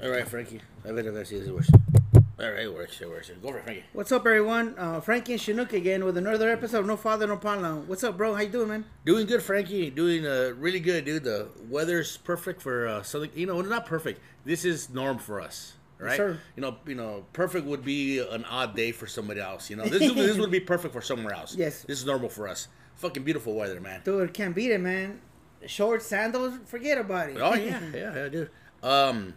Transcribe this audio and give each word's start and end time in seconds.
All 0.00 0.10
right, 0.10 0.28
Frankie. 0.28 0.60
I 0.84 0.92
bet 0.92 1.06
if 1.06 1.16
I 1.16 1.24
see 1.24 1.38
this, 1.40 1.48
it 1.48 1.54
works. 1.54 1.70
All 2.14 2.22
right, 2.38 2.60
it 2.60 2.72
works. 2.72 3.00
It 3.00 3.08
works. 3.08 3.32
Go 3.42 3.50
for 3.50 3.58
it, 3.58 3.64
Frankie. 3.64 3.84
What's 3.92 4.12
up, 4.12 4.20
everyone? 4.20 4.76
Uh, 4.78 5.00
Frankie 5.00 5.32
and 5.32 5.40
Chinook 5.42 5.72
again 5.72 6.04
with 6.04 6.16
another 6.16 6.50
episode 6.50 6.80
of 6.80 6.86
No 6.86 6.96
Father, 6.96 7.26
No 7.26 7.36
Problem. 7.36 7.88
What's 7.88 8.04
up, 8.04 8.16
bro? 8.16 8.32
How 8.32 8.42
you 8.42 8.48
doing, 8.48 8.68
man? 8.68 8.84
Doing 9.04 9.26
good, 9.26 9.42
Frankie. 9.42 9.90
Doing 9.90 10.24
uh, 10.24 10.52
really 10.56 10.78
good, 10.78 11.04
dude. 11.04 11.24
The 11.24 11.48
weather's 11.68 12.16
perfect 12.18 12.62
for 12.62 12.86
uh, 12.86 13.02
something. 13.02 13.30
You 13.34 13.46
know, 13.46 13.60
not 13.60 13.86
perfect. 13.86 14.20
This 14.44 14.64
is 14.64 14.88
norm 14.88 15.18
for 15.18 15.40
us, 15.40 15.74
right? 15.98 16.16
sir. 16.16 16.38
You 16.54 16.62
know, 16.62 16.76
you 16.86 16.94
know, 16.94 17.26
perfect 17.32 17.66
would 17.66 17.84
be 17.84 18.20
an 18.20 18.44
odd 18.44 18.76
day 18.76 18.92
for 18.92 19.08
somebody 19.08 19.40
else. 19.40 19.68
You 19.68 19.74
know, 19.74 19.86
this 19.86 20.12
this 20.14 20.38
would 20.38 20.52
be 20.52 20.60
perfect 20.74 20.94
for 20.94 21.02
somewhere 21.02 21.34
else. 21.34 21.56
Yes. 21.56 21.82
This 21.82 21.98
is 21.98 22.06
normal 22.06 22.28
for 22.28 22.46
us. 22.46 22.68
Fucking 22.94 23.24
beautiful 23.24 23.54
weather, 23.54 23.80
man. 23.80 24.02
Dude, 24.04 24.32
can't 24.32 24.54
beat 24.54 24.70
it, 24.70 24.80
man. 24.80 25.20
Shorts, 25.66 26.06
sandals, 26.06 26.54
forget 26.66 26.98
about 26.98 27.30
it. 27.30 27.38
Oh 27.40 27.54
yeah, 27.56 27.80
yeah, 27.92 28.14
yeah, 28.14 28.28
dude. 28.28 28.50
Um, 28.80 29.34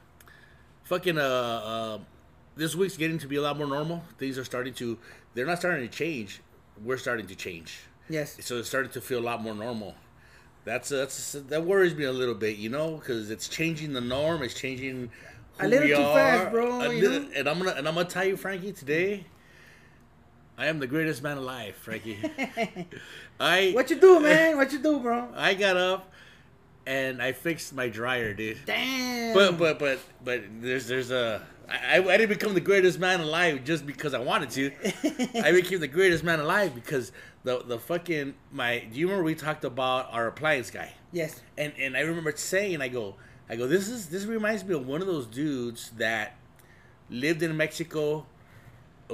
fucking 0.92 1.18
uh, 1.18 1.22
uh, 1.22 2.00
this 2.58 2.76
week's 2.76 2.98
getting 2.98 3.18
to 3.18 3.28
be 3.28 3.38
a 3.38 3.42
lot 3.42 3.58
more 3.58 3.66
normal. 3.66 4.04
Things 4.20 4.38
are 4.38 4.44
starting 4.44 4.74
to. 4.76 4.98
They're 5.34 5.46
not 5.46 5.60
starting 5.60 5.88
to 5.88 5.94
change. 6.04 6.42
We're 6.84 6.98
starting 6.98 7.28
to 7.28 7.36
change. 7.36 7.80
yes. 8.10 8.38
So 8.42 8.58
it's 8.58 8.68
starting 8.68 8.92
to 8.92 9.02
feel 9.02 9.20
a 9.20 9.28
lot 9.32 9.42
more 9.42 9.56
normal. 9.56 9.96
That's 10.66 10.90
that's 10.90 11.32
that 11.32 11.64
worries 11.64 11.96
me 11.96 12.04
a 12.04 12.12
little 12.12 12.36
bit, 12.36 12.58
you 12.58 12.70
know, 12.70 12.98
because 12.98 13.32
it's 13.32 13.48
changing 13.48 13.94
the 13.94 14.02
norm. 14.02 14.44
It's 14.44 14.54
changing. 14.54 15.10
A 15.60 15.68
little 15.68 15.88
too 15.88 15.96
are. 15.96 16.16
fast, 16.16 16.52
bro, 16.52 16.78
little- 16.80 17.30
And 17.36 17.48
I'm 17.48 17.60
gonna 17.60 17.72
and 17.72 17.88
I'm 17.88 17.96
gonna 17.96 18.10
tell 18.10 18.26
you, 18.26 18.36
Frankie, 18.36 18.74
today. 18.74 19.26
I 20.58 20.68
am 20.68 20.80
the 20.80 20.88
greatest 20.88 21.24
man 21.24 21.38
alive, 21.38 21.76
Frankie. 21.76 22.20
I 23.40 23.72
What 23.72 23.90
you 23.90 24.00
do, 24.00 24.20
man? 24.20 24.58
What 24.58 24.72
you 24.74 24.80
do, 24.80 25.00
bro? 25.00 25.30
I 25.36 25.56
got 25.56 25.78
up 25.78 26.12
and 26.86 27.22
I 27.22 27.32
fixed 27.32 27.74
my 27.74 27.90
dryer, 27.90 28.34
dude. 28.34 28.60
Damn. 28.66 29.34
But 29.34 29.58
but 29.58 29.80
but 29.80 30.00
but 30.24 30.42
there's 30.62 30.88
there's 30.88 31.12
a 31.12 31.42
I, 31.70 31.98
I 32.00 32.18
didn't 32.18 32.30
become 32.30 32.54
the 32.54 32.62
greatest 32.62 33.00
man 33.00 33.22
alive 33.22 33.64
just 33.64 33.86
because 33.86 34.14
I 34.14 34.20
wanted 34.20 34.50
to. 34.52 34.72
I 35.42 35.52
became 35.52 35.80
the 35.80 35.88
greatest 35.88 36.24
man 36.24 36.40
alive 36.40 36.76
because 36.76 37.12
the 37.44 37.64
the 37.64 37.80
fucking 37.80 38.34
my. 38.52 38.80
Do 38.92 39.00
you 39.00 39.08
remember 39.08 39.24
we 39.24 39.36
talked 39.36 39.64
about 39.64 40.12
our 40.12 40.28
appliance 40.28 40.70
guy? 40.72 40.94
yes. 41.12 41.42
And 41.58 41.74
and 41.80 41.96
I 41.96 42.02
remember 42.02 42.32
saying 42.36 42.82
I 42.82 42.88
go 42.88 43.16
I 43.50 43.56
go 43.56 43.68
this 43.68 43.90
is 43.90 44.08
this 44.08 44.26
reminds 44.26 44.64
me 44.64 44.76
of 44.76 44.88
one 44.88 45.02
of 45.02 45.08
those 45.08 45.28
dudes 45.28 45.92
that 45.98 46.38
lived 47.10 47.44
in 47.44 47.56
Mexico, 47.58 48.26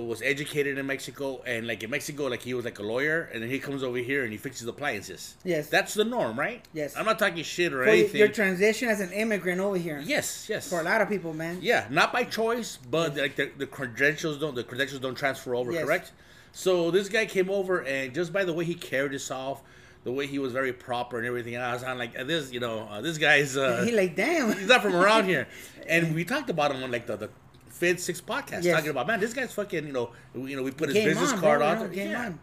was 0.05 0.21
educated 0.21 0.77
in 0.77 0.85
Mexico, 0.85 1.41
and 1.45 1.65
like 1.67 1.81
in 1.83 1.89
Mexico 1.89 2.25
like 2.27 2.41
he 2.41 2.53
was 2.53 2.65
like 2.65 2.79
a 2.79 2.83
lawyer, 2.83 3.29
and 3.33 3.41
then 3.41 3.49
he 3.49 3.59
comes 3.59 3.83
over 3.83 3.97
here 3.97 4.23
and 4.23 4.31
he 4.31 4.37
fixes 4.37 4.67
appliances. 4.67 5.35
Yes. 5.43 5.67
that's 5.69 5.93
the 5.93 6.03
norm, 6.05 6.37
right? 6.39 6.63
Yes. 6.73 6.95
I'm 6.95 7.05
not 7.05 7.17
talking 7.19 7.43
shit 7.43 7.73
or 7.73 7.83
For 7.83 7.89
anything. 7.89 8.19
your 8.19 8.27
transition 8.29 8.89
as 8.89 8.99
an 8.99 9.11
immigrant 9.11 9.59
over 9.61 9.77
here. 9.77 9.99
yes, 10.05 10.47
yes. 10.49 10.69
For 10.69 10.79
a 10.79 10.83
lot 10.83 11.01
of 11.01 11.09
people, 11.09 11.33
man. 11.33 11.59
Yeah, 11.61 11.87
not 11.89 12.11
by 12.13 12.23
choice, 12.25 12.77
but 12.89 13.15
like 13.17 13.35
the, 13.35 13.51
the 13.57 13.67
credentials 13.67 14.37
don't 14.39 14.55
the 14.55 14.63
credentials 14.63 15.01
don't 15.01 15.15
transfer 15.15 15.55
over, 15.55 15.71
Yes. 15.71 15.85
correct? 15.85 16.11
So 16.51 16.91
this 16.91 17.09
guy 17.09 17.25
came 17.25 17.49
over, 17.49 17.83
and 17.83 18.13
just 18.13 18.33
by 18.33 18.43
the 18.43 18.53
way 18.53 18.65
he 18.65 18.73
carried 18.75 19.11
himself, 19.11 19.61
the 20.03 20.11
way 20.11 20.25
he 20.25 20.39
was 20.39 20.53
very 20.53 20.71
proper 20.73 21.17
and 21.17 21.27
everything, 21.27 21.55
and 21.55 21.63
I 21.63 21.73
was 21.73 21.83
on 21.83 21.97
like 21.97 22.13
this, 22.13 22.51
you 22.53 22.59
know, 22.59 22.87
uh, 22.89 23.01
this 23.01 23.17
guy's 23.17 23.57
uh, 23.57 23.83
He 23.85 23.91
like, 23.91 24.15
damn. 24.15 24.53
he's 24.53 24.67
not 24.67 24.81
from 24.81 24.95
around 24.95 25.25
here, 25.25 25.47
and 25.87 26.15
we 26.15 26.23
talked 26.23 26.49
about 26.49 26.71
him 26.73 26.81
on 26.83 26.91
like 26.91 27.05
the 27.07 27.17
the 27.17 27.29
fifth, 27.78 28.00
sixth 28.02 28.25
podcast, 28.25 28.64
Yes. 28.64 28.75
talking 28.75 28.89
about 28.92 29.08
man, 29.08 29.20
this 29.20 29.33
guy's 29.33 29.53
fucking, 29.53 29.86
you 29.88 29.94
know, 29.94 30.11
you 30.36 30.56
know, 30.56 30.64
we 30.64 30.72
put 30.72 30.89
his 30.89 30.95
Game 30.95 31.06
business 31.09 31.33
on, 31.33 31.39
card 31.39 31.59
bro, 31.59 31.67
on, 31.67 31.80
there. 31.80 32.08
Yeah. 32.08 32.25
on. 32.25 32.39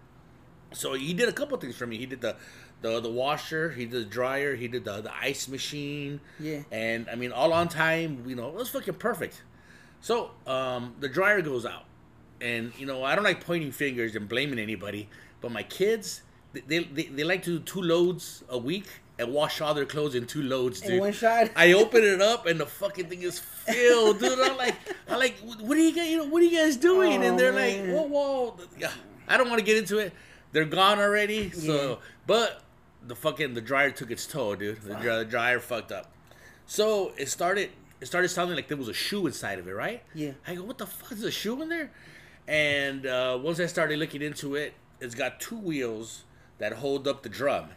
So 0.72 0.94
he 0.94 1.14
did 1.14 1.28
a 1.28 1.32
couple 1.32 1.56
things 1.58 1.76
for 1.76 1.86
me. 1.86 1.98
He 1.98 2.06
did 2.06 2.20
the 2.20 2.36
the, 2.82 3.00
the 3.00 3.10
washer, 3.10 3.70
he 3.70 3.86
did 3.86 3.92
the 4.02 4.04
dryer, 4.10 4.54
he 4.56 4.68
did 4.68 4.84
the, 4.84 5.00
the 5.00 5.12
ice 5.14 5.48
machine. 5.48 6.20
Yeah. 6.38 6.62
And 6.70 7.08
I 7.10 7.14
mean 7.14 7.32
all 7.32 7.52
on 7.52 7.68
time, 7.68 8.24
you 8.26 8.34
know, 8.34 8.48
it 8.48 8.54
was 8.54 8.68
fucking 8.70 8.94
perfect. 8.94 9.42
So, 10.00 10.32
um, 10.46 10.94
the 11.00 11.08
dryer 11.08 11.40
goes 11.40 11.64
out. 11.64 11.84
And 12.40 12.72
you 12.78 12.84
know, 12.86 13.02
I 13.04 13.14
don't 13.14 13.24
like 13.24 13.42
pointing 13.44 13.72
fingers 13.72 14.14
and 14.16 14.28
blaming 14.28 14.58
anybody, 14.58 15.08
but 15.40 15.50
my 15.52 15.62
kids 15.62 16.22
they, 16.52 16.84
they, 16.84 17.04
they 17.04 17.24
like 17.24 17.42
to 17.44 17.58
do 17.58 17.64
two 17.64 17.82
loads 17.82 18.44
a 18.48 18.58
week 18.58 18.86
and 19.18 19.32
wash 19.32 19.60
all 19.60 19.74
their 19.74 19.84
clothes 19.86 20.14
in 20.14 20.26
two 20.26 20.42
loads, 20.42 20.82
In 20.82 20.90
dude. 20.92 21.00
one 21.00 21.12
shot? 21.12 21.50
I 21.56 21.72
open 21.72 22.02
it 22.02 22.20
up 22.20 22.46
and 22.46 22.58
the 22.58 22.66
fucking 22.66 23.06
thing 23.08 23.22
is 23.22 23.38
filled, 23.38 24.18
dude. 24.20 24.38
I'm 24.40 24.56
like, 24.56 24.74
I'm 25.08 25.18
like, 25.18 25.36
what 25.60 25.76
are 25.76 25.80
you 25.80 25.94
guys, 25.94 26.08
you 26.08 26.18
know, 26.18 26.24
what 26.26 26.42
are 26.42 26.46
you 26.46 26.58
guys 26.58 26.76
doing? 26.76 27.22
Oh, 27.22 27.26
and 27.28 27.38
they're 27.38 27.52
man. 27.52 27.88
like, 27.94 27.96
whoa, 27.96 28.06
whoa. 28.08 28.56
Yeah, 28.78 28.90
I 29.28 29.36
don't 29.36 29.48
want 29.48 29.60
to 29.60 29.64
get 29.64 29.76
into 29.76 29.98
it. 29.98 30.12
They're 30.52 30.64
gone 30.64 30.98
already. 30.98 31.50
So, 31.50 31.90
Yeah. 31.90 31.96
but 32.26 32.62
the 33.06 33.14
fucking 33.14 33.54
the 33.54 33.60
dryer 33.60 33.90
took 33.90 34.10
its 34.10 34.26
toll, 34.26 34.56
dude. 34.56 34.80
The, 34.82 34.94
dry- 34.94 35.18
the 35.18 35.24
dryer 35.24 35.60
fucked 35.60 35.92
up. 35.92 36.10
So 36.66 37.12
it 37.16 37.28
started. 37.28 37.70
It 38.00 38.06
started 38.06 38.28
sounding 38.28 38.56
like 38.56 38.68
there 38.68 38.76
was 38.76 38.88
a 38.88 38.92
shoe 38.92 39.26
inside 39.26 39.58
of 39.58 39.66
it, 39.68 39.72
right? 39.72 40.02
Yeah. 40.14 40.32
I 40.46 40.56
go, 40.56 40.62
what 40.64 40.76
the 40.78 40.86
fuck 40.86 41.12
is 41.12 41.22
a 41.22 41.30
shoe 41.30 41.62
in 41.62 41.68
there? 41.68 41.90
And 42.46 43.06
uh, 43.06 43.38
once 43.40 43.60
I 43.60 43.66
started 43.66 43.98
looking 43.98 44.20
into 44.20 44.56
it, 44.56 44.74
it's 45.00 45.14
got 45.14 45.40
two 45.40 45.56
wheels 45.56 46.24
that 46.58 46.74
hold 46.74 47.08
up 47.08 47.22
the 47.22 47.28
drum. 47.28 47.70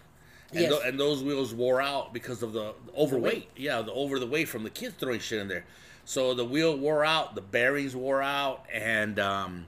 And, 0.52 0.62
Yes. 0.62 0.70
tho- 0.72 0.82
and 0.82 1.00
those 1.00 1.24
wheels 1.24 1.54
wore 1.54 1.82
out 1.82 2.14
because 2.14 2.42
of 2.42 2.54
the 2.54 2.74
overweight. 2.96 3.50
Yeah, 3.56 3.82
the 3.82 3.92
over 3.92 4.18
the 4.20 4.28
weight 4.28 4.48
from 4.48 4.64
the 4.64 4.70
kids 4.70 4.96
throwing 4.98 5.20
shit 5.20 5.40
in 5.40 5.48
there. 5.48 5.66
So 6.06 6.34
the 6.34 6.46
wheel 6.46 6.78
wore 6.78 7.04
out, 7.04 7.36
the 7.36 7.42
bearings 7.42 7.96
wore 7.96 8.22
out, 8.22 8.66
and 8.74 9.20
um, 9.20 9.66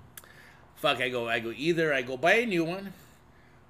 fuck, 0.75 0.99
I 1.01 1.09
go, 1.09 1.27
I 1.27 1.39
go 1.39 1.51
either 1.55 1.93
I 1.93 2.01
go 2.01 2.15
buy 2.15 2.35
a 2.35 2.45
new 2.45 2.63
one, 2.63 2.93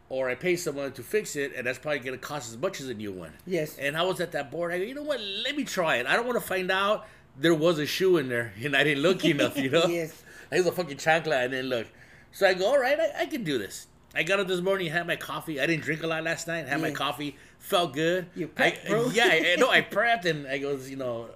or 0.07 0.29
I 0.29 0.35
pay 0.35 0.55
someone 0.55 0.91
to 0.91 1.01
fix 1.03 1.35
it, 1.35 1.53
and 1.55 1.65
that's 1.65 1.79
probably 1.79 1.99
gonna 1.99 2.17
cost 2.19 2.49
as 2.51 2.57
much 2.57 2.79
as 2.79 2.89
a 2.89 2.93
new 2.93 3.11
one. 3.11 3.33
Yes. 3.47 3.75
And 3.79 3.97
I 3.97 4.03
was 4.03 4.19
at 4.21 4.31
that 4.33 4.51
board. 4.51 4.71
I 4.71 4.77
go, 4.77 4.83
you 4.83 4.93
know 4.93 5.01
what? 5.03 5.19
Let 5.19 5.55
me 5.57 5.63
try 5.63 5.95
it. 5.97 6.05
I 6.05 6.15
don't 6.15 6.27
want 6.27 6.39
to 6.39 6.47
find 6.47 6.69
out 6.69 7.07
there 7.37 7.55
was 7.55 7.79
a 7.79 7.87
shoe 7.87 8.17
in 8.17 8.29
there, 8.29 8.53
and 8.63 8.75
I 8.75 8.83
didn't 8.83 9.01
look 9.01 9.25
enough. 9.25 9.57
You 9.57 9.71
know. 9.71 9.85
Yes. 9.87 10.21
I 10.51 10.57
was 10.57 10.65
a 10.67 10.71
fucking 10.71 10.97
chancla. 10.97 11.37
I 11.37 11.47
didn't 11.47 11.69
look. 11.69 11.87
So 12.31 12.47
I 12.47 12.53
go, 12.55 12.67
all 12.67 12.79
right, 12.79 12.99
I, 12.99 13.21
I 13.21 13.25
can 13.27 13.43
do 13.43 13.57
this. 13.59 13.87
I 14.15 14.23
got 14.23 14.39
up 14.39 14.47
this 14.47 14.61
morning, 14.61 14.87
had 14.87 15.05
my 15.05 15.15
coffee. 15.15 15.59
I 15.59 15.67
didn't 15.67 15.83
drink 15.83 16.01
a 16.01 16.07
lot 16.07 16.23
last 16.23 16.47
night. 16.47 16.67
Had 16.67 16.81
my 16.81 16.91
coffee, 16.91 17.35
felt 17.59 17.93
good. 17.93 18.25
You 18.35 18.49
I, 18.57 18.71
prepped, 18.71 18.89
bro. 18.89 19.09
Yeah, 19.09 19.29
I, 19.31 19.55
no, 19.59 19.69
I 19.69 19.81
prepped, 19.91 20.25
and 20.25 20.47
I 20.47 20.57
goes, 20.57 20.89
you 20.89 20.95
know, 20.95 21.29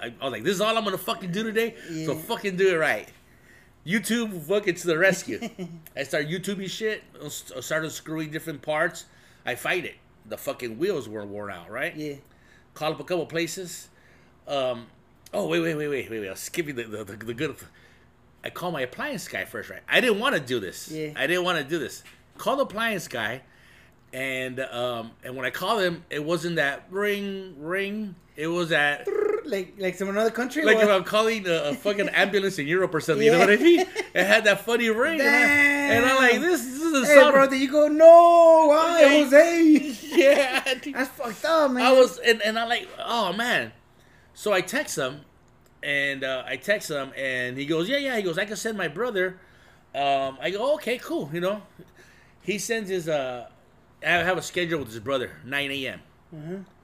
I, 0.00 0.06
I, 0.20 0.24
was 0.24 0.32
like, 0.32 0.44
this 0.44 0.54
is 0.54 0.60
all 0.60 0.76
I'm 0.76 0.84
gonna 0.84 0.98
fucking 0.98 1.32
do 1.32 1.42
today. 1.42 1.74
So 2.04 2.14
fucking 2.14 2.56
do 2.56 2.74
it 2.74 2.78
right. 2.78 3.08
YouTube 3.86 4.40
fucking 4.42 4.76
to 4.76 4.86
the 4.86 4.98
rescue. 4.98 5.40
I 5.96 6.04
start 6.04 6.28
YouTubing 6.28 6.70
shit. 6.70 7.02
I 7.22 7.28
started 7.60 7.90
screwing 7.90 8.30
different 8.30 8.62
parts. 8.62 9.06
I 9.44 9.56
fight 9.56 9.84
it. 9.84 9.96
The 10.26 10.38
fucking 10.38 10.78
wheels 10.78 11.08
were 11.08 11.26
worn 11.26 11.50
out, 11.50 11.70
right? 11.70 11.94
Yeah. 11.96 12.14
Call 12.74 12.92
up 12.92 13.00
a 13.00 13.04
couple 13.04 13.26
places. 13.26 13.88
Um, 14.46 14.86
oh 15.34 15.48
wait, 15.48 15.60
wait, 15.60 15.74
wait, 15.74 15.88
wait, 15.88 16.10
wait, 16.10 16.20
wait. 16.20 16.28
I 16.28 16.30
was 16.30 16.40
skipping 16.40 16.76
the, 16.76 16.84
the, 16.84 17.04
the, 17.04 17.16
the 17.16 17.34
good. 17.34 17.56
I 18.44 18.50
call 18.50 18.70
my 18.72 18.80
appliance 18.82 19.28
guy 19.28 19.44
first, 19.44 19.70
right? 19.70 19.82
I 19.88 20.00
didn't 20.00 20.18
want 20.18 20.34
to 20.34 20.40
do 20.40 20.58
this. 20.60 20.90
Yeah. 20.90 21.12
I 21.16 21.26
didn't 21.26 21.44
want 21.44 21.58
to 21.58 21.64
do 21.64 21.78
this. 21.78 22.02
Call 22.38 22.56
the 22.56 22.64
appliance 22.64 23.06
guy, 23.08 23.42
and 24.12 24.58
um, 24.60 25.12
and 25.24 25.36
when 25.36 25.46
I 25.46 25.50
called 25.50 25.82
him, 25.82 26.04
it 26.10 26.24
wasn't 26.24 26.56
that 26.56 26.86
ring 26.90 27.54
ring. 27.58 28.14
It 28.36 28.46
was 28.48 28.70
that 28.70 29.06
Like 29.44 29.74
like 29.78 29.96
from 29.96 30.08
another 30.08 30.30
country? 30.30 30.64
like 30.64 30.78
if? 30.78 30.88
I'm 30.88 31.02
calling 31.04 31.46
a, 31.48 31.70
a 31.70 31.74
fucking 31.74 32.08
ambulance 32.14 32.58
in 32.58 32.66
Europe 32.66 32.94
or 32.94 33.00
something. 33.00 33.24
You 33.26 33.32
know 33.32 33.40
what 33.40 33.50
I 33.50 33.56
mean? 33.56 33.80
It 34.14 34.24
had 34.26 34.44
that 34.44 34.64
funny 34.64 34.88
ring, 34.90 35.20
and, 35.20 35.28
I, 35.28 35.34
and 35.96 36.04
I'm 36.04 36.16
like, 36.16 36.40
this, 36.40 36.62
this 36.64 36.82
is 36.82 37.02
a 37.02 37.06
Hey, 37.06 37.14
sound. 37.18 37.32
bro, 37.32 37.46
then 37.46 37.60
you 37.60 37.70
go, 37.70 37.88
no, 37.88 38.66
why, 38.68 39.00
Yeah. 39.00 39.24
Jose? 39.24 39.96
yeah. 40.14 40.74
That's 40.92 41.08
fucked 41.10 41.44
up, 41.46 41.70
man. 41.70 41.82
I 41.82 41.92
was, 41.92 42.18
and, 42.18 42.42
and 42.42 42.58
I'm 42.58 42.68
like, 42.68 42.86
oh 42.98 43.32
man. 43.32 43.72
So 44.34 44.52
I 44.52 44.60
text 44.60 44.96
him, 44.98 45.22
and 45.82 46.24
uh, 46.24 46.44
I 46.46 46.56
text 46.56 46.90
him, 46.90 47.12
and 47.16 47.56
he 47.56 47.66
goes, 47.66 47.88
yeah, 47.88 47.98
yeah. 47.98 48.16
He 48.16 48.22
goes, 48.22 48.38
I 48.38 48.44
can 48.44 48.56
send 48.56 48.78
my 48.78 48.88
brother. 48.88 49.38
Um, 49.94 50.38
I 50.40 50.50
go, 50.50 50.74
okay, 50.74 50.98
cool. 50.98 51.28
You 51.32 51.40
know, 51.40 51.62
he 52.42 52.58
sends 52.58 52.88
his. 52.88 53.08
Uh, 53.08 53.48
I 54.04 54.10
have 54.10 54.38
a 54.38 54.42
schedule 54.42 54.80
with 54.80 54.88
his 54.88 55.00
brother, 55.00 55.32
9 55.44 55.70
a.m. 55.70 56.00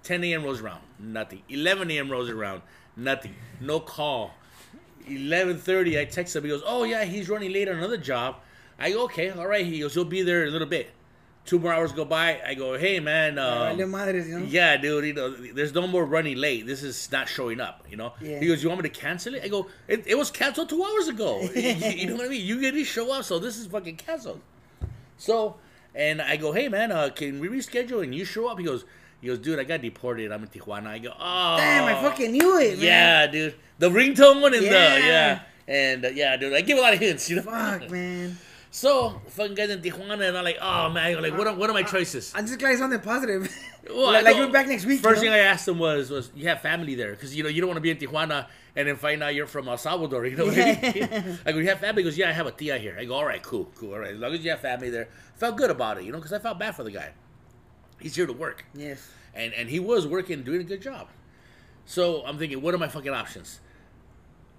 10 0.02 0.24
a.m. 0.24 0.44
rolls 0.44 0.60
around, 0.60 0.80
nothing. 0.98 1.42
11 1.48 1.90
a.m. 1.90 2.10
rolls 2.10 2.28
around, 2.28 2.62
nothing. 2.96 3.34
No 3.60 3.80
call. 3.80 4.34
11:30, 5.06 5.98
I 5.98 6.04
text 6.04 6.36
him. 6.36 6.44
He 6.44 6.50
goes, 6.50 6.62
"Oh 6.66 6.84
yeah, 6.84 7.04
he's 7.04 7.28
running 7.28 7.52
late 7.52 7.68
on 7.68 7.76
another 7.78 7.96
job." 7.96 8.36
I 8.78 8.90
go, 8.90 9.04
"Okay, 9.04 9.30
all 9.30 9.46
right." 9.46 9.64
He 9.64 9.80
goes, 9.80 9.94
"He'll 9.94 10.04
be 10.04 10.22
there 10.22 10.42
in 10.42 10.48
a 10.48 10.52
little 10.52 10.68
bit." 10.68 10.90
Two 11.48 11.58
more 11.58 11.72
hours 11.72 11.92
go 11.92 12.04
by. 12.04 12.38
I 12.46 12.52
go, 12.52 12.76
"Hey 12.76 13.00
man, 13.00 13.38
um, 13.38 13.74
Vale 13.78 13.86
madres, 13.88 14.28
you 14.28 14.38
know? 14.38 14.44
yeah, 14.44 14.76
dude, 14.76 15.06
you 15.06 15.14
know, 15.14 15.30
there's 15.30 15.72
no 15.72 15.86
more 15.86 16.04
running 16.04 16.36
late. 16.36 16.66
This 16.66 16.82
is 16.82 17.10
not 17.10 17.26
showing 17.26 17.58
up, 17.58 17.86
you 17.90 17.96
know? 17.96 18.12
Yeah. 18.20 18.38
He 18.38 18.46
goes, 18.48 18.62
You 18.62 18.68
want 18.68 18.82
me 18.82 18.88
to 18.90 18.94
cancel 18.94 19.34
it? 19.34 19.42
I 19.42 19.48
go, 19.48 19.66
It, 19.88 20.06
it 20.06 20.14
was 20.18 20.30
canceled 20.30 20.68
two 20.68 20.84
hours 20.84 21.08
ago. 21.08 21.40
you, 21.54 21.62
you 21.62 22.06
know 22.08 22.16
what 22.16 22.26
I 22.26 22.28
mean? 22.28 22.44
You 22.44 22.60
didn't 22.60 22.84
show 22.84 23.10
up, 23.14 23.24
so 23.24 23.38
this 23.38 23.56
is 23.56 23.66
fucking 23.66 23.96
canceled. 23.96 24.42
So, 25.16 25.56
and 25.94 26.20
I 26.20 26.36
go, 26.36 26.52
Hey, 26.52 26.68
man, 26.68 26.92
uh, 26.92 27.08
can 27.08 27.40
we 27.40 27.48
reschedule 27.48 28.02
and 28.04 28.14
you 28.14 28.26
show 28.26 28.46
up? 28.48 28.58
He 28.58 28.64
goes, 28.66 28.84
he 29.22 29.28
goes, 29.28 29.38
Dude, 29.38 29.58
I 29.58 29.64
got 29.64 29.80
deported. 29.80 30.30
I'm 30.30 30.42
in 30.42 30.48
Tijuana. 30.50 30.88
I 30.88 30.98
go, 30.98 31.14
Oh. 31.18 31.56
Damn, 31.56 31.84
I 31.84 31.94
fucking 32.02 32.30
knew 32.30 32.58
it, 32.58 32.76
man. 32.76 32.84
Yeah, 32.84 33.26
dude. 33.26 33.54
The 33.78 33.88
ringtone 33.88 34.44
and 34.44 34.54
the, 34.54 34.64
Yeah. 34.64 34.98
yeah. 34.98 35.40
And 35.66 36.04
uh, 36.04 36.08
yeah, 36.08 36.36
dude, 36.36 36.52
I 36.52 36.60
give 36.60 36.76
a 36.76 36.80
lot 36.82 36.92
of 36.92 36.98
hints, 37.00 37.30
you 37.30 37.36
know? 37.36 37.42
Fuck, 37.42 37.90
man. 37.90 38.36
So 38.70 39.20
fucking 39.28 39.54
guys 39.54 39.70
in 39.70 39.80
Tijuana, 39.80 40.28
and 40.28 40.36
I'm 40.36 40.44
like, 40.44 40.58
oh 40.60 40.90
man, 40.90 41.22
like 41.22 41.36
what 41.36 41.46
are, 41.46 41.54
what 41.54 41.70
are 41.70 41.72
my 41.72 41.82
ah, 41.82 41.90
choices? 41.90 42.32
Ah, 42.34 42.38
I'm 42.38 42.46
just 42.46 42.58
glad 42.58 42.72
it's 42.72 42.80
something 42.80 43.00
positive. 43.00 43.50
Well, 43.88 44.12
like 44.12 44.24
like 44.24 44.36
know- 44.36 44.42
you're 44.42 44.52
back 44.52 44.66
next 44.66 44.84
week. 44.84 45.00
First 45.00 45.22
you 45.22 45.30
thing? 45.30 45.34
I 45.34 45.44
asked 45.44 45.66
him 45.66 45.78
was, 45.78 46.10
was 46.10 46.30
you 46.34 46.46
have 46.48 46.60
family 46.60 46.94
there? 46.94 47.12
Because 47.12 47.34
you 47.34 47.42
know 47.42 47.48
you 47.48 47.62
don't 47.62 47.68
want 47.68 47.78
to 47.78 47.80
be 47.80 47.90
in 47.90 47.96
Tijuana 47.96 48.46
and 48.76 48.86
then 48.86 48.96
find 48.96 49.22
out 49.22 49.34
you're 49.34 49.46
from 49.46 49.66
El 49.66 49.78
Salvador. 49.78 50.26
You 50.26 50.36
know 50.36 50.44
what 50.44 50.58
I 50.58 50.80
mean? 50.82 51.38
I 51.46 51.52
go, 51.52 51.58
you 51.58 51.68
have 51.68 51.78
family? 51.78 52.02
He 52.02 52.08
goes, 52.08 52.18
yeah, 52.18 52.28
I 52.28 52.32
have 52.32 52.46
a 52.46 52.50
tia 52.50 52.76
here. 52.76 52.98
I 53.00 53.06
go, 53.06 53.14
all 53.14 53.24
right, 53.24 53.42
cool, 53.42 53.70
cool, 53.76 53.94
all 53.94 54.00
right. 54.00 54.12
As 54.12 54.18
long 54.18 54.34
as 54.34 54.44
you 54.44 54.50
have 54.50 54.60
family 54.60 54.90
there, 54.90 55.08
felt 55.36 55.56
good 55.56 55.70
about 55.70 55.96
it, 55.96 56.04
you 56.04 56.12
know, 56.12 56.18
because 56.18 56.34
I 56.34 56.38
felt 56.38 56.58
bad 56.58 56.76
for 56.76 56.82
the 56.82 56.90
guy. 56.90 57.12
He's 57.98 58.14
here 58.14 58.26
to 58.26 58.32
work, 58.34 58.66
Yes. 58.74 59.10
and 59.32 59.54
and 59.54 59.70
he 59.70 59.80
was 59.80 60.06
working, 60.06 60.42
doing 60.42 60.60
a 60.60 60.64
good 60.64 60.82
job. 60.82 61.08
So 61.86 62.26
I'm 62.26 62.36
thinking, 62.36 62.60
what 62.60 62.74
are 62.74 62.78
my 62.78 62.88
fucking 62.88 63.14
options? 63.14 63.60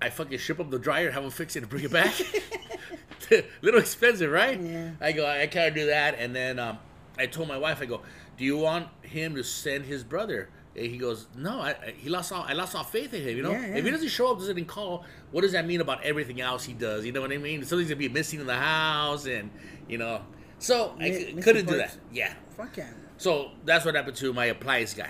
I 0.01 0.09
fucking 0.09 0.37
ship 0.39 0.59
up 0.59 0.69
the 0.69 0.79
dryer, 0.79 1.11
have 1.11 1.23
him 1.23 1.29
fix 1.29 1.55
it, 1.55 1.59
and 1.63 1.69
bring 1.69 1.83
it 1.83 1.91
back. 1.91 2.13
Little 3.61 3.79
expensive, 3.79 4.31
right? 4.31 4.59
Yeah. 4.59 4.91
I 5.01 5.11
go, 5.11 5.27
I 5.27 5.45
can't 5.47 5.75
do 5.75 5.87
that. 5.87 6.15
And 6.17 6.35
then 6.35 6.57
um, 6.57 6.79
I 7.17 7.25
told 7.27 7.47
my 7.47 7.57
wife, 7.57 7.79
I 7.81 7.85
go, 7.85 8.01
do 8.37 8.43
you 8.45 8.57
want 8.57 8.87
him 9.01 9.35
to 9.35 9.43
send 9.43 9.85
his 9.85 10.03
brother? 10.03 10.49
And 10.75 10.85
he 10.87 10.97
goes, 10.97 11.27
no, 11.35 11.59
I, 11.59 11.69
I- 11.71 11.93
he 11.97 12.09
lost 12.09 12.31
all, 12.31 12.43
I 12.47 12.53
lost 12.53 12.75
all 12.75 12.83
faith 12.83 13.13
in 13.13 13.21
him. 13.21 13.35
You 13.37 13.43
know, 13.43 13.51
Yeah, 13.51 13.75
if 13.75 13.83
he 13.85 13.91
doesn't 13.91 14.07
show 14.07 14.31
up, 14.31 14.39
doesn't 14.39 14.65
call, 14.65 15.03
what 15.31 15.41
does 15.41 15.51
that 15.51 15.67
mean 15.67 15.81
about 15.81 16.03
everything 16.03 16.39
else 16.41 16.63
he 16.63 16.73
does? 16.73 17.05
You 17.05 17.11
know 17.11 17.21
what 17.21 17.31
I 17.31 17.37
mean? 17.37 17.63
Something's 17.65 17.89
gonna 17.89 17.99
be 17.99 18.09
missing 18.09 18.39
in 18.39 18.47
the 18.47 18.55
house, 18.55 19.25
and 19.27 19.51
you 19.87 19.97
know, 19.97 20.21
so 20.59 20.95
I 20.97 21.03
Mi- 21.03 21.11
c- 21.13 21.19
missing 21.25 21.41
couldn't 21.43 21.65
do 21.67 21.77
that. 21.77 21.97
Yeah, 22.13 22.33
Fuck 22.55 22.77
yeah. 22.77 22.89
so 23.17 23.51
that's 23.65 23.83
what 23.85 23.95
happened 23.95 24.15
to 24.17 24.31
my 24.33 24.45
appliance 24.45 24.93
guy. 24.93 25.09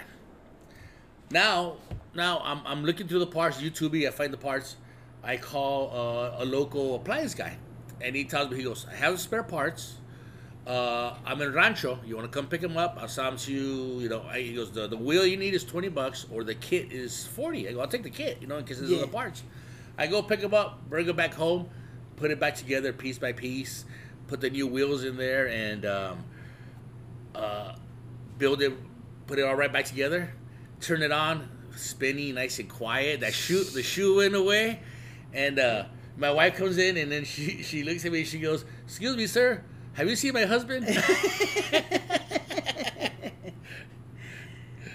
Now, 1.32 1.76
now 2.14 2.42
I'm, 2.44 2.62
I'm 2.66 2.84
looking 2.86 3.08
through 3.08 3.20
the 3.20 3.28
parts, 3.28 3.62
YouTube. 3.62 4.06
I 4.08 4.12
find 4.12 4.34
the 4.34 4.38
parts. 4.38 4.76
I 5.24 5.38
call 5.38 5.92
uh, 5.94 6.44
a 6.44 6.46
local 6.46 6.96
appliance 6.96 7.34
guy, 7.36 7.58
and 8.02 8.16
he 8.16 8.24
tells 8.26 8.50
me 8.50 8.58
he 8.58 8.64
goes, 8.64 8.86
"I 8.90 8.96
have 8.96 9.14
the 9.14 9.20
spare 9.20 9.44
parts. 9.44 9.96
Uh, 10.66 11.16
I'm 11.26 11.42
in 11.42 11.54
Rancho. 11.54 12.00
You 12.06 12.16
want 12.16 12.32
to 12.32 12.38
come 12.38 12.48
pick 12.48 12.62
them 12.62 12.78
up? 12.78 12.98
I'll 13.00 13.08
sell 13.08 13.26
them 13.26 13.38
to 13.40 13.52
you. 13.52 14.00
You 14.00 14.10
know." 14.10 14.24
I, 14.30 14.40
he 14.42 14.54
goes, 14.56 14.72
the, 14.72 14.88
"The 14.88 14.98
wheel 14.98 15.26
you 15.26 15.38
need 15.38 15.54
is 15.54 15.64
twenty 15.64 15.90
bucks, 15.90 16.26
or 16.32 16.44
the 16.44 16.56
kit 16.56 16.92
is 16.92 17.28
40 17.28 17.68
I 17.68 17.74
go, 17.74 17.82
"I'll 17.82 17.88
take 17.88 18.04
the 18.04 18.10
kit. 18.10 18.38
You 18.42 18.48
know, 18.48 18.58
because 18.58 18.82
it's 18.82 18.90
Yeah. 18.92 19.02
the 19.02 19.08
parts." 19.08 19.44
I 19.98 20.08
go 20.08 20.22
pick 20.22 20.40
them 20.40 20.54
up, 20.54 20.88
bring 20.90 21.06
them 21.08 21.18
back 21.18 21.34
home, 21.34 21.68
put 22.16 22.32
it 22.32 22.40
back 22.40 22.56
together 22.56 22.94
piece 22.94 23.18
by 23.18 23.34
piece, 23.34 23.84
put 24.28 24.40
the 24.40 24.50
new 24.50 24.66
wheels 24.66 25.04
in 25.04 25.18
there, 25.18 25.50
and 25.50 25.86
um, 25.86 26.24
uh, 27.36 27.74
build 28.38 28.62
it, 28.62 28.72
put 29.28 29.40
it 29.40 29.42
all 29.44 29.56
right 29.56 29.72
back 29.74 29.84
together, 29.84 30.32
turn 30.80 31.02
it 31.02 31.12
on, 31.12 31.50
spinning 31.76 32.36
nice 32.36 32.60
and 32.60 32.70
quiet. 32.70 33.22
That 33.22 33.34
shoe, 33.34 33.64
the 33.64 33.84
shoe 33.84 34.18
went 34.18 34.36
away, 34.36 34.80
and 35.34 35.60
uh, 35.60 35.86
my 36.18 36.32
wife 36.32 36.56
comes 36.56 36.78
in 36.78 36.98
and 36.98 37.12
then 37.12 37.24
she 37.26 37.64
she 37.64 37.84
looks 37.84 38.06
at 38.06 38.12
me. 38.12 38.20
and 38.20 38.28
She 38.28 38.40
goes, 38.40 38.66
"Excuse 38.86 39.16
me, 39.16 39.28
sir, 39.28 39.64
have 39.94 40.08
you 40.10 40.16
seen 40.16 40.34
my 40.34 40.46
husband?" 40.46 40.88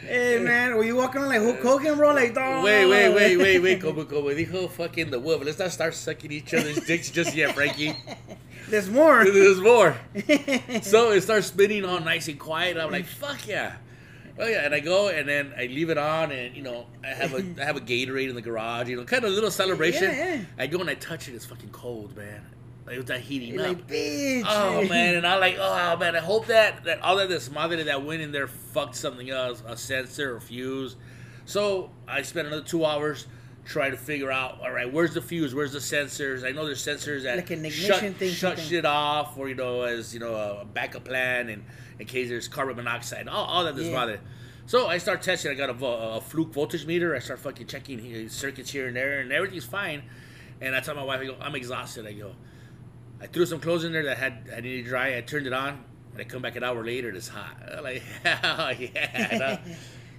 Hey 0.07 0.39
man, 0.43 0.77
were 0.77 0.85
you 0.85 0.97
walking 0.97 1.23
on 1.23 1.29
like 1.29 1.41
Hulk 1.41 1.61
Hogan, 1.63 1.97
bro? 1.97 2.13
Like, 2.15 2.37
oh, 2.37 2.63
wait, 2.63 2.87
wait, 2.87 3.15
wait, 3.15 3.37
wait, 3.37 3.59
wait, 3.59 3.81
como 3.81 4.05
como 4.05 4.29
dijo 4.31 4.71
fucking 4.71 5.11
the 5.11 5.19
wolf. 5.19 5.43
Let's 5.45 5.59
not 5.59 5.73
start 5.73 5.95
sucking 5.95 6.31
each 6.31 6.53
other's 6.53 6.81
dicks 6.85 7.11
just 7.11 7.35
yet, 7.35 7.55
Frankie. 7.55 7.97
There's 8.69 8.89
more. 8.91 9.25
There's 9.25 9.61
more. 9.61 9.97
so 10.83 11.11
it 11.13 11.23
starts 11.23 11.49
spinning 11.49 11.85
all 11.85 12.01
nice 12.01 12.29
and 12.29 12.39
quiet. 12.39 12.77
I'm 12.77 12.91
like, 12.91 13.07
fuck 13.07 13.47
yeah. 13.47 13.77
Oh 14.39 14.47
yeah, 14.47 14.65
and 14.65 14.75
I 14.75 14.81
go 14.81 15.09
and 15.09 15.29
then 15.29 15.55
I 15.57 15.67
leave 15.67 15.91
it 15.91 15.99
on, 15.99 16.33
and 16.33 16.57
you 16.57 16.63
know 16.63 16.87
I 17.05 17.09
have 17.09 17.35
a 17.35 17.45
I 17.61 17.65
have 17.65 17.77
a 17.77 17.81
Gatorade 17.81 18.29
in 18.29 18.35
the 18.35 18.43
garage, 18.43 18.89
you 18.89 18.97
know, 18.97 19.05
kind 19.05 19.25
of 19.25 19.31
a 19.31 19.35
little 19.35 19.51
celebration. 19.51 20.11
Yeah, 20.11 20.35
yeah. 20.35 20.45
I 20.59 20.67
go 20.67 20.81
and 20.81 20.91
I 20.91 20.95
touch 20.95 21.29
it. 21.29 21.35
It's 21.35 21.45
fucking 21.45 21.71
cold, 21.71 22.17
man. 22.17 22.45
Like 22.87 22.97
it's 22.99 23.09
not 23.09 23.21
heating 23.21 23.55
You're 23.55 23.63
up. 23.63 23.69
like, 23.69 23.87
bitch. 23.87 24.45
Oh 24.47 24.85
man, 24.89 25.15
and 25.15 25.27
I 25.27 25.37
like, 25.37 25.57
oh 25.59 25.97
man, 25.97 26.17
I 26.17 26.21
hope 26.21 26.47
that 26.47 26.85
that 26.85 27.01
all 27.01 27.17
that 27.17 27.29
this 27.29 27.51
mother 27.51 27.83
that 27.85 28.05
went 28.05 28.23
in 28.23 28.33
there 28.33 28.49
fucked 28.49 28.97
something 28.97 29.31
else, 29.31 29.63
a 29.67 29.77
sensor 29.77 30.37
or 30.37 30.41
fuse. 30.41 30.97
So 31.47 31.91
I 32.09 32.23
spent 32.23 32.47
another 32.47 32.63
two 32.63 32.85
hours 32.85 33.27
trying 33.65 33.93
to 33.93 33.97
figure 33.97 34.31
out, 34.31 34.61
all 34.61 34.71
right, 34.71 34.91
where's 34.93 35.15
the 35.15 35.23
fuse, 35.23 35.55
where's 35.55 35.73
the 35.73 35.79
sensors? 35.79 36.45
I 36.45 36.51
know 36.53 36.67
there's 36.67 36.85
sensors 36.85 37.23
that 37.23 37.37
Like 37.37 37.73
shut, 37.73 38.31
shut 38.31 38.59
shit 38.59 38.85
off, 38.85 39.39
or 39.39 39.49
you 39.49 39.55
know, 39.55 39.83
as 39.83 40.13
you 40.13 40.21
know, 40.21 40.35
a 40.35 40.65
backup 40.65 41.05
plan, 41.05 41.49
and 41.49 41.65
in 41.99 42.07
case 42.07 42.29
there's 42.29 42.49
carbon 42.49 42.77
monoxide, 42.77 43.29
all, 43.29 43.45
all 43.45 43.65
that 43.65 43.77
this 43.77 43.87
Yeah. 43.89 43.95
mother. 43.95 44.21
So 44.67 44.87
I 44.87 44.99
start 44.99 45.21
testing. 45.23 45.51
I 45.51 45.55
got 45.55 45.69
a, 45.71 45.85
a 45.87 46.21
fluke 46.21 46.53
voltage 46.53 46.87
meter. 46.87 47.15
I 47.15 47.19
start 47.19 47.39
fucking 47.41 47.67
checking 47.67 48.29
circuits 48.29 48.71
here 48.71 48.87
and 48.89 48.97
there, 48.97 49.21
and 49.21 49.31
everything's 49.33 49.65
fine. 49.67 50.03
And 50.61 50.75
I 50.75 50.81
tell 50.81 50.95
my 50.95 51.03
wife, 51.05 51.21
I 51.21 51.27
go, 51.27 51.37
I'm 51.41 51.55
exhausted. 51.55 52.07
I 52.07 52.13
go, 52.13 52.33
I 53.21 53.27
threw 53.27 53.45
some 53.45 53.61
clothes 53.61 53.85
in 53.85 53.93
there 53.93 54.05
that 54.05 54.17
had 54.17 54.51
I 54.57 54.61
needed 54.61 54.85
to 54.85 54.89
dry. 54.91 55.17
I 55.17 55.21
turned 55.21 55.47
it 55.47 55.53
on, 55.53 55.85
and 56.13 56.21
I 56.21 56.25
come 56.25 56.41
back 56.41 56.57
an 56.57 56.65
hour 56.65 56.83
later, 56.85 57.09
and 57.09 57.17
it's 57.17 57.29
hot. 57.29 57.57
I'm 57.77 57.85
like, 57.85 58.03
hell 58.25 58.73
yeah. 58.75 59.59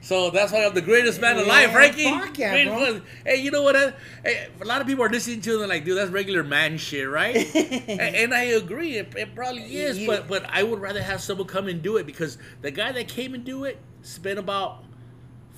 so 0.06 0.30
that's 0.30 0.52
why 0.52 0.64
I'm 0.66 0.74
the 0.76 0.82
greatest 0.82 1.20
man 1.20 1.38
alive, 1.38 1.70
Yeah, 1.70 1.74
Frankie. 1.74 2.04
fuck 2.04 2.38
yeah, 2.38 2.52
Great 2.52 2.68
bro. 2.68 3.02
Hey, 3.26 3.38
you 3.42 3.50
know 3.52 3.64
what? 3.64 3.76
uh, 3.76 3.92
Hey, 4.24 4.48
a 4.62 4.66
lot 4.66 4.80
of 4.82 4.88
people 4.88 5.04
are 5.04 5.10
listening 5.10 5.42
to 5.42 5.58
it 5.58 5.60
and 5.62 5.70
like, 5.70 5.84
dude, 5.84 5.98
that's 5.98 6.12
regular 6.12 6.44
man 6.44 6.78
shit, 6.78 7.10
right? 7.10 7.36
and, 7.56 8.00
and 8.16 8.34
I 8.34 8.44
agree, 8.44 8.98
it, 8.98 9.14
it 9.18 9.34
probably 9.34 9.64
is. 9.78 9.98
You- 9.98 10.08
But 10.08 10.28
but 10.28 10.46
I 10.50 10.62
would 10.64 10.80
rather 10.80 11.02
have 11.02 11.22
someone 11.22 11.48
come 11.48 11.68
and 11.68 11.82
do 11.82 11.98
it 11.98 12.06
because 12.06 12.38
the 12.62 12.72
guy 12.72 12.92
that 12.92 13.08
came 13.08 13.34
and 13.34 13.44
do 13.44 13.64
it 13.64 13.80
spent 14.04 14.38
about 14.40 14.84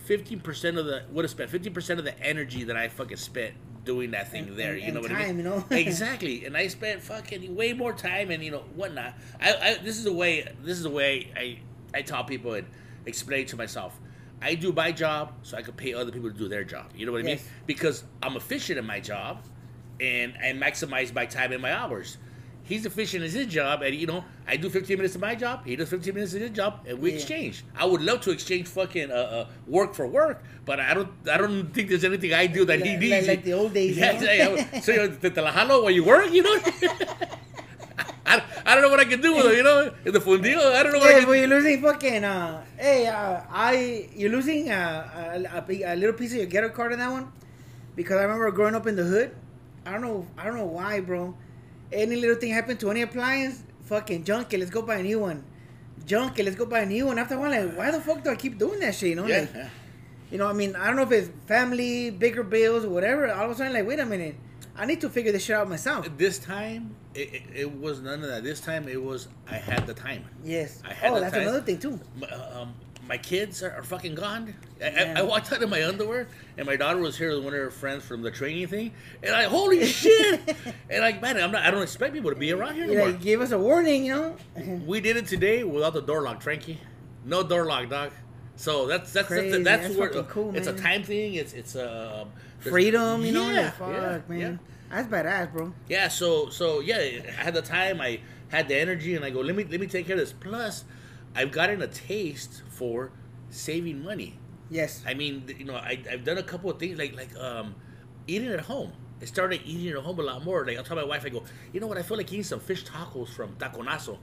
fifteen 0.06 0.40
percent 0.40 0.78
of 0.78 0.86
the 0.86 1.04
would 1.12 1.26
have 1.26 1.32
spent 1.32 1.50
fifteen 1.50 1.74
percent 1.74 2.00
of 2.00 2.06
the 2.06 2.18
energy 2.22 2.64
that 2.64 2.78
I 2.78 2.88
fucking 2.88 3.18
spent 3.18 3.54
doing 3.84 4.12
that 4.12 4.32
thing 4.32 4.48
And- 4.48 4.58
there. 4.58 4.74
and- 4.74 4.84
you 4.84 4.92
know 4.94 5.02
what 5.02 5.12
I 5.12 5.28
mean? 5.28 5.38
you 5.38 5.44
know? 5.44 5.64
exactly. 5.72 6.46
And 6.46 6.56
I 6.56 6.68
spent 6.68 7.02
fucking 7.02 7.56
way 7.56 7.74
more 7.74 7.94
time 7.94 8.32
and 8.32 8.44
you 8.44 8.52
know 8.52 8.64
whatnot. 8.76 9.14
I, 9.42 9.54
I 9.56 9.74
this 9.84 9.98
is 9.98 10.04
the 10.06 10.14
way 10.14 10.48
this 10.64 10.78
is 10.78 10.84
the 10.84 10.90
way 10.90 11.32
I 11.36 11.60
I 11.94 12.02
tell 12.02 12.24
people 12.24 12.54
and 12.54 12.68
explain 13.06 13.46
to 13.48 13.58
myself. 13.58 14.00
I 14.42 14.56
do 14.56 14.72
my 14.72 14.92
job 14.92 15.34
so 15.44 15.58
I 15.58 15.62
can 15.62 15.74
pay 15.74 15.94
other 15.94 16.12
people 16.12 16.30
to 16.32 16.38
do 16.38 16.48
their 16.48 16.64
job. 16.64 16.92
You 16.96 17.06
know 17.06 17.12
what 17.12 17.22
I 17.22 17.24
mean? 17.26 17.40
Because 17.66 18.04
I'm 18.22 18.36
efficient 18.36 18.78
in 18.78 18.86
my 18.86 19.00
job, 19.00 19.42
and 20.00 20.34
I 20.42 20.54
maximize 20.54 21.14
my 21.14 21.26
time 21.26 21.52
and 21.52 21.62
my 21.62 21.74
hours. 21.74 22.18
He's 22.64 22.86
efficient 22.86 23.24
in 23.24 23.32
his 23.32 23.48
job, 23.48 23.82
and 23.82 23.96
you 23.96 24.06
know 24.06 24.26
I 24.46 24.58
do 24.58 24.70
15 24.70 24.98
minutes 24.98 25.16
of 25.16 25.22
my 25.22 25.36
job. 25.36 25.66
He 25.66 25.76
does 25.78 25.90
15 25.90 26.14
minutes 26.14 26.34
of 26.34 26.42
his 26.42 26.52
job, 26.52 26.82
and 26.86 27.00
we 27.00 27.10
Yeah. 27.12 27.16
exchange. 27.16 27.64
I 27.76 27.86
would 27.86 28.02
love 28.02 28.20
to 28.22 28.32
exchange 28.32 28.68
fucking 28.68 29.10
uh, 29.10 29.16
uh, 29.16 29.48
work 29.68 29.94
for 29.96 30.06
work, 30.06 30.44
but 30.66 30.80
I 30.80 30.94
don't. 30.94 31.10
I 31.32 31.38
don't 31.38 31.74
think 31.74 31.88
there's 31.90 32.04
anything 32.04 32.34
I 32.34 32.46
do 32.48 32.66
that 32.66 32.80
he 32.86 32.92
Like- 32.92 33.00
needs. 33.00 33.12
like- 33.28 33.38
like 33.38 33.44
the 33.46 33.54
old 33.54 33.74
days, 33.74 33.98
Yeah, 34.04 34.22
yeah, 34.22 34.82
so 34.82 34.92
you 34.92 34.98
know, 34.98 35.08
the, 35.08 35.32
jalo 35.32 35.82
while 35.82 35.92
you 35.92 36.04
work, 36.04 36.32
you 36.32 36.44
know. 36.44 36.60
I, 38.28 38.44
I 38.66 38.76
don't 38.76 38.84
know 38.84 38.90
what 38.90 39.00
I 39.00 39.06
can 39.06 39.22
do 39.22 39.36
with 39.36 39.46
him, 39.46 39.54
you 39.54 39.64
know. 39.64 39.92
In 40.06 40.12
the 40.14 40.20
fundido, 40.20 40.60
I 40.74 40.84
don't 40.84 40.92
know 40.94 41.00
what 41.00 41.08
I 41.10 41.12
Yeah, 41.12 41.20
can 41.20 41.28
but 41.28 41.34
you're 41.34 41.48
losing 41.48 41.82
fucking. 41.82 42.24
Uh, 42.24 42.64
hey, 42.78 43.08
uh, 43.08 43.42
I 43.50 44.10
you're 44.16 44.32
losing 44.32 44.70
uh, 44.70 45.46
a, 45.56 45.72
a, 45.72 45.94
a 45.94 45.96
little 45.96 46.14
piece 46.14 46.32
of 46.34 46.38
your 46.38 46.46
ghetto 46.48 46.70
card 46.70 46.92
in 46.92 47.00
that 47.00 47.10
one, 47.12 47.32
because 47.96 48.18
I 48.18 48.24
remember 48.24 48.52
growing 48.52 48.76
up 48.76 48.86
in 48.86 48.96
the 48.96 49.04
hood. 49.04 49.36
I 49.86 49.92
don't 49.94 50.02
know. 50.02 50.28
I 50.38 50.44
don't 50.46 50.58
know 50.58 50.66
why, 50.66 51.00
bro. 51.00 51.34
Any 51.92 52.18
little 52.18 52.36
thing 52.36 52.52
happened 52.52 52.80
to 52.82 52.92
any 52.92 53.02
appliance, 53.04 53.64
fucking 53.86 54.26
junk 54.26 54.54
it. 54.54 54.60
Let's 54.60 54.72
go 54.72 54.82
buy 54.82 54.96
a 54.96 55.04
new 55.04 55.20
one. 55.20 55.46
Junk 56.06 56.38
it. 56.38 56.44
Let's 56.44 56.58
go 56.58 56.66
buy 56.66 56.80
a 56.82 56.86
new 56.86 57.06
one. 57.06 57.18
After 57.18 57.36
a 57.36 57.40
while, 57.40 57.50
like, 57.52 57.78
why 57.78 57.92
the 57.92 58.02
fuck 58.02 58.24
do 58.24 58.30
I 58.30 58.36
keep 58.36 58.58
doing 58.58 58.82
that 58.82 58.94
shit? 58.96 59.10
You 59.10 59.16
know, 59.16 59.26
Yeah, 59.26 59.40
like, 59.40 59.66
you 60.32 60.38
know. 60.38 60.48
I 60.48 60.54
mean, 60.54 60.76
I 60.76 60.88
don't 60.88 60.98
know 60.98 61.04
if 61.04 61.12
it's 61.14 61.30
family, 61.48 62.10
bigger 62.10 62.44
bills, 62.44 62.84
or 62.84 62.90
whatever. 62.90 63.32
All 63.32 63.46
of 63.46 63.52
a 63.52 63.56
sudden, 63.56 63.72
like, 63.72 63.88
wait 63.88 64.00
a 64.00 64.06
minute. 64.06 64.36
I 64.76 64.86
need 64.86 65.00
to 65.02 65.10
figure 65.10 65.32
this 65.32 65.46
shit 65.46 65.56
out 65.56 65.68
myself. 65.70 66.08
This 66.18 66.38
time, 66.38 66.96
it, 67.18 67.34
it, 67.34 67.44
it 67.56 67.80
was 67.80 68.00
none 68.02 68.22
of 68.24 68.30
that. 68.30 68.44
This 68.44 68.60
time, 68.62 68.88
it 68.88 69.02
was 69.02 69.28
I 69.50 69.56
had 69.56 69.88
the 69.88 69.94
time. 69.94 70.24
Yes. 70.44 70.82
I 70.88 70.94
had 70.94 71.12
Oh, 71.14 71.20
that's 71.20 71.34
time. 71.34 71.42
another 71.44 71.62
thing 71.62 71.80
too. 71.80 72.00
My, 72.20 72.28
um, 72.30 72.74
my 73.08 73.18
kids 73.18 73.64
are, 73.64 73.72
are 73.72 73.84
fucking 73.84 74.16
gone. 74.16 74.54
I, 74.82 74.86
I, 74.86 74.90
Yeah. 74.90 75.14
I 75.18 75.22
walked 75.24 75.52
out 75.54 75.62
in 75.64 75.70
my 75.70 75.86
underwear, 75.86 76.28
and 76.58 76.66
my 76.68 76.76
daughter 76.76 77.00
was 77.00 77.18
here 77.18 77.30
with 77.34 77.44
one 77.46 77.54
of 77.54 77.60
her 77.60 77.72
friends 77.72 78.04
from 78.04 78.22
the 78.22 78.32
training 78.32 78.68
thing, 78.68 78.92
and 79.24 79.34
I 79.34 79.44
holy 79.46 79.86
shit! 79.86 80.42
and 80.90 81.02
like, 81.02 81.22
man, 81.22 81.38
I'm 81.38 81.52
not. 81.52 81.64
I 81.64 81.72
don't 81.72 81.84
expect 81.84 82.14
people 82.14 82.32
to 82.32 82.36
be 82.38 82.52
around 82.52 82.76
here 82.76 82.86
You 82.86 82.92
anymore. 82.92 83.08
like, 83.12 83.22
gave 83.22 83.40
us 83.42 83.52
a 83.52 83.58
warning, 83.60 84.06
you 84.06 84.14
know. 84.16 84.36
We 84.86 85.00
did 85.02 85.16
it 85.18 85.26
today 85.28 85.64
without 85.64 85.94
the 85.94 86.02
door 86.02 86.22
lock, 86.24 86.42
Frankie. 86.42 86.80
No 87.26 87.44
door 87.44 87.66
lock, 87.66 87.90
dog. 87.90 88.12
So 88.58 88.88
that's 88.88 89.14
that's 89.14 89.28
Crazy. 89.28 89.52
that's, 89.52 89.64
that's, 89.64 89.84
That's 89.96 89.98
where 89.98 90.24
cool, 90.24 90.56
it's 90.56 90.68
a 90.68 90.74
time 90.74 91.04
thing. 91.04 91.36
It's 91.36 91.54
it's 91.54 91.76
a 91.76 92.28
freedom, 92.60 93.24
you 93.24 93.32
know, 93.32 93.50
Yeah, 93.50 93.70
fuck, 93.72 93.90
yeah, 93.94 94.20
man. 94.28 94.40
yeah. 94.40 94.58
That's 94.90 95.08
badass, 95.08 95.52
bro. 95.52 95.74
Yeah, 95.90 96.08
so 96.08 96.50
so 96.50 96.80
yeah, 96.80 96.98
I 96.98 97.44
had 97.44 97.54
the 97.54 97.62
time, 97.62 98.00
I 98.02 98.22
had 98.50 98.68
the 98.68 98.78
energy, 98.80 99.16
and 99.16 99.26
I 99.26 99.30
go, 99.30 99.42
let 99.42 99.56
me 99.56 99.64
let 99.66 99.80
me 99.80 99.88
take 99.88 100.08
care 100.08 100.16
of 100.16 100.20
this. 100.20 100.34
Plus, 100.34 100.86
I've 101.36 101.52
gotten 101.52 101.82
a 101.82 101.88
taste 101.88 102.64
for 102.70 103.12
saving 103.50 104.04
money. 104.04 104.40
Yes. 104.70 105.04
I 105.06 105.14
mean, 105.14 105.44
you 105.58 105.66
know, 105.66 105.76
I, 105.76 106.00
I've 106.12 106.24
done 106.24 106.38
a 106.38 106.44
couple 106.44 106.70
of 106.70 106.80
things 106.80 106.98
like 106.98 107.16
like 107.16 107.36
um, 107.38 107.76
eating 108.28 108.50
at 108.50 108.62
home. 108.62 108.94
I 109.22 109.26
started 109.26 109.62
eating 109.66 109.90
at 109.90 110.04
home 110.04 110.20
a 110.20 110.24
lot 110.24 110.44
more. 110.44 110.66
Like 110.66 110.78
I'll 110.78 110.84
tell 110.84 110.98
my 110.98 111.04
wife, 111.04 111.26
I 111.26 111.30
go, 111.30 111.44
you 111.74 111.80
know 111.80 111.88
what? 111.88 111.98
I 111.98 112.04
feel 112.04 112.18
like 112.18 112.32
eating 112.32 112.44
some 112.44 112.60
fish 112.60 112.86
tacos 112.86 113.30
from 113.30 113.56
Taconazo, 113.56 114.18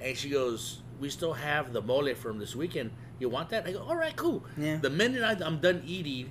and 0.00 0.16
she 0.16 0.30
goes, 0.30 0.82
we 1.00 1.10
still 1.10 1.32
have 1.32 1.72
the 1.72 1.82
mole 1.82 2.14
from 2.14 2.38
this 2.38 2.54
weekend. 2.54 2.90
You 3.18 3.28
want 3.28 3.48
that? 3.50 3.66
I 3.66 3.72
go, 3.72 3.82
all 3.82 3.96
right, 3.96 4.14
cool. 4.14 4.44
Yeah. 4.56 4.76
The 4.76 4.90
minute 4.90 5.22
I, 5.22 5.44
I'm 5.44 5.58
done 5.58 5.82
eating, 5.86 6.30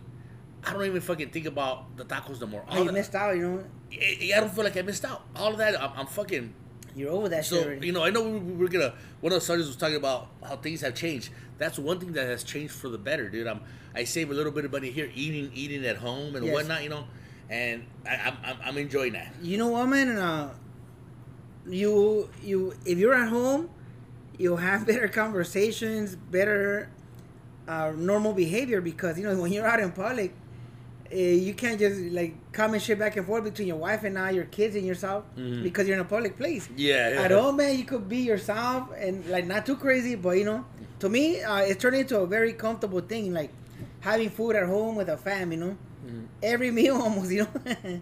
I 0.66 0.74
don't 0.74 0.86
even 0.86 1.02
fucking 1.02 1.30
think 1.30 1.46
about 1.46 1.96
the 1.98 2.06
tacos 2.06 2.42
no 2.42 2.48
more. 2.48 2.64
Oh, 2.70 2.80
you 2.80 2.86
the- 2.86 2.94
missed 2.94 3.16
out, 3.16 3.36
you 3.36 3.48
know. 3.48 3.64
I 3.94 4.32
I 4.36 4.40
don't 4.40 4.54
feel 4.54 4.64
like 4.64 4.76
I 4.78 4.82
missed 4.82 5.06
out. 5.06 5.24
All 5.36 5.52
of 5.52 5.58
that, 5.60 5.80
I'm, 5.82 5.92
I'm 5.96 6.08
fucking 6.08 6.54
You're 6.96 7.12
over 7.12 7.30
that 7.30 7.46
So 7.46 7.58
shit 7.58 7.66
already. 7.68 7.88
you 7.88 7.94
know, 7.94 8.04
I 8.04 8.10
know 8.10 8.24
we, 8.24 8.40
we 8.40 8.54
we're 8.54 8.68
gonna. 8.68 8.94
One 9.22 9.32
of 9.34 9.40
the 9.40 9.46
sergeants 9.46 9.68
was 9.68 9.78
talking 9.78 9.96
about 9.98 10.28
how 10.44 10.56
things 10.58 10.82
have 10.82 10.96
changed. 10.96 11.30
That's 11.58 11.78
one 11.80 12.00
thing 12.00 12.14
that 12.14 12.26
has 12.28 12.44
changed 12.44 12.74
for 12.74 12.90
the 12.90 12.98
better, 12.98 13.30
dude. 13.30 13.48
I'm 13.48 13.62
I 13.94 14.04
save 14.06 14.30
a 14.32 14.34
little 14.34 14.52
bit 14.52 14.66
of 14.66 14.72
money 14.72 14.92
here, 14.92 15.10
eating 15.14 15.52
eating 15.54 15.86
at 15.86 15.98
home 15.98 16.36
and 16.36 16.46
Yes. 16.46 16.54
whatnot, 16.54 16.84
you 16.84 16.90
know, 16.90 17.06
and 17.50 17.86
I, 18.06 18.16
I'm, 18.16 18.38
I'm 18.44 18.58
I'm 18.66 18.78
enjoying 18.78 19.14
that. 19.14 19.34
You 19.42 19.58
know 19.58 19.68
what, 19.70 19.88
man? 19.88 20.18
Uh, 20.18 20.54
you 21.68 22.30
you 22.44 22.74
if 22.86 22.98
you're 22.98 23.16
at 23.16 23.30
home, 23.30 23.70
you'll 24.38 24.58
have 24.58 24.86
better 24.86 25.08
conversations, 25.08 26.16
better 26.16 26.90
uh, 27.68 27.92
normal 27.96 28.34
behavior 28.34 28.82
because 28.82 29.18
you 29.18 29.24
know 29.24 29.36
when 29.42 29.52
you're 29.54 29.66
out 29.68 29.80
in 29.80 29.92
public, 29.92 30.34
uh, 31.12 31.16
you 31.16 31.54
can't 31.54 31.80
just 31.80 32.00
like 32.12 32.34
comment 32.52 32.82
shit 32.82 32.98
back 32.98 33.16
and 33.18 33.26
forth 33.26 33.44
between 33.44 33.68
your 33.68 33.78
wife 33.78 34.04
and 34.04 34.16
now 34.16 34.30
your 34.30 34.46
kids 34.46 34.76
and 34.76 34.86
yourself 34.86 35.24
Mhm. 35.38 35.64
because 35.64 35.88
you're 35.88 35.96
in 35.96 36.02
a 36.02 36.06
public 36.06 36.36
place. 36.38 36.68
Yeah, 36.76 37.10
yeah. 37.10 37.22
At 37.24 37.32
home, 37.32 37.58
man, 37.58 37.78
you 37.78 37.84
could 37.86 38.10
be 38.10 38.18
yourself 38.20 38.90
and 38.98 39.26
like 39.28 39.46
not 39.46 39.66
too 39.66 39.76
crazy, 39.76 40.16
but 40.16 40.38
you 40.38 40.46
know, 40.46 40.66
to 41.00 41.10
me, 41.10 41.42
uh, 41.44 41.60
it's 41.60 41.82
turned 41.82 41.96
into 41.96 42.20
a 42.20 42.26
very 42.28 42.54
comfortable 42.54 43.02
thing, 43.02 43.34
like 43.34 43.52
having 44.02 44.30
food 44.30 44.56
at 44.56 44.66
home 44.66 44.96
with 44.96 45.10
a 45.10 45.18
fam, 45.18 45.52
you 45.52 45.58
know, 45.58 45.78
Mhm. 46.08 46.26
every 46.42 46.72
meal 46.80 46.96
almost, 47.02 47.32
you 47.32 47.44
know. 47.44 47.54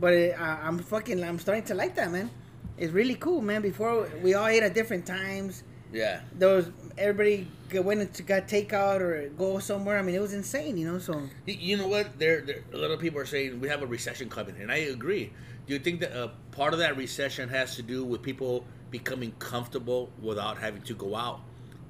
but 0.00 0.12
uh, 0.12 0.32
I- 0.38 0.60
I'm 0.66 0.78
fucking, 0.78 1.22
I'm 1.24 1.38
starting 1.38 1.64
to 1.64 1.74
like 1.74 1.94
that, 1.96 2.10
man. 2.12 2.30
It's 2.76 2.92
really 2.92 3.14
cool, 3.16 3.40
man. 3.40 3.62
Before 3.62 4.08
we 4.22 4.34
all 4.34 4.46
ate 4.46 4.62
at 4.62 4.74
different 4.74 5.06
times. 5.06 5.62
Yeah. 5.94 6.20
There 6.36 6.56
was 6.56 6.70
everybody 6.98 7.46
went 7.72 8.00
and 8.00 8.26
got 8.26 8.48
takeout 8.48 9.00
or 9.00 9.28
go 9.30 9.58
somewhere. 9.60 9.98
I 9.98 10.02
mean, 10.02 10.14
it 10.14 10.20
was 10.20 10.34
insane, 10.34 10.76
you 10.76 10.90
know. 10.90 10.98
So 10.98 11.22
You 11.46 11.76
know 11.76 11.88
what? 11.88 12.18
There, 12.18 12.40
there, 12.42 12.64
a 12.72 12.76
lot 12.76 12.90
of 12.90 13.00
people 13.00 13.20
are 13.20 13.26
saying 13.26 13.60
we 13.60 13.68
have 13.68 13.82
a 13.82 13.86
recession 13.86 14.28
coming, 14.28 14.56
and 14.60 14.70
I 14.70 14.76
agree. 14.76 15.32
Do 15.66 15.72
you 15.72 15.78
think 15.78 16.00
that 16.00 16.12
uh, 16.12 16.28
part 16.50 16.72
of 16.74 16.80
that 16.80 16.96
recession 16.96 17.48
has 17.48 17.76
to 17.76 17.82
do 17.82 18.04
with 18.04 18.22
people 18.22 18.66
becoming 18.90 19.32
comfortable 19.38 20.10
without 20.20 20.58
having 20.58 20.82
to 20.82 20.94
go 20.94 21.14
out? 21.16 21.40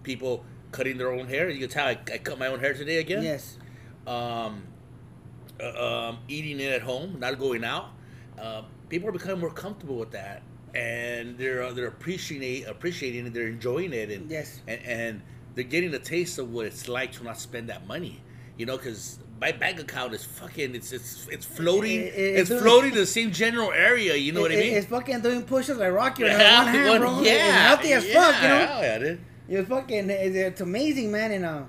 People 0.02 0.44
cutting 0.70 0.98
their 0.98 1.12
own 1.12 1.26
hair. 1.26 1.48
You 1.48 1.60
can 1.60 1.68
tell 1.70 1.86
I, 1.86 1.98
I 2.12 2.18
cut 2.18 2.38
my 2.38 2.48
own 2.48 2.60
hair 2.60 2.74
today 2.74 2.98
again. 2.98 3.22
yes, 3.22 3.58
Um, 4.06 4.64
uh, 5.60 6.08
um, 6.08 6.18
eating 6.28 6.60
it 6.60 6.72
at 6.72 6.82
home, 6.82 7.18
not 7.18 7.38
going 7.38 7.64
out. 7.64 7.90
Uh, 8.38 8.62
people 8.88 9.08
are 9.08 9.12
becoming 9.12 9.40
more 9.40 9.50
comfortable 9.50 9.96
with 9.96 10.10
that, 10.10 10.42
and 10.74 11.38
they're 11.38 11.62
uh, 11.62 11.72
they're 11.72 11.86
appreciating 11.88 12.66
appreciating 12.66 13.26
it. 13.26 13.34
They're 13.34 13.48
enjoying 13.48 13.92
it, 13.92 14.10
and 14.10 14.30
Yes. 14.30 14.60
and, 14.66 14.80
and 14.84 15.22
they're 15.54 15.64
getting 15.64 15.94
a 15.94 15.98
taste 15.98 16.38
of 16.38 16.52
what 16.52 16.66
it's 16.66 16.88
like 16.88 17.12
to 17.12 17.24
not 17.24 17.38
spend 17.38 17.68
that 17.68 17.86
money. 17.86 18.20
You 18.56 18.66
know, 18.66 18.76
because 18.76 19.18
my 19.40 19.50
bank 19.52 19.80
account 19.80 20.14
is 20.14 20.24
fucking. 20.24 20.74
It's 20.74 20.92
it's 20.92 21.26
it's 21.30 21.44
floating. 21.46 22.00
It- 22.00 22.14
it- 22.14 22.36
it's 22.40 22.50
it's- 22.50 22.62
floating 22.62 22.92
in 22.92 22.96
the 22.98 23.06
same 23.06 23.32
general 23.32 23.72
area. 23.72 24.14
You 24.14 24.32
know 24.32 24.40
what 24.42 24.52
I 24.52 24.56
mean? 24.56 24.74
It's 24.74 24.86
fucking 24.86 25.20
doing 25.22 25.42
pushes 25.42 25.76
like 25.78 25.92
Rocky 25.92 26.24
on 26.24 26.30
Yeah, 26.30 26.64
one 26.64 26.66
hand, 26.74 26.88
one- 26.88 27.00
bro. 27.00 27.22
yeah, 27.22 27.32
it's 27.32 27.52
healthy 27.52 27.92
as 27.92 28.06
yeah, 28.06 28.14
fuck, 28.32 28.42
you 28.42 28.48
know. 28.48 28.66
hell 28.66 28.82
yeah, 28.82 28.98
dude. 28.98 29.20
It's 29.48 29.68
fucking. 29.68 30.10
It's, 30.10 30.36
it's 30.36 30.60
amazing, 30.60 31.10
man. 31.12 31.32
And 31.32 31.44
uh, 31.44 31.62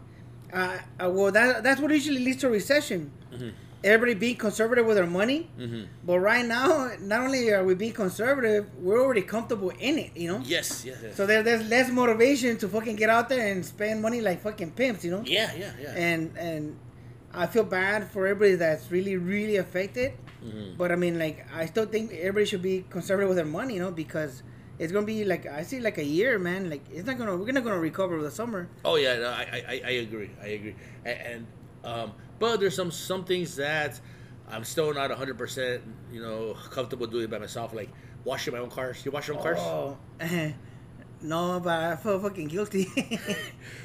uh, 0.53 1.09
well, 1.09 1.31
that 1.31 1.63
that's 1.63 1.81
what 1.81 1.91
usually 1.91 2.23
leads 2.23 2.39
to 2.41 2.47
a 2.47 2.51
recession. 2.51 3.11
Mhm. 3.33 3.51
Everybody 3.85 4.15
being 4.25 4.35
conservative 4.47 4.85
with 4.89 4.97
their 4.99 5.05
money, 5.21 5.39
Mhm. 5.59 5.85
but 6.09 6.17
right 6.31 6.45
now, 6.57 6.69
not 7.11 7.19
only 7.25 7.41
are 7.55 7.63
we 7.69 7.73
being 7.75 7.93
conservative, 8.05 8.63
we're 8.85 8.99
already 9.05 9.21
comfortable 9.35 9.71
in 9.89 9.95
it, 10.05 10.11
you 10.21 10.27
know. 10.31 10.41
Yes, 10.43 10.83
yes, 10.89 10.97
yes. 11.03 11.15
So 11.17 11.21
there, 11.29 11.43
there's 11.47 11.63
less 11.75 11.87
motivation 12.01 12.57
to 12.61 12.65
fucking 12.67 12.95
get 13.03 13.09
out 13.15 13.29
there 13.29 13.45
and 13.51 13.63
spend 13.63 14.01
money 14.01 14.21
like 14.21 14.41
fucking 14.41 14.71
pimps, 14.71 15.01
you 15.05 15.11
know. 15.11 15.23
yeah, 15.37 15.51
yeah, 15.61 15.71
yeah. 15.83 15.93
And 16.05 16.21
and 16.47 16.63
I 17.43 17.45
feel 17.53 17.63
bad 17.81 17.99
for 18.11 18.21
everybody 18.31 18.55
that's 18.65 18.85
really 18.95 19.15
really 19.17 19.57
affected. 19.65 20.09
Mhm. 20.43 20.77
But 20.79 20.91
I 20.91 20.95
mean, 21.03 21.15
like, 21.25 21.37
I 21.61 21.63
still 21.67 21.85
think 21.85 22.05
everybody 22.13 22.45
should 22.51 22.61
be 22.63 22.85
conservative 22.89 23.29
with 23.29 23.37
their 23.41 23.51
money, 23.59 23.73
you 23.75 23.81
know, 23.85 23.91
because 23.91 24.41
it's 24.81 24.91
gonna 24.93 25.05
be 25.15 25.19
like 25.33 25.43
I 25.59 25.61
see 25.63 25.79
like 25.79 25.97
a 25.99 26.03
year, 26.17 26.39
man. 26.39 26.61
Like 26.73 26.83
it's 26.95 27.05
not 27.05 27.17
gonna 27.19 27.35
we're 27.37 27.51
not 27.59 27.63
gonna 27.63 27.85
recover 27.91 28.13
with 28.17 28.25
the 28.29 28.35
summer. 28.41 28.61
Oh 28.83 28.95
yeah, 29.05 29.15
no, 29.23 29.29
I, 29.29 29.45
I 29.73 29.75
I 29.91 29.93
agree. 30.05 30.31
I 30.41 30.47
agree. 30.57 30.75
And, 31.09 31.17
and 31.31 31.41
um, 31.91 32.09
but 32.39 32.59
there's 32.59 32.75
some 32.75 32.91
some 32.91 33.23
things 33.25 33.55
that 33.57 33.99
I'm 34.49 34.63
still 34.63 34.93
not 34.93 35.09
100 35.09 35.37
percent 35.37 35.81
you 36.11 36.21
know 36.21 36.55
comfortable 36.71 37.07
doing 37.07 37.27
by 37.29 37.39
myself, 37.39 37.73
like 37.73 37.89
washing 38.23 38.53
my 38.53 38.59
own 38.59 38.69
cars. 38.69 39.03
You 39.05 39.11
wash 39.11 39.27
your 39.27 39.37
own 39.37 39.43
cars? 39.43 39.57
Oh, 39.59 39.97
no, 41.21 41.59
but 41.59 41.79
I 41.83 41.95
feel 41.95 42.19
fucking 42.19 42.47
guilty. 42.47 42.87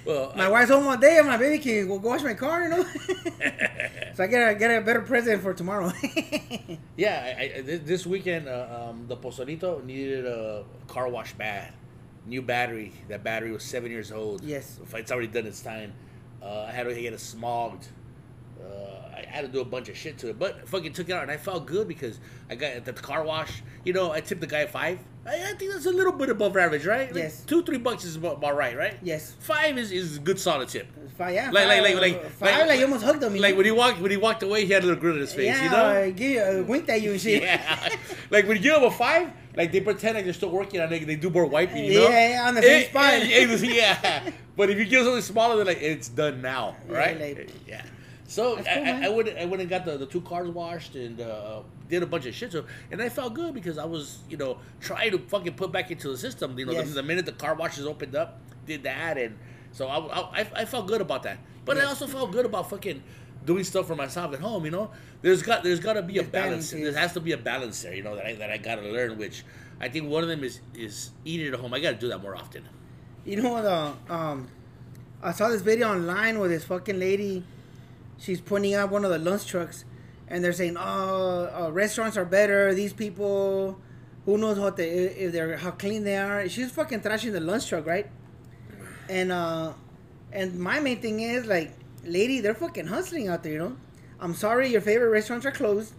Well, 0.05 0.33
my 0.35 0.47
I- 0.47 0.49
wife's 0.49 0.71
home 0.71 0.87
all 0.89 0.97
day, 0.97 1.19
and 1.19 1.27
my 1.27 1.37
baby 1.37 1.59
can 1.59 1.87
go 1.87 1.97
wash 1.97 2.23
my 2.23 2.33
car, 2.35 2.63
you 2.63 2.69
know. 2.71 2.83
so 4.15 4.25
I 4.25 4.27
gotta 4.27 4.55
get 4.55 4.71
a 4.71 4.81
better 4.81 5.03
present 5.03 5.43
for 5.43 5.53
tomorrow. 5.53 5.93
yeah, 6.97 7.35
I, 7.39 7.53
I, 7.59 7.61
this 7.63 8.07
weekend 8.07 8.49
uh, 8.49 8.89
um, 8.91 9.05
the 9.09 9.17
Pozolito 9.17 9.85
needed 9.85 10.25
a 10.27 10.65
car 10.89 11.09
wash 11.09 11.35
bad, 11.35 11.73
new 12.27 12.41
battery. 12.43 12.93
That 13.09 13.23
battery 13.23 13.53
was 13.53 13.63
seven 13.63 13.91
years 13.91 14.11
old. 14.11 14.43
Yes. 14.43 14.79
it's 14.95 15.13
already 15.13 15.29
done 15.29 15.47
its 15.47 15.61
time. 15.61 15.93
Uh, 16.43 16.65
I 16.69 16.71
had 16.73 16.85
to 16.85 16.95
get 16.95 17.13
it 17.13 17.19
smogged. 17.21 17.87
Uh, 18.61 19.17
I 19.17 19.25
had 19.29 19.43
to 19.43 19.49
do 19.49 19.61
a 19.61 19.65
bunch 19.65 19.89
of 19.89 19.97
shit 19.97 20.19
to 20.19 20.29
it, 20.31 20.39
but 20.39 20.69
fucking 20.69 20.93
took 20.93 21.09
it 21.09 21.13
out, 21.13 21.23
and 21.23 21.31
I 21.31 21.37
felt 21.37 21.67
good 21.67 21.87
because 21.89 22.19
I 22.51 22.55
got 22.57 22.73
at 22.73 22.85
the 22.85 22.93
car 22.93 23.23
wash. 23.25 23.63
You 23.85 23.93
know, 23.93 24.13
I 24.13 24.21
tipped 24.21 24.41
the 24.41 24.47
guy 24.47 24.67
five. 24.67 24.99
I, 25.27 25.35
I 25.51 25.55
think 25.55 25.73
that's 25.73 25.87
a 25.87 25.91
little 25.91 26.13
bit 26.13 26.31
above 26.31 26.57
average, 26.57 26.87
right? 26.87 27.07
Like, 27.13 27.23
Yes. 27.25 27.45
two, 27.45 27.63
three 27.63 27.77
bucks 27.79 28.05
is 28.05 28.17
about, 28.17 28.37
about 28.39 28.57
right, 28.57 28.77
right? 28.77 28.97
yes, 29.03 29.37
Five 29.41 29.77
is, 29.79 29.93
is 29.93 30.17
a 30.17 30.21
good 30.21 30.39
solid 30.41 30.69
tip. 30.69 30.87
five, 31.19 31.35
yeah, 31.35 31.51
Like, 31.51 31.67
like, 31.69 31.83
five, 31.85 31.95
like, 31.95 32.01
like, 32.01 32.31
five, 32.33 32.59
like, 32.61 32.69
like, 32.69 32.79
you 32.79 32.85
almost 32.87 33.05
hugged 33.05 33.23
him. 33.23 33.37
Like 33.37 33.55
when 33.57 33.67
he 33.67 33.71
walked, 33.71 34.01
when 34.01 34.11
he 34.11 34.17
walked 34.17 34.43
away, 34.43 34.65
he 34.65 34.73
had 34.73 34.83
a 34.83 34.87
little 34.87 35.01
grin 35.01 35.15
on 35.15 35.21
his 35.21 35.35
face. 35.35 35.47
yeah, 35.47 35.65
you 35.65 35.71
know? 35.71 35.77
uh, 35.77 36.11
give 36.11 36.61
uh, 36.61 36.67
winked 36.67 36.89
at 36.89 37.03
you 37.03 37.13
and 37.13 37.21
shit. 37.21 37.43
Yeah, 37.43 37.89
like 38.31 38.49
when 38.49 38.57
you 38.57 38.63
give 38.63 38.83
a 38.83 38.91
five, 38.91 39.31
like 39.57 39.71
they 39.73 39.81
pretend 39.83 40.15
like 40.15 40.25
they're 40.25 40.33
still 40.33 40.51
working 40.51 40.81
on 40.81 40.91
it. 40.93 41.01
And 41.03 41.09
they 41.11 41.17
do 41.17 41.29
more 41.29 41.45
wiping, 41.47 41.85
you 41.85 41.95
know? 42.01 42.09
Yeah, 42.09 42.29
yeah, 42.31 42.49
on 42.49 42.55
the 42.55 42.63
same 42.63 42.83
Eh, 42.83 42.89
spot. 42.89 43.13
eh, 43.13 43.27
eh, 43.27 43.57
yeah, 43.75 44.31
but 44.57 44.71
if 44.71 44.79
you 44.79 44.87
give 44.87 45.05
something 45.05 45.21
smaller, 45.23 45.57
they're 45.57 45.67
like, 45.67 45.83
it's 45.83 46.09
done 46.09 46.41
now, 46.41 46.77
Yeah, 46.89 46.97
right? 46.97 47.21
like- 47.21 47.51
yeah. 47.69 47.83
So 48.31 48.55
That's 48.55 48.69
I, 48.69 48.73
I. 48.73 49.07
I 49.07 49.09
went, 49.09 49.29
I 49.37 49.45
went 49.45 49.61
and 49.61 49.69
got 49.69 49.85
the, 49.85 49.97
the 49.99 50.07
two 50.07 50.21
cars 50.21 50.49
washed 50.49 50.95
and 50.95 51.21
uh, 51.21 51.63
did 51.89 52.05
a 52.05 52.07
bunch 52.07 52.27
of 52.27 52.35
shit. 52.35 52.53
So 52.53 52.65
and 52.93 53.03
I 53.03 53.09
felt 53.09 53.35
good 53.35 53.53
because 53.55 53.77
I 53.77 53.85
was, 53.85 54.19
you 54.31 54.37
know, 54.37 54.59
trying 54.81 55.11
to 55.11 55.19
fucking 55.19 55.55
put 55.55 55.73
back 55.73 55.91
into 55.91 56.09
the 56.11 56.17
system. 56.17 56.57
You 56.57 56.67
know, 56.67 56.73
Yes. 56.73 56.89
the, 56.91 56.95
the 56.95 57.03
minute 57.03 57.27
the 57.27 57.33
car 57.33 57.57
washes 57.57 57.87
opened 57.87 58.15
up, 58.15 58.39
did 58.67 58.85
that, 58.85 59.19
and 59.19 59.37
so 59.73 59.89
I, 59.89 59.99
I, 60.43 60.47
I 60.55 60.65
felt 60.65 60.87
good 60.87 61.01
about 61.01 61.25
that. 61.25 61.39
But 61.65 61.79
I 61.79 61.85
also 61.85 62.07
felt 62.07 62.31
good 62.31 62.47
about 62.47 62.71
fucking 62.71 63.03
doing 63.45 63.65
stuff 63.65 63.89
for 63.89 63.97
myself 63.97 64.33
at 64.33 64.39
home. 64.41 64.65
You 64.65 64.71
know, 64.71 64.91
there's 65.23 65.43
got 65.43 65.65
there's 65.65 65.81
got 65.81 65.95
to 65.95 66.03
be 66.03 66.19
a 66.19 66.23
balance. 66.23 66.71
There 66.71 66.97
has 66.97 67.13
to 67.15 67.21
be 67.21 67.33
a 67.33 67.37
balance 67.37 67.83
there. 67.83 67.95
You 67.95 68.05
know 68.05 68.15
that 68.15 68.27
I 68.27 68.35
that 68.37 68.51
I 68.51 68.59
got 68.59 68.77
to 68.77 68.83
learn. 68.83 69.19
Which 69.19 69.45
I 69.81 69.89
think 69.89 70.09
one 70.09 70.23
of 70.23 70.29
them 70.29 70.45
is 70.45 70.61
is 70.73 71.11
eating 71.25 71.53
at 71.53 71.59
home. 71.59 71.75
I 71.75 71.81
got 71.81 71.91
to 71.91 71.97
do 71.99 72.09
that 72.11 72.23
more 72.23 72.37
often. 72.37 72.63
You 73.25 73.43
know 73.43 73.51
what? 73.55 73.65
Uh, 73.65 73.93
um, 74.09 74.49
I 75.21 75.33
saw 75.33 75.49
this 75.49 75.63
video 75.63 75.93
online 75.93 76.39
where 76.39 76.49
this 76.49 76.65
fucking 76.65 76.99
lady, 76.99 77.45
she's 78.21 78.41
pointing 78.41 78.75
out 78.75 78.91
one 78.91 79.05
of 79.05 79.11
the 79.11 79.19
lunch 79.19 79.47
trucks, 79.47 79.85
and 80.29 80.45
they're 80.45 80.53
saying, 80.53 80.77
"Oh, 80.79 81.51
uh, 81.67 81.71
restaurants 81.73 82.17
are 82.17 82.25
better. 82.25 82.75
These 82.75 82.93
people, 82.93 83.81
who 84.27 84.39
knows 84.39 84.59
what 84.59 84.77
they 84.77 84.89
if 84.91 85.33
they're 85.33 85.57
how 85.57 85.73
clean 85.73 86.05
they 86.05 86.17
are." 86.17 86.49
She's 86.49 86.71
fucking 86.71 87.01
trashing 87.01 87.33
the 87.33 87.41
lunch 87.41 87.69
truck, 87.69 87.87
right? 87.87 88.07
And 89.09 89.33
uh, 89.33 89.73
and 90.33 90.59
my 90.59 90.79
main 90.81 91.01
thing 91.01 91.21
is 91.21 91.47
like, 91.47 91.73
lady, 92.05 92.41
they're 92.41 92.55
fucking 92.55 92.87
hustling 92.87 93.29
out 93.29 93.43
there. 93.43 93.53
You 93.53 93.59
know, 93.59 93.77
I'm 94.21 94.35
sorry, 94.35 94.69
your 94.71 94.81
favorite 94.81 95.09
restaurants 95.09 95.45
are 95.47 95.51
closed. 95.53 95.95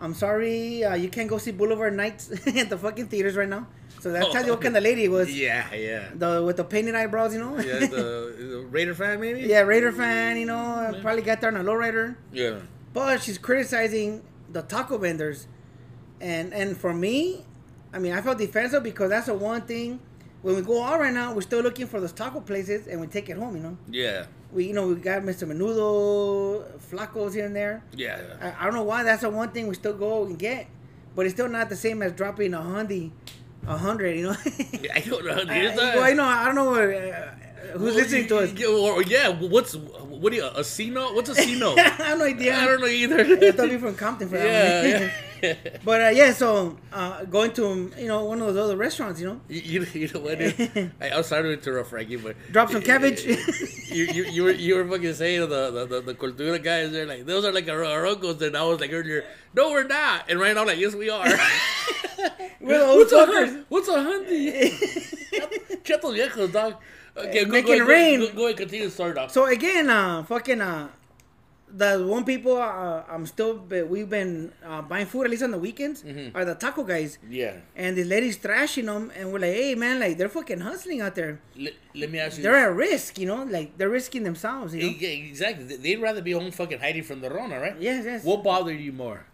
I'm 0.00 0.12
sorry, 0.14 0.84
uh, 0.84 0.94
you 0.96 1.08
can't 1.08 1.28
go 1.30 1.38
see 1.38 1.52
Boulevard 1.52 1.94
Nights 1.94 2.30
at 2.46 2.68
the 2.68 2.76
fucking 2.76 3.06
theaters 3.08 3.36
right 3.36 3.48
now. 3.48 3.66
So 4.04 4.12
that 4.12 4.30
tells 4.32 4.44
you 4.44 4.52
what 4.52 4.60
kind 4.60 4.76
of 4.76 4.82
oh. 4.82 4.84
lady 4.84 5.04
it 5.04 5.10
was. 5.10 5.34
Yeah, 5.34 5.72
yeah. 5.72 6.10
The 6.14 6.42
with 6.44 6.58
the 6.58 6.64
painted 6.64 6.94
eyebrows, 6.94 7.32
you 7.32 7.40
know. 7.40 7.56
Yeah, 7.56 7.78
the, 7.86 8.34
the 8.36 8.66
Raider 8.70 8.94
fan 8.94 9.18
maybe. 9.18 9.40
yeah, 9.48 9.60
Raider 9.60 9.92
fan, 9.92 10.36
you 10.36 10.44
know. 10.44 10.94
Probably 11.00 11.22
got 11.22 11.40
there 11.40 11.48
on 11.48 11.56
a 11.56 11.64
lowrider, 11.64 12.14
Yeah. 12.30 12.58
but 12.92 13.22
she's 13.22 13.38
criticizing 13.38 14.22
the 14.52 14.60
taco 14.60 14.98
vendors, 14.98 15.46
and 16.20 16.52
and 16.52 16.76
for 16.76 16.92
me, 16.92 17.46
I 17.94 17.98
mean, 17.98 18.12
I 18.12 18.20
felt 18.20 18.36
defensive 18.36 18.82
because 18.82 19.08
that's 19.08 19.24
the 19.24 19.32
one 19.32 19.62
thing. 19.62 20.00
When 20.42 20.54
we 20.54 20.60
go 20.60 20.84
out 20.84 21.00
right 21.00 21.14
now, 21.14 21.32
we're 21.32 21.40
still 21.40 21.62
looking 21.62 21.86
for 21.86 21.98
those 21.98 22.12
taco 22.12 22.40
places, 22.40 22.86
and 22.86 23.00
we 23.00 23.06
take 23.06 23.30
it 23.30 23.38
home. 23.38 23.56
You 23.56 23.62
know, 23.62 23.78
Yeah. 23.88 24.26
we 24.52 24.66
you 24.66 24.74
know 24.74 24.86
we 24.86 24.96
got 24.96 25.22
Mr. 25.22 25.48
Menudo, 25.50 26.62
Flacos 26.90 27.32
here 27.32 27.46
and 27.46 27.56
there. 27.56 27.82
Yeah. 27.96 28.20
I, 28.38 28.52
I 28.60 28.64
don't 28.66 28.74
know 28.74 28.82
why 28.82 29.02
that's 29.02 29.22
the 29.22 29.30
one 29.30 29.48
thing 29.52 29.66
we 29.66 29.74
still 29.74 29.96
go 29.96 30.26
and 30.26 30.38
get, 30.38 30.66
but 31.16 31.24
it's 31.24 31.34
still 31.34 31.48
not 31.48 31.70
the 31.70 31.76
same 31.76 32.02
as 32.02 32.12
dropping 32.12 32.52
a 32.52 32.60
hundred, 32.60 33.10
a 33.66 33.76
hundred. 33.76 34.16
You 34.16 34.24
know. 34.24 34.36
I 34.94 35.00
don't 35.00 35.24
know. 35.24 35.32
I, 35.48 35.74
well, 35.76 36.08
you 36.08 36.14
know, 36.16 36.24
I 36.24 36.44
don't 36.46 36.54
know 36.54 37.34
who's 37.72 37.80
Well, 37.82 37.94
listening 37.94 38.26
to 38.28 38.38
us. 38.38 38.52
Yeah, 38.52 38.66
or- 38.68 39.02
yeah, 39.02 39.28
what's 39.28 39.74
what 39.76 40.30
do 40.32 40.36
you 40.38 40.44
a 40.46 40.62
Cino? 40.64 41.12
What's 41.14 41.30
a 41.30 41.34
Cino? 41.34 41.74
I 41.76 41.80
have 41.82 42.18
no 42.18 42.24
idea. 42.24 42.56
I 42.56 42.66
don't 42.66 42.80
know 42.80 42.86
either. 42.86 43.20
I 43.20 43.50
thought 43.52 43.70
you 43.70 43.78
from 43.78 43.94
Compton 43.96 44.28
for 44.28 44.36
that 44.38 44.84
yeah, 44.84 45.10
yeah. 45.42 45.54
but 45.84 46.00
uh, 46.00 46.08
yeah, 46.08 46.32
so 46.32 46.78
uh, 46.92 47.24
going 47.24 47.52
to 47.52 47.92
you 47.98 48.06
know 48.06 48.24
one 48.24 48.40
of 48.40 48.46
those 48.54 48.64
other 48.64 48.76
restaurants, 48.78 49.20
you 49.20 49.26
know, 49.26 49.40
You, 49.48 49.60
you, 49.60 50.00
you 50.00 50.08
know 50.14 50.20
what? 50.20 50.38
dude? 50.38 50.92
I, 51.00 51.10
I'm 51.10 51.22
sorry 51.22 51.42
to 51.44 51.52
interrupt, 51.52 51.90
Frankie, 51.90 52.16
but 52.16 52.34
Drop 52.50 52.70
some 52.70 52.80
cabbage. 52.80 53.24
you, 53.24 53.36
you, 54.06 54.24
you 54.24 54.42
were 54.44 54.52
you 54.52 54.74
were 54.76 54.86
fucking 54.88 55.12
saying 55.14 55.40
the 55.40 55.70
the, 55.70 55.86
the, 55.86 56.00
the 56.00 56.14
cultura 56.14 56.62
guys. 56.62 56.92
They're 56.92 57.04
like 57.06 57.26
those 57.26 57.44
are 57.44 57.52
like 57.52 57.68
our, 57.68 57.84
our 57.84 58.06
uncles, 58.06 58.40
and 58.40 58.56
I 58.56 58.62
was 58.64 58.80
like 58.80 58.92
earlier, 58.92 59.24
no, 59.54 59.70
we're 59.70 59.84
not. 59.86 60.30
And 60.30 60.40
right 60.40 60.54
now, 60.54 60.62
I'm 60.62 60.66
like, 60.68 60.78
yes, 60.78 60.94
we 60.94 61.10
are. 61.10 61.26
We're 62.60 62.78
the 62.78 62.84
old 62.86 62.98
What's 62.98 63.12
a 63.12 63.26
hun- 63.26 63.64
What's 63.68 63.88
a 63.88 63.92
hundy? 63.92 64.70
Chetos 65.84 66.14
viejos, 66.16 66.52
dog. 66.52 66.76
Okay, 67.16 67.44
go, 67.44 67.50
Making 67.50 67.78
go, 67.78 67.84
it 67.84 67.88
rain. 67.88 68.20
Go, 68.20 68.26
go, 68.28 68.32
go 68.34 68.44
ahead, 68.46 68.56
continue 68.56 68.84
the 68.86 68.90
story, 68.90 69.14
dog. 69.14 69.30
So 69.30 69.46
again, 69.46 69.88
uh, 69.88 70.22
fucking 70.24 70.60
uh, 70.60 70.88
the 71.76 72.04
one 72.06 72.24
people 72.24 72.56
uh, 72.56 73.02
I'm 73.08 73.26
still 73.26 73.54
but 73.54 73.88
we've 73.88 74.08
been 74.08 74.52
uh, 74.64 74.82
buying 74.82 75.06
food 75.06 75.24
at 75.24 75.30
least 75.30 75.42
on 75.42 75.50
the 75.50 75.58
weekends 75.58 76.02
Mm-hmm. 76.04 76.36
are 76.36 76.44
the 76.44 76.54
taco 76.54 76.84
guys, 76.84 77.18
yeah. 77.28 77.56
and 77.74 77.96
this 77.96 78.06
ladies 78.06 78.36
thrashing 78.36 78.86
them, 78.86 79.10
and 79.16 79.32
we're 79.32 79.40
like, 79.40 79.54
hey 79.54 79.74
man, 79.74 79.98
like 80.00 80.16
they're 80.18 80.28
fucking 80.28 80.60
hustling 80.60 81.00
out 81.00 81.14
there. 81.16 81.40
Let, 81.56 81.72
let 81.94 82.10
me 82.12 82.18
ask 82.20 82.36
you. 82.36 82.42
They're 82.44 82.56
at 82.56 82.74
risk, 82.74 83.18
you 83.18 83.26
know, 83.26 83.42
like 83.44 83.76
they're 83.78 83.88
risking 83.90 84.22
themselves, 84.24 84.74
you 84.74 84.82
know. 84.82 84.94
Yeah, 84.98 85.08
exactly. 85.08 85.76
They'd 85.76 86.00
rather 86.00 86.22
be 86.22 86.32
home 86.32 86.50
fucking 86.52 86.78
hiding 86.80 87.02
from 87.04 87.20
the 87.20 87.30
Rona, 87.30 87.58
right? 87.60 87.76
Yes, 87.80 88.04
yes. 88.04 88.24
What 88.24 88.42
bothered 88.44 88.78
you 88.78 88.92
more? 88.92 89.26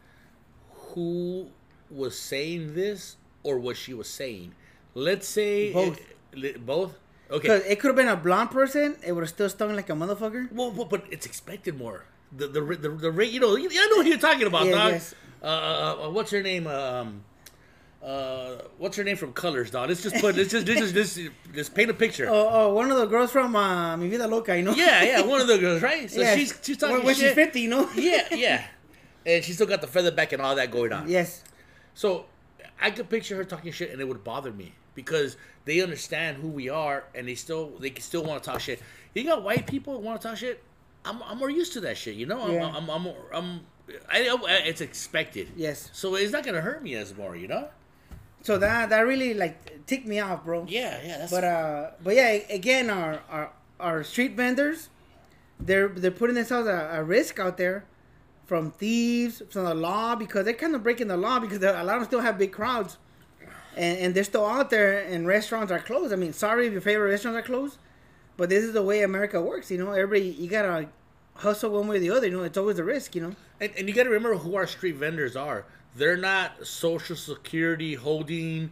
Who 0.95 1.49
was 1.91 2.19
saying 2.19 2.75
this 2.75 3.17
or 3.43 3.59
what 3.59 3.77
she 3.77 3.95
was 3.95 4.09
saying? 4.09 4.55
Let's 4.95 5.27
say 5.29 5.73
Both. 5.73 6.01
li- 6.35 6.57
both. 6.59 6.99
Okay. 7.31 7.43
Because 7.43 7.63
it 7.65 7.79
could 7.79 7.89
have 7.89 7.97
been 7.97 8.09
a 8.09 8.17
blonde 8.17 8.51
person, 8.51 8.97
it 9.07 9.13
would 9.13 9.23
have 9.23 9.31
still 9.31 9.49
stung 9.49 9.77
like 9.77 9.89
a 9.89 9.93
motherfucker. 9.93 10.51
Well, 10.53 10.71
but, 10.73 10.91
but 10.91 11.05
it's 11.11 11.27
expected 11.27 11.79
more. 11.79 12.05
The 12.33 12.49
the 12.49 12.61
the, 12.61 12.89
the 12.91 13.11
rate, 13.11 13.31
you 13.33 13.41
know, 13.41 13.57
I 13.57 13.63
know 13.63 13.97
what 13.97 14.07
you're 14.07 14.19
talking 14.19 14.47
about, 14.47 14.67
Yeah, 14.67 14.73
dog. 14.73 14.93
yes. 14.93 15.15
Uh, 15.43 15.47
uh, 15.47 15.97
uh, 16.07 16.11
what's 16.11 16.31
her 16.33 16.43
name? 16.43 16.67
Um, 16.67 17.25
uh, 18.05 18.57
what's 18.79 18.97
her 18.97 19.05
name 19.05 19.17
from 19.17 19.33
Colors, 19.33 19.71
dog? 19.71 19.89
Let's 19.89 20.03
just 20.03 20.17
put 20.17 20.37
let's 20.37 20.51
just 20.51 20.67
let's 20.67 20.93
just 20.93 20.95
just, 20.95 21.19
just 21.55 21.75
paint 21.75 21.91
a 21.91 21.95
picture. 21.95 22.27
Oh, 22.29 22.49
oh, 22.51 22.75
one 22.75 22.91
of 22.91 22.99
the 22.99 23.07
girls 23.07 23.31
from 23.31 23.55
uh, 23.55 23.97
Mi 23.97 24.09
Vida 24.09 24.27
Loca, 24.27 24.57
you 24.57 24.63
know. 24.63 24.75
Yeah, 24.75 25.03
yeah, 25.03 25.21
one 25.27 25.41
of 25.41 25.47
the 25.47 25.59
girls, 25.59 25.83
right? 25.83 26.11
So 26.11 26.21
Yeah. 26.21 26.35
she's 26.37 26.59
she's 26.63 26.77
talking 26.77 26.97
when, 26.97 27.07
when 27.07 27.15
she's 27.15 27.33
fifty, 27.33 27.63
you 27.63 27.71
know. 27.71 27.89
Yeah, 27.95 28.27
yeah, 28.33 28.65
and 29.27 29.45
she 29.45 29.53
still 29.53 29.67
got 29.67 29.81
the 29.81 29.87
feather 29.87 30.11
back 30.11 30.33
and 30.33 30.41
all 30.43 30.55
that 30.57 30.71
going 30.71 30.93
on. 30.93 31.09
Yes. 31.09 31.45
So 31.95 32.27
I 32.81 32.91
could 32.91 33.09
picture 33.09 33.37
her 33.37 33.45
talking 33.45 33.73
shit, 33.73 33.91
and 33.91 34.01
it 34.01 34.09
would 34.09 34.25
bother 34.25 34.53
me 34.53 34.75
because 34.95 35.37
they 35.65 35.81
understand 35.81 36.39
who 36.39 36.49
we 36.49 36.69
are, 36.69 37.05
and 37.15 37.29
they 37.29 37.35
still 37.35 37.73
they 37.81 37.91
can 37.91 38.03
still 38.03 38.25
want 38.25 38.43
to 38.43 38.51
talk 38.51 38.61
shit. 38.61 38.81
You 39.15 39.25
got 39.25 39.43
white 39.43 39.67
people 39.67 39.95
who 39.95 40.01
want 40.01 40.21
to 40.21 40.29
talk 40.29 40.37
shit. 40.37 40.63
I'm, 41.05 41.23
I'm 41.23 41.39
more 41.39 41.51
used 41.51 41.73
to 41.75 41.81
that 41.81 41.97
shit, 41.97 42.15
you 42.15 42.27
know. 42.27 42.43
I'm, 42.43 42.53
Yeah. 42.53 42.67
I'm, 42.67 42.89
I'm, 42.91 43.07
I'm, 43.33 43.61
I, 44.11 44.29
I, 44.29 44.63
it's 44.67 44.81
expected. 44.81 45.49
Yes. 45.57 45.91
So 45.93 46.15
it's 46.15 46.33
not 46.33 46.45
gonna 46.45 46.61
hurt 46.61 46.83
me 46.83 46.95
as 46.95 47.17
more, 47.17 47.37
you 47.37 47.49
know. 47.49 47.69
So 48.43 48.59
that 48.59 48.91
that 48.91 49.01
really 49.01 49.35
like 49.35 49.87
ticked 49.87 50.07
me 50.07 50.21
off, 50.21 50.45
bro. 50.45 50.67
Yeah, 50.69 50.99
yeah. 51.05 51.19
That's 51.19 51.31
But 51.31 51.45
uh, 51.45 51.91
but 52.03 52.15
yeah, 52.15 52.29
again, 52.51 52.91
our 52.91 53.21
our, 53.29 53.51
our 53.79 54.05
street 54.05 54.37
vendors, 54.37 54.89
they're 55.59 55.89
they're 55.89 56.11
putting 56.11 56.37
themselves 56.37 56.69
at 56.69 56.99
a 56.99 57.03
risk 57.03 57.39
out 57.39 57.57
there, 57.57 57.85
from 58.47 58.71
thieves, 58.71 59.43
from 59.51 59.65
the 59.65 59.75
law, 59.75 60.15
because 60.15 60.45
they're 60.45 60.55
kind 60.55 60.75
of 60.75 60.83
breaking 60.83 61.09
the 61.09 61.17
law 61.17 61.39
because 61.39 61.59
a 61.63 61.83
lot 61.83 61.97
of 61.97 62.01
them 62.01 62.05
still 62.05 62.21
have 62.21 62.39
big 62.39 62.53
crowds, 62.53 62.97
and 63.77 63.99
and 63.99 64.15
they're 64.15 64.25
still 64.25 64.47
out 64.47 64.71
there, 64.71 65.01
and 65.01 65.27
restaurants 65.27 65.73
are 65.73 65.79
closed. 65.79 66.13
I 66.13 66.17
mean, 66.17 66.33
sorry 66.33 66.67
if 66.67 66.73
your 66.73 66.81
favorite 66.81 67.11
restaurants 67.11 67.39
are 67.39 67.43
closed, 67.43 67.79
but 68.37 68.49
this 68.49 68.65
is 68.65 68.73
the 68.73 68.83
way 68.83 69.03
America 69.03 69.41
works. 69.41 69.71
You 69.71 69.79
know, 69.79 69.93
everybody 69.93 70.31
you 70.31 70.49
gotta 70.49 70.89
hustle 71.35 71.71
one 71.71 71.89
way 71.89 71.97
or 71.97 72.01
the 72.01 72.11
other. 72.11 72.27
You 72.27 72.37
know, 72.37 72.43
it's 72.45 72.59
always 72.59 72.79
a 72.79 72.85
risk. 72.85 73.15
You 73.15 73.23
know. 73.23 73.37
And, 73.61 73.73
and 73.77 73.89
you 73.89 73.95
got 73.95 74.05
to 74.05 74.11
remember 74.11 74.39
who 74.39 74.57
our 74.57 74.67
street 74.67 74.97
vendors 74.97 75.37
are. 75.37 75.65
They're 75.95 76.17
not 76.17 76.67
social 76.67 77.17
security 77.17 77.95
holding, 77.95 78.71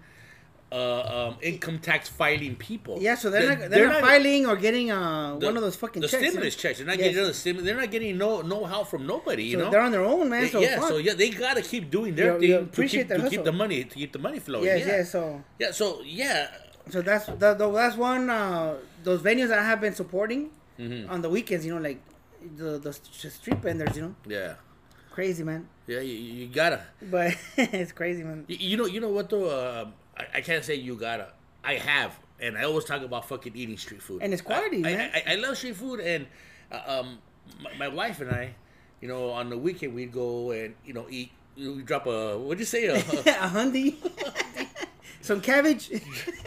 uh, 0.71 1.29
um, 1.29 1.37
income 1.41 1.79
tax 1.79 2.09
filing 2.09 2.55
people. 2.57 2.99
Yeah, 3.01 3.15
so 3.15 3.31
they're, 3.31 3.57
not 3.57 3.71
they're, 3.71 3.89
not, 3.89 4.03
filing 4.03 4.45
or 4.47 4.57
getting 4.57 4.91
uh 4.91 5.37
the- 5.39 5.47
one 5.47 5.57
of 5.57 5.63
those 5.63 5.77
fucking 5.77 6.03
the 6.03 6.09
checks. 6.09 6.23
stimulus 6.29 6.57
checks. 6.57 6.79
They're 6.79 6.87
not 6.87 6.99
Yes. 6.99 7.05
getting 7.05 7.19
another 7.19 7.33
stimulus. 7.33 7.65
They're 7.67 7.77
not 7.77 7.91
getting 7.91 8.19
no 8.19 8.43
no 8.43 8.65
help 8.67 8.89
from 8.89 9.07
nobody. 9.07 9.45
You 9.45 9.59
So 9.59 9.65
know, 9.65 9.71
they're 9.71 9.81
on 9.81 9.93
their 9.93 10.05
own, 10.05 10.29
man. 10.29 10.49
So 10.51 10.61
yeah, 10.61 10.79
fuck. 10.79 10.89
so 10.91 10.97
yeah, 10.99 11.15
they 11.15 11.31
gotta 11.31 11.63
keep 11.63 11.91
doing 11.91 12.15
their 12.15 12.35
You- 12.35 12.41
thing 12.41 12.51
you 12.51 12.69
to, 12.71 12.89
keep, 12.89 13.09
to 13.09 13.31
keep 13.31 13.45
the 13.45 13.53
money 13.53 13.85
to 13.85 13.95
keep 13.95 14.13
the 14.13 14.19
money 14.19 14.39
flowing. 14.41 14.67
yes, 14.67 14.81
yeah. 14.81 14.87
yes. 14.99 15.11
So 15.11 15.43
yeah. 15.59 15.71
So 15.71 16.03
yeah, 16.05 16.49
So 16.91 17.01
that's 17.03 17.27
that, 17.27 17.59
that's 17.59 17.97
one 17.97 18.29
uh, 18.29 18.77
those 19.05 19.21
venues 19.23 19.49
that 19.49 19.59
I 19.59 19.65
have 19.65 19.81
been 19.81 19.95
supporting 19.95 20.51
Mm-hmm. 20.79 21.11
on 21.11 21.23
the 21.23 21.31
weekends. 21.31 21.65
You 21.67 21.75
know, 21.75 21.81
like 21.81 21.99
the 22.57 22.79
the 22.79 22.93
street 22.93 23.59
vendors. 23.59 23.97
You 23.97 24.03
know, 24.03 24.15
yeah, 24.29 24.55
crazy 25.11 25.43
man. 25.43 25.67
yeah. 25.89 26.01
You, 26.01 26.15
you 26.15 26.47
gotta. 26.47 26.83
But 27.03 27.35
it's 27.57 27.91
crazy 27.93 28.23
man. 28.23 28.45
You, 28.47 28.57
you 28.61 28.77
know, 28.77 28.87
you 28.87 29.01
know 29.01 29.09
what 29.11 29.29
though? 29.29 29.49
Um 29.51 29.95
I, 30.19 30.39
I 30.39 30.41
can't 30.41 30.65
say 30.65 30.75
you 30.75 30.97
gotta. 30.97 31.29
I 31.65 31.75
have, 31.75 32.19
and 32.41 32.57
I 32.57 32.65
always 32.65 32.85
talk 32.85 33.03
about 33.03 33.29
fucking 33.29 33.53
eating 33.55 33.77
street 33.77 34.03
food. 34.03 34.23
And 34.23 34.33
it's 34.33 34.43
quality, 34.43 34.79
I, 34.79 34.81
man. 34.83 35.11
I, 35.15 35.19
I, 35.19 35.33
I 35.33 35.35
love 35.37 35.57
street 35.57 35.77
food, 35.77 36.01
and 36.01 36.27
uh, 36.73 36.81
um, 36.87 37.19
my, 37.63 37.73
my 37.79 37.89
wife 37.89 38.21
and 38.21 38.31
I, 38.31 38.55
you 39.01 39.09
know, 39.09 39.31
on 39.31 39.51
the 39.51 39.59
weekend 39.59 39.95
we'd 39.95 40.13
go 40.13 40.51
and 40.51 40.75
you 40.85 40.95
know 40.95 41.07
eat. 41.09 41.33
We 41.57 41.83
drop 41.83 42.07
a 42.07 42.39
what'd 42.39 42.61
you 42.61 42.65
say? 42.65 42.87
A, 42.87 42.97
a 42.99 43.49
hundy, 43.49 43.97
some 45.21 45.41
cabbage. 45.41 45.91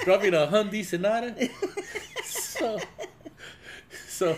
dropping 0.04 0.34
a 0.34 0.48
Hyundai 0.48 0.86
Sonata. 0.86 1.50
so, 2.24 2.80
so 4.08 4.38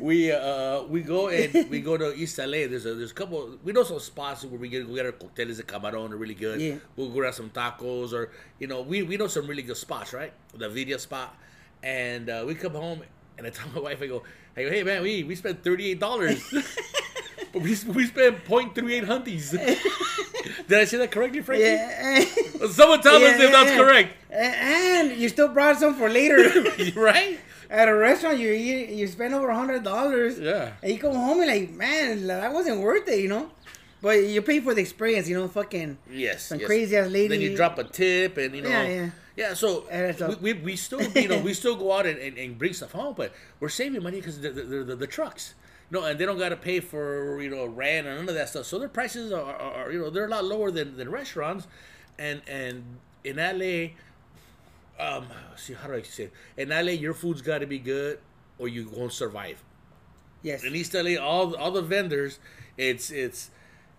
we 0.00 0.32
uh 0.32 0.82
we 0.84 1.02
go 1.02 1.28
and 1.28 1.70
we 1.70 1.80
go 1.80 1.96
to 1.96 2.14
East 2.14 2.38
LA. 2.38 2.66
There's 2.68 2.86
a 2.86 2.94
there's 2.94 3.10
a 3.10 3.14
couple. 3.14 3.58
We 3.64 3.72
know 3.72 3.82
some 3.82 4.00
spots 4.00 4.44
where 4.44 4.58
we 4.58 4.68
get 4.68 4.88
we 4.88 4.94
get 4.96 5.06
our 5.06 5.12
cocktails 5.12 5.56
de 5.58 5.62
camarón. 5.62 6.10
They're 6.10 6.18
really 6.18 6.34
good. 6.34 6.60
Yeah. 6.60 6.76
We'll 6.96 7.08
go 7.08 7.14
grab 7.14 7.34
some 7.34 7.50
tacos 7.50 8.12
or 8.12 8.30
you 8.58 8.66
know 8.66 8.82
we 8.82 9.02
we 9.02 9.16
know 9.16 9.26
some 9.26 9.46
really 9.46 9.62
good 9.62 9.76
spots, 9.76 10.12
right? 10.12 10.32
The 10.54 10.68
video 10.68 10.96
spot, 10.98 11.34
and 11.82 12.28
uh, 12.28 12.44
we 12.46 12.54
come 12.54 12.72
home 12.72 13.02
and 13.38 13.46
I 13.46 13.50
tell 13.50 13.68
my 13.74 13.80
wife 13.80 14.02
I 14.02 14.06
go, 14.06 14.22
I 14.56 14.62
go, 14.64 14.70
hey 14.70 14.82
man, 14.82 15.02
we 15.02 15.24
we 15.24 15.34
spent 15.34 15.62
thirty 15.62 15.90
eight 15.90 16.00
dollars. 16.00 16.42
But 17.56 17.62
we, 17.62 17.70
we 17.94 18.06
spent 18.06 18.44
.38 18.44 19.06
hunties. 19.06 19.50
Did 20.68 20.78
I 20.78 20.84
say 20.84 20.98
that 20.98 21.10
correctly, 21.10 21.40
Frankie? 21.40 21.64
yeah. 21.64 22.20
Someone 22.70 23.00
tell 23.00 23.16
us 23.16 23.34
if 23.34 23.40
yeah, 23.40 23.50
that's 23.50 23.70
yeah. 23.70 23.76
correct. 23.78 24.12
And 24.30 25.16
you 25.16 25.28
still 25.30 25.48
brought 25.48 25.78
some 25.78 25.94
for 25.94 26.10
later. 26.10 26.36
right? 26.96 27.40
At 27.70 27.88
a 27.88 27.94
restaurant, 27.94 28.38
you 28.38 28.50
you, 28.50 28.76
you 28.86 29.06
spend 29.06 29.34
over 29.34 29.48
a 29.48 29.56
hundred 29.56 29.82
dollars. 29.82 30.38
Yeah. 30.38 30.72
And 30.82 30.92
you 30.92 30.98
come 30.98 31.14
home 31.14 31.40
and 31.40 31.48
like, 31.50 31.70
man, 31.70 32.26
that 32.28 32.52
wasn't 32.52 32.80
worth 32.80 33.08
it, 33.08 33.20
you 33.20 33.28
know. 33.28 33.50
But 34.02 34.24
you 34.24 34.42
pay 34.42 34.60
for 34.60 34.74
the 34.74 34.80
experience, 34.82 35.28
you 35.28 35.36
know. 35.38 35.48
Fucking 35.48 35.98
Yes. 36.10 36.44
some 36.44 36.58
yes. 36.60 36.66
crazy 36.66 36.96
ass 36.96 37.10
lady. 37.10 37.28
Then 37.28 37.40
you 37.40 37.56
drop 37.56 37.78
a 37.78 37.84
tip, 37.84 38.36
and 38.36 38.54
you 38.54 38.62
know. 38.62 38.68
Yeah, 38.68 38.86
yeah. 38.86 39.10
Yeah, 39.36 39.52
so 39.52 39.84
we, 40.40 40.54
we, 40.54 40.60
we 40.60 40.76
still 40.76 41.02
you 41.02 41.28
know 41.28 41.38
we 41.40 41.52
still 41.52 41.76
go 41.76 41.92
out 41.92 42.06
and, 42.06 42.18
and, 42.18 42.38
and 42.38 42.58
bring 42.58 42.72
stuff 42.72 42.92
home, 42.92 43.14
but 43.14 43.34
we're 43.60 43.68
saving 43.68 44.02
money 44.02 44.16
because 44.18 44.40
the, 44.40 44.48
the, 44.48 44.62
the 44.62 44.96
the 44.96 45.06
trucks, 45.06 45.54
you 45.90 45.98
know, 46.00 46.06
and 46.06 46.18
they 46.18 46.24
don't 46.24 46.38
got 46.38 46.48
to 46.48 46.56
pay 46.56 46.80
for 46.80 47.42
you 47.42 47.50
know 47.50 47.66
rent 47.66 48.06
and 48.06 48.16
none 48.16 48.28
of 48.30 48.34
that 48.34 48.48
stuff. 48.48 48.64
So 48.64 48.78
their 48.78 48.88
prices 48.88 49.32
are, 49.32 49.42
are, 49.42 49.74
are 49.74 49.92
you 49.92 49.98
know 50.00 50.08
they're 50.08 50.24
a 50.24 50.30
lot 50.30 50.46
lower 50.46 50.70
than, 50.70 50.96
than 50.96 51.10
restaurants, 51.10 51.66
and 52.18 52.40
and 52.48 52.82
in 53.24 53.36
LA, 53.36 53.92
um, 54.98 55.26
see 55.56 55.74
how 55.74 55.88
do 55.88 55.94
I 55.94 56.02
say 56.02 56.24
it? 56.24 56.32
In 56.56 56.68
LA, 56.70 56.92
your 56.92 57.14
food's 57.14 57.42
got 57.42 57.58
to 57.58 57.66
be 57.66 57.78
good, 57.78 58.18
or 58.58 58.68
you 58.68 58.88
won't 58.94 59.12
survive. 59.12 59.62
Yes. 60.42 60.64
In 60.64 60.74
East 60.74 60.94
LA, 60.94 61.16
all 61.20 61.54
all 61.56 61.70
the 61.70 61.82
vendors, 61.82 62.38
it's 62.76 63.10
it's 63.10 63.50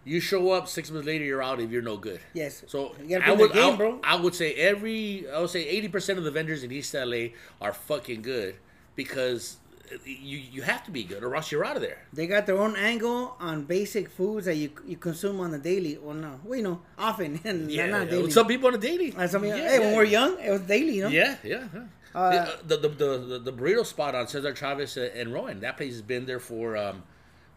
you 0.05 0.21
show 0.21 0.51
up 0.51 0.67
six 0.67 0.89
months 0.89 1.05
later, 1.05 1.25
you're 1.25 1.43
out 1.43 1.59
if 1.59 1.69
you're 1.69 1.81
no 1.81 1.97
good. 1.97 2.21
Yes. 2.33 2.63
So 2.67 2.95
I 3.23 3.31
would 3.33 3.51
game, 3.51 3.73
I, 3.73 3.75
bro. 3.75 3.99
I 4.03 4.15
would 4.15 4.33
say 4.33 4.53
every 4.53 5.29
I 5.29 5.39
would 5.41 5.49
say 5.49 5.67
eighty 5.67 5.89
percent 5.89 6.17
of 6.17 6.23
the 6.25 6.31
vendors 6.31 6.63
in 6.63 6.71
East 6.71 6.93
LA 6.93 7.27
are 7.61 7.73
fucking 7.73 8.21
good 8.21 8.55
because 8.95 9.57
you 10.05 10.37
you 10.37 10.61
have 10.61 10.83
to 10.85 10.91
be 10.91 11.03
good 11.03 11.23
or 11.23 11.35
else 11.35 11.51
you're 11.51 11.65
out 11.65 11.75
of 11.75 11.81
there. 11.81 11.99
They 12.13 12.27
got 12.27 12.45
their 12.45 12.57
own 12.57 12.75
angle 12.75 13.35
on 13.39 13.63
basic 13.65 14.09
foods 14.09 14.45
that 14.45 14.55
you 14.55 14.71
you 14.85 14.97
consume 14.97 15.39
on 15.39 15.51
the 15.51 15.59
daily. 15.59 15.97
Well, 15.97 16.15
no, 16.15 16.39
well, 16.43 16.57
you 16.57 16.63
know, 16.63 16.81
often 16.97 17.39
and 17.45 17.71
Yeah, 17.71 17.87
not 17.87 18.09
daily. 18.09 18.31
some 18.31 18.47
people 18.47 18.67
on 18.67 18.75
a 18.75 18.77
daily. 18.77 19.13
Uh, 19.15 19.27
some, 19.27 19.43
yeah, 19.45 19.55
hey, 19.55 19.79
when 19.79 19.89
yeah. 19.89 19.95
we're 19.95 20.03
young, 20.05 20.39
it 20.39 20.51
was 20.51 20.61
daily, 20.61 20.95
you 20.95 21.03
know. 21.03 21.09
Yeah, 21.09 21.35
yeah. 21.43 21.67
yeah. 21.73 21.83
Uh, 22.15 22.47
the, 22.65 22.77
the, 22.77 22.87
the, 22.89 23.17
the, 23.17 23.39
the 23.39 23.53
burrito 23.53 23.85
spot 23.85 24.15
on 24.15 24.27
Cesar 24.27 24.55
Chavez 24.55 24.97
and 24.97 25.33
Rowan, 25.33 25.59
that 25.59 25.77
place 25.77 25.93
has 25.93 26.01
been 26.01 26.25
there 26.25 26.39
for 26.39 26.75
um 26.75 27.03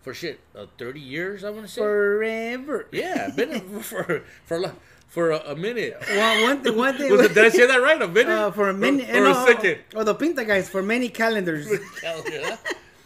for 0.03 0.13
shit 0.15 0.41
uh, 0.57 0.67
thirty 0.79 1.01
years. 1.01 1.45
I 1.45 1.51
want 1.51 1.67
to 1.67 1.73
say. 1.73 1.81
Forever. 1.81 2.87
yeah, 2.93 3.31
been 3.31 3.51
there 3.51 3.61
for 3.83 4.25
for 4.45 4.73
for 5.11 5.33
a, 5.33 5.39
a 5.53 5.57
minute. 5.57 5.97
One, 6.17 6.43
one 6.43 6.63
thing. 6.63 6.77
One 6.77 6.97
thing. 6.97 7.11
Was 7.13 7.21
it, 7.27 7.35
did 7.35 7.45
I 7.45 7.49
say 7.51 7.67
that 7.67 7.77
right? 7.77 8.01
A 8.01 8.09
minute? 8.09 8.33
uh, 8.33 8.51
for 8.53 8.71
a 8.71 8.75
minute. 8.75 9.11
Or, 9.11 9.19
or 9.19 9.33
no, 9.33 9.45
a 9.45 9.47
second? 9.47 9.79
Or 9.95 10.05
the 10.05 10.15
Pinta 10.15 10.45
guys 10.45 10.71
for 10.71 10.83
many 10.83 11.09
calendars. 11.11 11.69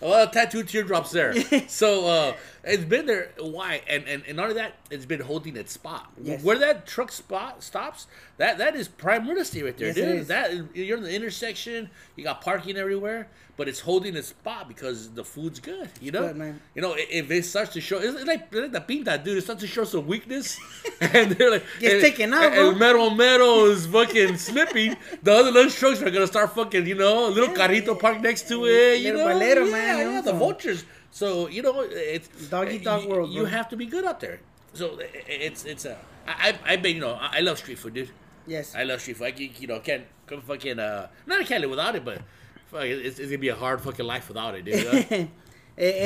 A 0.02 0.06
lot 0.06 0.22
of 0.28 0.32
tattoo 0.32 0.62
teardrops 0.62 1.10
there. 1.10 1.34
So 1.66 2.06
uh, 2.06 2.34
it's 2.66 2.84
been 2.84 3.06
there. 3.06 3.30
Why? 3.38 3.82
And 3.88 4.06
and 4.08 4.22
and 4.26 4.36
none 4.36 4.48
of 4.50 4.56
that. 4.56 4.74
It's 4.90 5.06
been 5.06 5.20
holding 5.20 5.56
its 5.56 5.72
spot. 5.72 6.10
Yes. 6.22 6.42
Where 6.42 6.58
that 6.58 6.86
truck 6.86 7.10
spot 7.12 7.62
stops, 7.62 8.06
that 8.38 8.58
that 8.58 8.74
is 8.76 8.88
prime 8.88 9.28
real 9.28 9.38
estate 9.38 9.64
right 9.64 9.76
there, 9.76 9.88
Yes, 9.88 9.96
it 9.96 10.04
dude. 10.06 10.16
is. 10.20 10.26
That 10.28 10.52
you're 10.76 10.96
in 10.98 11.04
the 11.04 11.14
intersection. 11.14 11.90
You 12.16 12.24
got 12.24 12.40
parking 12.40 12.76
everywhere, 12.76 13.28
but 13.56 13.68
it's 13.68 13.80
holding 13.80 14.14
its 14.16 14.28
spot 14.28 14.68
because 14.68 15.10
the 15.10 15.24
food's 15.24 15.58
good. 15.60 15.88
You 16.00 16.12
know, 16.12 16.22
good, 16.28 16.36
man. 16.36 16.60
You 16.74 16.82
know, 16.82 16.94
if 16.96 17.30
it 17.30 17.44
starts 17.44 17.72
to 17.74 17.80
show, 17.80 17.98
it's 17.98 18.24
like, 18.24 18.54
like 18.54 18.72
the 18.72 18.80
pinta, 18.80 19.20
dude. 19.22 19.38
It 19.38 19.42
starts 19.42 19.62
to 19.62 19.66
show 19.66 19.84
some 19.84 20.06
weakness, 20.06 20.58
and 21.00 21.32
they're 21.32 21.50
like, 21.50 21.64
and- 21.82 22.00
taken 22.00 22.32
out, 22.34 22.44
and- 22.44 22.54
and 22.54 22.78
Mero 22.78 23.10
Mero 23.10 23.64
is 23.66 23.86
fucking 23.86 24.36
slipping. 24.38 24.96
The 25.22 25.32
other 25.32 25.50
lunch 25.52 25.74
trucks 25.74 26.00
are 26.02 26.10
gonna 26.10 26.26
start 26.26 26.54
fucking, 26.54 26.86
you 26.86 26.94
know, 26.94 27.28
a 27.28 27.30
little 27.30 27.54
carrito 27.54 27.98
parked 27.98 28.20
next 28.22 28.48
to 28.48 28.66
it. 28.66 29.00
You 29.00 29.12
Little 29.14 29.28
know, 29.38 29.44
yeah, 29.44 29.64
man, 29.72 29.98
yeah, 29.98 30.04
know, 30.20 30.22
the 30.22 30.32
vultures. 30.32 30.84
So 31.14 31.46
you 31.48 31.62
know, 31.62 31.86
it's 31.86 32.26
doggy 32.50 32.78
dog 32.82 33.02
you, 33.04 33.08
world, 33.08 33.30
You 33.30 33.42
bro. 33.46 33.50
have 33.58 33.68
to 33.70 33.76
be 33.76 33.86
good 33.86 34.04
out 34.04 34.18
there. 34.18 34.40
so 34.74 34.98
it's 35.46 35.62
it's 35.72 35.84
a 35.86 35.94
I 36.26 36.34
I 36.66 36.72
I 36.72 36.76
been 36.84 36.96
you 36.98 37.04
know 37.06 37.14
I 37.14 37.38
I 37.38 37.40
love 37.48 37.58
street 37.62 37.78
food, 37.78 37.94
dude. 37.94 38.10
Yes. 38.54 38.74
I 38.74 38.82
love 38.82 38.98
street 39.00 39.16
food. 39.18 39.26
I 39.30 39.32
can, 39.38 39.50
you 39.62 39.68
know 39.70 39.78
can't 39.78 40.04
come 40.26 40.42
fucking 40.42 40.78
uh 40.88 41.06
not 41.28 41.40
I 41.40 41.44
can't 41.44 41.60
live 41.62 41.70
without 41.70 41.94
it, 41.98 42.04
but 42.04 42.18
fuck, 42.66 42.82
it's, 42.84 43.18
it's 43.20 43.30
gonna 43.30 43.38
be 43.38 43.52
a 43.54 43.60
hard 43.64 43.78
fucking 43.86 44.04
life 44.14 44.26
without 44.26 44.52
it, 44.58 44.64
dude. 44.66 44.74
it, 45.10 45.28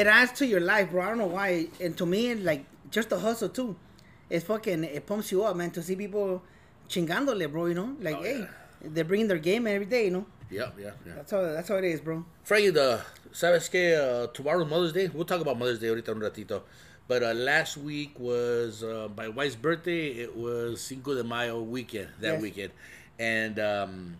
it 0.01 0.07
adds 0.07 0.33
to 0.40 0.44
your 0.47 0.61
life, 0.61 0.90
bro. 0.90 1.01
I 1.03 1.09
don't 1.09 1.18
know 1.25 1.33
why. 1.38 1.68
And 1.81 1.97
to 1.97 2.05
me, 2.14 2.35
like 2.35 2.62
just 2.90 3.09
the 3.09 3.18
hustle 3.18 3.49
too. 3.49 3.77
It's 4.29 4.44
fucking. 4.44 4.85
It 4.85 5.07
pumps 5.07 5.33
you 5.33 5.42
up, 5.49 5.57
man. 5.57 5.71
To 5.77 5.83
see 5.83 5.97
people 5.97 6.42
chingándole, 6.92 7.51
bro. 7.51 7.64
You 7.73 7.75
know, 7.81 7.97
like 8.07 8.16
Oh, 8.16 8.23
hey, 8.23 8.40
yeah. 8.40 8.47
they're 8.92 9.09
bringing 9.09 9.29
their 9.33 9.38
game 9.51 9.66
every 9.66 9.87
day. 9.87 10.05
You 10.05 10.11
know, 10.21 10.27
yeah, 10.51 10.71
yeah, 10.79 10.91
yeah. 11.07 11.13
that's 11.17 11.31
how 11.31 11.43
that's 11.43 11.69
how 11.69 11.77
it 11.77 11.85
is, 11.85 12.01
bro. 12.01 12.25
Frankie, 12.45 12.71
the 12.71 13.01
sabes 13.33 13.71
que 13.71 13.95
uh, 13.95 14.27
tomorrow's 14.29 14.69
Mother's 14.69 14.93
Day. 14.93 15.09
We'll 15.09 15.25
talk 15.25 15.41
about 15.41 15.59
Mother's 15.59 15.79
Day 15.81 15.89
ahorita 15.89 16.09
un 16.11 16.21
ratito. 16.21 16.63
But 17.07 17.23
uh, 17.23 17.33
last 17.33 17.79
week 17.79 18.19
was 18.21 18.83
uh, 18.85 19.09
my 19.17 19.29
wife's 19.29 19.57
birthday. 19.57 20.09
It 20.09 20.37
was 20.37 20.81
Cinco 20.83 21.15
de 21.15 21.25
Mayo 21.25 21.63
weekend. 21.63 22.09
That 22.21 22.35
Yes. 22.35 22.43
weekend, 22.43 22.71
and 23.19 23.59
um, 23.59 24.17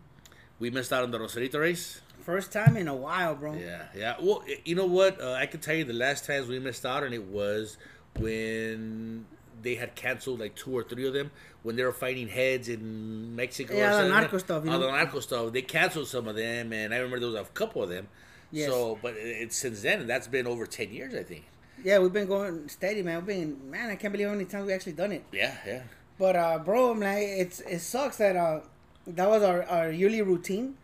we 0.59 0.71
missed 0.71 0.93
out 0.93 1.03
on 1.05 1.11
the 1.11 1.19
Rosarito 1.21 1.59
race. 1.59 2.01
First 2.23 2.53
time 2.53 2.77
in 2.77 2.88
a 2.88 2.95
while, 2.95 3.35
bro. 3.35 3.55
Yeah, 3.55 3.85
yeah. 3.97 4.14
Well, 4.21 4.43
you 4.64 4.75
know 4.75 4.87
what? 4.87 5.21
Uh, 5.21 5.33
I 5.33 5.47
can 5.47 5.61
tell 5.61 5.75
you 5.75 5.85
the 5.85 5.93
last 5.95 6.27
times 6.27 6.47
we 6.49 6.59
missed 6.59 6.85
out, 6.87 7.03
and 7.03 7.14
it 7.14 7.25
was 7.25 7.77
when 8.19 9.25
they 9.62 9.75
had 9.77 9.94
canceled 9.94 10.40
like 10.40 10.55
two 10.55 10.77
or 10.77 10.83
three 10.83 11.07
of 11.07 11.14
them 11.14 11.31
when 11.62 11.77
they 11.77 11.85
were 11.85 11.92
fighting 11.92 12.29
heads 12.29 12.68
in 12.68 13.35
Mexico. 13.37 13.75
Yeah, 13.75 13.87
or 13.87 13.90
the 13.90 13.97
something. 13.97 14.11
narco 14.21 14.38
stuff, 14.38 14.64
you 14.64 14.71
All 14.71 14.79
know? 14.79 14.87
the 14.87 14.92
narco 14.92 15.21
stuff. 15.21 15.53
They 15.53 15.62
canceled 15.62 16.09
some 16.09 16.29
of 16.29 16.37
them, 16.37 16.73
and 16.73 16.94
I 16.94 16.99
remember 16.99 17.21
there 17.21 17.29
was 17.31 17.40
a 17.40 17.44
couple 17.53 17.83
of 17.83 17.88
them. 17.88 18.09
Yes. 18.51 18.71
So, 18.71 18.99
but 19.03 19.14
it- 19.14 19.42
it's 19.42 19.57
since 19.57 19.83
then, 19.83 20.01
and 20.01 20.09
that's 20.11 20.27
been 20.29 20.47
over 20.47 20.66
ten 20.66 20.90
years, 20.92 21.14
I 21.14 21.23
think. 21.23 21.44
Yeah, 21.85 21.99
we've 21.99 22.12
been 22.12 22.27
going 22.27 22.68
steady, 22.68 23.03
man. 23.03 23.18
We've 23.18 23.27
been 23.27 23.71
man. 23.71 23.90
I 23.90 23.97
can't 23.97 24.11
believe 24.12 24.27
how 24.29 24.35
many 24.35 24.47
times 24.47 24.66
we 24.66 24.73
actually 24.73 24.92
done 24.92 25.12
it. 25.12 25.25
Yeah, 25.33 25.55
yeah. 25.66 25.83
But 26.18 26.35
uh, 26.35 26.59
bro, 26.59 26.90
I'm 26.92 27.01
like, 27.01 27.18
it's 27.23 27.61
it 27.61 27.79
sucks 27.81 28.16
that 28.16 28.35
uh, 28.37 28.61
that 29.07 29.29
was 29.29 29.42
our, 29.42 29.62
our 29.64 29.90
yearly 29.92 30.21
routine, 30.23 30.75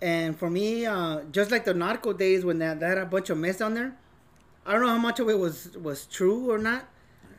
and 0.00 0.38
for 0.38 0.48
me, 0.48 0.86
uh, 0.86 1.20
just 1.32 1.50
like 1.50 1.64
the 1.64 1.74
narco 1.74 2.12
days 2.12 2.44
when 2.44 2.58
that, 2.60 2.80
that 2.80 2.88
had 2.90 2.98
a 2.98 3.06
bunch 3.06 3.28
of 3.30 3.38
mess 3.38 3.60
on 3.60 3.74
there, 3.74 3.94
I 4.64 4.72
don't 4.72 4.82
know 4.82 4.88
how 4.88 4.98
much 4.98 5.20
of 5.20 5.28
it 5.28 5.38
was 5.38 5.76
was 5.76 6.06
true 6.06 6.50
or 6.50 6.58
not, 6.58 6.88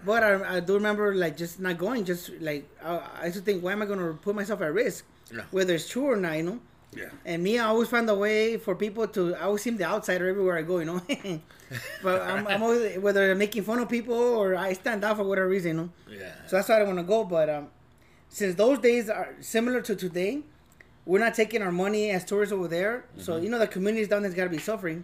but 0.06 0.24
I, 0.24 0.58
I 0.58 0.60
do 0.60 0.74
remember 0.76 1.13
like 1.15 1.36
just 1.38 1.60
not 1.60 1.78
going, 1.78 2.06
just 2.06 2.30
like 2.39 2.68
I, 2.84 3.02
I 3.22 3.26
used 3.26 3.38
to 3.38 3.44
think, 3.44 3.63
why 3.63 3.72
am 3.72 3.82
I 3.82 3.86
gonna 3.86 4.13
put 4.13 4.36
myself 4.36 4.62
at 4.62 4.74
risk, 4.74 5.06
Yeah. 5.34 5.41
whether 5.52 5.74
it's 5.74 5.89
true 5.89 6.06
or 6.12 6.15
not, 6.18 6.38
you 6.38 6.44
know. 6.44 6.60
Yeah. 6.96 7.10
And 7.26 7.44
me, 7.44 7.60
I 7.60 7.65
always 7.65 7.89
find 7.89 8.10
a 8.10 8.15
way 8.15 8.58
for 8.58 8.74
people 8.74 9.06
to. 9.08 9.36
I 9.36 9.41
always 9.41 9.62
seem 9.63 9.76
the 9.76 9.84
outsider 9.84 10.30
everywhere 10.30 10.58
I 10.58 10.62
go, 10.62 10.80
you 10.80 10.86
know. 10.86 11.02
but 12.04 12.22
I'm, 12.22 12.48
I'm 12.48 12.63
always 12.63 12.98
whether 13.00 13.32
I'm 13.32 13.38
making 13.38 13.63
fun 13.63 13.80
of 13.80 13.89
people 13.89 14.15
or 14.15 14.56
I 14.56 14.72
stand 14.74 15.04
out 15.04 15.18
for 15.18 15.24
whatever 15.24 15.50
reason, 15.50 15.72
you 15.72 15.78
know. 15.78 15.89
Yeah. 16.10 16.32
So 16.48 16.56
that's 16.56 16.70
why 16.70 16.80
I 16.80 16.84
want 16.84 17.00
to 17.00 17.04
go. 17.04 17.26
But 17.26 17.50
um, 17.50 17.68
since 18.30 18.56
those 18.56 18.80
days 18.80 19.10
are 19.10 19.36
similar 19.41 19.82
to 19.82 19.96
today, 19.96 20.44
we're 21.06 21.20
not 21.20 21.34
taking 21.34 21.62
our 21.62 21.72
money 21.72 22.12
as 22.12 22.24
tourists 22.24 22.54
over 22.54 22.70
there. 22.70 23.06
So 23.18 23.36
you 23.38 23.50
know 23.50 23.60
the 23.60 23.68
communities 23.68 24.08
down 24.08 24.22
there's 24.22 24.34
got 24.36 24.46
to 24.46 24.50
be 24.50 24.58
suffering. 24.60 25.04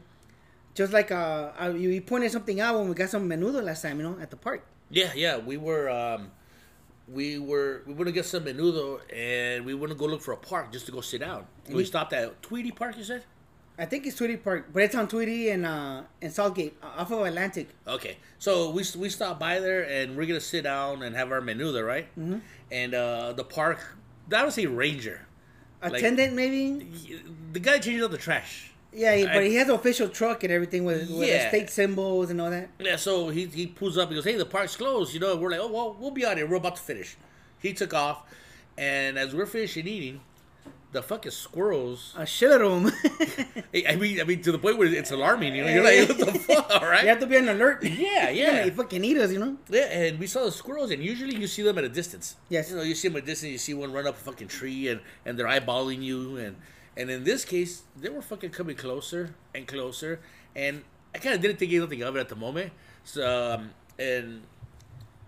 Just 0.74 0.94
like 0.94 1.12
uh, 1.12 1.52
uh, 1.62 1.74
you, 1.76 1.90
you 1.90 2.02
pointed 2.02 2.32
something 2.32 2.62
out 2.62 2.80
when 2.80 2.88
we 2.88 2.96
got 2.96 3.10
some 3.10 3.28
menudo 3.28 3.62
last 3.62 3.82
time, 3.82 3.98
you 4.00 4.04
know, 4.04 4.18
at 4.22 4.30
the 4.30 4.38
park. 4.38 4.66
Yeah, 4.92 5.12
yeah. 5.16 5.38
We 5.38 5.58
were, 5.58 5.90
um, 5.90 6.32
we 7.08 7.40
were, 7.40 7.84
we 7.86 7.94
gonna 7.94 8.12
get 8.12 8.26
some 8.26 8.46
menudo, 8.46 9.00
and 9.14 9.66
we 9.66 9.74
to 9.74 9.96
go 9.96 10.06
look 10.06 10.22
for 10.22 10.34
a 10.34 10.38
park 10.38 10.72
just 10.72 10.86
to 10.88 10.92
go 10.92 11.02
sit 11.02 11.22
down. 11.22 11.46
we 11.70 11.86
stopped 11.86 12.14
at 12.14 12.42
Tweedy 12.42 12.72
Park. 12.72 12.98
You 12.98 13.04
said. 13.04 13.24
I 13.80 13.86
think 13.86 14.06
it's 14.06 14.16
Tweedy 14.16 14.38
Park, 14.38 14.68
but 14.72 14.84
it's 14.84 14.94
on 14.94 15.08
Tweedy 15.08 15.50
and 15.50 15.66
uh, 15.66 16.04
and 16.22 16.32
Southgate, 16.32 16.78
off 16.84 17.12
of 17.12 17.26
Atlantic. 17.26 17.70
Okay, 17.88 18.18
so 18.38 18.70
we 18.70 18.84
we 18.98 19.10
stopped 19.10 19.40
by 19.40 19.60
there 19.60 19.90
and 19.90 20.16
we're 20.16 20.28
gonna 20.28 20.40
sit 20.40 20.64
down 20.66 21.02
and 21.02 21.16
have 21.16 21.32
our 21.32 21.42
menu 21.42 21.72
there, 21.72 21.86
right? 21.86 22.08
Mm-hmm. 22.20 22.40
And 22.72 22.94
uh, 22.94 23.34
the 23.34 23.44
park, 23.44 23.80
that 24.30 24.46
was 24.46 24.60
a 24.60 24.68
ranger. 24.68 25.26
Like- 25.82 25.94
Attendant, 25.94 26.34
maybe. 26.36 26.92
The 27.54 27.60
guy 27.60 27.80
changed 27.80 28.04
out 28.04 28.12
the 28.12 28.18
trash. 28.18 28.71
Yeah, 28.94 29.16
he, 29.16 29.24
but 29.26 29.38
I- 29.38 29.44
he 29.48 29.56
has 29.56 29.70
an 29.70 29.76
official 29.76 30.10
truck 30.10 30.44
and 30.44 30.52
everything 30.52 30.84
with, 30.84 31.10
with 31.10 31.20
the 31.22 31.28
Yeah. 31.28 31.48
state 31.50 31.70
symbols 31.70 32.30
and 32.30 32.42
all 32.42 32.50
that. 32.50 32.70
Yeah, 32.80 32.98
so 32.98 33.30
he 33.30 33.46
he 33.46 33.68
pulls 33.68 33.98
up. 33.98 34.10
He 34.10 34.16
goes, 34.16 34.26
"Hey, 34.26 34.36
the 34.36 34.46
park's 34.46 34.76
closed." 34.76 35.14
You 35.14 35.20
know, 35.22 35.36
we're 35.38 35.52
like, 35.52 35.62
"Oh 35.62 35.72
well, 35.72 35.96
we'll 36.00 36.12
be 36.12 36.26
out 36.26 36.38
here. 36.38 36.46
We're 36.48 36.58
about 36.58 36.76
to 36.76 36.82
finish." 36.82 37.16
He 37.60 37.74
took 37.74 37.94
off, 37.94 38.24
and 38.78 39.18
as 39.18 39.34
we're 39.34 39.46
finishing 39.46 39.88
eating, 39.88 40.20
the 40.92 41.02
fucking 41.02 41.32
squirrels. 41.32 42.14
A 42.18 42.26
shit 42.26 42.52
of 42.52 42.60
them. 42.84 42.92
I 43.88 43.96
mean, 43.96 44.20
I 44.20 44.24
mean, 44.26 44.42
to 44.42 44.52
the 44.52 44.58
point 44.58 44.78
where 44.78 44.88
it's 44.94 45.12
alarming. 45.20 45.56
You 45.56 45.64
know, 45.64 45.70
you're 45.70 45.84
like, 45.86 46.10
"What 46.10 46.34
the 46.34 46.40
fuck?" 46.40 46.82
All 46.82 46.88
right. 46.90 47.04
you 47.04 47.08
have 47.10 47.20
to 47.20 47.28
be 47.28 47.38
on 47.38 47.48
alert. 47.48 47.84
Yeah, 47.84 48.30
Yeah, 48.30 48.30
yeah. 48.30 48.64
they 48.64 48.72
fucking 48.72 49.06
eat 49.06 49.16
us, 49.18 49.32
you 49.32 49.40
know. 49.40 49.56
Yeah, 49.70 49.84
and 49.90 50.20
we 50.20 50.28
saw 50.28 50.44
the 50.44 50.52
squirrels, 50.52 50.92
and 50.92 51.02
usually 51.02 51.36
you 51.38 51.48
see 51.48 51.62
them 51.62 51.78
at 51.78 51.86
a 51.86 51.90
distance. 51.90 52.36
Yes. 52.50 52.70
You 52.72 52.76
know, 52.76 52.82
you 52.84 52.96
see 52.96 53.08
them 53.08 53.16
at 53.18 53.24
a 53.24 53.26
distance. 53.26 53.52
You 53.54 53.58
see 53.58 53.74
one 53.74 53.94
run 53.94 54.06
up 54.06 54.16
a 54.16 54.20
fucking 54.20 54.50
tree, 54.50 54.90
and 54.90 55.00
and 55.26 55.40
they're 55.40 55.48
eyeballing 55.48 56.02
you, 56.04 56.36
and 56.38 56.58
and 56.98 57.10
in 57.10 57.24
this 57.24 57.46
case, 57.46 57.84
they 58.00 58.10
were 58.10 58.22
fucking 58.22 58.50
coming 58.52 58.76
closer 58.76 59.34
and 59.56 59.68
closer, 59.68 60.20
and 60.56 60.84
I 61.16 61.18
kind 61.20 61.36
of 61.36 61.42
didn't 61.42 61.58
think 61.58 61.72
anything 61.74 62.02
of 62.04 62.16
it 62.16 62.20
at 62.20 62.30
the 62.30 62.36
moment. 62.36 62.72
So, 63.04 63.54
um, 63.56 63.72
and 64.00 64.42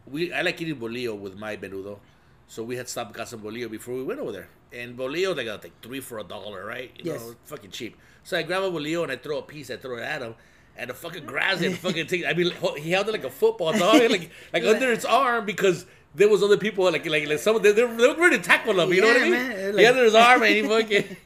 we 0.05 0.33
I 0.33 0.41
like 0.41 0.61
eating 0.61 0.75
bolillo 0.77 1.17
with 1.17 1.37
my 1.37 1.55
menudo, 1.57 1.99
so 2.47 2.63
we 2.63 2.75
had 2.75 2.89
stopped 2.89 3.13
got 3.13 3.27
some 3.29 3.41
bolillo 3.41 3.69
before 3.69 3.95
we 3.95 4.03
went 4.03 4.19
over 4.19 4.31
there. 4.31 4.49
And 4.71 4.97
bolillo, 4.97 5.35
they 5.35 5.45
got 5.45 5.63
like 5.63 5.79
three 5.81 5.99
for 5.99 6.19
a 6.19 6.23
dollar, 6.23 6.65
right? 6.65 6.91
You 6.97 7.11
Yes. 7.13 7.21
know, 7.21 7.35
fucking 7.45 7.71
cheap. 7.71 7.95
So 8.23 8.37
I 8.37 8.41
grab 8.43 8.63
a 8.63 8.71
bolillo 8.71 9.03
and 9.03 9.11
I 9.11 9.17
throw 9.17 9.37
a 9.37 9.41
piece. 9.43 9.69
I 9.69 9.77
throw 9.77 9.97
it 9.97 10.01
at 10.03 10.21
him. 10.21 10.33
And 10.75 10.89
the 10.89 10.95
fucking 10.95 11.25
grabs 11.27 11.61
it 11.61 11.67
and 11.67 11.77
fucking 11.87 12.07
take. 12.07 12.25
I 12.25 12.33
mean, 12.33 12.51
he 12.77 12.89
held 12.89 13.07
it 13.07 13.11
like 13.11 13.23
a 13.23 13.29
football 13.29 13.71
dog, 13.73 14.09
like 14.09 14.31
like 14.51 14.63
under 14.73 14.91
its 14.91 15.05
arm 15.05 15.45
because 15.45 15.85
there 16.15 16.27
was 16.27 16.41
other 16.41 16.57
people 16.57 16.85
like 16.85 17.05
like, 17.05 17.27
like 17.27 17.37
some 17.39 17.55
of 17.55 17.61
them, 17.63 17.75
they, 17.75 17.83
were- 17.83 17.93
they 17.95 18.07
were 18.07 18.15
ready 18.15 18.37
to 18.37 18.43
tackle 18.43 18.79
him. 18.79 18.91
You 18.91 19.01
know 19.01 19.07
what 19.09 19.17
I 19.17 19.23
mean? 19.23 19.31
man, 19.31 19.57
he 19.57 19.71
like- 19.73 19.85
it 19.85 20.03
his 20.03 20.15
arm 20.15 20.41
and 20.41 20.55
he 20.55 20.61
fucking 20.67 21.17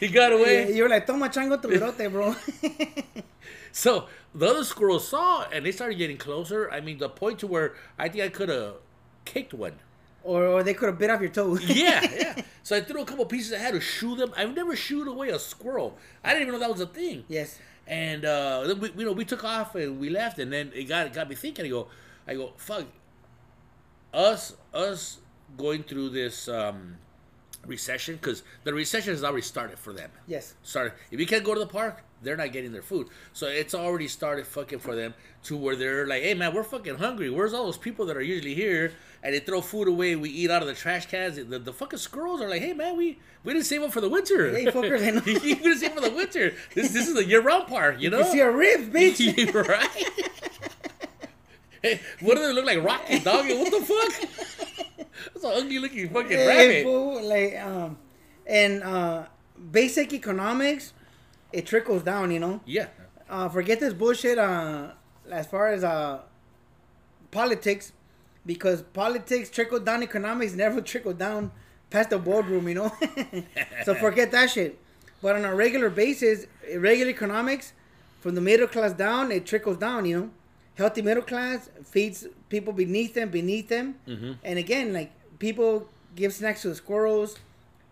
he 0.00 0.08
got 0.08 0.32
away. 0.32 0.72
You're 0.74 0.88
like, 0.88 1.06
toma 1.06 1.28
chango 1.28 1.60
tu 1.60 1.68
virote, 1.68 2.10
bro. 2.10 2.34
So 3.72 4.06
the 4.34 4.46
other 4.48 4.64
squirrels 4.64 5.06
saw 5.06 5.44
and 5.52 5.64
they 5.64 5.70
started 5.72 5.96
getting 5.96 6.16
closer. 6.16 6.68
I 6.72 6.80
mean, 6.80 6.98
the 6.98 7.08
point 7.08 7.38
to 7.40 7.46
where 7.46 7.74
I 7.98 8.08
think 8.08 8.24
I 8.24 8.28
could 8.28 8.48
have 8.48 8.74
kicked 9.24 9.54
one. 9.54 9.74
or, 10.24 10.44
or 10.44 10.62
they 10.62 10.74
could 10.74 10.86
have 10.88 10.98
bit 10.98 11.08
off 11.10 11.20
your 11.20 11.30
toe. 11.30 11.56
Yeah, 11.58 12.02
yeah. 12.14 12.42
So 12.62 12.76
I 12.76 12.82
threw 12.82 13.00
a 13.00 13.04
couple 13.04 13.24
pieces. 13.26 13.52
I 13.52 13.58
had 13.58 13.72
to 13.74 13.80
shoot 13.80 14.16
them. 14.16 14.32
I've 14.36 14.54
never 14.54 14.76
shooed 14.76 15.08
away 15.08 15.30
a 15.30 15.38
squirrel. 15.38 15.96
I 16.22 16.30
didn't 16.34 16.48
even 16.48 16.54
know 16.54 16.60
that 16.60 16.70
was 16.70 16.80
a 16.80 16.86
thing. 16.86 17.24
yes. 17.28 17.58
And 17.86 18.24
uh, 18.24 18.64
then 18.66 18.78
we, 18.78 18.90
you 18.98 19.04
know, 19.06 19.12
we 19.12 19.24
took 19.24 19.42
off 19.42 19.74
and 19.74 19.98
we 19.98 20.10
left, 20.10 20.38
and 20.38 20.52
then 20.52 20.70
it 20.74 20.84
got 20.84 21.06
it 21.06 21.12
got 21.12 21.28
me 21.28 21.34
thinking. 21.34 21.64
I 21.64 21.68
go, 21.68 21.88
I 22.28 22.34
go, 22.34 22.52
fuck, 22.56 22.84
us 24.14 24.56
us 24.74 25.18
going 25.56 25.82
through 25.82 26.10
this 26.10 26.46
um, 26.48 26.98
recession 27.66 28.16
because 28.16 28.42
the 28.64 28.72
recession 28.72 29.12
has 29.12 29.22
already 29.24 29.42
started 29.42 29.78
for 29.78 29.92
them. 29.92 30.10
Yes. 30.26 30.54
Started. 30.62 30.92
If 31.10 31.20
you 31.20 31.26
can't 31.26 31.44
go 31.44 31.54
to 31.54 31.60
the 31.60 31.66
park, 31.66 32.02
they're 32.22 32.36
not 32.36 32.52
getting 32.52 32.72
their 32.72 32.82
food. 32.82 33.08
So 33.32 33.46
it's 33.46 33.74
already 33.74 34.08
started 34.08 34.46
fucking 34.46 34.80
for 34.80 34.94
them 34.94 35.14
to 35.44 35.56
where 35.56 35.76
they're 35.76 36.06
like, 36.06 36.22
hey 36.22 36.34
man, 36.34 36.54
we're 36.54 36.64
fucking 36.64 36.96
hungry. 36.96 37.30
Where's 37.30 37.54
all 37.54 37.64
those 37.64 37.78
people 37.78 38.06
that 38.06 38.16
are 38.16 38.22
usually 38.22 38.54
here? 38.54 38.92
And 39.22 39.34
they 39.34 39.40
throw 39.40 39.60
food 39.60 39.88
away. 39.88 40.16
We 40.16 40.30
eat 40.30 40.50
out 40.50 40.62
of 40.62 40.68
the 40.68 40.74
trash 40.74 41.06
cans. 41.06 41.36
The, 41.36 41.58
the 41.58 41.72
fucking 41.72 41.98
squirrels 41.98 42.40
are 42.40 42.48
like, 42.48 42.62
hey 42.62 42.72
man, 42.72 42.96
we 42.96 43.18
we 43.44 43.52
didn't 43.54 43.66
save 43.66 43.82
up 43.82 43.92
for 43.92 44.00
the 44.00 44.08
winter. 44.08 44.50
Hey, 44.50 44.66
fuckers, 44.66 45.06
I 45.06 45.10
know. 45.12 45.22
you 45.24 45.56
didn't 45.56 45.78
save 45.78 45.94
them 45.94 46.02
for 46.02 46.08
the 46.10 46.14
winter. 46.14 46.54
This 46.74 46.90
this 46.92 47.08
is 47.08 47.16
a 47.16 47.24
year 47.24 47.40
round 47.40 47.68
park, 47.68 47.96
you 48.00 48.10
know. 48.10 48.18
You 48.18 48.24
see 48.32 48.40
our 48.40 48.52
ribs, 48.52 48.88
bitch. 48.94 49.54
Right. 49.68 49.88
hey, 51.82 52.00
what 52.20 52.36
do 52.36 52.42
they 52.46 52.52
look 52.52 52.66
like? 52.66 52.82
Rocky 52.82 53.18
dog? 53.20 53.46
What 53.48 53.70
the 53.70 53.86
fuck? 53.86 54.86
That's 55.34 55.44
an 55.44 55.52
ugly 55.54 55.78
looking 55.78 56.08
fucking 56.10 56.36
rabbit. 56.36 56.84
fool, 56.84 57.22
like 57.22 57.58
um, 57.60 57.98
and 58.46 58.82
uh, 58.82 59.26
basic 59.70 60.12
economics, 60.12 60.92
it 61.52 61.66
trickles 61.66 62.02
down. 62.02 62.30
You 62.30 62.40
know, 62.40 62.60
Yeah. 62.66 62.86
uh, 63.28 63.48
forget 63.48 63.80
this 63.80 63.92
bullshit. 63.94 64.38
Uh, 64.38 64.92
as 65.30 65.46
far 65.46 65.68
as 65.68 65.84
uh, 65.84 66.20
politics, 67.30 67.92
because 68.46 68.82
politics 68.82 69.50
trickle 69.50 69.80
down 69.80 70.02
economics 70.02 70.54
never 70.54 70.80
trickle 70.92 71.12
down 71.12 71.50
past 71.90 72.10
the 72.10 72.18
boardroom. 72.18 72.68
You 72.68 72.74
know, 72.74 72.92
so 73.84 73.94
forget 73.94 74.30
that 74.32 74.50
shit. 74.50 74.78
But 75.22 75.36
on 75.36 75.44
a 75.44 75.54
regular 75.54 75.90
basis, 75.90 76.46
regular 76.76 77.10
economics, 77.10 77.72
from 78.20 78.34
the 78.34 78.40
middle 78.40 78.66
class 78.66 78.92
down, 78.94 79.30
it 79.32 79.44
trickles 79.46 79.76
down. 79.76 80.06
You 80.06 80.20
know, 80.20 80.30
healthy 80.80 81.02
middle 81.02 81.22
class 81.32 81.68
feeds 81.94 82.18
people 82.48 82.72
beneath 82.72 83.12
them, 83.14 83.28
beneath 83.40 83.68
them, 83.68 83.86
and 84.48 84.58
again, 84.64 84.86
like 84.98 85.10
people 85.38 85.72
give 86.16 86.32
snacks 86.32 86.62
to 86.62 86.68
the 86.68 86.74
squirrels, 86.74 87.38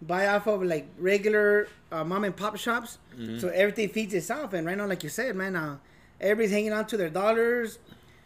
buy 0.02 0.22
off 0.28 0.46
of 0.46 0.62
like 0.62 0.86
regular 0.98 1.68
uh, 1.92 2.04
mom 2.04 2.24
and 2.24 2.36
pop 2.36 2.56
shops, 2.56 2.98
so 3.40 3.48
everything 3.48 3.88
feeds 3.96 4.14
itself. 4.14 4.52
And 4.54 4.66
right 4.66 4.76
now, 4.78 4.86
like 4.86 5.02
you 5.02 5.10
said, 5.10 5.34
man, 5.36 5.54
uh, 5.56 5.76
everybody's 6.20 6.52
hanging 6.52 6.72
on 6.72 6.86
to 6.86 6.96
their 6.96 7.10
dollars. 7.10 7.78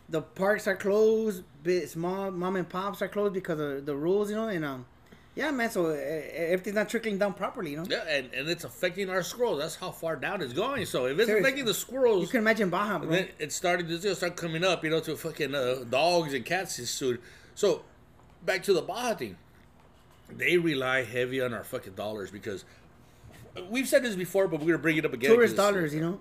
The 0.08 0.20
parks 0.22 0.66
are 0.66 0.76
closed. 0.76 1.42
Small 1.86 2.30
mom 2.30 2.56
and 2.56 2.68
pops 2.68 3.00
are 3.02 3.08
closed 3.08 3.34
because 3.34 3.58
of 3.60 3.86
the 3.86 3.96
rules, 3.96 4.28
you 4.30 4.36
know, 4.36 4.48
and 4.48 4.64
um, 4.64 4.84
Yeah, 5.34 5.50
man. 5.50 5.70
So 5.70 5.86
uh, 5.86 5.92
everything's 6.34 6.74
not 6.76 6.88
trickling 6.90 7.16
down 7.18 7.32
properly, 7.32 7.70
you 7.70 7.78
know. 7.78 7.86
Yeah, 7.88 8.04
and, 8.06 8.32
and 8.34 8.48
it's 8.48 8.64
affecting 8.64 9.08
our 9.08 9.22
squirrels. 9.22 9.60
That's 9.60 9.76
how 9.76 9.90
far 9.90 10.16
down 10.16 10.42
it's 10.42 10.52
going. 10.52 10.84
So 10.84 11.06
if 11.06 11.12
it's 11.18 11.26
Seriously. 11.26 11.40
affecting 11.40 11.64
the 11.64 11.74
squirrels, 11.74 12.22
You 12.22 12.28
can 12.28 12.40
imagine 12.40 12.68
Baja, 12.68 12.98
bro. 12.98 13.08
then 13.08 13.28
it's 13.38 13.54
starting 13.56 13.88
to 13.88 13.98
just 13.98 14.18
start 14.20 14.36
coming 14.36 14.62
up, 14.62 14.84
you 14.84 14.90
know, 14.90 15.00
to 15.00 15.16
fucking 15.16 15.54
uh, 15.54 15.84
dogs 15.88 16.34
and 16.34 16.44
cats 16.44 16.74
soon. 16.90 17.18
So 17.54 17.82
back 18.44 18.62
to 18.64 18.74
the 18.74 18.82
Baja 18.82 19.14
thing. 19.14 19.36
They 20.30 20.56
rely 20.58 21.04
heavy 21.04 21.40
on 21.40 21.52
our 21.54 21.64
fucking 21.64 21.94
dollars 21.94 22.30
because 22.30 22.64
we've 23.70 23.88
said 23.88 24.02
this 24.02 24.16
before, 24.16 24.48
but 24.48 24.60
we're 24.60 24.66
gonna 24.66 24.78
bring 24.78 24.96
it 24.96 25.04
up 25.04 25.12
again. 25.12 25.30
Tourist 25.30 25.56
dollars, 25.56 25.94
you 25.94 26.00
know. 26.00 26.20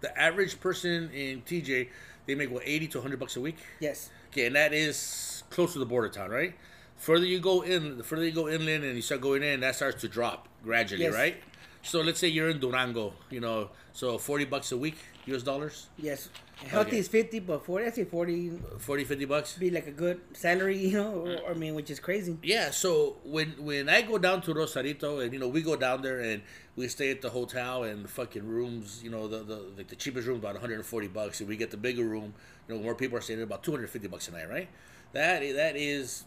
The 0.00 0.16
average 0.20 0.60
person 0.60 1.10
in 1.12 1.42
TJ, 1.42 1.88
they 2.26 2.34
make 2.34 2.50
what 2.50 2.62
eighty 2.64 2.86
to 2.88 3.00
hundred 3.00 3.18
bucks 3.18 3.36
a 3.36 3.40
week. 3.40 3.56
Yes. 3.80 4.10
Okay, 4.30 4.46
and 4.46 4.54
that 4.56 4.72
is 4.72 5.42
close 5.50 5.72
to 5.72 5.78
the 5.78 5.86
border 5.86 6.08
town, 6.08 6.30
right? 6.30 6.54
Further 7.04 7.26
you 7.26 7.38
go 7.38 7.60
in, 7.60 7.98
the 7.98 8.02
further 8.04 8.24
you 8.24 8.32
go 8.32 8.48
inland 8.48 8.82
and 8.82 8.96
you 8.96 9.02
start 9.02 9.20
going 9.20 9.42
in, 9.42 9.60
that 9.60 9.74
starts 9.76 10.00
to 10.00 10.08
drop 10.08 10.48
gradually, 10.62 11.02
Yes. 11.04 11.12
right? 11.12 11.36
So 11.82 12.00
let's 12.00 12.18
say 12.18 12.28
you're 12.28 12.48
in 12.48 12.60
Durango, 12.60 13.12
you 13.28 13.40
know, 13.40 13.68
so 13.92 14.16
40 14.16 14.46
bucks 14.46 14.72
a 14.72 14.78
week, 14.78 14.96
US 15.26 15.42
dollars, 15.42 15.88
Yes. 15.98 16.30
Healthy 16.64 16.88
Okay. 16.90 16.98
is 16.98 17.08
fifty, 17.08 17.40
but 17.40 17.66
forty. 17.66 17.84
I 17.84 17.90
say 17.90 18.04
forty 18.04 18.48
40, 18.78 19.04
50 19.04 19.24
bucks. 19.26 19.58
be 19.58 19.70
like 19.70 19.88
a 19.88 19.90
good 20.04 20.20
salary, 20.32 20.78
you 20.86 20.92
know. 20.96 21.12
Or, 21.26 21.26
mm. 21.28 21.50
I 21.50 21.54
mean, 21.54 21.74
which 21.74 21.90
is 21.90 21.98
crazy. 22.00 22.38
Yeah, 22.42 22.70
so 22.70 23.16
when 23.24 23.48
when 23.58 23.88
I 23.90 24.00
go 24.02 24.16
down 24.18 24.40
to 24.42 24.54
Rosarito 24.54 25.18
and 25.18 25.32
you 25.34 25.40
know 25.40 25.48
we 25.48 25.60
go 25.62 25.76
down 25.76 26.00
there 26.00 26.20
and 26.20 26.40
we 26.76 26.86
stay 26.88 27.10
at 27.10 27.20
the 27.20 27.28
hotel 27.30 27.82
and 27.82 28.04
the 28.04 28.08
fucking 28.08 28.46
rooms, 28.48 29.02
you 29.04 29.10
know 29.10 29.26
the 29.28 29.40
the 29.42 29.58
like 29.76 29.88
the 29.88 29.96
cheapest 29.96 30.26
room 30.28 30.38
about 30.38 30.54
140 30.54 31.08
bucks 31.08 31.40
and 31.40 31.48
we 31.48 31.56
get 31.56 31.70
the 31.72 31.76
bigger 31.88 32.04
room, 32.04 32.32
you 32.68 32.74
know 32.76 32.80
more 32.80 32.94
people 32.94 33.18
are 33.18 33.20
staying 33.20 33.40
there 33.40 33.44
about 33.52 33.62
250 33.64 34.08
bucks 34.08 34.28
a 34.28 34.32
night, 34.32 34.48
right? 34.48 34.68
That 35.12 35.40
that 35.56 35.76
is 35.76 36.24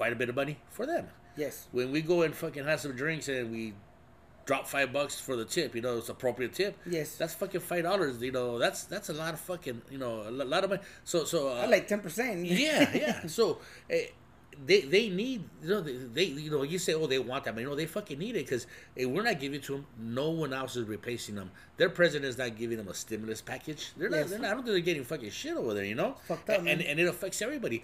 quite 0.00 0.14
a 0.14 0.16
bit 0.16 0.30
of 0.30 0.34
money 0.34 0.56
for 0.70 0.86
them. 0.86 1.04
Yes. 1.36 1.68
when 1.72 1.92
we 1.92 2.00
go 2.00 2.22
and 2.22 2.34
fucking 2.34 2.64
have 2.64 2.80
some 2.80 2.92
drinks 2.96 3.28
and 3.28 3.50
we 3.52 3.74
drop 4.46 4.66
five 4.66 4.92
bucks 4.92 5.20
for 5.20 5.36
the 5.36 5.44
tip, 5.44 5.74
you 5.74 5.82
know, 5.82 5.98
it's 5.98 6.08
appropriate 6.08 6.52
tip. 6.54 6.74
Yes. 6.86 7.16
That's 7.16 7.34
fucking 7.34 7.60
five 7.60 7.84
dollars. 7.84 8.20
You 8.22 8.32
know, 8.32 8.58
that's 8.58 8.84
that's 8.84 9.10
a 9.10 9.12
lot 9.12 9.34
of 9.34 9.40
fucking, 9.40 9.82
you 9.90 9.98
know, 9.98 10.14
a 10.26 10.30
lot 10.54 10.64
of 10.64 10.70
money. 10.70 10.82
So 11.04 11.24
so. 11.24 11.38
Uh, 11.48 11.62
I 11.64 11.66
like 11.66 11.86
ten 11.86 12.00
percent. 12.00 12.44
yeah, 12.66 12.90
yeah. 12.94 13.26
So. 13.26 13.58
eh, 13.90 14.06
they, 14.66 14.80
they 14.82 15.08
need 15.08 15.40
you 15.62 15.68
know 15.70 15.80
they, 15.80 15.92
they 16.16 16.24
you 16.24 16.50
know 16.50 16.62
you 16.64 16.78
say 16.78 16.92
oh 16.92 17.06
they 17.06 17.18
want 17.18 17.44
that 17.44 17.54
but 17.54 17.62
you 17.62 17.66
know 17.70 17.74
they 17.74 17.86
fucking 17.86 18.18
need 18.18 18.36
it 18.36 18.44
because 18.44 18.66
if 18.94 19.08
we're 19.08 19.22
not 19.22 19.40
giving 19.40 19.58
it 19.60 19.62
to 19.68 19.72
them 19.76 19.86
no 19.98 20.28
one 20.30 20.52
else 20.52 20.76
is 20.76 20.86
replacing 20.86 21.34
them 21.34 21.50
their 21.78 21.88
president 21.88 22.28
is 22.28 22.36
not 22.36 22.50
giving 22.58 22.76
them 22.76 22.88
a 22.88 22.92
stimulus 22.92 23.40
package 23.40 23.92
they're 23.96 24.10
not, 24.10 24.18
Yes. 24.18 24.30
they're 24.30 24.38
not 24.38 24.50
I 24.50 24.54
don't 24.54 24.62
think 24.64 24.74
they're 24.74 24.80
getting 24.90 25.04
fucking 25.04 25.30
shit 25.30 25.56
over 25.56 25.72
there 25.72 25.84
you 25.84 25.94
know 25.94 26.14
Fucked 26.28 26.50
up, 26.50 26.58
and, 26.66 26.82
and 26.82 27.00
it 27.00 27.08
affects 27.08 27.40
everybody 27.40 27.82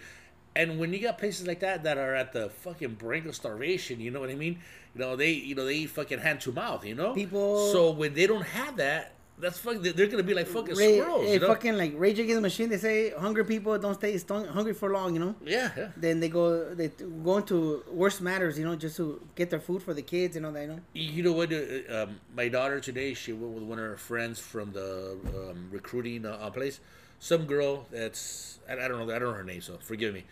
and 0.56 0.78
when 0.80 0.92
you 0.92 1.00
got 1.00 1.18
places 1.18 1.46
like 1.46 1.60
that 1.60 1.84
that 1.84 1.98
are 1.98 2.14
at 2.14 2.32
the 2.32 2.48
fucking 2.64 2.94
brink 2.94 3.26
of 3.26 3.34
starvation, 3.34 4.00
you 4.00 4.10
know 4.10 4.20
what 4.20 4.30
I 4.30 4.34
mean? 4.34 4.58
You 4.94 5.00
know 5.02 5.16
they, 5.16 5.32
you 5.32 5.54
know 5.54 5.64
they 5.66 5.74
eat 5.74 5.90
fucking 5.90 6.18
hand 6.20 6.40
to 6.42 6.52
mouth, 6.52 6.84
you 6.84 6.94
know. 6.94 7.12
People- 7.14 7.70
So 7.72 7.90
when 7.90 8.14
they 8.14 8.26
don't 8.26 8.46
have 8.46 8.76
that, 8.78 9.12
that's 9.38 9.58
fucking. 9.58 9.82
They're 9.82 10.06
gonna 10.06 10.22
be 10.22 10.32
like 10.32 10.46
fucking 10.46 10.74
Ray, 10.76 10.98
squirrels, 10.98 11.26
eh, 11.28 11.34
you 11.34 11.40
know? 11.40 11.48
fucking 11.48 11.76
like 11.76 11.92
Rage 11.98 12.18
Against 12.18 12.36
the 12.36 12.40
Machine. 12.40 12.70
They 12.70 12.78
say 12.78 13.10
hungry 13.10 13.44
people 13.44 13.76
don't 13.78 13.92
stay 13.94 14.16
st- 14.16 14.48
hungry 14.48 14.72
for 14.72 14.88
long, 14.90 15.12
you 15.12 15.20
know. 15.20 15.34
yeah, 15.44 15.70
yeah. 15.76 15.88
Then 15.94 16.20
they 16.20 16.30
go 16.30 16.72
they 16.74 16.88
go 17.28 17.36
into 17.36 17.84
worse 18.02 18.18
matters, 18.22 18.58
you 18.58 18.64
know, 18.64 18.76
just 18.76 18.96
to 18.96 19.20
get 19.34 19.50
their 19.50 19.60
food 19.60 19.82
for 19.82 19.92
the 19.92 20.00
kids 20.00 20.36
and 20.36 20.46
all 20.46 20.52
that, 20.52 20.62
you 20.62 20.68
know. 20.68 20.80
You 20.94 21.22
know 21.22 21.32
what? 21.40 21.52
uh, 21.52 21.58
Um, 21.96 22.18
my 22.34 22.48
daughter 22.48 22.80
today, 22.80 23.12
she 23.12 23.34
went 23.34 23.52
with 23.52 23.64
one 23.72 23.78
of 23.78 23.84
her 23.84 23.98
friends 23.98 24.40
from 24.40 24.72
the 24.72 25.18
um, 25.36 25.68
recruiting 25.70 26.24
uh, 26.24 26.30
uh, 26.40 26.48
place. 26.50 26.80
Some 27.18 27.44
girl 27.44 27.84
that's 27.90 28.58
I, 28.66 28.72
I 28.84 28.88
don't 28.88 28.98
know 29.06 29.14
I 29.14 29.18
don't 29.18 29.28
know 29.32 29.38
her 29.42 29.44
name, 29.44 29.60
so 29.60 29.76
forgive 29.82 30.14
me. 30.14 30.24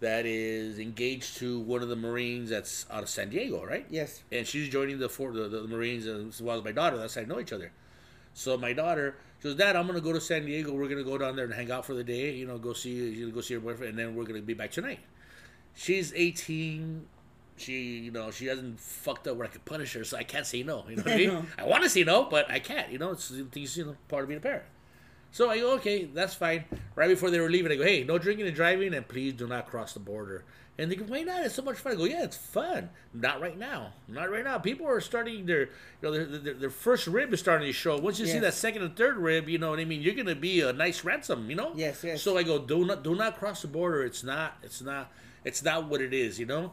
That 0.00 0.24
is 0.24 0.78
engaged 0.78 1.36
to 1.38 1.60
one 1.60 1.82
of 1.82 1.88
the 1.88 1.96
Marines 1.96 2.48
that's 2.48 2.86
out 2.90 3.02
of 3.02 3.08
San 3.10 3.28
Diego, 3.28 3.62
right? 3.64 3.84
Yes. 3.90 4.22
and 4.32 4.46
she's 4.46 4.70
joining 4.70 4.98
the 4.98 5.10
for 5.10 5.30
the, 5.32 5.48
the 5.48 5.68
Marines 5.68 6.06
uh, 6.06 6.24
as 6.28 6.40
well 6.40 6.56
as 6.56 6.64
my 6.64 6.72
daughter. 6.72 6.96
That's 6.96 7.14
how 7.16 7.20
I 7.20 7.24
know 7.24 7.38
each 7.38 7.52
other. 7.52 7.70
So 8.32 8.56
my 8.56 8.72
daughter, 8.72 9.16
she 9.38 9.48
goes, 9.48 9.56
Dad, 9.56 9.76
I'm 9.76 9.86
gonna 9.86 10.00
go 10.00 10.12
to 10.14 10.20
San 10.20 10.46
Diego. 10.46 10.72
We're 10.72 10.88
gonna 10.88 11.04
go 11.04 11.18
down 11.18 11.36
there 11.36 11.44
and 11.44 11.52
hang 11.52 11.70
out 11.70 11.84
for 11.84 11.92
the 11.94 12.04
day. 12.04 12.32
You 12.34 12.46
know, 12.46 12.56
go 12.56 12.72
see 12.72 12.90
you 12.90 13.26
know, 13.26 13.32
go 13.34 13.42
see 13.42 13.54
her 13.54 13.60
boyfriend, 13.60 13.90
and 13.90 13.98
then 13.98 14.14
we're 14.14 14.24
gonna 14.24 14.40
be 14.40 14.54
back 14.54 14.70
tonight. 14.70 15.00
She's 15.74 16.12
18. 16.14 17.06
She, 17.56 17.98
you 17.98 18.10
know, 18.10 18.30
she 18.30 18.46
hasn't 18.46 18.80
fucked 18.80 19.28
up 19.28 19.36
where 19.36 19.46
I 19.46 19.50
could 19.50 19.66
punish 19.66 19.92
her, 19.92 20.02
so 20.02 20.16
I 20.16 20.22
can't 20.22 20.46
say 20.46 20.62
no. 20.62 20.84
You 20.88 20.96
know 20.96 21.02
what 21.02 21.12
I 21.12 21.16
mean? 21.16 21.46
I 21.58 21.64
want 21.64 21.82
to 21.82 21.90
say 21.90 22.04
no, 22.04 22.24
but 22.24 22.50
I 22.50 22.58
can't. 22.58 22.90
You 22.90 22.98
know, 22.98 23.10
it's 23.10 23.30
things, 23.50 23.76
you 23.76 23.84
know, 23.84 23.96
part 24.08 24.22
of 24.22 24.28
being 24.28 24.38
a 24.38 24.40
parent. 24.40 24.64
So 25.32 25.48
I 25.50 25.58
go, 25.58 25.74
okay, 25.74 26.04
that's 26.04 26.34
fine. 26.34 26.64
Right 26.96 27.08
before 27.08 27.30
they 27.30 27.40
were 27.40 27.50
leaving, 27.50 27.70
I 27.70 27.76
go, 27.76 27.84
hey, 27.84 28.04
no 28.04 28.18
drinking 28.18 28.46
and 28.46 28.56
driving, 28.56 28.94
and 28.94 29.06
please 29.06 29.32
do 29.34 29.46
not 29.46 29.68
cross 29.68 29.92
the 29.92 30.00
border. 30.00 30.44
And 30.78 30.90
they 30.90 30.96
go, 30.96 31.04
why 31.04 31.22
not? 31.22 31.44
It's 31.44 31.54
so 31.54 31.62
much 31.62 31.76
fun. 31.76 31.92
I 31.92 31.94
go, 31.96 32.04
yeah, 32.04 32.24
it's 32.24 32.36
fun. 32.36 32.88
Not 33.12 33.40
right 33.40 33.58
now. 33.58 33.92
Not 34.08 34.30
right 34.30 34.42
now. 34.42 34.58
People 34.58 34.86
are 34.86 35.00
starting 35.00 35.44
their, 35.44 35.60
you 35.60 35.68
know, 36.02 36.12
their, 36.12 36.24
their, 36.24 36.54
their 36.54 36.70
first 36.70 37.06
rib 37.06 37.34
is 37.34 37.40
starting 37.40 37.66
to 37.66 37.72
show. 37.72 37.98
Once 37.98 38.18
you 38.18 38.26
see 38.26 38.38
that 38.38 38.54
second 38.54 38.82
and 38.82 38.96
third 38.96 39.18
rib, 39.18 39.48
you 39.48 39.58
know 39.58 39.70
what 39.70 39.78
I 39.78 39.84
mean. 39.84 40.00
You're 40.00 40.14
gonna 40.14 40.34
be 40.34 40.62
a 40.62 40.72
nice 40.72 41.04
ransom, 41.04 41.50
you 41.50 41.56
know. 41.56 41.72
Yes, 41.76 42.02
yes. 42.02 42.22
So 42.22 42.38
I 42.38 42.44
go, 42.44 42.58
do 42.58 42.86
not, 42.86 43.04
do 43.04 43.14
not 43.14 43.38
cross 43.38 43.60
the 43.60 43.68
border. 43.68 44.04
It's 44.04 44.24
not, 44.24 44.56
it's 44.62 44.80
not, 44.80 45.12
it's 45.44 45.62
not 45.62 45.86
what 45.86 46.00
it 46.00 46.14
is, 46.14 46.40
you 46.40 46.46
know. 46.46 46.72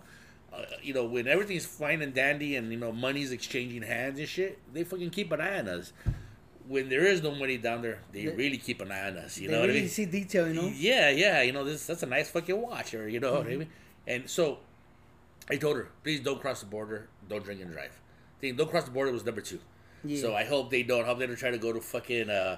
Uh, 0.53 0.63
you 0.81 0.93
know, 0.93 1.03
when 1.03 1.27
everything's 1.27 1.65
fine 1.65 2.01
and 2.01 2.13
dandy 2.13 2.55
and 2.55 2.71
you 2.71 2.77
know 2.77 2.93
money's 2.93 3.33
exchanging 3.33 3.81
hands 3.81 4.17
and 4.17 4.27
shit, 4.29 4.57
they 4.73 4.85
fucking 4.85 5.09
keep 5.09 5.31
an 5.33 5.41
eye 5.41 5.59
on 5.59 5.67
us. 5.67 5.91
When 6.67 6.89
there 6.89 7.05
is 7.05 7.21
no 7.23 7.33
money 7.33 7.57
down 7.57 7.81
there, 7.81 7.99
they 8.11 8.25
They- 8.25 8.35
really 8.35 8.57
keep 8.57 8.81
an 8.81 8.91
eye 8.91 9.07
on 9.07 9.17
us. 9.17 9.37
You 9.37 9.47
know 9.49 9.59
what 9.59 9.65
I 9.69 9.73
really 9.73 9.79
mean? 9.81 9.89
see 9.89 10.05
detail, 10.05 10.47
you 10.47 10.53
know. 10.53 10.71
Yeah, 10.75 11.09
yeah. 11.09 11.41
You 11.41 11.51
know, 11.53 11.63
this 11.63 11.85
that's 11.85 12.03
a 12.03 12.07
nice 12.07 12.29
fucking 12.29 12.59
watch, 12.61 12.93
or 12.93 13.07
you 13.07 13.19
know 13.19 13.33
what 13.33 13.47
I 13.47 13.49
Mm-hmm. 13.51 13.59
mean. 13.59 13.69
And 14.05 14.29
so, 14.29 14.59
I 15.49 15.55
told 15.57 15.77
her, 15.77 15.87
please 16.03 16.19
don't 16.19 16.41
cross 16.41 16.59
the 16.61 16.65
border. 16.65 17.07
Don't 17.29 17.43
drink 17.43 17.61
and 17.61 17.71
drive. 17.71 17.91
Thing, 18.41 18.55
don't 18.55 18.69
cross 18.69 18.83
the 18.85 18.91
border 18.91 19.11
was 19.11 19.23
number 19.25 19.41
two. 19.41 19.59
Yeah. 20.03 20.21
So 20.21 20.35
I 20.35 20.43
hope 20.43 20.69
they 20.69 20.83
don't. 20.83 21.03
I 21.03 21.07
hope 21.07 21.19
they 21.19 21.27
don't 21.27 21.37
try 21.37 21.51
to 21.51 21.57
go 21.57 21.71
to 21.73 21.79
fucking 21.81 22.29
uh, 22.29 22.57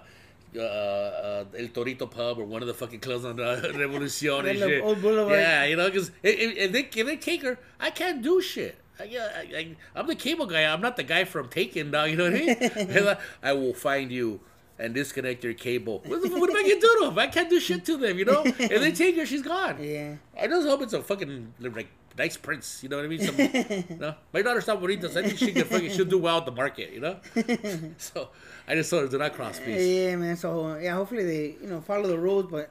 uh, 0.56 0.60
uh, 0.60 1.46
El 1.58 1.68
Torito 1.68 2.10
pub 2.10 2.38
or 2.40 2.46
one 2.46 2.62
of 2.62 2.68
the 2.68 2.74
fucking 2.74 3.00
clubs 3.00 3.24
on 3.26 3.40
uh, 3.40 3.62
Revolucion 3.76 4.50
and 4.50 4.58
shit. 4.60 4.84
old 4.84 5.02
boulevard. 5.02 5.38
Yeah, 5.40 5.66
you 5.66 5.76
know, 5.76 5.86
because 5.90 6.10
if, 6.24 6.36
if 6.58 6.72
they 6.72 6.82
if 7.00 7.06
they 7.08 7.16
take 7.18 7.44
her, 7.44 7.58
I 7.80 7.92
can't 7.92 8.22
do 8.22 8.42
shit. 8.42 8.76
Uh, 9.00 9.04
I, 9.04 9.08
I, 9.08 9.58
I, 9.58 9.76
I'm 9.96 10.08
the 10.08 10.16
cable 10.16 10.46
guy. 10.46 10.64
I'm 10.72 10.82
not 10.82 10.98
the 10.98 11.04
guy 11.04 11.24
from 11.24 11.48
Taken, 11.50 11.92
dog. 11.92 12.10
You 12.10 12.18
know 12.18 12.26
what 12.26 12.34
I 12.34 12.38
mean? 13.08 13.18
I- 13.44 13.54
will 13.54 13.74
find 13.74 14.12
you 14.12 14.40
and 14.78 14.94
disconnect 14.94 15.44
your 15.44 15.54
cable. 15.54 16.02
What, 16.06 16.22
the- 16.22 16.30
what 16.30 16.50
am 16.50 16.56
I 16.56 16.62
gonna 16.62 16.76
do 16.80 16.98
to 17.02 17.06
them? 17.08 17.20
I 17.20 17.28
can't 17.28 17.50
do 17.50 17.60
shit 17.60 17.86
to 17.86 17.98
them. 17.98 18.18
You 18.18 18.26
know? 18.26 18.44
If 18.46 18.82
they 18.82 18.92
take 18.92 19.16
her, 19.18 19.26
she's 19.26 19.42
gone. 19.42 19.78
Yeah. 19.82 20.16
I 20.40 20.48
just 20.48 20.68
hope 20.68 20.82
it's 20.82 20.94
a 20.94 21.02
fucking 21.02 21.54
like 21.60 21.88
nice 22.18 22.38
prince. 22.38 22.82
You 22.84 22.90
know 22.90 22.98
what 22.98 23.06
I 23.06 23.08
mean? 23.08 23.20
Some, 23.22 23.36
you 23.90 23.98
know? 24.00 24.16
My 24.34 24.42
daughter's 24.42 24.68
not 24.68 24.80
bonita, 24.82 25.10
so 25.10 25.20
I 25.20 25.24
think 25.24 25.38
she 25.38 25.52
can 25.52 25.66
fucking 25.66 25.92
she'll 25.92 26.06
do 26.06 26.18
well 26.18 26.38
at 26.40 26.46
the 26.46 26.52
market. 26.52 26.92
You 26.94 27.00
know? 27.02 27.18
so 27.98 28.30
I 28.68 28.76
just 28.76 28.90
told 28.90 29.04
her 29.04 29.10
do 29.10 29.18
not 29.18 29.34
cross, 29.34 29.60
please. 29.60 29.88
Yeah, 29.88 30.16
man. 30.16 30.36
So 30.38 30.76
yeah, 30.78 30.96
hopefully 30.96 31.26
they 31.26 31.56
you 31.62 31.70
know 31.70 31.82
follow 31.82 32.08
the 32.08 32.18
rules, 32.18 32.48
but 32.50 32.70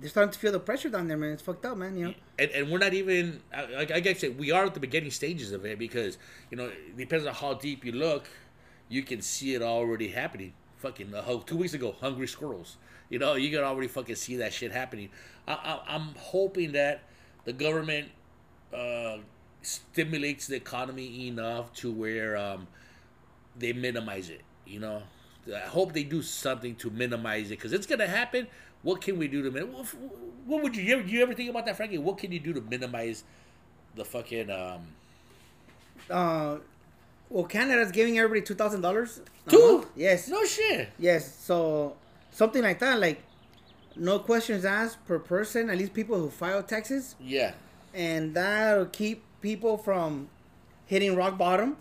they're 0.00 0.08
starting 0.08 0.32
to 0.32 0.38
feel 0.38 0.52
the 0.52 0.60
pressure 0.60 0.88
down 0.88 1.08
there, 1.08 1.16
man. 1.16 1.32
It's 1.32 1.42
fucked 1.42 1.64
up, 1.66 1.76
man. 1.76 1.96
You 1.96 2.04
know. 2.06 2.14
and, 2.38 2.50
and 2.50 2.70
we're 2.70 2.78
not 2.78 2.94
even 2.94 3.40
like 3.74 3.90
I 3.90 4.00
guess 4.00 4.22
we 4.22 4.50
are 4.50 4.64
at 4.64 4.74
the 4.74 4.80
beginning 4.80 5.10
stages 5.10 5.52
of 5.52 5.64
it 5.64 5.78
because 5.78 6.18
you 6.50 6.56
know 6.56 6.66
it 6.66 6.96
depends 6.96 7.26
on 7.26 7.34
how 7.34 7.54
deep 7.54 7.84
you 7.84 7.92
look, 7.92 8.28
you 8.88 9.02
can 9.02 9.20
see 9.20 9.54
it 9.54 9.62
already 9.62 10.08
happening. 10.08 10.54
Fucking 10.78 11.14
uh, 11.14 11.40
two 11.44 11.58
weeks 11.58 11.74
ago, 11.74 11.94
hungry 12.00 12.26
squirrels. 12.26 12.78
You 13.10 13.18
know 13.18 13.34
you 13.34 13.50
can 13.50 13.64
already 13.64 13.88
fucking 13.88 14.14
see 14.14 14.36
that 14.36 14.52
shit 14.52 14.72
happening. 14.72 15.10
I, 15.46 15.80
I'm 15.86 16.14
hoping 16.16 16.72
that 16.72 17.02
the 17.44 17.52
government 17.52 18.08
uh, 18.72 19.18
stimulates 19.62 20.46
the 20.46 20.56
economy 20.56 21.28
enough 21.28 21.72
to 21.74 21.92
where 21.92 22.36
um, 22.36 22.66
they 23.58 23.72
minimize 23.72 24.30
it. 24.30 24.42
You 24.66 24.80
know, 24.80 25.02
I 25.54 25.68
hope 25.68 25.92
they 25.92 26.04
do 26.04 26.22
something 26.22 26.76
to 26.76 26.90
minimize 26.90 27.46
it 27.46 27.58
because 27.58 27.72
it's 27.72 27.86
gonna 27.86 28.06
happen. 28.06 28.46
What 28.82 29.00
can 29.02 29.18
we 29.18 29.28
do 29.28 29.42
to 29.42 29.50
min? 29.50 29.64
What, 30.46 30.62
would 30.62 30.76
you 30.76 30.82
you 30.82 30.94
ever, 30.98 31.02
you 31.06 31.22
ever 31.22 31.34
think 31.34 31.50
about 31.50 31.66
that, 31.66 31.76
Frankie? 31.76 31.98
What 31.98 32.18
can 32.18 32.32
you 32.32 32.40
do 32.40 32.52
to 32.54 32.60
minimize 32.60 33.24
the 33.94 34.04
fucking 34.04 34.50
um? 34.50 34.80
Uh, 36.08 36.56
well, 37.28 37.44
Canada's 37.44 37.92
giving 37.92 38.18
everybody 38.18 38.40
two 38.42 38.54
thousand 38.54 38.80
dollars. 38.80 39.20
Two? 39.48 39.86
Yes. 39.94 40.28
No 40.28 40.44
shit. 40.44 40.88
Yes. 40.98 41.36
So 41.36 41.96
something 42.30 42.62
like 42.62 42.78
that, 42.80 42.98
like 42.98 43.22
no 43.96 44.18
questions 44.18 44.64
asked 44.64 45.04
per 45.06 45.18
person. 45.18 45.68
At 45.70 45.76
least 45.78 45.92
people 45.92 46.18
who 46.18 46.30
file 46.30 46.62
taxes, 46.62 47.14
Yeah. 47.20 47.52
and 47.94 48.34
that'll 48.34 48.86
keep 48.86 49.22
people 49.42 49.76
from 49.76 50.28
hitting 50.86 51.14
rock 51.16 51.36
bottom, 51.38 51.76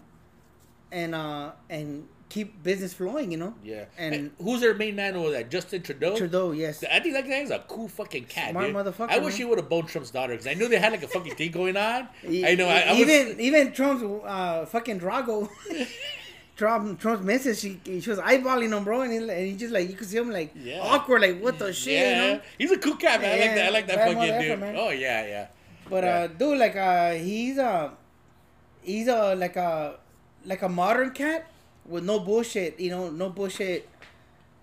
and 0.91 1.15
uh 1.15 1.51
and 1.69 2.07
keep 2.29 2.61
business 2.63 2.93
flowing. 2.93 3.31
You 3.31 3.37
know. 3.37 3.53
Yeah. 3.63 3.85
And- 3.97 4.15
And 4.15 4.31
who's 4.41 4.61
their 4.61 4.73
main 4.73 4.95
man 4.95 5.15
over 5.15 5.31
that? 5.31 5.49
Justin 5.49 5.81
Trudeau. 5.81 6.15
Trudeau, 6.15 6.51
yes. 6.51 6.83
I 6.89 6.99
think 6.99 7.15
that 7.15 7.27
guy's 7.27 7.49
a 7.51 7.59
cool 7.67 7.87
fucking 7.87 8.25
cat. 8.25 8.51
Smart 8.51 8.67
dude. 8.67 8.75
motherfucker, 8.75 9.09
I 9.09 9.17
wish 9.19 9.33
man. 9.33 9.37
he 9.37 9.45
would 9.45 9.57
have 9.59 9.69
boned 9.69 9.87
Trump's 9.87 10.11
daughter 10.11 10.33
because 10.33 10.47
I 10.47 10.53
knew 10.53 10.67
they 10.67 10.77
had 10.79 10.91
like 10.91 11.03
a 11.03 11.07
fucking 11.07 11.35
thing 11.35 11.51
going 11.51 11.75
on. 11.75 12.07
E- 12.29 12.45
I 12.45 12.55
know. 12.55 12.67
I, 12.67 12.79
I 12.81 12.91
was- 12.91 12.99
even 13.01 13.39
even 13.41 13.71
Trump's 13.73 14.03
uh, 14.25 14.65
fucking 14.65 14.99
Drago. 14.99 15.49
Trump 16.55 16.99
Trump's 16.99 17.23
message, 17.23 17.57
she 17.59 17.79
she 18.01 18.09
was 18.09 18.19
eyeballing 18.19 18.75
him, 18.75 18.83
bro, 18.83 19.01
and 19.01 19.13
he, 19.13 19.17
and 19.19 19.31
he 19.47 19.53
just 19.55 19.71
like 19.73 19.89
you 19.89 19.95
could 19.95 20.07
see 20.09 20.17
him 20.17 20.29
like 20.29 20.51
Yeah. 20.61 20.81
awkward, 20.81 21.21
like 21.21 21.41
what 21.41 21.57
the 21.57 21.71
shit, 21.71 21.93
yeah, 21.93 22.09
you 22.09 22.33
know. 22.35 22.41
he's 22.57 22.71
a 22.71 22.77
cool 22.77 22.95
cat, 22.97 23.21
man. 23.21 23.31
I 23.31 23.39
like 23.45 23.55
that. 23.55 23.65
I 23.65 23.69
like 23.69 23.87
that 23.87 23.95
bad 23.95 24.13
fucking 24.17 24.41
dude. 24.41 24.59
man. 24.59 24.75
Oh 24.77 24.89
yeah, 24.89 25.25
yeah. 25.25 25.47
But 25.89 26.03
Yeah. 26.03 26.09
uh, 26.19 26.27
dude, 26.27 26.57
like 26.59 26.75
uh, 26.75 27.11
he's 27.13 27.57
uh, 27.57 27.91
he's 28.81 29.07
a 29.07 29.35
like 29.35 29.55
a 29.55 29.99
like 30.45 30.61
a 30.61 30.67
modern 30.67 31.11
cat 31.11 31.49
with 31.89 32.03
no 32.05 32.19
bullshit. 32.19 32.79
You 32.79 32.91
know, 32.91 33.09
no 33.09 33.29
bullshit. 33.29 33.89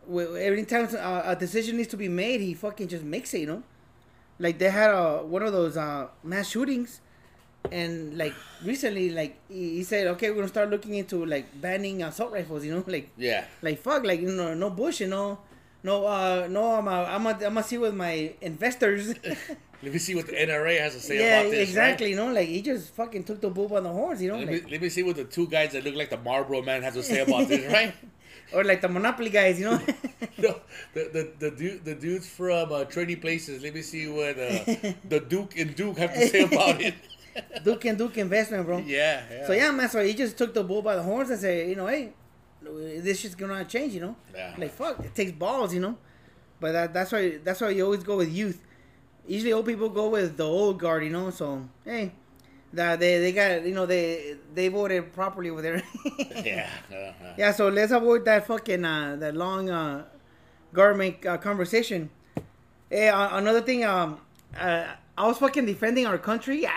With 0.06 0.36
every 0.36 0.64
time 0.64 0.88
a, 0.94 1.32
a 1.32 1.36
decision 1.36 1.76
needs 1.76 1.88
to 1.88 1.96
be 1.96 2.08
made, 2.08 2.40
he 2.40 2.54
fucking 2.54 2.88
just 2.88 3.04
makes 3.04 3.34
it. 3.34 3.40
You 3.40 3.46
know, 3.46 3.62
like 4.38 4.58
they 4.58 4.70
had 4.70 4.90
a 4.90 5.18
one 5.24 5.42
of 5.42 5.52
those 5.52 5.76
uh, 5.76 6.06
mass 6.22 6.48
shootings, 6.48 7.00
and 7.72 8.16
like 8.16 8.34
recently, 8.64 9.10
like 9.10 9.36
he, 9.48 9.76
he 9.76 9.82
said, 9.82 10.06
okay, 10.14 10.30
we're 10.30 10.36
gonna 10.36 10.48
start 10.48 10.70
looking 10.70 10.94
into 10.94 11.24
like 11.26 11.60
banning 11.60 12.02
assault 12.04 12.32
rifles. 12.32 12.64
You 12.64 12.74
know, 12.76 12.84
like 12.96 13.10
Yeah. 13.16 13.44
like 13.62 13.80
fuck, 13.80 14.04
like 14.04 14.20
you 14.20 14.30
know, 14.30 14.54
no 14.54 14.70
bullshit, 14.70 15.08
no. 15.08 15.38
No, 15.82 16.04
uh, 16.04 16.48
no, 16.50 16.74
I'm, 16.74 16.88
uh, 16.88 17.04
I'm, 17.04 17.26
I'm 17.28 17.38
gonna 17.38 17.62
see 17.62 17.78
with 17.78 17.94
my 17.94 18.32
investors. 18.40 19.14
Let 19.82 19.92
me 19.92 19.98
see 19.98 20.14
what 20.14 20.26
the 20.26 20.32
NRA 20.32 20.80
has 20.80 20.94
to 20.94 21.00
say 21.00 21.18
yeah, 21.18 21.40
about 21.40 21.50
this. 21.50 21.68
exactly. 21.68 22.10
You 22.10 22.16
know, 22.16 22.32
like 22.32 22.48
he 22.48 22.62
just 22.62 22.94
fucking 22.94 23.24
took 23.24 23.40
the 23.40 23.50
bull 23.50 23.68
by 23.68 23.80
the 23.80 23.90
horns. 23.90 24.22
You 24.22 24.30
know, 24.32 24.38
Let, 24.38 24.48
like, 24.48 24.64
me, 24.64 24.70
let 24.72 24.80
me 24.82 24.88
see 24.88 25.02
what 25.02 25.16
the 25.16 25.24
two 25.24 25.46
guys 25.46 25.72
that 25.72 25.84
look 25.84 25.94
like 25.94 26.10
the 26.10 26.16
Marlboro 26.18 26.62
man 26.62 26.82
has 26.82 26.94
to 26.94 27.02
say 27.02 27.20
about 27.20 27.48
this, 27.48 27.70
right? 27.72 27.94
or 28.54 28.62
like 28.64 28.80
the 28.80 28.88
Monopoly 28.88 29.28
guys. 29.30 29.58
You 29.60 29.66
know, 29.66 29.80
No, 30.38 30.60
the 30.94 31.02
the 31.12 31.32
the, 31.38 31.50
dude, 31.50 31.84
the 31.84 31.94
dudes 31.94 32.28
from 32.28 32.72
uh, 32.72 32.84
Trading 32.84 33.20
Places. 33.20 33.62
Let 33.62 33.74
me 33.74 33.82
see 33.82 34.08
what 34.08 34.38
uh, 34.38 34.64
the 35.08 35.24
Duke 35.28 35.58
and 35.58 35.74
Duke 35.76 35.98
have 35.98 36.14
to 36.14 36.26
say 36.28 36.42
about 36.44 36.80
it. 36.80 36.94
Duke 37.62 37.84
and 37.84 37.98
Duke 37.98 38.16
investment, 38.16 38.64
bro. 38.64 38.78
yeah, 38.78 39.22
yeah. 39.30 39.46
So 39.46 39.52
yeah, 39.52 39.70
man. 39.70 39.88
So 39.90 40.02
he 40.02 40.14
just 40.14 40.38
took 40.38 40.54
the 40.54 40.64
bull 40.64 40.80
by 40.80 40.96
the 40.96 41.02
horns 41.02 41.28
and 41.30 41.38
said, 41.38 41.68
you 41.68 41.76
know, 41.76 41.86
hey, 41.86 42.12
this 42.62 43.20
shit's 43.20 43.34
gonna 43.34 43.64
change. 43.66 43.92
You 43.92 44.00
know, 44.00 44.16
Yeah. 44.34 44.54
like 44.56 44.72
fuck, 44.72 45.00
it 45.00 45.14
takes 45.14 45.32
balls. 45.32 45.74
You 45.74 45.80
know, 45.80 45.98
but 46.60 46.72
that, 46.72 46.94
that's 46.94 47.12
why 47.12 47.38
that's 47.44 47.60
why 47.60 47.70
you 47.70 47.84
always 47.84 48.02
go 48.04 48.16
with 48.16 48.30
youth. 48.32 48.62
Usually, 49.26 49.52
old 49.52 49.66
people 49.66 49.88
go 49.88 50.08
with 50.08 50.36
the 50.36 50.44
old 50.44 50.78
guard. 50.78 51.04
You 51.04 51.10
know, 51.10 51.30
so 51.30 51.68
hey. 51.84 52.12
That 52.72 53.00
they, 53.00 53.20
they 53.20 53.32
got 53.32 53.64
you 53.64 53.72
know 53.74 53.86
they 53.86 54.36
they 54.54 54.68
voted 54.68 55.12
properly 55.12 55.48
over 55.50 55.62
there. 55.62 55.82
yeah. 56.44 56.68
uh-huh. 56.90 57.32
Yeah, 57.38 57.52
so 57.52 57.68
let's 57.68 57.92
avoid 57.92 58.24
that 58.26 58.46
fucking 58.46 58.84
uh, 58.84 59.16
that 59.20 59.34
long 59.36 59.70
uh, 59.70 60.04
government 60.72 61.24
uh, 61.24 61.38
conversation. 61.38 62.10
Hey, 62.90 63.08
uh, 63.08 63.36
another 63.38 63.62
thing, 63.62 63.84
um, 63.84 64.20
uh, 64.58 64.86
I 65.16 65.26
was 65.26 65.38
fucking 65.38 65.66
defending 65.66 66.06
our 66.06 66.18
country. 66.18 66.66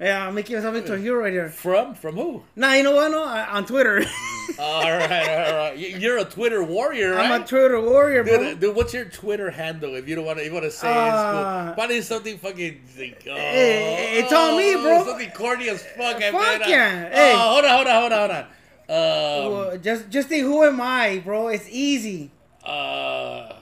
yeah, 0.00 0.26
I'm 0.28 0.34
making 0.34 0.56
myself 0.56 0.74
into 0.76 0.94
a 0.94 0.98
hero 0.98 1.20
right 1.22 1.32
here. 1.32 1.48
From 1.48 1.94
from 1.94 2.14
who? 2.16 2.42
Nah, 2.56 2.72
you 2.74 2.82
know 2.82 2.94
what? 2.94 3.10
No, 3.10 3.24
uh, 3.24 3.46
on 3.50 3.66
Twitter, 3.66 4.04
all 4.58 4.82
right, 4.82 5.46
all 5.50 5.56
right. 5.56 5.76
You- 5.76 5.98
You're 5.98 6.18
a 6.18 6.24
Twitter 6.24 6.62
warrior, 6.62 7.14
right? 7.16 7.30
I'm 7.30 7.42
a 7.42 7.46
Twitter 7.46 7.80
warrior, 7.80 8.22
bro. 8.24 8.54
Dude, 8.54 8.76
what's 8.76 8.94
your 8.94 9.04
Twitter 9.06 9.50
handle 9.50 9.94
if 9.96 10.08
you 10.08 10.14
don't 10.14 10.24
want 10.24 10.38
to? 10.38 10.44
You 10.44 10.52
want 10.52 10.64
to 10.64 10.70
say 10.70 10.86
Uh, 10.88 11.06
it's 11.06 11.66
cool. 11.66 11.74
Probably 11.74 12.00
something 12.02 12.38
fucking. 12.38 12.80
Like, 12.98 13.26
oh, 13.28 13.34
Hey, 13.34 14.18
it's 14.20 14.32
on 14.32 14.56
me, 14.56 14.74
bro. 14.74 15.04
Something 15.04 15.30
corny 15.30 15.68
as 15.68 15.82
fuck. 15.82 16.20
Fuck 16.20 16.32
bet. 16.32 16.68
yeah. 16.68 17.08
Oh, 17.12 17.16
Hey. 17.16 17.34
hold 17.36 17.64
on, 17.64 17.70
hold 17.70 17.86
on, 17.86 18.00
hold 18.00 18.12
on, 18.12 18.18
hold 18.18 18.30
on. 18.30 18.44
Um, 18.90 19.52
Well, 19.52 19.76
just 19.78 20.08
just 20.08 20.28
think, 20.28 20.44
who 20.44 20.62
am 20.64 20.80
I, 20.80 21.18
bro? 21.24 21.48
It's 21.48 21.68
easy. 21.70 22.30
uh, 22.64 23.52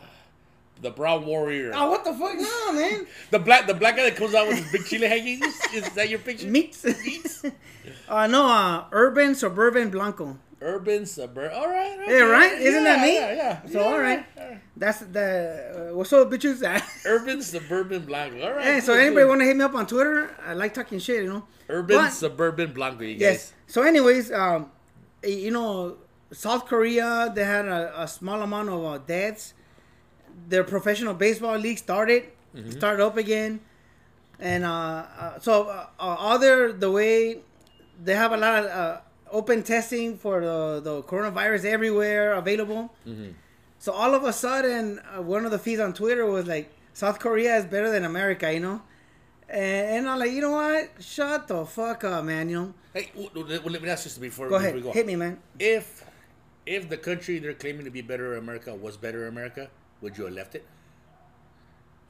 the 0.86 0.90
Brown 0.92 1.26
Warrior. 1.26 1.72
Oh, 1.74 1.90
what 1.90 2.04
the 2.04 2.12
fuck? 2.14 2.34
No, 2.38 2.72
man. 2.72 3.06
The 3.30 3.38
black, 3.40 3.66
the 3.66 3.74
black 3.74 3.96
guy 3.96 4.04
that 4.04 4.16
comes 4.16 4.34
out 4.34 4.46
with 4.46 4.58
his 4.58 4.70
big 4.72 4.84
chili 4.86 5.08
hangings. 5.08 5.44
Is 5.74 5.88
that 5.98 6.08
your 6.08 6.20
picture? 6.20 6.46
Meats. 6.46 6.84
uh, 8.08 8.26
no, 8.28 8.46
uh, 8.46 8.84
urban 8.92 9.34
suburban 9.34 9.90
blanco. 9.90 10.38
Urban 10.62 11.04
suburb. 11.04 11.52
All 11.52 11.68
right. 11.68 11.98
Yeah, 12.08 12.20
right? 12.30 12.52
Isn't 12.54 12.84
Yeah, 12.84 12.94
that 12.96 13.02
me? 13.02 13.14
Yeah, 13.14 13.32
yeah. 13.34 13.66
So, 13.66 13.80
Yeah, 13.80 13.86
all 13.86 13.98
right. 14.00 14.24
That's 14.76 15.00
the 15.00 15.90
uh, 15.90 15.96
what's 15.96 16.12
up, 16.12 16.30
bitches? 16.30 16.60
That 16.60 16.86
Urban 17.06 17.42
suburban 17.42 18.04
blanco. 18.06 18.40
All 18.46 18.52
right. 18.54 18.64
Hey, 18.64 18.80
so 18.80 18.92
cool, 18.94 19.02
anybody 19.02 19.26
want 19.26 19.40
to 19.40 19.44
hit 19.44 19.56
me 19.56 19.64
up 19.64 19.74
on 19.74 19.86
Twitter? 19.86 20.30
I 20.46 20.54
like 20.54 20.72
talking 20.72 20.98
shit, 20.98 21.24
you 21.24 21.28
know. 21.30 21.44
Urban 21.68 21.96
But- 21.96 22.10
suburban 22.12 22.72
blanco. 22.72 23.02
You 23.04 23.16
Yes. 23.18 23.50
guys. 23.50 23.52
So, 23.66 23.82
anyways, 23.82 24.30
um, 24.32 24.70
you 25.24 25.50
know, 25.50 25.98
South 26.32 26.64
Korea 26.66 27.30
they 27.34 27.44
had 27.44 27.66
a, 27.66 28.02
a 28.02 28.08
small 28.08 28.40
amount 28.42 28.68
of 28.70 28.84
uh, 28.84 28.98
deaths. 28.98 29.52
Their 30.48 30.64
professional 30.64 31.14
baseball 31.14 31.56
league 31.56 31.78
started, 31.78 32.24
Mm-hmm. 32.56 32.70
started 32.70 33.04
up 33.04 33.16
again, 33.18 33.60
and 34.40 34.64
uh, 34.64 35.04
uh, 35.20 35.38
so 35.40 35.68
uh, 35.68 35.86
uh, 36.00 36.16
other 36.32 36.72
the 36.72 36.90
way 36.90 37.40
they 38.02 38.14
have 38.14 38.32
a 38.32 38.36
lot 38.38 38.64
of 38.64 38.70
uh, 38.70 39.00
open 39.30 39.62
testing 39.62 40.16
for 40.16 40.40
the 40.40 40.80
the 40.80 41.02
coronavirus 41.02 41.66
everywhere 41.66 42.32
available. 42.32 42.94
Mm-hmm. 43.06 43.32
So 43.78 43.92
all 43.92 44.14
of 44.14 44.24
a 44.24 44.32
sudden, 44.32 45.00
uh, 45.00 45.20
one 45.20 45.44
of 45.44 45.50
the 45.50 45.58
feeds 45.58 45.80
on 45.80 45.92
Twitter 45.92 46.24
was 46.24 46.46
like, 46.46 46.72
"South 46.94 47.18
Korea 47.18 47.56
is 47.58 47.66
better 47.66 47.90
than 47.90 48.04
America," 48.04 48.50
you 48.52 48.60
know. 48.60 48.80
And, 49.50 49.84
and 49.98 50.08
I'm 50.08 50.18
like, 50.18 50.32
you 50.32 50.40
know 50.40 50.52
what? 50.52 50.90
Shut 50.98 51.46
the 51.48 51.66
fuck 51.66 52.04
up, 52.04 52.24
man. 52.24 52.48
You 52.48 52.56
know. 52.56 52.74
Hey, 52.94 53.10
w- 53.14 53.28
w- 53.30 53.60
let 53.68 53.82
me 53.82 53.88
ask 53.90 54.04
this 54.04 54.16
before, 54.16 54.48
Go 54.48 54.56
before 54.56 54.60
ahead, 54.64 54.74
we 54.74 54.80
go. 54.80 54.92
hit 54.92 55.06
me, 55.06 55.16
man. 55.16 55.38
If 55.58 56.04
if 56.64 56.88
the 56.88 56.96
country 56.96 57.38
they're 57.38 57.52
claiming 57.52 57.84
to 57.84 57.90
be 57.90 58.00
better 58.00 58.36
America 58.36 58.74
was 58.74 58.96
better 58.96 59.28
America, 59.28 59.68
would 60.00 60.16
you 60.16 60.24
have 60.24 60.34
left 60.34 60.54
it? 60.54 60.64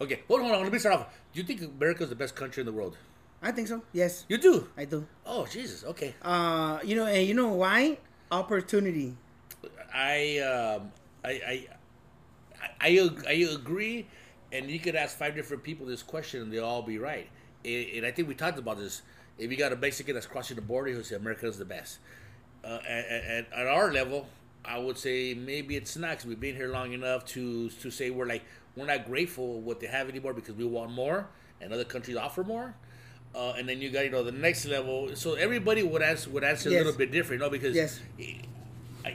Okay, 0.00 0.20
hold 0.28 0.40
on, 0.40 0.46
hold 0.46 0.56
on. 0.58 0.62
Let 0.64 0.72
me 0.72 0.78
start 0.78 0.96
off. 0.96 1.06
Do 1.32 1.40
you 1.40 1.46
think 1.46 1.62
America 1.62 2.02
is 2.02 2.10
the 2.10 2.16
best 2.16 2.36
country 2.36 2.60
in 2.60 2.66
the 2.66 2.72
world? 2.72 2.96
I 3.42 3.52
think 3.52 3.68
so. 3.68 3.82
Yes, 3.92 4.24
You 4.28 4.38
do. 4.38 4.68
I 4.76 4.84
do. 4.84 5.06
Oh 5.24 5.46
Jesus. 5.46 5.84
Okay. 5.84 6.14
Uh, 6.22 6.78
you 6.84 6.96
know, 6.96 7.06
and 7.06 7.26
you 7.26 7.34
know 7.34 7.48
why? 7.48 7.98
Opportunity. 8.30 9.16
I 9.94 10.38
um 10.38 10.92
I 11.24 11.30
I 11.30 11.66
I, 12.80 13.14
I 13.28 13.32
agree, 13.54 14.06
and 14.52 14.70
you 14.70 14.78
could 14.80 14.96
ask 14.96 15.16
five 15.16 15.34
different 15.34 15.62
people 15.62 15.86
this 15.86 16.02
question, 16.02 16.42
and 16.42 16.52
they'll 16.52 16.64
all 16.64 16.82
be 16.82 16.98
right. 16.98 17.28
And, 17.64 17.86
and 17.96 18.06
I 18.06 18.10
think 18.10 18.28
we 18.28 18.34
talked 18.34 18.58
about 18.58 18.78
this. 18.78 19.02
If 19.38 19.50
you 19.50 19.56
got 19.56 19.72
a 19.72 19.76
Mexican 19.76 20.14
that's 20.14 20.26
crossing 20.26 20.56
the 20.56 20.62
border, 20.62 20.90
he'll 20.90 21.04
say 21.04 21.16
America 21.16 21.46
is 21.46 21.58
the 21.58 21.64
best. 21.64 21.98
Uh, 22.64 22.78
at, 22.88 23.04
at, 23.06 23.52
at 23.52 23.66
our 23.66 23.92
level, 23.92 24.28
I 24.66 24.78
would 24.78 24.98
say 24.98 25.34
maybe 25.34 25.76
it's 25.76 25.96
not. 25.96 26.16
Cause 26.18 26.26
we've 26.26 26.40
been 26.40 26.56
here 26.56 26.68
long 26.68 26.92
enough 26.92 27.24
to 27.26 27.70
to 27.70 27.90
say 27.90 28.10
we're 28.10 28.26
like 28.26 28.42
we're 28.76 28.86
not 28.86 29.06
grateful 29.06 29.60
what 29.60 29.80
they 29.80 29.86
have 29.86 30.08
anymore 30.08 30.34
because 30.34 30.54
we 30.54 30.64
want 30.64 30.90
more, 30.92 31.28
and 31.60 31.72
other 31.72 31.84
countries 31.84 32.16
offer 32.16 32.42
more. 32.44 32.74
Uh, 33.34 33.52
and 33.58 33.68
then 33.68 33.80
you 33.82 33.90
got 33.90 34.04
you 34.04 34.10
know 34.10 34.22
the 34.22 34.32
next 34.32 34.64
level. 34.66 35.14
So 35.14 35.34
everybody 35.34 35.82
would 35.82 36.02
answer 36.02 36.30
would 36.30 36.44
answer 36.44 36.70
Yes. 36.70 36.80
a 36.80 36.84
little 36.84 36.98
bit 36.98 37.12
different, 37.12 37.40
you 37.40 37.46
know, 37.46 37.50
because 37.50 37.74
Yes. 37.74 38.00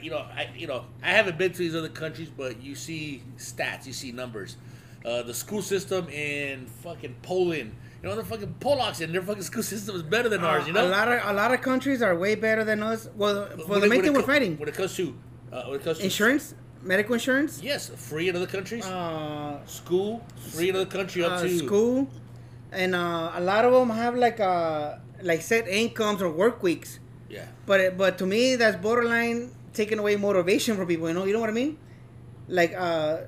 You 0.02 0.10
know, 0.10 0.18
I 0.18 0.48
you 0.56 0.66
know, 0.66 0.86
I 1.02 1.10
haven't 1.10 1.36
been 1.36 1.52
to 1.52 1.58
these 1.58 1.74
other 1.74 1.88
countries, 1.90 2.30
but 2.34 2.62
you 2.62 2.74
see 2.74 3.22
stats, 3.36 3.86
you 3.86 3.92
see 3.92 4.10
numbers. 4.10 4.56
Uh, 5.04 5.22
the 5.22 5.34
school 5.34 5.60
system 5.60 6.08
in 6.08 6.64
fucking 6.66 7.16
Poland, 7.22 7.74
you 8.02 8.08
know, 8.08 8.14
the 8.14 8.24
fucking 8.24 8.54
Polacks 8.60 9.00
and 9.02 9.12
their 9.12 9.20
fucking 9.20 9.42
school 9.50 9.62
system 9.62 9.94
is 9.96 10.02
better 10.02 10.28
than 10.30 10.42
ours. 10.44 10.66
You 10.66 10.72
know, 10.72 10.84
Uh, 10.84 10.88
a 10.88 10.96
lot 10.98 11.08
of 11.08 11.20
a 11.24 11.32
lot 11.34 11.52
of 11.52 11.60
countries 11.60 12.00
are 12.00 12.16
way 12.16 12.34
better 12.36 12.64
than 12.64 12.82
us. 12.82 13.08
Well, 13.16 13.48
for 13.50 13.66
When 13.66 13.80
the 13.82 13.88
main 13.88 14.02
thing 14.02 14.14
we're 14.14 14.22
fighting, 14.22 14.56
When 14.56 14.68
it 14.68 14.74
comes 14.74 14.96
to 14.96 15.14
uh, 15.52 15.64
when 15.68 15.80
it 15.80 15.84
comes 15.84 15.98
to 15.98 16.04
insurance, 16.04 16.54
medical 16.82 17.14
insurance, 17.14 17.60
yes, 17.62 17.90
free 17.90 18.28
in 18.28 18.36
other 18.36 18.46
countries. 18.46 18.84
uh, 18.84 19.64
school 19.66 20.24
free 20.36 20.70
in 20.70 20.76
other 20.76 20.86
country 20.86 21.22
up 21.24 21.32
uh, 21.32 21.42
to 21.42 21.58
school, 21.58 22.08
and 22.72 22.94
uh, 22.94 23.32
a 23.34 23.40
lot 23.40 23.64
of 23.64 23.72
them 23.72 23.90
have 23.90 24.14
like 24.16 24.40
uh 24.40 24.96
like 25.22 25.42
set 25.42 25.68
incomes 25.68 26.20
or 26.22 26.30
work 26.30 26.62
weeks. 26.62 26.98
yeah. 27.28 27.46
But 27.66 27.80
it, 27.80 27.98
but 27.98 28.18
to 28.18 28.26
me, 28.26 28.56
that's 28.56 28.76
borderline 28.76 29.50
taking 29.72 29.98
away 29.98 30.16
motivation 30.16 30.76
from 30.76 30.86
people. 30.88 31.06
You 31.08 31.14
know, 31.14 31.24
you 31.24 31.32
know 31.32 31.40
what 31.40 31.50
I 31.50 31.52
mean? 31.54 31.78
Like 32.48 32.74
uh, 32.76 33.18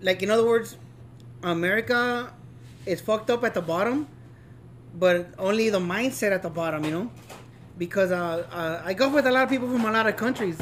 like 0.00 0.22
in 0.22 0.30
other 0.30 0.46
words, 0.46 0.76
America 1.42 2.32
is 2.86 3.00
fucked 3.00 3.30
up 3.30 3.42
at 3.44 3.54
the 3.54 3.60
bottom, 3.62 4.06
but 4.94 5.34
only 5.38 5.70
the 5.70 5.80
mindset 5.80 6.30
at 6.32 6.42
the 6.42 6.50
bottom. 6.50 6.84
You 6.84 6.90
know, 6.90 7.10
because 7.76 8.12
uh, 8.12 8.46
uh, 8.52 8.82
I 8.84 8.94
go 8.94 9.08
with 9.08 9.26
a 9.26 9.32
lot 9.32 9.44
of 9.44 9.50
people 9.50 9.68
from 9.68 9.84
a 9.84 9.90
lot 9.90 10.06
of 10.06 10.16
countries, 10.16 10.58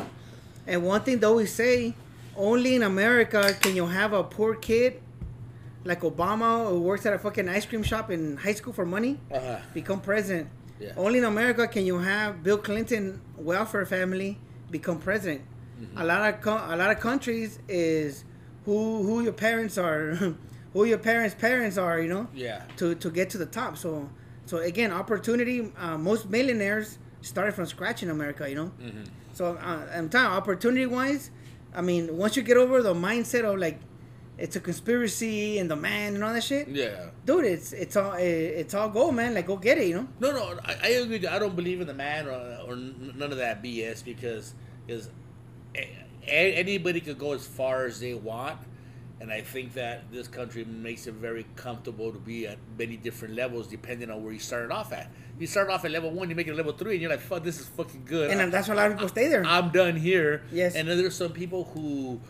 and 0.66 0.85
one 0.85 1.01
thing 1.03 1.18
they 1.18 1.27
always 1.27 1.53
say, 1.53 1.94
only 2.37 2.75
in 2.77 2.83
America 2.83 3.55
can 3.61 3.75
you 3.77 3.87
have 3.87 4.12
a 4.12 4.23
poor 4.25 4.55
kid. 4.55 5.01
Like 5.85 6.01
Obama, 6.03 6.68
who 6.68 6.81
works 6.81 7.07
at 7.07 7.14
a 7.14 7.18
fucking 7.18 7.49
ice 7.49 7.64
cream 7.64 7.83
shop 7.83 8.11
in 8.11 8.37
high 8.37 8.53
school 8.53 8.73
for 8.75 8.85
money, 8.85 9.18
Uh-huh. 9.33 9.59
become 9.73 10.01
president. 10.01 10.49
Yeah. 10.79 10.92
Only 10.96 11.18
in 11.18 11.25
America 11.25 11.66
can 11.66 11.85
you 11.87 11.99
have 11.99 12.42
Bill 12.42 12.59
Clinton 12.59 13.20
welfare 13.37 13.87
family 13.87 14.38
become 14.70 14.99
president. 14.99 15.40
Mm-hmm. 15.81 15.99
A 15.99 16.05
lot 16.05 16.35
of 16.35 16.40
co- 16.42 16.64
a 16.68 16.77
lot 16.77 16.90
of 16.90 17.01
countries 17.01 17.59
is 17.68 18.25
who 18.66 19.03
who 19.03 19.23
your 19.23 19.33
parents 19.33 19.79
are, 19.79 20.14
who 20.75 20.85
your 20.85 20.99
parents' 20.99 21.35
parents 21.35 21.79
are. 21.79 21.99
You 22.01 22.09
know, 22.09 22.27
Yeah. 22.35 22.62
to 22.77 22.94
to 22.96 23.11
get 23.11 23.31
to 23.31 23.38
the 23.38 23.46
top. 23.46 23.77
So 23.79 24.09
so 24.44 24.59
again, 24.59 24.92
opportunity. 24.92 25.73
Uh, 25.79 25.96
most 25.96 26.29
millionaires 26.29 26.99
started 27.23 27.53
from 27.55 27.64
scratch 27.66 28.03
in 28.03 28.11
America. 28.11 28.49
You 28.49 28.57
know, 28.57 28.70
Mm-hmm. 28.83 29.05
So 29.40 29.57
uh, 29.57 29.87
I'm 29.96 30.11
telling 30.11 30.32
opportunity 30.32 30.84
wise. 30.84 31.30
I 31.74 31.80
mean, 31.80 32.14
once 32.18 32.36
you 32.36 32.43
get 32.43 32.59
over 32.59 32.82
the 32.82 32.93
mindset 32.93 33.45
of 33.51 33.59
like 33.59 33.78
it's 34.36 34.55
a 34.57 34.61
conspiracy 34.61 35.59
and 35.59 35.70
the 35.70 35.76
man 35.76 36.14
and 36.14 36.22
all 36.22 36.34
that 36.34 36.45
shit, 36.45 36.68
Yeah. 36.68 37.07
dude, 37.24 37.47
it's 37.47 37.72
it's 37.72 37.97
all 37.97 38.12
it's 38.18 38.74
all 38.74 38.91
go, 38.91 39.11
man. 39.11 39.32
Like 39.34 39.47
go 39.47 39.57
get 39.57 39.78
it. 39.78 39.86
You 39.88 39.95
know. 39.95 40.09
No, 40.20 40.32
no, 40.32 40.61
I, 40.62 40.72
I 40.82 40.88
agree. 41.01 41.26
I 41.26 41.38
don't 41.38 41.57
believe 41.57 41.80
in 41.80 41.86
the 41.86 41.95
man 41.95 42.26
or, 42.28 42.41
or 42.68 42.76
none 42.76 43.32
of 43.32 43.38
that 43.38 43.62
BS 43.64 44.05
because 44.05 44.53
a- 45.74 45.88
anybody 46.26 47.01
could 47.01 47.18
go 47.18 47.32
as 47.32 47.47
far 47.47 47.86
as 47.86 47.99
they 48.01 48.12
want, 48.12 48.59
and 49.21 49.31
I 49.31 49.43
think 49.43 49.75
that 49.75 50.11
this 50.11 50.29
country 50.29 50.64
makes 50.64 51.07
it 51.07 51.14
very 51.14 51.45
comfortable 51.57 52.11
to 52.12 52.18
be 52.18 52.47
at 52.47 52.59
many 52.79 52.97
different 52.97 53.35
levels 53.35 53.66
depending 53.66 54.11
on 54.11 54.23
where 54.25 54.33
you 54.33 54.39
started 54.39 54.71
off 54.73 54.93
at. 54.93 55.11
You 55.39 55.47
start 55.47 55.68
off 55.71 55.85
at 55.85 55.91
level 55.91 56.11
one, 56.11 56.29
you 56.31 56.35
make 56.37 56.49
it 56.49 56.55
level 56.57 56.73
three, 56.73 56.93
and 56.93 57.01
you're 57.03 57.11
like, 57.11 57.21
"Fuck, 57.21 57.43
this 57.45 57.61
is 57.61 57.66
fucking 57.68 58.05
good." 58.07 58.31
And 58.31 58.53
that's 58.53 58.68
why 58.68 58.75
a 58.75 58.77
lot 58.77 58.87
of 58.91 58.95
people 58.95 59.09
stay 59.09 59.29
there. 59.29 59.45
I'm 59.45 59.71
done 59.71 59.97
here. 59.97 60.43
Yes. 60.53 60.75
And 60.75 60.89
then 60.89 60.99
there's 60.99 61.14
some 61.16 61.33
people 61.33 61.64
who 61.64 62.21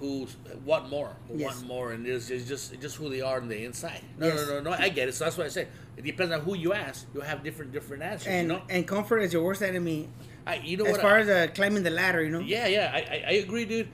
who 0.00 0.26
want 0.64 0.90
more, 0.90 1.14
who 1.28 1.38
Yes. 1.38 1.54
want 1.54 1.66
more, 1.68 1.92
and 1.92 2.04
it's, 2.06 2.28
it's 2.30 2.48
just 2.48 2.72
it's 2.72 2.82
just 2.82 2.96
who 2.96 3.08
they 3.08 3.20
are 3.20 3.40
on 3.40 3.46
the 3.48 3.64
inside. 3.64 4.00
No, 4.18 4.26
Yes. 4.26 4.36
no, 4.48 4.54
no, 4.60 4.70
no. 4.70 4.76
I 4.76 4.88
get 4.88 5.08
it. 5.08 5.14
So 5.14 5.24
that's 5.24 5.36
what 5.38 5.46
I 5.46 5.50
say. 5.50 5.68
It 5.96 6.02
depends 6.04 6.32
on 6.32 6.40
who 6.40 6.56
you 6.56 6.72
ask. 6.72 7.06
You'll 7.14 7.22
have 7.22 7.44
different 7.44 7.70
different 7.72 8.02
answers. 8.02 8.26
and 8.26 8.48
you 8.48 8.54
know, 8.56 8.62
and 8.68 8.86
comfort 8.86 9.18
is 9.18 9.32
your 9.32 9.44
worst 9.44 9.62
enemy 9.62 10.08
I, 10.44 10.56
you 10.56 10.76
know 10.76 10.86
as 10.86 10.96
far 10.98 11.18
I, 11.18 11.20
as 11.20 11.28
uh, 11.28 11.46
climbing 11.54 11.84
the 11.84 11.90
ladder. 11.90 12.22
You 12.24 12.30
know. 12.30 12.40
yeah, 12.40 12.66
yeah. 12.66 12.90
I, 12.92 12.98
I 12.98 13.24
I 13.28 13.32
agree, 13.44 13.64
dude. 13.64 13.88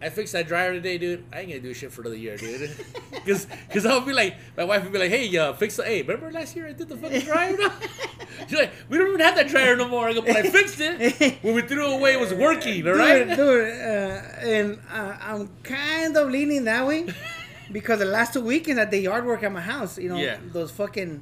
I 0.00 0.10
fixed 0.10 0.32
that 0.32 0.46
dryer 0.46 0.72
today, 0.74 0.96
dude. 0.96 1.24
I 1.32 1.40
ain't 1.40 1.48
gonna 1.48 1.60
do 1.60 1.74
shit 1.74 1.90
for 1.92 2.02
another 2.02 2.16
year, 2.16 2.36
dude. 2.36 2.70
Cause, 3.26 3.46
cause 3.70 3.84
I'll 3.84 4.00
be 4.00 4.12
like, 4.12 4.36
my 4.56 4.64
wife 4.64 4.84
would 4.84 4.92
be 4.92 4.98
like, 4.98 5.10
"Hey, 5.10 5.36
uh, 5.36 5.52
fix 5.52 5.76
the. 5.76 5.84
Hey, 5.84 6.00
remember 6.02 6.30
last 6.30 6.54
year 6.56 6.66
I 6.68 6.72
did 6.72 6.88
the 6.88 6.96
fucking 6.96 7.22
dryer? 7.22 7.56
No? 7.58 7.70
She's 8.48 8.58
like, 8.58 8.70
we 8.88 8.96
don't 8.96 9.08
even 9.08 9.20
have 9.20 9.34
that 9.34 9.48
dryer 9.48 9.76
no 9.76 9.86
more. 9.88 10.08
I 10.08 10.14
go, 10.14 10.22
but 10.22 10.36
I 10.36 10.48
fixed 10.48 10.78
it. 10.80 11.42
When 11.42 11.54
we 11.54 11.62
threw 11.62 11.92
it 11.92 11.96
away, 11.98 12.12
it 12.14 12.20
was 12.20 12.32
working. 12.32 12.86
All 12.88 12.94
right. 12.94 13.26
Dude, 13.26 13.36
dude, 13.36 13.70
uh, 13.70 14.46
and 14.46 14.78
uh, 14.90 15.16
I'm 15.20 15.50
kind 15.64 16.16
of 16.16 16.30
leaning 16.30 16.64
that 16.64 16.86
way 16.86 17.06
because 17.72 17.98
the 17.98 18.04
last 18.06 18.32
two 18.32 18.40
weekends 18.40 18.80
I 18.80 18.84
did 18.86 19.02
yard 19.02 19.26
work 19.26 19.42
at 19.42 19.52
my 19.52 19.60
house. 19.60 19.98
You 19.98 20.10
know, 20.10 20.16
Yeah. 20.16 20.38
those 20.52 20.70
fucking 20.70 21.20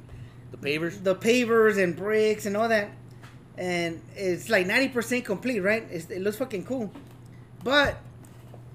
The 0.51 0.57
pavers. 0.57 1.03
the 1.03 1.15
pavers 1.15 1.81
and 1.83 1.93
bricks 1.95 2.45
and 2.45 2.55
all 2.55 2.69
that, 2.69 2.91
and 3.57 4.01
it's 4.15 4.49
like 4.49 4.65
ninety 4.67 4.87
percent 4.89 5.25
complete, 5.25 5.59
right? 5.59 5.85
It's, 5.91 6.09
it 6.09 6.21
looks 6.21 6.37
fucking 6.37 6.63
cool, 6.65 6.89
but 7.63 7.97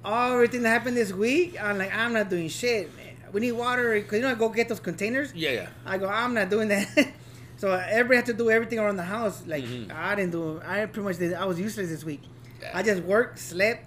all 0.05 0.32
everything 0.32 0.62
that 0.62 0.70
happened 0.70 0.96
this 0.96 1.12
week, 1.12 1.57
I'm 1.62 1.78
like, 1.78 1.94
I'm 1.94 2.12
not 2.12 2.28
doing 2.30 2.48
shit. 2.48 2.94
Man. 2.96 3.07
We 3.32 3.40
need 3.40 3.53
water 3.53 3.94
because 3.94 4.16
you 4.18 4.22
know 4.22 4.30
I 4.30 4.34
go 4.34 4.48
get 4.48 4.68
those 4.68 4.80
containers. 4.80 5.32
Yeah, 5.34 5.50
yeah. 5.53 5.68
I 5.86 5.96
go, 5.98 6.07
I'm 6.09 6.34
not 6.34 6.50
doing 6.50 6.68
that. 6.68 6.86
so 7.57 7.70
everybody 7.72 8.16
had 8.16 8.26
to 8.26 8.34
do 8.34 8.50
everything 8.50 8.78
around 8.78 8.96
the 8.96 9.05
house. 9.05 9.42
Like 9.46 9.64
Mhm. 9.64 9.90
I 9.94 10.14
didn't 10.14 10.32
do. 10.32 10.61
I 10.66 10.84
pretty 10.86 11.00
much 11.09 11.18
did. 11.18 11.32
I 11.34 11.44
was 11.46 11.59
useless 11.59 11.88
this 11.88 12.05
week. 12.05 12.20
Yeah. 12.61 12.70
I 12.74 12.82
just 12.82 13.03
worked, 13.05 13.38
slept, 13.38 13.86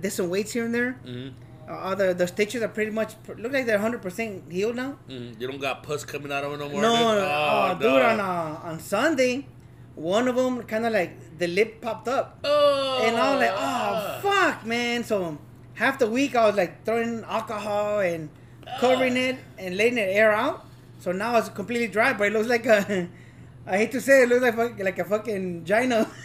did 0.00 0.10
some 0.12 0.28
weights 0.28 0.52
here 0.52 0.64
and 0.66 0.74
there. 0.74 0.92
hmm 1.04 1.28
Uh, 1.66 1.72
all 1.78 1.96
the 1.96 2.12
the 2.12 2.26
stitches 2.26 2.60
are 2.60 2.68
pretty 2.68 2.90
much 2.90 3.14
look 3.38 3.50
like 3.52 3.64
they're 3.64 3.80
100 3.80 4.02
percent 4.02 4.44
healed 4.52 4.76
now. 4.76 4.98
hmm 5.08 5.32
You 5.40 5.46
don't 5.48 5.60
got 5.60 5.82
pus 5.82 6.04
coming 6.04 6.30
out 6.30 6.44
of 6.44 6.52
it 6.52 6.58
no 6.58 6.68
more. 6.68 6.82
No, 6.82 6.92
dude? 7.14 7.24
oh, 7.24 7.78
dude, 7.80 8.02
on 8.02 8.20
uh, 8.20 8.68
on 8.68 8.80
Sunday, 8.80 9.46
one 9.94 10.28
of 10.28 10.36
them 10.36 10.62
kind 10.64 10.84
of 10.84 10.92
like 10.92 11.12
the 11.38 11.46
lip 11.48 11.80
popped 11.80 12.08
up, 12.08 12.38
Oh. 12.44 13.02
and 13.04 13.16
I 13.16 13.30
was 13.32 13.40
like, 13.40 13.54
oh, 13.54 13.58
oh 13.58 14.20
fuck, 14.22 14.66
man. 14.66 15.04
So 15.04 15.38
half 15.74 15.98
the 15.98 16.08
week 16.08 16.34
I 16.36 16.46
was 16.46 16.56
like 16.56 16.84
throwing 16.84 17.24
alcohol 17.24 18.00
and 18.00 18.28
covering 18.80 19.16
it 19.16 19.36
and 19.58 19.76
letting 19.76 19.98
it 19.98 20.08
air 20.14 20.32
out. 20.32 20.64
So 21.00 21.12
now 21.12 21.36
it's 21.36 21.48
completely 21.48 21.88
dry, 21.88 22.12
but 22.12 22.28
it 22.28 22.32
looks 22.32 22.48
like 22.48 22.66
a. 22.66 23.08
I 23.66 23.78
hate 23.78 23.92
to 23.92 24.00
say 24.00 24.22
it, 24.22 24.30
it 24.30 24.40
looks 24.42 24.56
like 24.56 24.78
like 24.78 24.98
a 24.98 25.04
fucking 25.04 25.64
gino. 25.64 26.06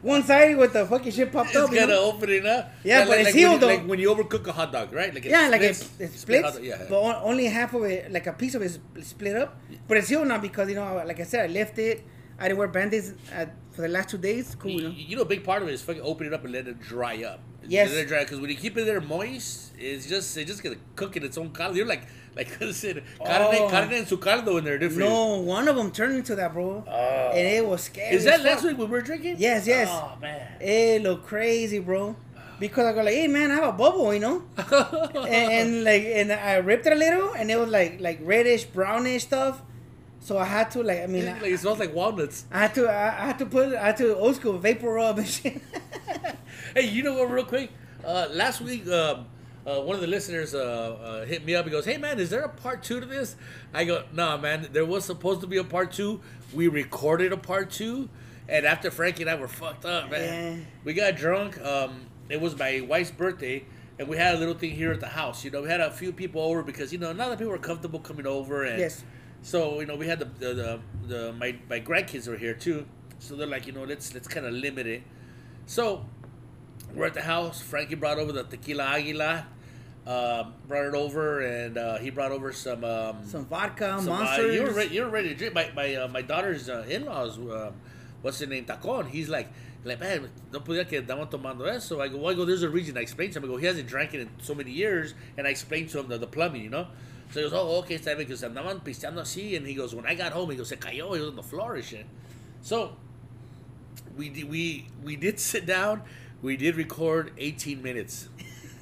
One 0.00 0.22
side 0.22 0.56
with 0.56 0.72
the 0.74 0.86
fucking 0.86 1.10
shit 1.10 1.32
popped 1.32 1.48
It's 1.50 1.56
up. 1.58 1.72
you 1.72 1.78
kind 1.78 1.90
know? 1.90 2.10
of 2.10 2.14
opening 2.14 2.46
up. 2.46 2.70
Yeah, 2.84 3.00
but 3.00 3.08
like, 3.08 3.18
it's 3.18 3.26
like 3.28 3.34
healed, 3.34 3.50
when, 3.52 3.60
though. 3.60 3.66
Like 3.66 3.82
when 3.88 3.98
you 3.98 4.14
overcook 4.14 4.46
a 4.46 4.52
hot 4.52 4.70
dog, 4.72 4.92
right? 4.92 5.12
Like 5.12 5.26
it 5.26 5.30
Yeah, 5.30 5.48
like 5.48 5.60
it, 5.62 5.74
splits, 5.74 6.14
it 6.14 6.18
split 6.18 6.20
splits, 6.20 6.44
hot 6.44 6.54
dog, 6.54 6.64
yeah. 6.64 6.86
but 6.88 7.00
on- 7.02 7.22
only 7.24 7.46
half 7.46 7.74
of 7.74 7.82
it, 7.82 8.12
like 8.12 8.28
a 8.28 8.32
piece 8.32 8.54
of 8.54 8.62
it, 8.62 8.66
is 8.66 9.06
split 9.08 9.34
up. 9.36 9.60
But 9.88 9.96
it's 9.96 10.08
healed 10.08 10.28
now 10.28 10.38
because 10.38 10.68
you 10.68 10.76
know, 10.76 11.02
like 11.04 11.18
I 11.18 11.24
said, 11.24 11.50
I 11.50 11.52
left 11.52 11.76
it. 11.80 12.04
I 12.38 12.48
didn't 12.48 12.58
wear 12.58 12.68
band-aids 12.68 13.14
uh, 13.34 13.46
for 13.72 13.82
the 13.82 13.88
last 13.88 14.10
two 14.10 14.18
days. 14.18 14.54
Cool, 14.58 14.70
you 14.70 14.88
You, 14.90 15.16
know. 15.16 15.22
a 15.22 15.24
big 15.24 15.42
part 15.44 15.62
of 15.62 15.68
it 15.68 15.72
is 15.74 15.82
fucking 15.82 16.02
open 16.02 16.26
it 16.26 16.32
up 16.32 16.44
and 16.44 16.52
let 16.52 16.68
it 16.68 16.80
dry 16.80 17.22
up. 17.24 17.40
Yes. 17.66 17.90
let 17.90 17.98
it 17.98 18.08
dry 18.08 18.20
because 18.24 18.40
when 18.40 18.48
you 18.48 18.56
keep 18.56 18.76
it 18.78 18.84
there 18.86 19.00
moist, 19.00 19.72
it's 19.78 20.06
just 20.08 20.34
it's 20.38 20.48
just 20.50 20.62
gonna 20.62 20.76
cook 20.96 21.16
in 21.18 21.24
its 21.24 21.36
own 21.36 21.50
caldo. 21.50 21.74
You're 21.76 21.86
like 21.86 22.04
like 22.34 22.62
I 22.62 22.70
said, 22.70 23.02
carne, 23.18 23.56
Oh. 23.58 23.68
carne 23.68 23.92
en 23.92 24.06
su 24.06 24.16
caldo 24.16 24.56
in 24.56 24.64
there 24.64 24.78
different. 24.78 25.08
No, 25.10 25.38
one 25.40 25.68
of 25.68 25.76
them 25.76 25.90
turned 25.90 26.14
into 26.16 26.34
that, 26.36 26.54
bro, 26.54 26.82
Oh. 26.88 27.30
and 27.34 27.46
it 27.46 27.66
was 27.66 27.82
scary. 27.82 28.14
Is 28.16 28.24
that 28.24 28.42
last 28.42 28.64
week 28.64 28.78
when 28.78 28.86
we 28.88 28.92
were 28.92 29.02
drinking? 29.02 29.36
Yes, 29.38 29.66
yes. 29.66 29.88
Oh 29.90 30.16
man. 30.20 30.46
It 30.60 31.02
looked 31.02 31.26
crazy, 31.26 31.78
bro. 31.80 32.16
Because 32.58 32.86
I 32.86 32.92
go 32.92 33.02
like, 33.02 33.14
hey 33.14 33.28
man, 33.28 33.50
I 33.50 33.56
have 33.56 33.68
a 33.68 33.72
bubble, 33.72 34.12
you 34.14 34.20
know, 34.20 34.42
and, 34.56 35.26
and 35.28 35.84
like, 35.84 36.02
and 36.06 36.32
I 36.32 36.54
ripped 36.56 36.86
it 36.86 36.92
a 36.92 36.96
little, 36.96 37.32
and 37.34 37.50
it 37.50 37.56
was 37.58 37.68
like 37.68 38.00
like 38.00 38.18
reddish, 38.22 38.64
brownish 38.64 39.24
stuff. 39.24 39.60
So 40.20 40.36
I 40.36 40.44
had 40.44 40.70
to 40.72 40.82
like, 40.82 41.00
I 41.00 41.06
mean, 41.06 41.26
like, 41.26 41.42
it 41.44 41.58
smells 41.60 41.78
like 41.78 41.94
walnuts. 41.94 42.44
I 42.50 42.58
had 42.60 42.74
to, 42.74 42.88
I, 42.88 43.06
I 43.06 43.26
had 43.26 43.38
to 43.38 43.46
put, 43.46 43.74
I 43.74 43.86
had 43.86 43.96
to 43.98 44.16
old 44.16 44.36
school 44.36 44.58
vapor 44.58 44.92
rub 44.92 45.18
and 45.18 45.26
shit. 45.28 45.60
Hey, 46.74 46.86
you 46.86 47.02
know 47.02 47.14
what? 47.14 47.30
Real 47.30 47.44
quick, 47.44 47.70
uh, 48.04 48.26
last 48.30 48.60
week, 48.60 48.86
um, 48.88 49.26
uh, 49.66 49.80
one 49.80 49.94
of 49.94 50.00
the 50.02 50.06
listeners 50.06 50.54
uh, 50.54 50.58
uh, 50.60 51.24
hit 51.24 51.44
me 51.44 51.54
up. 51.54 51.64
He 51.64 51.70
goes, 51.70 51.84
"Hey, 51.86 51.96
man, 51.96 52.18
is 52.18 52.30
there 52.30 52.42
a 52.42 52.48
part 52.48 52.82
two 52.82 53.00
to 53.00 53.06
this?" 53.06 53.36
I 53.72 53.84
go, 53.84 54.04
"Nah, 54.12 54.36
man. 54.36 54.68
There 54.72 54.84
was 54.84 55.04
supposed 55.04 55.40
to 55.40 55.46
be 55.46 55.56
a 55.56 55.64
part 55.64 55.92
two. 55.92 56.20
We 56.52 56.68
recorded 56.68 57.32
a 57.32 57.36
part 57.38 57.70
two, 57.70 58.10
and 58.48 58.66
after 58.66 58.90
Frankie 58.90 59.22
and 59.22 59.30
I 59.30 59.36
were 59.36 59.48
fucked 59.48 59.86
up, 59.86 60.10
man. 60.10 60.58
Yeah. 60.58 60.64
We 60.84 60.92
got 60.94 61.16
drunk. 61.16 61.58
Um, 61.64 62.06
it 62.28 62.40
was 62.40 62.56
my 62.58 62.80
wife's 62.80 63.10
birthday." 63.10 63.64
And 63.98 64.06
we 64.06 64.16
had 64.16 64.36
a 64.36 64.38
little 64.38 64.54
thing 64.54 64.70
here 64.70 64.92
at 64.92 65.00
the 65.00 65.08
house. 65.08 65.44
You 65.44 65.50
know, 65.50 65.62
we 65.62 65.68
had 65.68 65.80
a 65.80 65.90
few 65.90 66.12
people 66.12 66.40
over 66.40 66.62
because 66.62 66.92
you 66.92 66.98
know 66.98 67.12
not 67.12 67.30
that 67.30 67.38
people 67.38 67.50
were 67.50 67.58
comfortable 67.58 67.98
coming 67.98 68.26
over, 68.26 68.62
and 68.64 68.78
Yes. 68.78 69.02
So 69.42 69.80
you 69.80 69.86
know 69.86 69.96
we 69.96 70.06
had 70.06 70.18
the 70.18 70.24
the, 70.26 70.54
the, 70.54 70.80
the 71.06 71.32
my 71.34 71.56
my 71.68 71.80
grandkids 71.80 72.28
were 72.28 72.36
here 72.36 72.54
too. 72.54 72.86
So 73.20 73.34
they're 73.34 73.46
like, 73.48 73.66
you 73.66 73.72
know, 73.72 73.84
let's 73.84 74.14
let's 74.14 74.28
kind 74.28 74.46
of 74.46 74.52
limit 74.52 74.86
it. 74.86 75.02
So 75.66 76.04
we're 76.94 77.06
at 77.06 77.14
the 77.14 77.22
house. 77.22 77.60
Frankie 77.60 77.96
brought 77.96 78.18
over 78.18 78.30
the 78.30 78.44
tequila 78.44 78.84
aguila, 78.84 79.46
um, 80.06 80.54
brought 80.68 80.86
it 80.86 80.94
over, 80.94 81.40
and 81.40 81.76
uh, 81.76 81.98
he 81.98 82.10
brought 82.10 82.30
over 82.30 82.52
some 82.52 82.84
um, 82.84 83.26
Some 83.26 83.46
vodka, 83.46 83.98
some, 83.98 84.12
uh, 84.12 84.18
monsters. 84.20 84.54
you 84.54 84.62
were 84.62 84.70
ready, 84.70 84.94
you 84.94 85.02
were 85.02 85.10
ready 85.10 85.28
to 85.30 85.34
drink. 85.34 85.54
My 85.54 85.70
my 85.74 85.94
uh, 85.96 86.08
my 86.08 86.22
daughter's 86.22 86.68
uh, 86.68 86.86
in 86.88 87.06
laws. 87.06 87.38
Um, 87.38 87.74
what's 88.22 88.38
his 88.38 88.48
name? 88.48 88.64
Tacon. 88.64 89.08
He's 89.08 89.28
like. 89.28 89.48
Like 89.84 90.00
man, 90.00 90.28
no 90.52 90.58
podía 90.58 90.86
que 90.88 91.00
estaban 91.00 91.30
tomando 91.30 91.64
eso. 91.64 92.00
I 92.00 92.08
go, 92.08 92.16
well, 92.18 92.32
I 92.32 92.34
go. 92.34 92.44
There's 92.44 92.64
a 92.64 92.68
reason. 92.68 92.98
I 92.98 93.00
explained 93.00 93.32
to 93.34 93.38
him. 93.38 93.44
I 93.44 93.48
go, 93.48 93.56
he 93.58 93.64
hasn't 93.64 93.86
drank 93.86 94.12
it 94.12 94.20
in 94.20 94.28
so 94.42 94.52
many 94.52 94.72
years, 94.72 95.14
and 95.36 95.46
I 95.46 95.50
explained 95.50 95.90
to 95.90 96.00
him 96.00 96.08
the, 96.08 96.18
the 96.18 96.26
plumbing, 96.26 96.64
you 96.64 96.68
know. 96.68 96.88
So 97.30 97.40
he 97.40 97.50
goes, 97.50 97.52
oh, 97.52 97.78
okay, 97.80 97.96
está 97.96 98.16
bien, 98.16 98.26
because 98.26 98.42
andaban 98.42 98.80
pisteando 98.80 99.20
así, 99.20 99.56
and 99.56 99.66
he 99.66 99.74
goes, 99.74 99.94
when 99.94 100.06
I 100.06 100.14
got 100.14 100.32
home, 100.32 100.50
he 100.50 100.56
goes, 100.56 100.68
se 100.68 100.76
cayó, 100.76 101.14
he 101.14 101.20
was 101.20 101.28
on 101.28 101.36
the 101.36 101.42
floor 101.42 101.74
and 101.74 101.84
shit. 101.84 102.06
So 102.62 102.96
we 104.16 104.28
did, 104.30 104.48
we 104.48 104.86
we 105.02 105.16
did 105.16 105.38
sit 105.40 105.66
down. 105.66 106.02
We 106.40 106.56
did 106.56 106.76
record 106.76 107.32
18 107.36 107.82
minutes. 107.82 108.28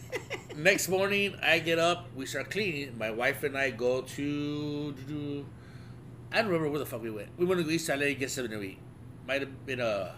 Next 0.57 0.89
morning, 0.89 1.35
I 1.43 1.59
get 1.59 1.79
up. 1.79 2.09
We 2.15 2.27
start 2.27 2.51
cleaning. 2.51 2.99
My 2.99 3.11
wife 3.11 3.43
and 3.45 3.57
I 3.57 3.71
go 3.71 4.03
to. 4.03 5.47
I 6.33 6.37
don't 6.37 6.47
remember 6.47 6.69
where 6.69 6.79
the 6.79 6.87
fuck 6.87 7.03
we 7.03 7.11
went. 7.11 7.29
We 7.39 7.47
went 7.47 7.65
to 7.65 7.71
East 7.71 7.89
LA 7.89 8.13
get 8.13 8.31
something 8.31 8.59
to 8.59 8.63
eat. 8.63 8.79
Might 9.27 9.41
have 9.41 9.65
been 9.65 9.81
a 9.81 10.15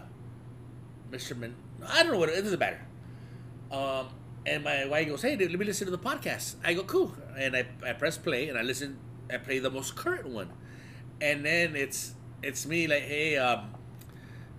Mr. 1.11 1.37
Man. 1.37 1.55
I 1.87 2.03
don't 2.03 2.11
know 2.13 2.19
what 2.19 2.29
it, 2.29 2.37
it 2.37 2.41
doesn't 2.41 2.59
matter. 2.59 2.81
Um, 3.71 4.07
and 4.49 4.63
my 4.63 4.85
wife 4.85 5.07
goes, 5.07 5.21
"Hey, 5.21 5.35
dude, 5.35 5.51
let 5.51 5.59
me 5.59 5.65
listen 5.65 5.85
to 5.85 5.91
the 5.91 5.97
podcast." 5.99 6.55
I 6.63 6.73
go, 6.73 6.83
"Cool," 6.83 7.13
and 7.37 7.55
I, 7.55 7.65
I 7.85 7.93
press 7.93 8.17
play 8.17 8.49
and 8.49 8.57
I 8.57 8.63
listen. 8.63 8.97
I 9.31 9.37
play 9.37 9.59
the 9.59 9.69
most 9.69 9.95
current 9.95 10.27
one, 10.27 10.49
and 11.21 11.45
then 11.45 11.75
it's 11.75 12.13
it's 12.41 12.65
me 12.65 12.87
like, 12.87 13.03
"Hey, 13.03 13.37
um, 13.37 13.69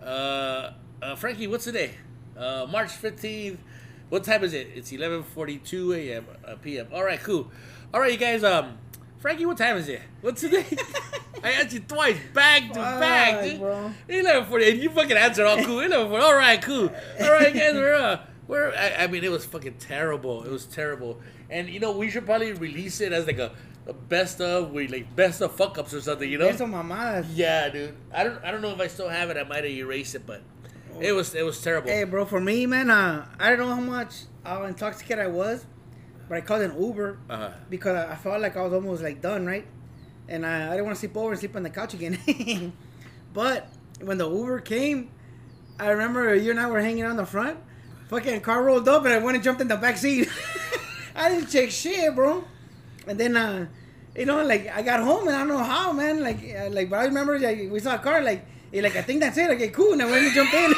uh, 0.02 0.70
uh, 1.02 1.16
Frankie, 1.16 1.46
what's 1.48 1.64
today? 1.64 1.94
Uh, 2.36 2.66
March 2.70 2.92
fifteenth. 2.92 3.58
What 4.08 4.24
time 4.24 4.44
is 4.44 4.54
it? 4.54 4.68
It's 4.74 4.92
eleven 4.92 5.22
forty 5.22 5.58
two 5.58 5.92
a.m. 5.92 6.26
Uh, 6.46 6.54
p.m. 6.56 6.86
All 6.92 7.04
right, 7.04 7.20
cool. 7.20 7.50
All 7.92 8.00
right, 8.00 8.12
you 8.12 8.18
guys. 8.18 8.44
Um, 8.44 8.78
Frankie, 9.18 9.44
what 9.44 9.58
time 9.58 9.76
is 9.76 9.88
it? 9.88 10.00
What's 10.20 10.40
today? 10.40 10.64
I 11.44 11.52
asked 11.52 11.72
you 11.72 11.80
twice, 11.80 12.16
back 12.32 12.68
to 12.72 12.78
back, 12.78 13.42
dude. 13.42 13.60
Eleven 14.08 14.44
forty, 14.48 14.70
and 14.70 14.80
you 14.80 14.90
fucking 14.90 15.16
answered 15.16 15.46
all 15.46 15.62
cool. 15.64 15.80
Eleven 15.80 16.08
forty. 16.08 16.24
All 16.24 16.34
right, 16.34 16.60
cool. 16.62 16.90
All 17.20 17.32
right, 17.32 17.52
guys, 17.52 17.74
we're 17.74 17.94
uh, 17.94 18.20
we're. 18.50 18.70
I, 18.74 19.04
I 19.04 19.06
mean, 19.06 19.24
it 19.24 19.30
was 19.30 19.44
fucking 19.46 19.74
terrible. 19.78 20.42
It 20.44 20.50
was 20.50 20.66
terrible. 20.66 21.20
And 21.48 21.68
you 21.68 21.80
know, 21.80 21.92
we 21.96 22.10
should 22.10 22.26
probably 22.26 22.52
release 22.52 23.00
it 23.00 23.12
as 23.12 23.26
like 23.26 23.38
a, 23.38 23.52
a 23.86 23.92
best 23.92 24.40
of, 24.40 24.72
we 24.72 24.88
like 24.88 25.14
best 25.16 25.40
of 25.40 25.52
fuck 25.56 25.78
ups 25.78 25.94
or 25.94 26.00
something. 26.00 26.30
You 26.30 26.38
know? 26.38 26.48
Eso 26.48 26.66
mamadas. 26.66 27.26
Yeah, 27.34 27.68
dude. 27.70 27.94
I 28.12 28.24
don't. 28.24 28.44
I 28.44 28.50
don't 28.50 28.60
know 28.62 28.70
if 28.70 28.80
I 28.80 28.88
still 28.88 29.08
have 29.08 29.30
it. 29.30 29.36
I 29.36 29.44
might 29.44 29.64
have 29.64 29.72
erased 29.72 30.14
it, 30.14 30.26
but 30.26 30.42
it 31.00 31.12
was. 31.12 31.34
It 31.34 31.44
was 31.44 31.60
terrible. 31.62 31.88
Hey, 31.88 32.04
bro, 32.04 32.24
for 32.26 32.40
me, 32.40 32.66
man, 32.66 32.90
uh, 32.90 33.26
I 33.38 33.50
don't 33.50 33.58
know 33.60 33.74
how 33.74 33.80
much 33.80 34.12
how 34.44 34.64
intoxicated 34.64 35.24
I 35.24 35.28
was, 35.28 35.64
but 36.28 36.36
I 36.38 36.40
called 36.40 36.62
an 36.62 36.74
Uber 36.80 37.18
Uh-huh. 37.28 37.50
because 37.68 37.94
I 37.96 38.12
I 38.12 38.16
felt 38.16 38.40
like 38.40 38.56
I 38.56 38.62
was 38.62 38.72
almost 38.72 39.02
like 39.02 39.20
done, 39.22 39.46
right? 39.46 39.66
And 40.28 40.44
I, 40.46 40.66
I 40.68 40.70
didn't 40.70 40.84
want 40.86 40.96
to 40.96 41.00
sleep 41.00 41.16
over 41.16 41.30
and 41.32 41.38
sleep 41.38 41.56
on 41.56 41.62
the 41.62 41.70
couch 41.70 41.94
again. 41.94 42.16
but 43.34 43.68
when 44.00 44.18
the 44.18 44.28
Uber 44.30 44.60
came, 44.60 45.10
I 45.78 45.90
remember 45.90 46.34
you 46.34 46.50
and 46.52 46.60
I 46.60 46.68
were 46.70 46.80
hanging 46.80 47.04
on 47.04 47.16
the 47.16 47.26
front. 47.26 47.58
Fucking 48.10 48.40
car 48.40 48.64
rolled 48.64 48.88
up 48.88 49.04
and 49.04 49.14
I 49.14 49.18
went 49.18 49.36
and 49.36 49.44
jumped 49.44 49.60
in 49.60 49.68
the 49.68 49.76
back 49.76 49.96
seat. 49.96 50.28
I 51.14 51.28
didn't 51.28 51.46
check 51.46 51.70
shit, 51.70 52.12
bro. 52.12 52.42
And 53.06 53.20
then, 53.20 53.36
uh, 53.36 53.68
you 54.16 54.26
know, 54.26 54.44
like 54.44 54.66
I 54.66 54.82
got 54.82 54.98
home 54.98 55.28
and 55.28 55.36
I 55.36 55.38
don't 55.38 55.48
know 55.48 55.62
how, 55.62 55.92
man. 55.92 56.20
Like, 56.20 56.38
uh, 56.38 56.70
like, 56.70 56.90
but 56.90 56.98
I 56.98 57.04
remember 57.04 57.38
like, 57.38 57.70
we 57.70 57.78
saw 57.78 57.94
a 57.94 57.98
car, 58.00 58.20
like, 58.20 58.44
like 58.74 58.96
I 58.96 59.02
think 59.02 59.20
that's 59.20 59.38
it. 59.38 59.48
Okay, 59.50 59.68
cool. 59.68 59.92
And 59.92 60.02
I 60.02 60.06
went 60.06 60.24
and 60.24 60.34
jumped 60.34 60.52
in. 60.54 60.74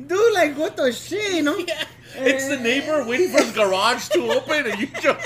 Dude, 0.08 0.34
like, 0.34 0.58
what 0.58 0.76
the 0.76 0.90
shit, 0.90 1.34
you 1.34 1.42
know? 1.42 1.56
it's 2.16 2.48
the 2.48 2.58
neighbor 2.58 3.06
waiting 3.06 3.30
for 3.30 3.44
his 3.44 3.52
garage 3.52 4.08
to 4.08 4.32
open, 4.32 4.66
and 4.66 4.80
you 4.80 4.88
jump. 5.00 5.20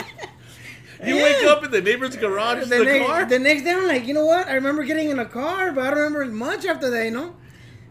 You 1.03 1.16
wake 1.16 1.45
up 1.45 1.64
in 1.64 1.70
the 1.70 1.80
neighbor's 1.80 2.14
garage, 2.14 2.68
the, 2.68 2.84
the, 2.84 3.05
car. 3.07 3.24
the 3.24 3.38
next 3.38 3.62
day, 3.62 3.72
I'm 3.72 3.88
like, 3.88 4.07
you 4.07 4.12
know 4.12 4.26
what? 4.26 4.49
I 4.49 4.55
remember 4.57 4.84
getting 4.84 5.09
in 5.09 5.18
a 5.18 5.24
car, 5.24 5.72
but 5.72 5.86
I 5.86 5.91
don't 5.91 6.12
remember 6.12 6.26
much 6.26 6.66
after 6.66 6.91
that, 6.91 7.07
you 7.07 7.11
know? 7.11 7.36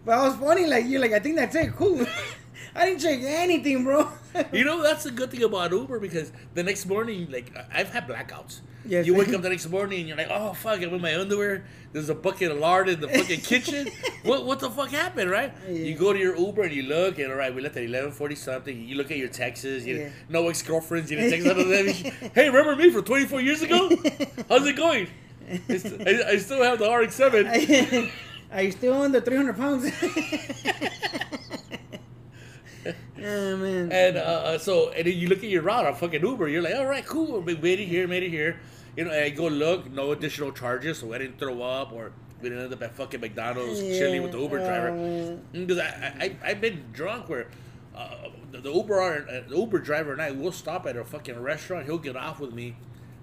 But 0.05 0.17
I 0.17 0.27
was 0.27 0.35
funny, 0.37 0.65
like, 0.65 0.85
you're 0.87 1.01
like, 1.01 1.11
I 1.11 1.19
think 1.19 1.35
that's 1.35 1.55
it, 1.55 1.73
cool. 1.75 2.05
I 2.75 2.85
didn't 2.85 3.01
check 3.01 3.19
anything, 3.21 3.83
bro. 3.83 4.09
You 4.53 4.63
know 4.63 4.83
that's 4.83 5.05
the 5.05 5.11
good 5.11 5.31
thing 5.31 5.41
about 5.43 5.71
Uber 5.71 5.99
because 5.99 6.31
the 6.53 6.61
next 6.61 6.85
morning, 6.85 7.29
like 7.31 7.51
I've 7.73 7.89
had 7.89 8.07
blackouts. 8.07 8.61
Yes, 8.85 9.07
you 9.07 9.15
wake 9.15 9.33
up 9.33 9.41
the 9.41 9.49
next 9.49 9.67
morning 9.67 9.99
and 10.01 10.07
you're 10.07 10.17
like, 10.17 10.29
oh 10.29 10.53
fuck, 10.53 10.77
I'm 10.83 10.93
in 10.93 11.01
my 11.01 11.19
underwear. 11.19 11.65
There's 11.93 12.09
a 12.09 12.15
bucket 12.15 12.51
of 12.51 12.59
lard 12.59 12.89
in 12.89 13.01
the 13.01 13.07
fucking 13.09 13.41
kitchen. 13.41 13.87
what 14.23 14.45
what 14.45 14.59
the 14.59 14.69
fuck 14.69 14.89
happened, 14.91 15.31
right? 15.31 15.51
Yeah. 15.67 15.73
You 15.73 15.95
go 15.95 16.13
to 16.13 16.19
your 16.19 16.37
Uber 16.37 16.61
and 16.61 16.71
you 16.73 16.83
look 16.83 17.17
and 17.17 17.31
all 17.31 17.37
right, 17.39 17.53
we 17.53 17.61
left 17.61 17.75
at 17.75 17.83
eleven 17.83 18.11
forty 18.11 18.35
something. 18.35 18.87
You 18.87 18.95
look 18.97 19.09
at 19.09 19.17
your 19.17 19.29
texts. 19.29 19.65
You 19.65 19.95
Yeah. 19.97 20.09
no 20.29 20.47
ex 20.47 20.61
girlfriends. 20.61 21.09
You 21.09 21.17
didn't 21.17 21.31
text 21.31 21.47
none 21.47 21.59
of 21.59 21.67
them. 21.67 21.87
hey, 22.35 22.49
remember 22.49 22.75
me 22.75 22.91
from 22.91 23.03
24 23.03 23.41
years 23.41 23.63
ago? 23.63 23.89
How's 24.47 24.67
it 24.67 24.75
going? 24.77 25.07
I, 25.49 26.23
I 26.33 26.37
still 26.37 26.61
have 26.63 26.77
the 26.77 26.87
RX-7. 26.89 28.11
Are 28.51 28.63
you 28.63 28.71
still 28.71 29.01
under 29.01 29.21
300 29.21 29.55
pounds? 29.57 29.91
oh, 32.85 32.91
man. 33.57 33.91
And 33.91 34.17
uh, 34.17 34.57
so, 34.57 34.89
and 34.89 35.05
then 35.05 35.15
you 35.17 35.27
look 35.27 35.39
at 35.39 35.49
your 35.49 35.61
route 35.61 35.85
on 35.85 35.95
fucking 35.95 36.21
Uber. 36.25 36.47
You're 36.47 36.61
like, 36.61 36.75
all 36.75 36.85
right, 36.87 37.05
cool. 37.05 37.41
We 37.41 37.55
made 37.55 37.79
it 37.79 37.85
here, 37.85 38.07
made 38.07 38.23
it 38.23 38.29
here. 38.29 38.59
You 38.97 39.05
know, 39.05 39.11
and 39.11 39.23
I 39.23 39.29
go 39.29 39.47
look, 39.47 39.89
no 39.91 40.11
additional 40.11 40.51
charges, 40.51 40.99
so 40.99 41.13
I 41.13 41.19
didn't 41.19 41.37
throw 41.39 41.61
up 41.61 41.91
or 41.93 42.11
we 42.41 42.49
didn't 42.49 42.63
end 42.65 42.73
up 42.73 42.81
at 42.81 42.95
fucking 42.95 43.21
McDonald's 43.21 43.79
chilling 43.79 44.23
with 44.23 44.31
the 44.31 44.39
Uber 44.39 44.59
Yeah, 44.59 44.65
driver. 44.65 44.89
oh. 44.91 45.39
Because 45.53 45.77
I, 45.77 45.83
I, 45.85 46.23
I, 46.25 46.37
I've 46.51 46.61
been 46.61 46.85
drunk 46.91 47.29
where 47.29 47.47
uh, 47.95 48.29
the, 48.51 48.59
the 48.61 48.71
Uber 48.73 48.99
uh, 49.29 49.47
the 49.49 49.55
Uber 49.57 49.79
driver 49.79 50.11
and 50.13 50.21
I 50.21 50.31
will 50.31 50.51
stop 50.51 50.85
at 50.87 50.95
a 50.97 51.03
fucking 51.03 51.39
restaurant. 51.39 51.85
He'll 51.85 51.97
get 51.97 52.15
off 52.15 52.39
with 52.39 52.53
me, 52.53 52.75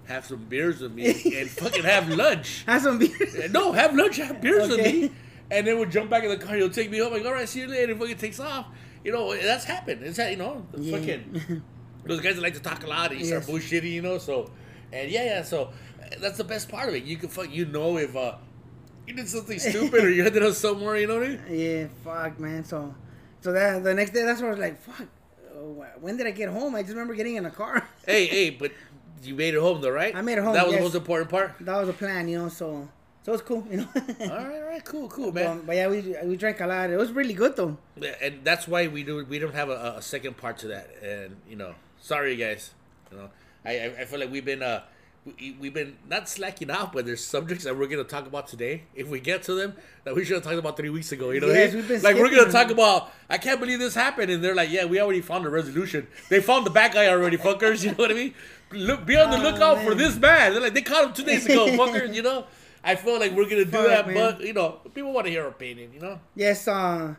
have 0.07 0.25
some 0.25 0.45
beers 0.45 0.81
with 0.81 0.93
me, 0.93 1.05
and 1.39 1.49
fucking 1.49 1.83
have 1.83 2.09
lunch. 2.09 2.63
Have 2.65 2.81
some 2.81 2.97
beers. 2.99 3.49
No, 3.51 3.71
have 3.71 3.95
lunch, 3.95 4.17
have 4.17 4.41
beers 4.41 4.69
with 4.69 4.79
me, 4.79 5.11
and 5.51 5.65
then 5.67 5.77
we'll 5.77 5.89
jump 5.89 6.09
back 6.09 6.23
in 6.23 6.29
the 6.29 6.37
car. 6.37 6.55
He'll 6.55 6.69
take 6.69 6.89
me 6.89 6.99
home. 6.99 7.13
Like, 7.13 7.25
all 7.25 7.33
right, 7.33 7.47
see 7.47 7.61
you 7.61 7.67
later. 7.67 7.91
And 7.91 8.01
fucking 8.01 8.17
takes 8.17 8.39
off. 8.39 8.67
You 9.03 9.11
know, 9.11 9.35
that's 9.35 9.63
happened. 9.65 10.03
It's 10.03 10.17
that 10.17 10.31
you 10.31 10.37
know, 10.37 10.65
the 10.71 10.81
Yeah. 10.81 10.97
fucking 10.97 11.63
those 12.05 12.21
guys 12.21 12.35
that 12.35 12.41
like 12.41 12.53
to 12.53 12.59
talk 12.61 12.83
a 12.83 12.87
lot 12.87 13.11
and 13.11 13.19
you 13.21 13.27
Yes. 13.27 13.43
start 13.45 13.57
bullshitting. 13.61 13.91
You 13.91 14.01
know, 14.01 14.17
so 14.17 14.49
and 14.91 15.09
yeah, 15.11 15.23
yeah. 15.25 15.41
So 15.43 15.71
that's 16.19 16.37
the 16.37 16.43
best 16.43 16.69
part 16.69 16.89
of 16.89 16.95
it. 16.95 17.03
You 17.03 17.17
can 17.17 17.29
fuck. 17.29 17.51
You 17.51 17.65
know 17.65 17.97
if 17.97 18.15
uh 18.15 18.35
you 19.05 19.13
did 19.13 19.27
something 19.29 19.57
stupid 19.59 20.03
or 20.03 20.09
you 20.09 20.25
ended 20.25 20.43
up 20.43 20.53
somewhere. 20.53 20.97
You 20.97 21.07
know 21.07 21.19
what 21.19 21.27
I 21.27 21.29
mean? 21.29 21.41
Yeah, 21.49 21.87
fuck, 22.03 22.39
man. 22.39 22.63
So, 22.65 22.93
so 23.41 23.53
that 23.53 23.83
the 23.83 23.93
next 23.93 24.11
day, 24.11 24.23
that's 24.23 24.41
where 24.41 24.49
I 24.49 24.53
was 24.53 24.59
like, 24.59 24.81
fuck. 24.81 25.07
uh, 25.55 25.59
When 26.01 26.17
did 26.17 26.27
I 26.27 26.31
get 26.31 26.49
home? 26.49 26.75
I 26.75 26.81
just 26.81 26.91
remember 26.93 27.13
getting 27.15 27.35
in 27.35 27.45
a 27.45 27.51
car. 27.51 27.87
hey, 28.05 28.25
hey, 28.25 28.49
but 28.49 28.71
you 29.23 29.35
made 29.35 29.53
it 29.53 29.59
home 29.59 29.81
though, 29.81 29.89
right? 29.91 30.15
I 30.15 30.21
made 30.21 30.37
it 30.37 30.43
home, 30.43 30.53
That 30.53 30.65
was 30.65 30.73
yes. 30.73 30.79
the 30.79 30.83
most 30.85 30.95
important 30.95 31.29
part. 31.29 31.55
that 31.61 31.77
was 31.77 31.89
a 31.89 31.93
plan, 31.93 32.27
you 32.27 32.39
know. 32.39 32.49
So, 32.49 32.87
so 33.23 33.33
it's 33.33 33.41
cool, 33.41 33.65
you 33.69 33.77
know. 33.77 33.87
All 34.21 34.27
right, 34.27 34.61
all 34.61 34.69
right, 34.69 34.85
cool, 34.85 35.09
cool, 35.09 35.31
man. 35.31 35.47
Um, 35.47 35.63
but 35.65 35.75
yeah, 35.75 35.87
we 35.87 36.15
we 36.23 36.37
drank 36.37 36.59
a 36.61 36.67
lot. 36.67 36.89
It 36.89 36.97
was 36.97 37.11
really 37.11 37.33
good 37.33 37.55
though. 37.55 37.77
Yeah, 37.99 38.15
and 38.21 38.43
that's 38.43 38.67
why 38.67 38.87
we 38.87 39.03
do 39.03 39.25
we 39.25 39.39
don't 39.39 39.53
have 39.55 39.69
a, 39.69 39.95
a 39.97 40.01
second 40.01 40.37
part 40.37 40.57
to 40.59 40.67
that 40.69 40.89
and 41.03 41.35
you 41.49 41.55
know 41.55 41.73
sorry 41.99 42.35
guys 42.35 42.73
you 43.11 43.17
know 43.17 43.29
i 43.65 43.71
i, 44.01 44.05
feel 44.05 44.19
like 44.19 44.31
we've 44.31 44.45
been 44.45 44.61
uh 44.61 44.81
we, 45.25 45.57
we've 45.59 45.73
been 45.73 45.97
not 46.07 46.29
slacking 46.29 46.69
off, 46.71 46.93
but 46.93 47.05
there's 47.05 47.23
subjects 47.23 47.65
that 47.65 47.77
we're 47.77 47.87
going 47.87 48.03
to 48.03 48.09
talk 48.09 48.27
about 48.27 48.47
today 48.47 48.83
if 48.95 49.07
we 49.09 49.19
get 49.19 49.43
to 49.43 49.53
them 49.55 49.73
that 50.05 50.15
we 50.15 50.23
should 50.23 50.35
have 50.35 50.43
talked 50.43 50.57
about 50.57 50.77
three 50.77 50.89
weeks 50.89 51.11
ago 51.11 51.31
you 51.31 51.41
know 51.41 51.47
Yes, 51.47 51.73
we've 51.73 51.87
been 51.87 52.01
like 52.01 52.15
we're 52.15 52.29
going 52.29 52.45
to 52.45 52.51
talk 52.51 52.69
about 52.71 53.11
i 53.29 53.37
can't 53.37 53.59
believe 53.59 53.79
this 53.79 53.93
happened 53.93 54.31
and 54.31 54.41
they're 54.43 54.55
like 54.55 54.69
yeah 54.71 54.85
we 54.85 55.01
already 55.01 55.19
found 55.19 55.45
a 55.45 55.49
resolution 55.49 56.07
they 56.29 56.39
found 56.39 56.65
the 56.65 56.69
bad 56.69 56.93
guy 56.93 57.07
already 57.07 57.35
fuckers 57.37 57.83
you 57.83 57.89
know 57.89 57.97
what 57.97 58.11
i 58.11 58.13
mean 58.13 58.33
Look, 58.71 59.05
be 59.05 59.15
on 59.15 59.31
the 59.31 59.37
Oh, 59.37 59.51
lookout 59.51 59.81
for 59.83 59.95
this 59.95 60.17
man 60.17 60.51
they're 60.53 60.61
like 60.61 60.73
they 60.73 60.81
caught 60.81 61.05
him 61.05 61.13
two 61.13 61.23
days 61.23 61.45
ago 61.45 61.67
fuckers 61.77 62.13
you 62.13 62.21
know 62.21 62.45
i 62.83 62.95
feel 62.95 63.19
like 63.19 63.31
we're 63.31 63.45
going 63.49 63.63
to 63.63 63.65
do 63.65 63.71
Fuck, 63.71 63.87
that 63.87 64.07
man. 64.07 64.15
but 64.15 64.41
you 64.41 64.53
know 64.53 64.79
people 64.93 65.13
want 65.13 65.25
to 65.25 65.31
hear 65.31 65.43
our 65.43 65.49
opinion 65.49 65.91
you 65.93 65.99
know 66.01 66.19
Yes. 66.35 66.67
Uh, 66.67 67.15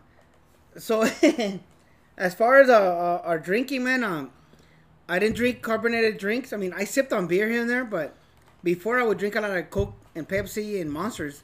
so 0.76 1.02
as 2.16 2.34
far 2.34 2.60
as 2.60 2.68
uh, 2.68 2.74
uh, 2.74 3.22
our 3.24 3.38
drinking, 3.38 3.82
man, 3.84 4.04
um, 4.04 4.30
I 5.08 5.18
didn't 5.18 5.36
drink 5.36 5.62
carbonated 5.62 6.18
drinks. 6.18 6.52
I 6.52 6.56
mean, 6.56 6.72
I 6.72 6.84
sipped 6.84 7.12
on 7.12 7.26
beer 7.26 7.48
here 7.48 7.62
and 7.62 7.70
there, 7.70 7.84
but 7.84 8.14
before 8.62 9.00
I 9.00 9.02
would 9.02 9.18
drink 9.18 9.34
a 9.34 9.40
lot 9.40 9.50
of 9.50 9.70
Coke 9.70 9.94
and 10.14 10.28
Pepsi 10.28 10.80
and 10.80 10.92
Monsters. 10.92 11.42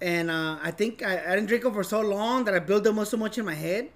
And 0.00 0.30
uh, 0.30 0.58
I 0.62 0.70
think 0.70 1.02
I, 1.02 1.18
I 1.32 1.34
didn't 1.34 1.46
drink 1.48 1.64
them 1.64 1.74
for 1.74 1.84
so 1.84 2.00
long 2.00 2.44
that 2.44 2.54
I 2.54 2.58
built 2.60 2.84
them 2.84 2.98
up 2.98 3.06
so 3.08 3.16
much 3.18 3.36
in 3.36 3.44
my 3.44 3.54
head 3.54 3.90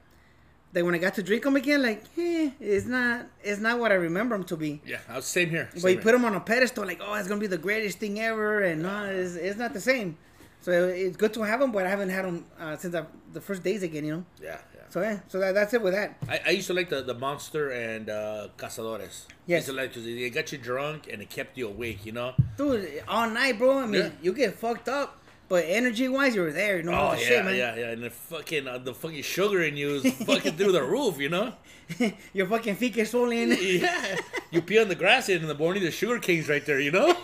that 0.74 0.84
when 0.84 0.94
I 0.94 0.98
got 0.98 1.14
to 1.14 1.22
drink 1.22 1.44
them 1.44 1.56
again, 1.56 1.82
like, 1.82 2.02
eh, 2.18 2.50
it's 2.60 2.84
not, 2.86 3.26
it's 3.42 3.60
not 3.60 3.78
what 3.78 3.90
I 3.92 3.94
remember 3.94 4.36
them 4.36 4.44
to 4.52 4.56
be. 4.56 4.82
yeah 4.86 4.98
I 5.08 5.16
was 5.16 5.24
same 5.24 5.48
here 5.50 5.68
But 5.72 5.82
you 5.82 5.88
here. 5.90 6.02
put 6.02 6.12
them 6.12 6.24
on 6.26 6.34
a 6.34 6.40
pedestal, 6.40 6.84
like, 6.84 7.00
oh, 7.02 7.14
it's 7.14 7.28
gonna 7.28 7.40
be 7.40 7.46
the 7.46 7.58
greatest 7.58 7.98
thing 7.98 8.20
ever, 8.20 8.60
and 8.62 8.82
no, 8.82 9.04
it's, 9.06 9.36
it's 9.36 9.58
not 9.58 9.72
the 9.72 9.80
same. 9.80 10.18
So 10.60 10.70
it's 10.88 11.16
good 11.16 11.32
to 11.34 11.42
have 11.42 11.60
them, 11.60 11.72
but 11.72 11.86
I 11.86 11.90
haven't 11.90 12.08
had 12.10 12.24
them 12.24 12.46
uh, 12.58 12.76
since 12.76 12.94
I, 12.94 13.04
the 13.32 13.40
first 13.40 13.62
days 13.62 13.82
again, 13.82 14.04
you 14.04 14.12
know. 14.16 14.24
yeah 14.42 14.58
yeah 14.74 14.80
So 14.88 15.00
yeah, 15.02 15.20
so 15.28 15.38
that, 15.38 15.52
that's 15.54 15.74
it 15.74 15.82
with 15.82 15.92
that. 15.94 16.16
I, 16.28 16.40
I 16.46 16.50
used 16.50 16.66
to 16.68 16.74
like 16.74 16.88
the, 16.88 17.02
the 17.02 17.14
Monster 17.14 17.70
and 17.70 18.08
uh, 18.10 18.48
Cazadores. 18.56 19.26
Yes. 19.46 19.50
I 19.50 19.54
used 19.56 19.66
to 19.66 19.72
like 19.74 19.88
because 19.90 20.04
they 20.04 20.30
got 20.30 20.50
you 20.52 20.58
drunk 20.58 21.08
and 21.12 21.20
it 21.22 21.28
kept 21.30 21.56
you 21.58 21.68
awake, 21.68 22.04
you 22.06 22.12
know? 22.12 22.32
Dude, 22.56 23.02
all 23.06 23.28
night, 23.30 23.58
bro. 23.58 23.78
I 23.80 23.86
mean, 23.86 24.00
Yeah. 24.02 24.10
you 24.22 24.32
get 24.32 24.54
fucked 24.54 24.88
up, 24.88 25.20
but 25.49 25.64
energy 25.66 26.09
wise, 26.09 26.34
you're 26.34 26.53
there. 26.53 26.78
You 26.78 26.84
know 26.84 26.92
Oh, 26.92 27.12
yeah, 27.12 27.16
shit, 27.18 27.45
man. 27.45 27.55
yeah, 27.57 27.76
yeah. 27.76 27.90
And 27.90 28.03
the 28.03 28.11
fucking, 28.11 28.66
uh, 28.66 28.78
the 28.78 28.95
fucking 28.95 29.22
sugar 29.22 29.62
in 29.62 29.76
you 29.76 29.97
is 29.97 30.12
fucking 30.24 30.57
through 30.57 30.72
the 30.72 30.82
roof, 30.95 31.18
you 31.18 31.28
know? 31.28 31.53
Your 32.32 32.47
fucking 32.47 32.76
feet 32.76 32.95
get 32.95 33.09
swollen. 33.09 33.51
Yeah. 33.61 34.16
You 34.51 34.62
pee 34.62 34.78
on 34.78 34.88
the 34.88 34.95
grass 34.95 35.28
in 35.28 35.47
the 35.47 35.55
morning, 35.55 35.82
the 35.82 35.90
sugar 35.90 36.18
cane's 36.18 36.49
right 36.49 36.64
there, 36.64 36.80
you 36.80 36.90
know? 36.92 37.14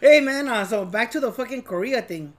hey, 0.00 0.20
man. 0.20 0.48
Uh, 0.48 0.64
so 0.64 0.84
back 0.84 1.10
to 1.12 1.20
the 1.20 1.32
fucking 1.32 1.62
Korea 1.62 2.02
thing. 2.02 2.32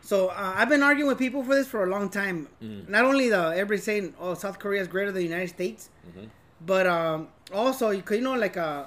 So 0.00 0.28
uh, 0.28 0.54
I've 0.56 0.68
been 0.68 0.82
arguing 0.82 1.08
with 1.08 1.18
people 1.18 1.42
for 1.42 1.54
this 1.54 1.66
for 1.66 1.84
a 1.84 1.86
long 1.90 2.10
time. 2.10 2.48
Mm. 2.62 2.88
Not 2.88 3.04
only 3.06 3.30
the 3.30 3.48
everybody 3.52 3.78
saying, 3.80 4.14
"Oh, 4.20 4.34
South 4.34 4.58
Korea 4.58 4.82
is 4.82 4.88
greater 4.88 5.10
than 5.10 5.22
the 5.22 5.28
United 5.28 5.48
States," 5.48 5.88
Mm-hmm. 6.06 6.26
but 6.66 6.86
um, 6.86 7.28
also 7.54 7.88
you 7.88 8.02
you 8.10 8.20
know 8.20 8.34
like 8.34 8.58
uh, 8.58 8.84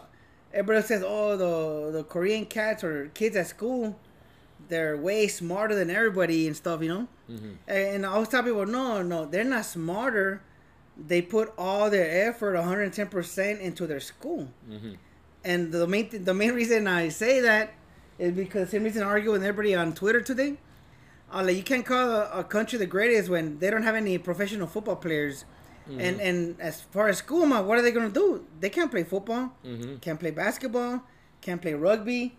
everybody 0.53 0.85
says, 0.85 1.03
"Oh, 1.05 1.35
the 1.35 1.91
the 1.91 2.03
Korean 2.03 2.45
cats 2.45 2.83
or 2.83 3.07
kids 3.15 3.35
at 3.35 3.47
school, 3.47 3.97
they're 4.69 4.97
way 4.97 5.27
smarter 5.27 5.75
than 5.75 5.89
everybody 5.89 6.47
and 6.47 6.55
stuff," 6.55 6.81
you 6.81 6.89
know. 6.89 7.07
Mm-hmm. 7.29 7.51
And 7.67 8.05
I 8.05 8.09
always 8.09 8.29
tell 8.29 8.43
people, 8.43 8.65
no, 8.65 9.01
no, 9.01 9.25
they're 9.25 9.43
not 9.43 9.65
smarter. 9.65 10.41
They 10.97 11.21
put 11.21 11.53
all 11.57 11.89
their 11.89 12.27
effort, 12.29 12.55
110 12.55 13.07
percent, 13.07 13.61
into 13.61 13.85
their 13.87 13.99
school. 13.99 14.49
Mm-hmm. 14.69 14.93
And 15.43 15.71
the 15.71 15.87
main 15.87 16.09
th- 16.09 16.23
the 16.23 16.33
main 16.33 16.53
reason 16.53 16.87
I 16.87 17.09
say 17.09 17.39
that 17.41 17.73
is 18.19 18.33
because 18.33 18.69
same 18.69 18.83
reason 18.83 19.03
I 19.03 19.05
argue 19.05 19.31
with 19.31 19.43
everybody 19.43 19.75
on 19.75 19.93
Twitter 19.93 20.21
today. 20.21 20.57
Uh, 21.33 21.43
like 21.43 21.55
you 21.57 21.63
can't 21.63 21.85
call 21.85 22.09
a, 22.09 22.39
a 22.39 22.43
country 22.43 22.79
the 22.79 22.85
greatest 22.85 23.29
when 23.29 23.59
they 23.59 23.69
don't 23.69 23.83
have 23.83 23.95
any 23.95 24.17
professional 24.17 24.65
football 24.67 24.95
players. 24.95 25.45
And 25.89 26.19
and 26.19 26.59
as 26.59 26.81
far 26.81 27.07
as 27.07 27.19
school, 27.19 27.47
what 27.47 27.77
are 27.77 27.81
they 27.81 27.91
gonna 27.91 28.09
do? 28.09 28.43
They 28.59 28.69
can't 28.69 28.91
play 28.91 29.03
football, 29.03 29.53
Mm-hmm. 29.65 29.97
can't 29.97 30.19
play 30.19 30.31
basketball, 30.31 31.01
can't 31.39 31.61
play 31.61 31.75
rugby, 31.75 32.35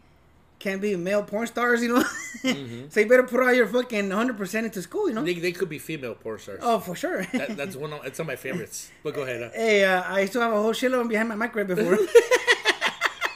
can't 0.58 0.80
be 0.82 0.96
male 0.96 1.22
porn 1.22 1.46
stars, 1.46 1.82
you 1.82 1.88
know. 1.94 2.02
so 2.90 3.00
you 3.00 3.06
better 3.08 3.22
put 3.22 3.40
all 3.40 3.52
your 3.52 3.66
fucking 3.66 4.08
100 4.08 4.36
percent 4.36 4.66
into 4.66 4.82
school, 4.82 5.08
you 5.08 5.14
know. 5.14 5.24
They, 5.24 5.34
they 5.34 5.52
could 5.52 5.68
be 5.68 5.78
female 5.78 6.14
porn 6.14 6.38
stars. 6.38 6.60
Oh, 6.62 6.78
for 6.80 6.94
sure. 6.96 7.24
That, 7.32 7.56
that's 7.56 7.76
one 7.76 7.92
of, 7.92 8.04
it's 8.04 8.18
one 8.18 8.24
of 8.24 8.28
my 8.28 8.36
favorites. 8.36 8.90
But 9.02 9.14
go 9.14 9.22
ahead. 9.22 9.42
Uh. 9.42 9.50
hey, 9.54 9.84
uh, 9.84 10.02
I 10.02 10.20
used 10.20 10.32
to 10.34 10.40
have 10.40 10.52
a 10.52 10.60
whole 10.60 10.72
shitload 10.72 11.08
behind 11.08 11.28
my 11.28 11.34
microwave 11.36 11.68
before. 11.76 11.98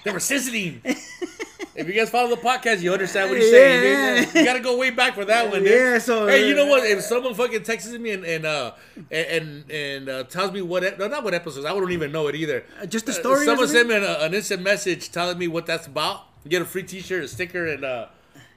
They 0.04 0.10
were 0.10 0.18
sizzling. 0.18 0.80
if 0.84 1.86
you 1.86 1.92
guys 1.92 2.10
follow 2.10 2.28
the 2.34 2.42
podcast, 2.42 2.80
you 2.80 2.92
understand 2.92 3.30
what 3.30 3.38
he's 3.38 3.52
Yeah. 3.52 3.58
saying. 3.58 4.24
dude. 4.24 4.34
You 4.34 4.44
gotta 4.44 4.58
go 4.58 4.76
way 4.76 4.90
back 4.90 5.14
for 5.14 5.24
that 5.26 5.48
one, 5.48 5.62
dude. 5.62 5.70
Yeah, 5.70 5.98
so, 5.98 6.26
hey, 6.26 6.48
you 6.48 6.56
know 6.56 6.64
uh, 6.66 6.70
what? 6.70 6.84
If 6.84 7.02
someone 7.02 7.34
fucking 7.34 7.62
texts 7.62 7.92
me 7.96 8.10
and 8.10 8.24
and 8.24 8.44
uh, 8.44 8.72
and 9.12 9.70
and 9.70 10.08
uh, 10.08 10.24
tells 10.24 10.50
me 10.50 10.60
what 10.60 10.82
ep- 10.82 10.98
no, 10.98 11.06
not 11.06 11.22
what 11.22 11.34
episodes, 11.34 11.64
I 11.66 11.72
wouldn't 11.72 11.92
even 11.92 12.10
know 12.10 12.26
it 12.26 12.34
either. 12.34 12.64
Uh, 12.80 12.86
just 12.86 13.06
the 13.06 13.12
Uh, 13.12 13.14
story 13.14 13.42
or 13.42 13.44
someone 13.44 13.68
send 13.68 13.88
me 13.90 13.94
an, 13.94 14.02
an 14.02 14.34
instant 14.34 14.60
message 14.62 15.12
telling 15.12 15.38
me 15.38 15.46
what 15.46 15.66
that's 15.66 15.86
about. 15.86 16.22
You 16.44 16.50
get 16.50 16.62
a 16.62 16.64
free 16.64 16.82
T-shirt, 16.82 17.24
a 17.24 17.28
sticker, 17.28 17.66
and 17.66 17.84
uh, 17.84 18.06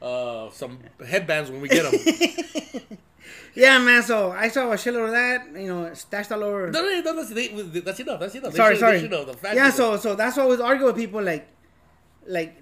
uh, 0.01 0.49
some 0.51 0.79
headbands 1.05 1.51
when 1.51 1.61
we 1.61 1.69
get 1.69 1.83
them. 1.91 2.97
yeah, 3.55 3.77
man. 3.79 4.01
So 4.03 4.31
I 4.31 4.47
saw 4.47 4.71
a 4.71 4.75
shitload 4.75 5.05
of 5.05 5.11
that, 5.11 5.61
you 5.61 5.67
know, 5.67 5.93
stashed 5.93 6.31
all 6.31 6.43
over. 6.43 6.71
no, 6.71 6.81
no, 6.81 7.01
no, 7.01 7.15
that's, 7.15 7.29
they, 7.33 7.47
that's 7.81 7.99
enough. 7.99 8.19
That's 8.19 8.36
enough. 8.36 8.51
They 8.53 8.57
sorry, 8.57 8.75
should- 8.75 8.79
sorry. 8.79 8.99
Should 9.01 9.11
know 9.11 9.25
the 9.25 9.38
yeah, 9.53 9.69
so 9.69 9.97
so 9.97 10.15
that's 10.15 10.36
why 10.38 10.43
I 10.43 10.45
always 10.45 10.59
argue 10.59 10.86
with 10.86 10.95
people 10.95 11.21
like, 11.21 11.47
like, 12.27 12.57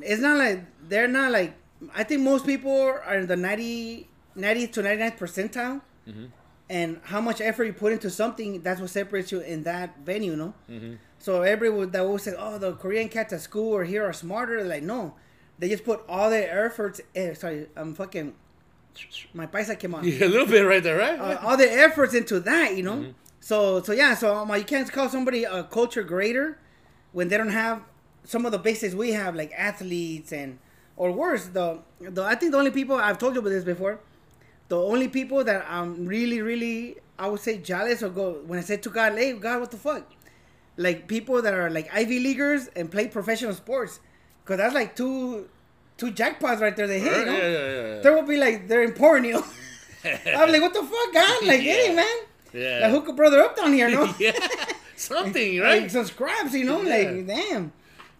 it's 0.00 0.20
not 0.22 0.38
like 0.38 0.62
they're 0.88 1.08
not 1.08 1.32
like. 1.32 1.54
I 1.94 2.02
think 2.02 2.22
most 2.22 2.44
people 2.44 2.72
are 2.72 3.14
in 3.18 3.28
the 3.28 3.36
90, 3.36 4.08
90 4.34 4.66
to 4.68 4.82
ninety 4.82 5.00
nine 5.02 5.12
percentile, 5.12 5.80
Mm-hmm. 6.08 6.24
And 6.70 7.00
how 7.04 7.20
much 7.20 7.40
effort 7.40 7.64
you 7.64 7.72
put 7.72 7.92
into 7.92 8.10
something 8.10 8.60
that's 8.62 8.80
what 8.80 8.90
separates 8.90 9.32
you 9.32 9.40
in 9.40 9.62
that 9.62 9.98
venue, 10.04 10.36
no. 10.36 10.54
Mm-hmm. 10.70 10.94
So 11.18 11.40
would, 11.40 11.92
that 11.92 12.06
will 12.06 12.18
say, 12.18 12.34
"Oh, 12.38 12.58
the 12.58 12.72
Korean 12.74 13.08
cats 13.08 13.32
at 13.32 13.40
school 13.40 13.72
or 13.72 13.84
here 13.84 14.04
are 14.04 14.12
smarter." 14.12 14.62
Like, 14.62 14.82
no, 14.82 15.14
they 15.58 15.68
just 15.68 15.84
put 15.84 16.02
all 16.08 16.30
their 16.30 16.66
efforts. 16.66 17.00
Eh, 17.14 17.34
sorry, 17.34 17.66
I'm 17.76 17.94
fucking. 17.94 18.34
My 19.32 19.46
paisa 19.46 19.78
came 19.78 19.94
on. 19.94 20.04
Yeah, 20.08 20.26
a 20.26 20.28
little 20.28 20.46
bit 20.46 20.62
right 20.62 20.82
there, 20.82 20.98
right? 20.98 21.18
uh, 21.18 21.38
all 21.42 21.56
the 21.56 21.70
efforts 21.70 22.14
into 22.14 22.40
that, 22.40 22.76
you 22.76 22.82
know. 22.82 22.96
Mm-hmm. 22.96 23.10
So 23.40 23.82
so 23.82 23.92
yeah, 23.92 24.14
so 24.14 24.34
um, 24.36 24.54
you 24.54 24.64
can't 24.64 24.90
call 24.90 25.08
somebody 25.08 25.44
a 25.44 25.64
culture 25.64 26.02
greater 26.02 26.58
when 27.12 27.28
they 27.28 27.36
don't 27.36 27.50
have 27.50 27.82
some 28.24 28.44
of 28.44 28.52
the 28.52 28.58
basics 28.58 28.94
we 28.94 29.12
have, 29.12 29.34
like 29.34 29.52
athletes 29.56 30.32
and 30.32 30.58
or 30.96 31.12
worse. 31.12 31.46
The 31.46 31.80
the 32.00 32.22
I 32.22 32.34
think 32.34 32.52
the 32.52 32.58
only 32.58 32.70
people 32.70 32.96
I've 32.96 33.18
told 33.18 33.34
you 33.34 33.40
about 33.40 33.50
this 33.50 33.64
before. 33.64 34.00
The 34.68 34.76
only 34.76 35.08
people 35.08 35.44
that 35.44 35.66
I'm 35.68 36.06
really 36.06 36.42
really 36.42 36.96
I 37.18 37.28
would 37.28 37.40
say 37.40 37.58
jealous 37.58 38.02
or 38.02 38.10
go 38.10 38.40
when 38.46 38.58
I 38.58 38.62
said 38.62 38.82
to 38.84 38.90
God, 38.90 39.12
hey 39.12 39.32
God, 39.32 39.60
what 39.60 39.70
the 39.70 39.76
fuck? 39.76 40.10
Like 40.76 41.08
people 41.08 41.42
that 41.42 41.54
are 41.54 41.70
like 41.70 41.92
Ivy 41.92 42.20
leaguers 42.20 42.68
and 42.76 42.90
play 42.90 43.08
professional 43.08 43.52
sports, 43.54 43.98
because 44.44 44.58
that's 44.58 44.74
like 44.74 44.94
two 44.94 45.48
two 45.96 46.12
jackpots 46.12 46.60
right 46.60 46.76
there. 46.76 46.86
They 46.86 47.00
hit, 47.00 47.18
you 47.18 47.24
know? 47.26 47.32
yeah, 47.32 47.48
yeah, 47.48 47.94
yeah. 47.94 48.00
There 48.00 48.14
will 48.14 48.22
be 48.22 48.36
like 48.36 48.68
they're 48.68 48.82
in 48.84 48.92
porn, 48.92 49.24
you 49.24 49.32
know. 49.38 49.44
I'm 50.04 50.52
like, 50.52 50.62
what 50.62 50.72
the 50.72 50.82
fuck, 50.82 51.12
God? 51.12 51.42
Like, 51.46 51.60
hey, 51.60 51.94
man. 51.94 52.16
Yeah. 52.52 52.78
Like, 52.82 52.90
hook 52.92 53.08
a 53.08 53.12
brother 53.12 53.40
up 53.40 53.56
down 53.56 53.72
here, 53.72 53.90
no? 53.90 54.14
yeah, 54.18 54.32
something, 54.96 55.60
right? 55.60 55.90
some 55.90 56.04
scraps, 56.06 56.54
you 56.54 56.64
know? 56.64 56.80
Yeah. 56.80 57.10
Like, 57.10 57.26
damn. 57.26 57.72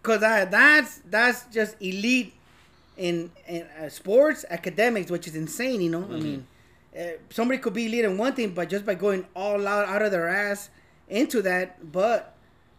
Because 0.02 0.20
that's 0.20 0.98
that's 1.08 1.44
just 1.52 1.76
elite 1.80 2.34
in, 2.98 3.30
in 3.46 3.62
uh, 3.80 3.88
sports, 3.88 4.44
academics, 4.50 5.10
which 5.10 5.26
is 5.26 5.34
insane, 5.36 5.80
you 5.80 5.90
know? 5.90 6.02
Mm-hmm. 6.02 6.14
I 6.14 6.20
mean, 6.20 6.46
uh, 6.98 7.04
somebody 7.30 7.58
could 7.58 7.74
be 7.74 8.00
in 8.00 8.18
one 8.18 8.34
thing, 8.34 8.50
but 8.50 8.68
just 8.68 8.84
by 8.84 8.94
going 8.94 9.26
all 9.34 9.66
out, 9.66 9.88
out 9.88 10.02
of 10.02 10.10
their 10.10 10.28
ass 10.28 10.70
into 11.08 11.40
that, 11.42 11.92
but 11.92 12.34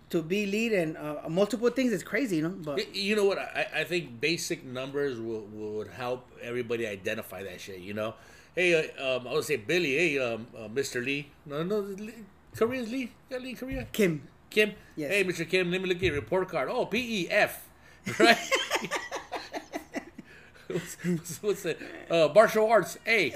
to 0.09 0.21
be 0.21 0.73
in 0.73 0.97
uh, 0.97 1.21
multiple 1.29 1.69
things 1.69 1.91
is 1.91 2.03
crazy, 2.03 2.37
you 2.37 2.43
know? 2.43 2.49
But 2.49 2.95
You 2.95 3.15
know 3.15 3.25
what? 3.25 3.37
I, 3.37 3.67
I 3.77 3.83
think 3.83 4.19
basic 4.19 4.65
numbers 4.65 5.19
will, 5.19 5.41
would 5.53 5.87
help 5.87 6.29
everybody 6.41 6.87
identify 6.87 7.43
that 7.43 7.61
shit. 7.61 7.79
You 7.79 7.93
know, 7.93 8.15
hey, 8.55 8.73
uh, 8.73 9.17
um, 9.17 9.27
I 9.27 9.33
would 9.33 9.45
say 9.45 9.57
Billy. 9.57 9.95
Hey, 9.95 10.19
um, 10.19 10.47
uh, 10.57 10.67
Mr. 10.67 11.03
Lee. 11.03 11.29
No, 11.45 11.63
no, 11.63 11.79
Lee. 11.79 12.13
Korea's 12.55 12.91
Lee. 12.91 13.11
Got 13.29 13.41
Lee 13.41 13.53
Korea. 13.53 13.87
Kim, 13.91 14.27
Kim. 14.49 14.73
Yes. 14.95 15.11
Hey, 15.11 15.23
Mr. 15.23 15.47
Kim. 15.47 15.71
Let 15.71 15.81
me 15.81 15.87
look 15.87 15.97
at 15.97 16.03
your 16.03 16.15
report 16.15 16.49
card. 16.49 16.69
Oh, 16.71 16.85
P 16.85 17.23
E 17.23 17.29
F. 17.29 17.67
Right. 18.19 18.37
what's, 20.73 20.95
what's, 21.03 21.43
what's 21.43 21.65
it? 21.65 21.79
Uh, 22.09 22.29
martial 22.33 22.69
arts. 22.69 22.97
A. 23.07 23.33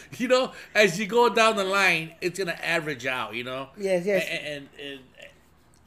you 0.18 0.28
know, 0.28 0.52
as 0.74 0.98
you 0.98 1.06
go 1.06 1.28
down 1.28 1.56
the 1.56 1.64
line, 1.64 2.14
it's 2.20 2.38
gonna 2.38 2.58
average 2.62 3.06
out. 3.06 3.34
You 3.34 3.44
know. 3.44 3.68
Yes, 3.76 4.06
yes. 4.06 4.24
And, 4.30 4.46
and, 4.46 4.68
and 4.80 5.00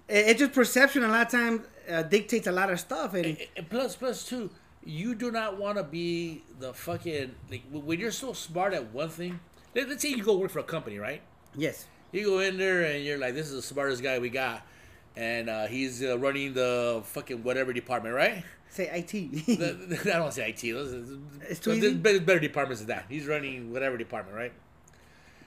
it, 0.10 0.30
it's 0.30 0.40
just 0.40 0.54
perception 0.54 1.04
a 1.04 1.08
lot 1.08 1.28
of 1.28 1.32
times 1.32 1.62
uh, 1.90 2.04
dictates 2.04 2.48
a 2.48 2.52
lot 2.52 2.70
of 2.70 2.80
stuff. 2.80 3.14
And 3.14 3.38
And 3.56 3.70
plus, 3.70 3.96
plus 3.96 4.26
two, 4.26 4.50
you 4.84 5.16
do 5.16 5.32
not 5.32 5.58
want 5.58 5.78
to 5.78 5.84
be 5.84 6.44
the 6.60 6.74
fucking 6.74 7.36
like 7.50 7.64
when 7.72 8.00
you're 8.00 8.12
so 8.12 8.34
smart 8.34 8.74
at 8.74 8.92
one 8.94 9.10
thing. 9.10 9.40
Let, 9.76 9.88
let's 9.88 10.02
say 10.02 10.10
you 10.10 10.24
go 10.24 10.38
work 10.38 10.52
for 10.52 10.60
a 10.60 10.64
company, 10.64 10.98
right? 10.98 11.22
yes. 11.56 11.86
You 12.12 12.26
go 12.26 12.40
in 12.40 12.58
there 12.58 12.84
and 12.84 13.06
you're 13.06 13.18
like, 13.18 13.36
"This 13.36 13.48
is 13.48 13.54
the 13.54 13.62
smartest 13.62 14.04
guy 14.04 14.20
we 14.20 14.28
got," 14.28 14.68
and 15.16 15.50
uh, 15.50 15.68
he's 15.68 16.04
uh, 16.04 16.18
running 16.18 16.54
the 16.54 17.02
fucking 17.06 17.44
whatever 17.44 17.74
department, 17.74 18.16
right? 18.16 18.44
Say 18.70 18.86
IT. 18.90 19.12
The- 19.46 19.74
the- 19.74 20.00
I 20.02 20.14
don't 20.14 20.22
want 20.22 20.34
to 20.36 20.42
say 20.42 20.50
IT. 20.50 20.64
It's 21.50 21.60
too 21.60 21.74
easy? 21.74 21.94
better, 21.96 22.20
better 22.22 22.40
departments 22.40 22.82
than 22.82 22.88
that. 22.90 23.06
He's 23.10 23.26
running 23.28 23.72
whatever 23.72 23.98
department, 23.98 24.38
right? 24.38 24.54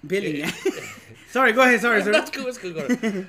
Billy. 0.06 0.44
sorry, 1.30 1.52
go 1.52 1.62
ahead. 1.62 1.80
Sorry, 1.80 2.02
sir. 2.04 2.12
That's 2.12 2.30
cool. 2.30 2.44
That's 2.44 2.58
cool. 2.58 2.72
Go 2.74 3.24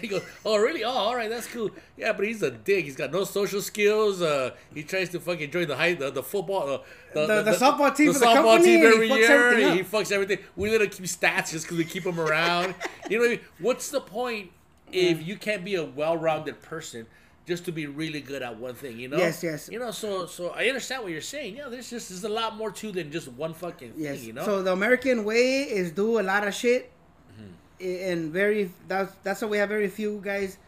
he 0.00 0.06
goes, 0.06 0.22
"Oh, 0.44 0.58
really? 0.58 0.84
Oh, 0.84 0.90
all 0.90 1.16
right. 1.16 1.28
That's 1.28 1.48
cool. 1.48 1.70
Yeah, 1.96 2.12
but 2.12 2.24
he's 2.24 2.40
a 2.44 2.52
dick. 2.52 2.84
He's 2.84 2.94
got 2.94 3.10
no 3.10 3.24
social 3.24 3.60
skills. 3.60 4.22
Uh, 4.22 4.50
he 4.72 4.84
tries 4.84 5.08
to 5.08 5.18
fucking 5.18 5.50
join 5.50 5.66
the 5.66 5.74
high 5.74 5.94
the, 5.94 6.10
the 6.12 6.22
football, 6.22 6.68
uh, 6.68 6.78
The- 7.26 7.42
the 7.42 7.50
softball 7.50 7.96
team 7.96 8.12
for 8.12 8.20
the 8.20 8.24
company, 8.26 8.74
and 8.76 8.82
he 8.84 8.86
every 8.86 9.08
fucks 9.08 9.58
year. 9.58 9.74
He 9.74 9.82
fucks 9.82 10.12
everything. 10.12 10.38
We 10.54 10.70
let 10.70 10.82
him 10.82 10.90
keep 10.90 11.06
stats 11.06 11.50
just 11.50 11.64
because 11.64 11.78
we 11.78 11.84
keep 11.84 12.04
him 12.04 12.20
around. 12.20 12.76
you 13.08 13.18
know, 13.18 13.22
what 13.24 13.30
I 13.32 13.34
mean? 13.34 13.40
what's 13.58 13.90
the 13.90 14.00
point 14.00 14.52
if 14.92 15.26
you 15.26 15.36
can't 15.36 15.64
be 15.64 15.74
a 15.76 15.84
well-rounded 15.84 16.60
person?" 16.62 17.06
Just 17.46 17.64
to 17.64 17.72
be 17.72 17.86
really 17.86 18.20
good 18.20 18.42
at 18.42 18.58
one 18.58 18.74
thing, 18.74 19.00
you 19.00 19.08
know. 19.08 19.16
Yes, 19.16 19.42
yes. 19.42 19.68
You 19.72 19.78
know, 19.80 19.90
so 19.90 20.26
so 20.26 20.50
I 20.50 20.66
understand 20.68 21.02
what 21.02 21.10
you're 21.10 21.20
saying. 21.22 21.56
Yeah, 21.56 21.68
there's 21.68 21.90
just 21.90 22.10
there's 22.10 22.22
a 22.22 22.28
lot 22.28 22.54
more 22.56 22.70
to 22.70 22.92
than 22.92 23.10
just 23.10 23.26
one 23.28 23.54
fucking 23.54 23.94
Yes. 23.96 24.18
thing, 24.18 24.26
you 24.28 24.32
know. 24.34 24.44
So 24.44 24.62
the 24.62 24.72
American 24.72 25.24
way 25.24 25.62
is 25.62 25.90
do 25.90 26.20
a 26.20 26.22
lot 26.22 26.46
of 26.46 26.54
shit, 26.54 26.92
Mm-hmm. 27.40 28.10
and 28.10 28.30
very 28.32 28.70
that's 28.86 29.12
that's 29.24 29.40
why 29.42 29.48
we 29.48 29.56
have 29.58 29.68
very 29.68 29.88
few 29.88 30.20
guys 30.22 30.58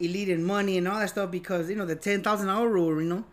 elite 0.00 0.28
in 0.28 0.42
money 0.44 0.78
and 0.78 0.88
all 0.88 0.98
that 1.00 1.08
stuff 1.10 1.30
because 1.30 1.68
you 1.68 1.76
know 1.76 1.86
the 1.86 1.96
ten 1.96 2.22
thousand 2.22 2.48
hour 2.48 2.68
rule. 2.68 3.02
You 3.02 3.08
know, 3.08 3.24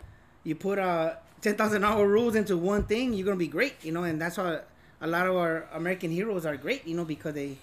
you 0.44 0.56
put 0.56 0.80
uh 0.80 1.14
ten 1.42 1.56
thousand 1.56 1.84
hour 1.86 2.06
rules 2.08 2.36
into 2.36 2.58
one 2.58 2.84
thing, 2.84 3.14
you're 3.14 3.26
gonna 3.26 3.38
be 3.38 3.48
great. 3.48 3.76
You 3.84 3.92
know, 3.94 4.04
and 4.04 4.20
that's 4.20 4.38
why 4.38 4.60
a 5.00 5.08
lot 5.08 5.28
of 5.28 5.36
our 5.38 5.68
American 5.74 6.12
heroes 6.12 6.46
are 6.46 6.58
great. 6.58 6.86
You 6.88 6.98
know, 6.98 7.06
because 7.06 7.34
they 7.36 7.58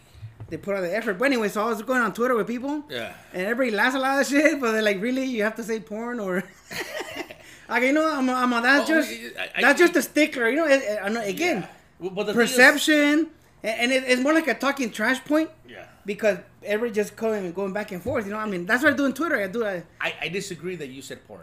they 0.48 0.56
put 0.56 0.76
all 0.76 0.82
the 0.82 0.94
effort. 0.96 1.14
But 1.18 1.26
anyway, 1.26 1.48
so 1.48 1.62
I 1.62 1.68
was 1.68 1.82
going 1.82 2.02
on 2.02 2.12
Twitter 2.14 2.34
with 2.36 2.46
people. 2.46 2.84
yeah. 2.88 3.14
And 3.32 3.46
everybody 3.46 3.76
laughs 3.76 3.94
a 3.96 3.98
lot 3.98 4.20
of 4.20 4.26
shit, 4.26 4.60
but 4.60 4.72
they're 4.72 4.82
like, 4.82 5.00
really, 5.00 5.24
you 5.24 5.42
have 5.42 5.56
to 5.56 5.62
say 5.64 5.80
porn 5.80 6.20
or. 6.20 6.44
like 7.68 7.82
you 7.82 7.92
know, 7.92 8.08
I'm, 8.16 8.28
I'm 8.30 8.50
that's 8.62 8.88
Oh, 8.90 8.94
just 8.94 9.10
I- 9.38 9.50
I- 9.56 9.60
that's 9.62 9.78
just 9.78 9.96
a 9.96 10.02
stickler. 10.02 10.48
You 10.48 10.56
know, 10.56 10.66
it, 10.66 10.82
it- 10.82 11.00
I 11.02 11.08
know 11.08 11.20
again, 11.22 11.66
Well, 11.98 12.10
but 12.10 12.26
the 12.26 12.32
thing 12.32 12.42
is- 12.42 12.50
perception, 12.52 13.30
and, 13.62 13.90
it, 13.92 14.04
it's 14.06 14.22
more 14.22 14.32
like 14.34 14.46
a 14.48 14.54
talking 14.54 14.90
trash 14.90 15.24
point 15.24 15.50
yeah. 15.68 15.86
because 16.04 16.38
everybody 16.62 16.94
just 16.94 17.16
going 17.16 17.50
going 17.52 17.72
back 17.72 17.90
and 17.92 18.00
forth. 18.02 18.24
You 18.26 18.32
know, 18.32 18.38
I 18.38 18.46
mean, 18.46 18.66
that's 18.66 18.84
what 18.84 18.92
I 18.92 18.96
do 18.96 19.04
on 19.04 19.14
Twitter. 19.14 19.40
I 19.42 19.48
do. 19.48 19.64
I, 19.64 19.82
I, 20.00 20.14
I 20.22 20.28
disagree 20.28 20.76
that 20.76 20.88
you 20.88 21.02
said 21.02 21.26
porn. 21.26 21.42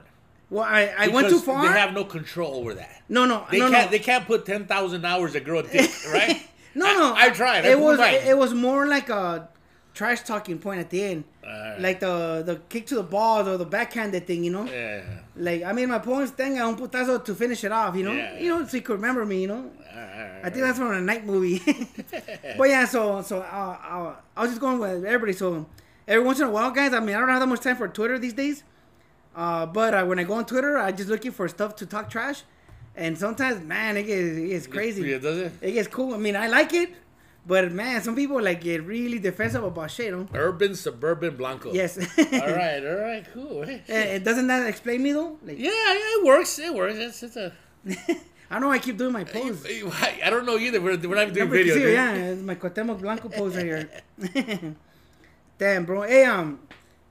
well, 0.49 0.63
I, 0.63 0.93
I 0.97 1.07
went 1.09 1.27
too 1.29 1.39
far. 1.39 1.61
They 1.63 1.77
have 1.79 1.93
no 1.93 2.05
control 2.05 2.55
over 2.55 2.73
that. 2.75 3.01
no, 3.09 3.25
no, 3.25 3.45
They 3.51 3.59
no, 3.59 3.69
can't. 3.69 3.85
no. 3.87 3.91
They 3.91 3.99
can't 3.99 4.25
put 4.25 4.45
ten 4.45 4.65
thousand 4.65 5.03
hours 5.05 5.35
a 5.35 5.39
dick, 5.41 5.91
right? 6.13 6.41
no, 6.75 6.85
no. 6.93 7.13
I, 7.15 7.29
tried. 7.29 7.65
I 7.65 7.69
It 7.71 7.79
was 7.79 7.99
it, 7.99 8.27
it 8.27 8.37
was 8.37 8.53
more 8.53 8.87
like 8.87 9.09
a 9.09 9.49
trash 9.93 10.21
talking 10.23 10.57
point 10.57 10.79
at 10.79 10.89
the 10.89 11.03
end, 11.03 11.23
Alright. 11.43 11.79
like 11.81 11.99
the 11.99 12.41
the 12.45 12.55
kick 12.69 12.87
to 12.87 12.95
the 12.95 13.03
balls 13.03 13.47
or 13.47 13.57
the 13.57 13.65
backhanded 13.65 14.25
thing. 14.27 14.43
You 14.43 14.51
know. 14.51 14.65
Yeah. 14.65 15.03
Like 15.35 15.63
I 15.63 15.71
made 15.71 15.87
my 15.87 15.99
points 15.99 16.31
thing 16.31 16.59
a 16.59 16.67
un 16.67 16.75
putazo 16.75 17.23
to 17.23 17.35
finish 17.35 17.63
it 17.63 17.71
off, 17.71 17.95
you 17.95 18.03
know. 18.03 18.13
Yeah. 18.13 18.39
You 18.39 18.49
know, 18.49 18.65
so 18.65 18.77
you 18.77 18.83
could 18.83 18.95
remember 18.95 19.25
me, 19.25 19.41
you 19.41 19.47
know. 19.47 19.71
Alright, 19.95 20.45
I 20.45 20.49
think 20.49 20.65
that's 20.65 20.77
from 20.77 20.91
a 20.91 21.01
night 21.01 21.25
movie. 21.25 21.61
but 22.57 22.69
yeah, 22.69 22.85
so 22.85 23.21
so 23.21 23.39
uh, 23.39 23.41
uh, 23.41 24.15
I 24.35 24.41
was 24.41 24.51
just 24.51 24.61
going 24.61 24.79
with 24.79 25.05
everybody. 25.05 25.33
So 25.33 25.65
every 26.07 26.23
once 26.25 26.39
in 26.39 26.47
a 26.47 26.51
while, 26.51 26.71
guys. 26.71 26.93
I 26.93 26.99
mean, 26.99 27.15
I 27.15 27.19
don't 27.19 27.29
have 27.29 27.39
that 27.39 27.47
much 27.47 27.61
time 27.61 27.75
for 27.75 27.87
Twitter 27.87 28.17
these 28.17 28.33
days. 28.33 28.63
Uh, 29.35 29.65
but 29.65 29.93
uh, 29.93 30.05
when 30.05 30.19
I 30.19 30.23
go 30.23 30.33
on 30.35 30.45
Twitter, 30.45 30.77
I 30.77 30.91
just 30.91 31.09
looking 31.09 31.31
for 31.31 31.47
stuff 31.47 31.75
to 31.77 31.85
talk 31.87 32.09
trash, 32.09 32.43
and 32.95 33.17
sometimes, 33.17 33.61
man, 33.63 33.97
it 33.97 34.03
gets 34.03 34.37
it 34.37 34.47
gets 34.49 34.67
crazy. 34.67 35.03
Yeah, 35.09 35.17
does 35.19 35.37
it? 35.37 35.51
It 35.61 35.71
gets 35.73 35.87
cool. 35.87 36.13
I 36.13 36.17
mean, 36.17 36.35
I 36.35 36.47
like 36.47 36.73
it, 36.73 36.89
but 37.45 37.71
man, 37.71 38.01
some 38.01 38.15
people 38.15 38.41
like 38.41 38.61
get 38.61 38.83
really 38.83 39.19
defensive 39.19 39.63
about 39.63 39.91
shit. 39.91 40.07
You 40.07 40.17
know? 40.17 40.27
Urban, 40.33 40.75
suburban, 40.75 41.35
blanco. 41.35 41.73
Yes. 41.73 41.97
all 41.97 42.05
right. 42.31 42.85
All 42.85 42.95
right. 43.01 43.25
Cool. 43.33 43.63
Eh, 43.63 43.79
eh, 43.87 44.19
doesn't 44.19 44.47
that 44.47 44.67
explain 44.67 45.01
me 45.03 45.11
though? 45.13 45.37
Like, 45.43 45.57
Yeah. 45.59 45.69
Yeah. 45.71 45.93
It 46.19 46.23
works. 46.25 46.59
It 46.59 46.73
works. 46.73 46.95
It's, 46.97 47.23
it's 47.23 47.35
a. 47.35 47.51
I 48.51 48.59
know 48.59 48.69
I 48.69 48.77
keep 48.77 48.97
doing 48.97 49.13
my 49.13 49.23
pose. 49.23 49.65
I 49.65 50.29
don't 50.29 50.45
know 50.45 50.57
either. 50.59 50.79
We're, 50.79 50.95
we're 50.97 51.15
not 51.15 51.33
doing 51.33 51.39
Number 51.49 51.55
video. 51.55 51.73
two, 51.73 51.79
dude. 51.81 51.93
yeah, 51.93 52.13
it's 52.13 52.41
my 52.43 52.53
Cuauhtemoc 52.53 53.01
Blanco 53.01 53.27
pose 53.29 53.55
right 53.55 53.65
here. 53.65 54.75
Damn, 55.57 55.85
bro. 55.85 56.03
Hey, 56.03 56.25
um, 56.25 56.59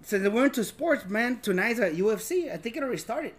so 0.03 0.19
they 0.21 0.29
went 0.29 0.55
to 0.55 0.63
sports, 0.65 1.07
man. 1.09 1.41
Tonight's 1.41 1.81
at 1.81 1.95
UFC. 1.95 2.53
I 2.53 2.59
think 2.59 2.77
it 2.77 2.83
already 2.85 2.99
started. 2.99 3.35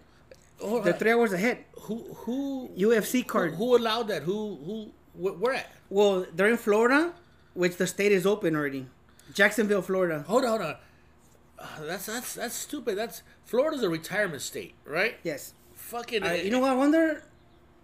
Oh, 0.62 0.82
They're 0.82 0.94
three 0.94 1.12
hours 1.12 1.34
ahead. 1.34 1.66
who 1.82 1.98
who 2.24 2.70
UFC 2.78 3.26
card. 3.28 3.56
who 3.56 3.76
allowed 3.78 4.08
that? 4.08 4.24
Who 4.24 4.56
who 4.66 4.92
wh- 5.14 5.40
where 5.42 5.54
at? 5.56 5.72
Well, 5.90 6.26
they're 6.34 6.50
in 6.50 6.58
Florida, 6.58 7.14
which 7.54 7.76
the 7.78 7.88
state 7.88 8.12
is 8.12 8.26
open 8.26 8.56
already. 8.56 8.88
Jacksonville, 9.34 9.82
Florida. 9.82 10.24
Hold 10.28 10.44
on, 10.46 10.50
hold 10.50 10.62
on. 10.62 10.76
Uh, 11.60 11.66
that's 11.86 12.06
that's 12.06 12.34
that's 12.36 12.56
stupid. 12.56 12.98
That's 12.98 13.24
Florida's 13.46 13.84
a 13.84 13.90
retirement 13.90 14.42
state, 14.42 14.76
right? 14.86 15.18
Yes. 15.24 15.54
Fucking. 15.76 16.24
Uh, 16.24 16.32
you 16.34 16.50
know 16.52 16.60
what? 16.60 16.72
I 16.72 16.76
wonder. 16.76 17.24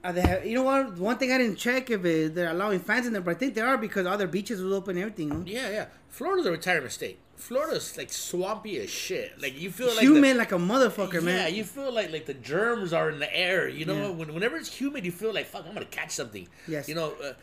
Are 0.02 0.14
they 0.14 0.22
have, 0.22 0.46
you 0.46 0.56
know 0.56 0.64
what? 0.64 0.98
One 0.98 1.18
thing 1.18 1.34
I 1.34 1.38
didn't 1.38 1.58
check 1.58 1.90
if 1.90 2.06
it, 2.06 2.34
they're 2.34 2.52
allowing 2.52 2.80
fans 2.80 3.06
in 3.06 3.12
there, 3.12 3.22
but 3.22 3.32
I 3.32 3.34
think 3.38 3.54
they 3.54 3.60
are 3.62 3.78
because 3.78 4.06
other 4.06 4.28
beaches 4.28 4.62
was 4.62 4.72
open 4.72 4.98
everything. 4.98 5.28
Know? 5.28 5.44
Yeah, 5.46 5.70
yeah. 5.70 5.86
Florida's 6.08 6.46
a 6.46 6.52
retirement 6.52 6.94
state. 6.94 7.20
Florida's 7.40 7.98
like 7.98 8.12
swampy 8.12 8.78
as 8.80 8.90
shit. 8.90 9.42
Like 9.42 9.60
you 9.60 9.72
feel 9.72 9.88
like 9.88 9.98
the- 9.98 10.04
Humid 10.14 10.38
like 10.38 10.52
a 10.52 10.58
motherfucker, 10.58 11.14
yeah, 11.16 11.20
man. 11.22 11.36
Yeah, 11.42 11.48
you 11.48 11.64
feel 11.64 11.92
like 11.92 12.12
like 12.12 12.26
the 12.26 12.34
germs 12.34 12.92
are 12.94 13.10
in 13.10 13.20
the 13.20 13.32
air. 13.36 13.68
You 13.68 13.86
know, 13.86 13.96
Yeah. 13.96 14.10
when, 14.10 14.34
whenever 14.34 14.58
it's 14.58 14.74
humid, 14.80 15.06
you 15.06 15.12
feel 15.12 15.34
like 15.34 15.46
fuck, 15.48 15.66
I'm 15.68 15.74
gonna 15.74 15.86
catch 15.86 16.12
something. 16.12 16.48
Yes. 16.68 16.88
You 16.90 16.96
know, 16.96 17.14
uh, 17.24 17.34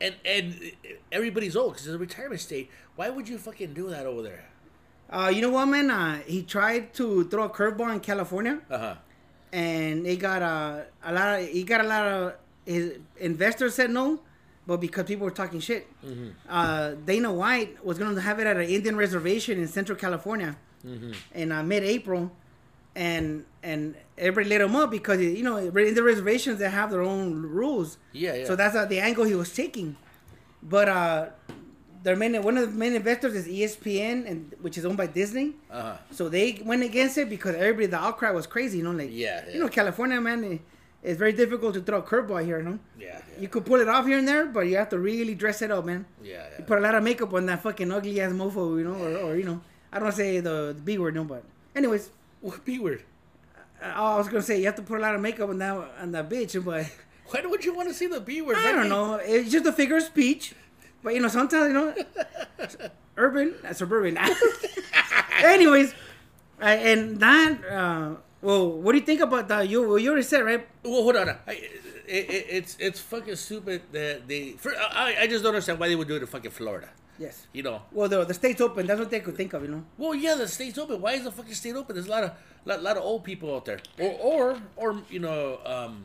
and 0.00 0.14
and 0.24 0.72
everybody's 1.10 1.56
old 1.56 1.72
because 1.72 1.86
it's 1.86 1.94
a 1.96 1.98
retirement 1.98 2.40
state. 2.40 2.70
Why 2.96 3.08
would 3.10 3.28
you 3.28 3.38
fucking 3.38 3.72
do 3.74 3.88
that 3.90 4.06
over 4.06 4.22
there? 4.22 4.44
Uh, 5.10 5.30
you 5.34 5.40
know 5.40 5.50
what, 5.50 5.66
man? 5.66 5.90
Uh, 5.90 6.18
he 6.26 6.42
tried 6.42 6.92
to 6.94 7.24
throw 7.28 7.44
a 7.44 7.50
curveball 7.50 7.92
in 7.94 8.00
California. 8.00 8.60
Uh 8.70 8.78
huh. 8.78 8.94
and 9.52 10.06
it 10.06 10.16
got 10.18 10.42
uh, 10.42 10.80
a 11.04 11.12
lot 11.12 11.40
of 11.40 11.48
he 11.48 11.62
got 11.62 11.80
a 11.84 11.88
lot 11.88 12.04
of 12.06 12.34
his 12.66 12.98
investors 13.18 13.74
said 13.76 13.90
no, 13.90 14.20
but 14.66 14.80
because 14.80 15.04
people 15.06 15.24
were 15.24 15.30
talking 15.30 15.60
shit, 15.60 15.86
uh, 16.48 16.92
Dana 17.04 17.32
White 17.32 17.84
was 17.84 17.98
going 17.98 18.14
to 18.14 18.20
have 18.20 18.38
it 18.40 18.46
at 18.46 18.56
an 18.56 18.68
Indian 18.68 18.96
reservation 18.96 19.58
in 19.60 19.68
Central 19.68 19.96
California 19.98 20.56
in 21.34 21.50
uh, 21.52 21.62
mid-April, 21.62 22.30
and 22.94 23.44
and 23.62 23.94
everybody 24.16 24.48
lit 24.48 24.60
him 24.60 24.76
up 24.76 24.90
because 24.90 25.20
you 25.20 25.42
know 25.42 25.56
in 25.56 25.94
the 25.94 26.02
reservations 26.02 26.58
they 26.58 26.70
have 26.70 26.90
their 26.90 27.02
own 27.02 27.42
rules. 27.42 27.98
Yeah, 28.12 28.34
yeah. 28.34 28.44
So 28.46 28.56
that's 28.56 28.76
uh, 28.76 28.84
the 28.86 29.00
angle 29.00 29.24
he 29.24 29.34
was 29.34 29.52
taking, 29.52 29.96
but 30.62 30.88
uh, 30.88 31.26
their 32.02 32.16
main 32.16 32.40
one 32.42 32.56
of 32.56 32.70
the 32.72 32.76
main 32.78 32.94
investors 32.94 33.34
is 33.34 33.46
ESPN, 33.48 34.30
and 34.30 34.54
which 34.60 34.78
is 34.78 34.84
owned 34.86 34.96
by 34.96 35.06
Disney. 35.06 35.54
Uh 35.70 35.82
huh. 35.82 35.96
So 36.12 36.28
they 36.28 36.62
went 36.64 36.82
against 36.84 37.18
it 37.18 37.28
because 37.28 37.54
everybody 37.56 37.86
the 37.86 37.98
outcry 37.98 38.30
was 38.30 38.46
crazy. 38.46 38.78
You 38.78 38.84
know, 38.84 38.92
like 38.92 39.10
Yeah, 39.12 39.48
you 39.52 39.60
know. 39.60 39.68
California 39.68 40.20
man, 40.20 40.44
it, 40.44 40.60
it's 41.02 41.18
very 41.18 41.32
difficult 41.32 41.74
to 41.74 41.80
throw 41.80 41.98
a 41.98 42.02
curveball 42.02 42.44
here. 42.44 42.58
You 42.58 42.64
know, 42.64 42.78
Yeah. 42.98 43.20
you 43.38 43.48
could 43.48 43.64
pull 43.64 43.80
it 43.80 43.88
off 43.88 44.06
here 44.06 44.18
and 44.18 44.26
there, 44.26 44.46
but 44.46 44.60
you 44.66 44.76
have 44.76 44.88
to 44.90 44.98
really 44.98 45.34
dress 45.34 45.62
it 45.62 45.70
up, 45.70 45.84
man. 45.84 46.04
Yeah. 46.22 46.44
You 46.58 46.64
put 46.64 46.78
a 46.78 46.80
lot 46.80 46.94
of 46.94 47.02
makeup 47.04 47.32
on 47.34 47.46
that 47.46 47.62
fucking 47.62 47.90
ugly 47.92 48.20
ass 48.20 48.32
mofo, 48.32 48.78
you 48.78 48.84
know, 48.84 48.94
or, 48.94 49.16
or 49.32 49.36
you 49.36 49.44
know, 49.44 49.60
I 49.92 49.98
don't 49.98 50.12
say 50.12 50.40
the, 50.40 50.72
the 50.76 50.82
B 50.82 50.98
word, 50.98 51.14
no, 51.14 51.24
but 51.24 51.42
anyways, 51.74 52.10
What 52.40 52.64
B 52.64 52.78
word? 52.78 53.02
I, 53.82 53.90
I 53.92 54.16
was 54.18 54.26
gonna 54.28 54.42
say 54.42 54.58
you 54.58 54.66
have 54.66 54.76
to 54.76 54.82
put 54.82 54.98
a 54.98 55.02
lot 55.02 55.14
of 55.14 55.20
makeup 55.20 55.48
on 55.48 55.58
that 55.58 55.76
on 56.00 56.12
that 56.12 56.28
bitch, 56.28 56.62
but 56.64 56.86
Why 57.30 57.40
would 57.44 57.64
you 57.64 57.74
want 57.74 57.88
to 57.88 57.94
see 57.94 58.06
the 58.06 58.20
B 58.20 58.40
word? 58.40 58.56
I 58.56 58.70
don't 58.72 58.88
know. 58.88 59.14
It's 59.16 59.50
just 59.50 59.66
a 59.66 59.72
figure 59.72 59.96
of 59.96 60.02
speech. 60.04 60.54
But 61.02 61.14
you 61.14 61.20
know, 61.20 61.28
sometimes 61.28 61.66
you 61.68 61.72
know, 61.72 61.94
urban, 63.16 63.54
uh, 63.64 63.72
suburban. 63.72 64.16
Anyways, 65.42 65.92
uh, 66.60 66.64
and 66.64 67.20
that. 67.20 67.58
Uh, 67.70 68.14
well, 68.42 68.70
what 68.70 68.92
do 68.92 68.98
you 68.98 69.04
think 69.04 69.20
about 69.20 69.48
that? 69.48 69.68
You 69.68 69.96
you 69.96 70.10
already 70.10 70.22
said 70.22 70.40
right. 70.44 70.66
Well, 70.82 71.02
hold 71.02 71.16
on. 71.16 71.30
I, 71.30 71.52
it, 71.52 72.30
it, 72.30 72.46
it's 72.48 72.76
it's 72.78 73.00
fucking 73.00 73.36
stupid 73.36 73.82
that 73.92 74.28
they. 74.28 74.52
For, 74.52 74.72
I 74.76 75.16
I 75.22 75.26
just 75.26 75.42
don't 75.42 75.54
understand 75.54 75.78
why 75.78 75.88
they 75.88 75.96
would 75.96 76.08
do 76.08 76.16
it 76.16 76.22
in 76.22 76.26
fucking 76.26 76.50
Florida. 76.50 76.88
Yes. 77.18 77.46
You 77.52 77.62
know. 77.62 77.82
Well, 77.92 78.08
the 78.08 78.24
the 78.24 78.34
state's 78.34 78.60
open. 78.60 78.86
That's 78.86 79.00
what 79.00 79.10
they 79.10 79.20
could 79.20 79.36
think 79.36 79.52
of. 79.54 79.62
You 79.62 79.68
know. 79.68 79.84
Well, 79.96 80.14
yeah, 80.14 80.34
the 80.34 80.48
state's 80.48 80.78
open. 80.78 81.00
Why 81.00 81.12
is 81.12 81.24
the 81.24 81.32
fucking 81.32 81.54
state 81.54 81.74
open? 81.74 81.96
There's 81.96 82.06
a 82.06 82.10
lot 82.10 82.24
of 82.24 82.32
lot, 82.64 82.82
lot 82.82 82.96
of 82.96 83.02
old 83.02 83.24
people 83.24 83.54
out 83.54 83.64
there, 83.64 83.80
or 83.98 84.10
or 84.20 84.58
or 84.76 85.02
you 85.08 85.20
know, 85.20 85.58
um, 85.64 86.04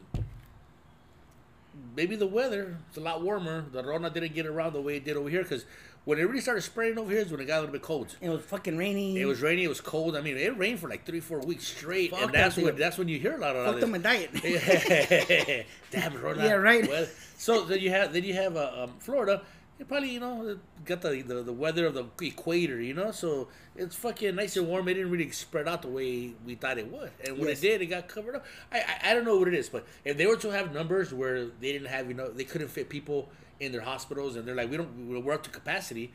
maybe 1.96 2.16
the 2.16 2.28
weather. 2.28 2.78
It's 2.90 2.98
a 2.98 3.02
lot 3.02 3.22
warmer. 3.22 3.66
The 3.72 3.84
Rona 3.84 4.10
didn't 4.10 4.34
get 4.34 4.46
around 4.46 4.74
the 4.74 4.82
way 4.82 4.98
it 4.98 5.06
did 5.06 5.18
over 5.18 5.30
here 5.30 5.44
because 5.44 5.66
when 6.06 6.18
it 6.18 6.24
really 6.24 6.42
started 6.42 6.62
spraying 6.62 6.98
over 6.98 7.12
here 7.12 7.22
is 7.22 7.32
when 7.32 7.40
it 7.42 7.46
got 7.46 7.58
a 7.58 7.62
little 7.62 7.74
bit 7.74 7.82
cold. 7.84 8.16
It 8.22 8.30
was 8.30 8.42
fucking 8.42 8.78
rainy. 8.78 9.20
It 9.20 9.26
was 9.26 9.42
rainy. 9.42 9.64
It 9.64 9.68
was 9.70 9.82
cold. 9.82 10.16
I 10.16 10.22
mean, 10.22 10.38
it 10.38 10.58
rained 10.58 10.80
for 10.80 10.90
like 10.90 11.06
three, 11.06 11.20
four 11.20 11.40
weeks 11.40 11.68
straight, 11.68 12.12
Fuck 12.12 12.22
and 12.24 12.34
that's 12.34 12.56
that 12.56 12.66
when 12.66 12.76
that's 12.76 12.98
when 12.98 13.08
you 13.08 13.20
hear 13.20 13.36
a 13.36 13.40
lot 13.40 13.56
of 13.56 13.66
fucked 13.66 13.84
up 13.84 13.90
my 13.90 13.98
diet. 14.00 14.32
Damn, 15.92 16.22
Rona. 16.22 16.44
Yeah, 16.44 16.54
right. 16.54 16.88
Well, 16.88 17.08
so 17.38 17.66
then 17.66 17.80
you 17.80 17.90
have 17.92 18.14
then 18.14 18.24
you 18.24 18.34
have 18.34 18.56
uh, 18.58 18.84
um, 18.84 18.94
Florida. 19.00 19.42
It 19.80 19.88
probably 19.88 20.10
you 20.10 20.20
know 20.20 20.58
got 20.86 21.02
the, 21.02 21.22
the 21.24 21.42
the 21.42 21.54
weather 21.54 21.88
of 21.88 21.96
the 21.96 22.06
equator, 22.22 22.80
you 22.80 22.94
know, 22.94 23.12
so 23.12 23.48
it's 23.76 23.96
fucking 23.96 24.36
nice 24.36 24.56
and 24.56 24.68
warm. 24.68 24.88
It 24.88 24.94
didn't 24.94 25.10
really 25.10 25.32
spread 25.32 25.68
out 25.68 25.82
the 25.82 25.88
way 25.88 26.34
we 26.46 26.54
thought 26.54 26.78
it 26.78 26.92
would, 26.92 27.10
and 27.26 27.40
when 27.40 27.48
Yes. 27.48 27.60
it 27.60 27.62
did, 27.62 27.82
it 27.82 27.86
got 27.88 28.08
covered 28.08 28.36
up. 28.36 28.46
I, 28.72 28.80
I 28.80 29.10
I 29.10 29.14
don't 29.16 29.26
know 29.26 29.38
what 29.40 29.48
it 29.48 29.56
is, 29.56 29.70
but 29.70 29.88
if 30.06 30.18
they 30.18 30.28
were 30.28 30.38
to 30.38 30.50
have 30.50 30.72
numbers 30.72 31.12
where 31.12 31.46
they 31.46 31.72
didn't 31.72 31.88
have 31.88 32.08
you 32.08 32.14
know 32.14 32.28
they 32.30 32.44
couldn't 32.44 32.68
fit 32.68 32.90
people 32.90 33.30
in 33.62 33.72
their 33.72 33.82
hospitals, 33.82 34.36
and 34.36 34.46
they're 34.46 34.56
like 34.56 34.70
we 34.70 34.78
don't 34.78 35.24
we're 35.24 35.34
up 35.34 35.44
to 35.44 35.50
capacity. 35.50 36.12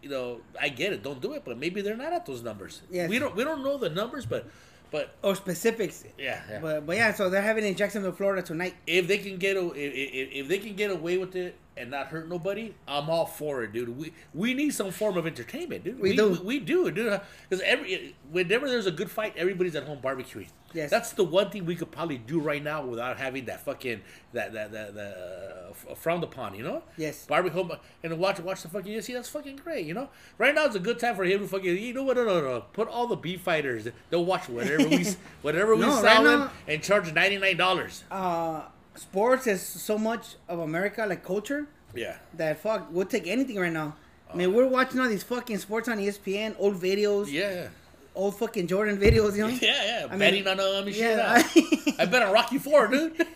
You 0.00 0.10
know, 0.10 0.40
I 0.60 0.68
get 0.68 0.92
it. 0.92 1.02
Don't 1.02 1.20
do 1.20 1.32
it, 1.32 1.42
but 1.44 1.58
maybe 1.58 1.80
they're 1.80 1.96
not 1.96 2.12
at 2.12 2.24
those 2.24 2.42
numbers. 2.42 2.82
Yes. 2.90 3.10
We 3.10 3.18
don't 3.18 3.34
we 3.34 3.42
don't 3.42 3.62
know 3.64 3.76
the 3.76 3.90
numbers, 3.90 4.24
but 4.26 4.46
but 4.90 5.16
or 5.22 5.34
specifics. 5.34 6.04
yeah, 6.18 6.40
yeah. 6.48 6.60
But 6.60 6.86
but 6.86 6.96
yeah, 6.96 7.12
so 7.12 7.28
they're 7.28 7.42
having 7.42 7.64
in 7.64 7.74
Jacksonville, 7.74 8.12
Florida 8.12 8.42
tonight. 8.42 8.74
if 8.86 9.08
they 9.08 9.18
can 9.18 9.38
get 9.38 9.56
a, 9.56 9.66
if, 9.72 9.92
if, 9.94 10.32
if 10.32 10.48
they 10.48 10.58
can 10.58 10.74
get 10.74 10.90
away 10.90 11.18
with 11.18 11.34
it 11.36 11.56
and 11.76 11.90
not 11.90 12.06
hurt 12.08 12.28
nobody, 12.28 12.74
I'm 12.86 13.10
all 13.10 13.26
for 13.26 13.62
it, 13.64 13.72
dude. 13.72 13.96
We 13.96 14.12
we 14.32 14.54
need 14.54 14.70
some 14.74 14.90
form 14.90 15.16
of 15.16 15.26
entertainment, 15.26 15.84
dude. 15.84 16.00
We 16.00 16.14
do. 16.16 16.30
We, 16.30 16.38
we 16.38 16.58
do, 16.60 16.90
dude. 16.90 17.20
Because 17.48 17.62
every 17.64 18.14
whenever 18.30 18.68
there's 18.68 18.86
a 18.86 18.90
good 18.92 19.10
fight, 19.10 19.34
everybody's 19.36 19.74
at 19.74 19.84
home 19.84 19.98
barbecuing. 20.02 20.48
Yes. 20.72 20.90
that's 20.90 21.12
the 21.12 21.22
one 21.22 21.50
thing 21.50 21.66
we 21.66 21.76
could 21.76 21.92
probably 21.92 22.18
do 22.18 22.40
right 22.40 22.60
now 22.60 22.84
without 22.84 23.16
having 23.16 23.44
that 23.44 23.64
fucking 23.64 24.00
that 24.32 24.52
that 24.54 24.72
that, 24.72 24.94
that 24.96 25.72
uh, 25.88 25.94
frowned 25.94 26.24
upon, 26.24 26.56
you 26.56 26.64
know? 26.64 26.82
Yes. 26.96 27.26
Barbecue 27.26 27.68
and 28.02 28.18
watch 28.18 28.40
watch 28.40 28.62
the 28.62 28.68
fucking 28.68 28.92
UFC. 28.92 29.14
That's 29.14 29.28
fucking 29.28 29.56
great, 29.56 29.86
you 29.86 29.94
know. 29.94 30.08
Right 30.36 30.52
now 30.52 30.64
it's 30.64 30.74
a 30.74 30.80
good 30.80 30.98
time 30.98 31.14
for 31.14 31.22
him 31.24 31.40
to 31.40 31.46
fucking 31.46 31.78
you 31.78 31.94
know 31.94 32.02
what? 32.02 32.16
No, 32.16 32.24
no, 32.24 32.40
no. 32.40 32.60
Put 32.72 32.88
all 32.88 33.06
the 33.06 33.14
beef 33.16 33.42
fighters. 33.42 33.86
They'll 34.10 34.24
watch 34.24 34.48
whatever 34.48 34.88
we 34.88 35.06
whatever 35.42 35.76
we 35.76 35.82
No, 35.82 35.90
right 35.94 36.02
sell 36.02 36.24
them 36.24 36.40
now- 36.40 36.50
and 36.66 36.82
charge 36.82 37.12
ninety 37.12 37.38
nine 37.38 37.56
dollars. 37.56 38.02
Uh, 38.10 38.62
sports 38.96 39.46
is 39.46 39.62
so 39.62 39.98
much 39.98 40.36
of 40.48 40.58
America, 40.60 41.04
like 41.06 41.24
culture, 41.24 41.66
Yeah. 41.94 42.16
that 42.34 42.58
fuck, 42.60 42.88
we'll 42.90 43.06
take 43.06 43.26
anything 43.26 43.56
right 43.58 43.72
now. 43.72 43.96
I 44.32 44.36
mean, 44.36 44.52
we're 44.52 44.66
watching 44.66 44.98
all 45.00 45.08
these 45.08 45.22
fucking 45.22 45.58
sports 45.58 45.88
on 45.88 45.98
ESPN, 45.98 46.56
old 46.58 46.80
videos, 46.80 47.30
Yeah. 47.30 47.68
old 48.14 48.36
fucking 48.38 48.66
Jordan 48.66 48.98
videos, 48.98 49.36
you 49.36 49.46
know? 49.46 49.48
Yeah, 49.60 49.84
yeah. 49.84 50.06
I 50.06 50.10
mean, 50.16 50.18
Betting 50.18 50.46
on 50.48 50.60
um, 50.60 50.86
shit. 50.86 50.96
yeah, 50.96 51.42
out. 51.44 51.98
I 52.00 52.04
bet 52.06 52.22
on 52.22 52.32
Rocky 52.32 52.58
Four, 52.58 52.88
dude. 52.88 53.14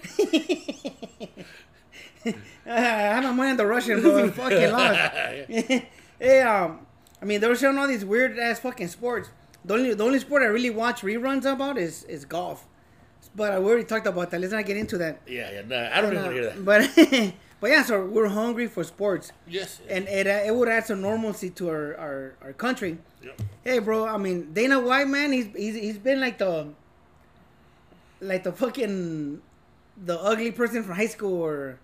I 2.67 2.81
had 2.81 3.23
my 3.25 3.33
money 3.33 3.51
on 3.51 3.57
the 3.57 3.67
Russian, 3.67 4.03
but 4.03 4.15
I 4.25 4.29
fucking 4.31 4.73
lost. 4.73 5.01
hey, 6.19 6.41
um, 6.43 6.81
I 7.23 7.25
mean, 7.25 7.41
they 7.41 7.49
were 7.49 7.57
showing 7.57 7.79
all 7.79 7.87
these 7.89 8.05
weird 8.05 8.39
ass 8.39 8.61
fucking 8.61 8.89
sports. 8.89 9.31
The 9.65 9.75
only 9.75 9.95
the 9.95 10.05
only 10.05 10.19
sport 10.19 10.43
I 10.43 10.47
really 10.47 10.71
watch 10.71 11.01
reruns 11.03 11.45
about 11.51 11.79
is 11.79 12.05
is 12.05 12.25
golf. 12.25 12.67
But 13.39 13.53
I 13.53 13.57
already 13.57 13.85
talked 13.85 14.07
about 14.07 14.31
that. 14.33 14.41
Let's 14.41 14.53
not 14.53 14.67
get 14.67 14.77
into 14.77 14.99
that. 14.99 15.21
yeah, 15.27 15.51
yeah. 15.53 15.63
No, 15.67 15.91
I 15.95 16.01
don't 16.03 16.13
even 16.13 16.23
want 16.25 16.35
to 16.37 16.43
hear 16.43 16.51
that. 16.53 16.65
But 16.65 17.35
but 17.61 17.71
yeah, 17.71 17.83
so 17.85 18.05
we're 18.05 18.29
hungry 18.29 18.67
for 18.67 18.83
sports, 18.85 19.33
Yes. 19.47 19.81
and 19.89 20.07
it 20.09 20.27
uh, 20.27 20.43
it 20.49 20.55
would 20.55 20.69
add 20.69 20.85
some 20.87 21.01
normalcy 21.01 21.49
to 21.51 21.69
our 21.71 21.97
our, 21.97 22.35
our 22.43 22.53
country. 22.53 22.99
Yep. 23.23 23.43
Hey, 23.65 23.79
bro. 23.79 24.07
I 24.07 24.19
mean, 24.19 24.53
Dana 24.53 24.79
White, 24.81 25.09
man, 25.09 25.33
he's 25.33 25.47
he's 25.57 25.75
he's 25.77 25.99
been 25.99 26.21
like 26.21 26.39
the 26.39 26.67
like 28.21 28.43
the 28.45 28.53
fucking 28.53 29.41
the 30.05 30.19
ugly 30.21 30.51
person 30.53 30.83
from 30.83 30.95
high 30.97 31.07
school, 31.07 31.41
or 31.41 31.79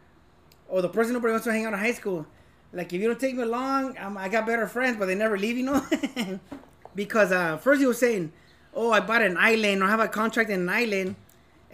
or 0.69 0.83
the 0.83 0.89
person 0.89 1.13
nobody 1.15 1.33
wants 1.33 1.45
to 1.45 1.53
hang 1.53 1.65
out 1.67 1.73
in 1.73 1.79
high 1.79 1.93
school. 1.93 2.27
Like, 2.73 2.93
if 2.93 3.01
you 3.01 3.07
don't 3.07 3.21
take 3.21 3.37
me 3.37 3.45
along, 3.45 3.97
I'm, 3.99 4.19
I 4.19 4.29
got 4.29 4.47
better 4.47 4.67
friends, 4.67 4.97
but 4.99 5.07
they 5.07 5.15
never 5.15 5.39
leave, 5.39 5.57
you 5.57 5.63
know. 5.65 5.87
because 6.97 7.31
uh, 7.31 7.57
first 7.59 7.81
he 7.81 7.87
was 7.87 7.99
saying, 7.99 8.33
"Oh, 8.75 8.91
I 8.91 8.99
bought 9.01 9.23
an 9.23 9.37
island, 9.37 9.83
or 9.83 9.87
I 9.87 9.91
have 9.91 10.01
a 10.01 10.09
contract 10.09 10.51
in 10.51 10.61
an 10.63 10.69
island, 10.69 11.15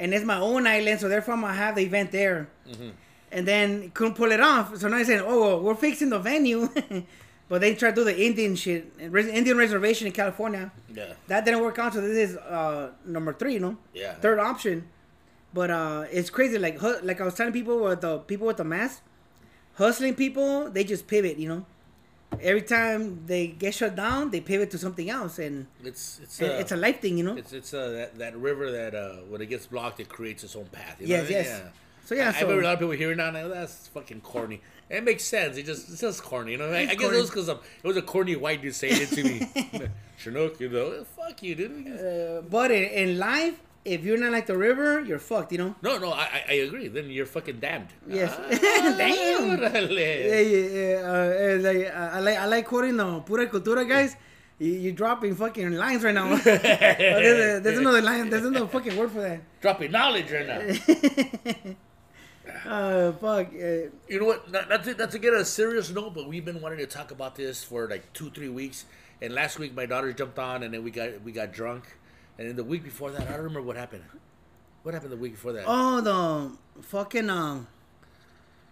and 0.00 0.12
it's 0.14 0.24
my 0.24 0.40
own 0.40 0.66
island, 0.66 0.98
so 1.00 1.08
therefore 1.08 1.34
I'm 1.34 1.42
gonna 1.42 1.54
have 1.54 1.76
the 1.76 1.82
event 1.82 2.10
there." 2.10 2.48
And 3.32 3.46
then 3.46 3.90
couldn't 3.92 4.14
pull 4.14 4.32
it 4.32 4.40
off, 4.40 4.76
so 4.78 4.88
now 4.88 4.96
he's 4.98 5.06
saying, 5.06 5.22
"Oh, 5.24 5.40
well, 5.40 5.60
we're 5.60 5.74
fixing 5.76 6.10
the 6.10 6.18
venue." 6.18 6.68
But 7.50 7.62
they 7.62 7.74
tried 7.74 7.96
to 7.96 8.02
do 8.02 8.04
the 8.04 8.16
Indian 8.16 8.54
shit, 8.54 8.92
Indian 9.00 9.56
reservation 9.58 10.06
in 10.06 10.12
California. 10.12 10.70
Yeah. 10.94 11.14
That 11.26 11.44
didn't 11.44 11.62
work 11.62 11.80
out, 11.80 11.92
so 11.94 12.00
this 12.00 12.30
is 12.30 12.36
uh, 12.36 12.92
number 13.04 13.32
three, 13.32 13.54
you 13.54 13.58
know? 13.58 13.76
Yeah. 13.92 14.14
Third 14.14 14.38
option. 14.38 14.86
But 15.52 15.68
uh, 15.68 16.04
it's 16.12 16.30
crazy. 16.30 16.58
Like 16.58 16.80
like 17.02 17.20
I 17.20 17.24
was 17.24 17.34
telling 17.34 17.52
people 17.52 17.80
with 17.80 18.02
the 18.02 18.18
people 18.18 18.46
with 18.46 18.58
the 18.58 18.68
mask, 18.76 19.02
hustling 19.74 20.14
people, 20.14 20.70
they 20.70 20.84
just 20.84 21.08
pivot, 21.08 21.38
you 21.38 21.48
know? 21.48 21.66
Every 22.40 22.62
time 22.62 23.26
they 23.26 23.48
get 23.48 23.74
shut 23.74 23.96
down, 23.96 24.30
they 24.30 24.40
pivot 24.40 24.70
to 24.70 24.78
something 24.78 25.10
else. 25.10 25.38
And 25.38 25.66
It's 25.84 26.20
it's 26.22 26.40
it- 26.40 26.50
uh, 26.50 26.54
it's 26.54 26.72
a 26.72 26.76
life 26.76 27.00
thing, 27.00 27.18
you 27.18 27.24
know? 27.24 27.36
it's 27.36 27.52
it's 27.52 27.74
uh, 27.74 27.88
that, 27.90 28.18
that 28.18 28.36
river 28.36 28.70
that 28.70 28.94
uh, 28.94 29.16
when 29.28 29.40
it 29.40 29.46
gets 29.46 29.66
blocked, 29.66 30.00
it 30.00 30.08
creates 30.08 30.44
its 30.44 30.54
own 30.56 30.66
path. 30.66 30.96
You 31.00 31.08
Yes, 31.08 31.24
know? 31.24 31.36
yes. 31.36 31.46
Yeah. 31.48 31.68
So, 32.06 32.14
yeah, 32.16 32.32
I, 32.34 32.38
I 32.38 32.40
remember 32.42 32.62
a 32.62 32.64
lot 32.64 32.72
of 32.74 32.78
people 32.80 32.92
hearing 32.92 33.18
that. 33.18 33.32
Now 33.34 33.48
that's 33.48 33.88
fucking 33.88 34.20
corny. 34.22 34.60
It 34.88 35.04
makes 35.04 35.22
sense. 35.24 35.56
It 35.56 35.64
just 35.66 35.88
it's 35.90 36.00
just 36.00 36.22
corny. 36.22 36.52
You 36.52 36.58
know. 36.58 36.70
I, 36.72 36.80
I 36.90 36.94
guess 36.96 37.12
it 37.12 37.16
was 37.20 37.30
because 37.30 37.48
it 37.48 37.58
was 37.84 37.96
a 37.96 38.02
corny 38.02 38.34
white 38.36 38.62
dude 38.62 38.74
saying 38.74 39.00
it 39.02 39.08
to 39.10 39.22
me. 39.22 39.88
Chinook, 40.18 40.58
you 40.60 40.68
know, 40.68 41.04
fuck 41.16 41.42
you, 41.42 41.54
dude. 41.54 41.86
Uh, 41.88 42.42
but 42.42 42.70
in, 42.72 42.84
in 43.10 43.18
life, 43.18 43.60
if 43.84 44.04
you're 44.04 44.18
not 44.18 44.32
like 44.32 44.46
the 44.46 44.56
river, 44.56 45.00
you're 45.00 45.18
fucked, 45.18 45.52
you 45.52 45.58
know? 45.58 45.74
No, 45.82 45.98
no, 45.98 46.12
I, 46.12 46.44
I- 46.48 46.52
agree. 46.54 46.88
Then 46.88 47.08
you're 47.10 47.26
fucking 47.26 47.60
damned. 47.60 47.88
Yes. 48.06 48.34
Ah, 48.38 48.94
Damn. 48.98 49.58
Yeah, 49.58 50.40
yeah, 50.40 50.40
yeah. 50.40 51.00
Uh, 51.02 51.10
uh, 51.10 51.58
like, 51.62 51.86
uh, 51.94 52.16
I 52.16 52.20
like 52.20 52.38
I 52.38 52.44
like 52.46 52.66
quoting 52.66 52.96
the 52.96 53.20
pura 53.20 53.46
cultura 53.46 53.88
guys. 53.88 54.16
You, 54.58 54.72
you're 54.72 54.92
dropping 54.92 55.34
fucking 55.34 55.72
lines 55.72 56.04
right 56.04 56.14
now. 56.14 56.32
Oh, 56.34 56.36
there's, 56.44 57.58
a, 57.58 57.60
there's 57.62 57.78
another 57.78 58.02
line. 58.02 58.28
There's 58.28 58.44
another 58.44 58.66
fucking 58.76 58.96
word 58.96 59.10
for 59.12 59.22
that. 59.22 59.40
Dropping 59.62 59.90
knowledge 59.92 60.30
right 60.30 60.46
now. 60.46 61.74
Uh, 62.66 63.12
fuck. 63.12 63.48
Uh, 63.48 63.88
You 64.08 64.20
know 64.20 64.26
what? 64.26 64.50
Not, 64.50 64.68
not, 64.68 64.84
to, 64.84 64.94
not 64.94 65.10
to 65.12 65.18
get 65.18 65.32
a 65.32 65.44
serious 65.44 65.90
note, 65.90 66.14
but 66.14 66.28
we've 66.28 66.44
been 66.44 66.60
wanting 66.60 66.78
to 66.78 66.86
talk 66.86 67.10
about 67.10 67.34
this 67.36 67.62
for 67.64 67.88
like 67.88 68.12
two, 68.12 68.30
three 68.30 68.48
weeks. 68.48 68.84
And 69.22 69.34
last 69.34 69.58
week, 69.58 69.74
my 69.74 69.86
daughter 69.86 70.12
jumped 70.12 70.38
on, 70.38 70.62
and 70.62 70.72
then 70.74 70.82
we 70.82 70.90
got 70.90 71.22
we 71.22 71.32
got 71.32 71.52
drunk. 71.52 71.84
And 72.40 72.48
then 72.48 72.56
the 72.56 72.64
week 72.64 72.82
before 72.82 73.10
that, 73.10 73.20
I 73.20 73.32
don't 73.32 73.42
remember 73.42 73.60
what 73.60 73.76
happened. 73.76 74.02
What 74.82 74.94
happened 74.94 75.12
the 75.12 75.18
week 75.18 75.32
before 75.32 75.52
that? 75.52 75.64
oh, 75.66 76.00
the 76.00 76.82
fucking 76.84 77.28
um, 77.28 77.66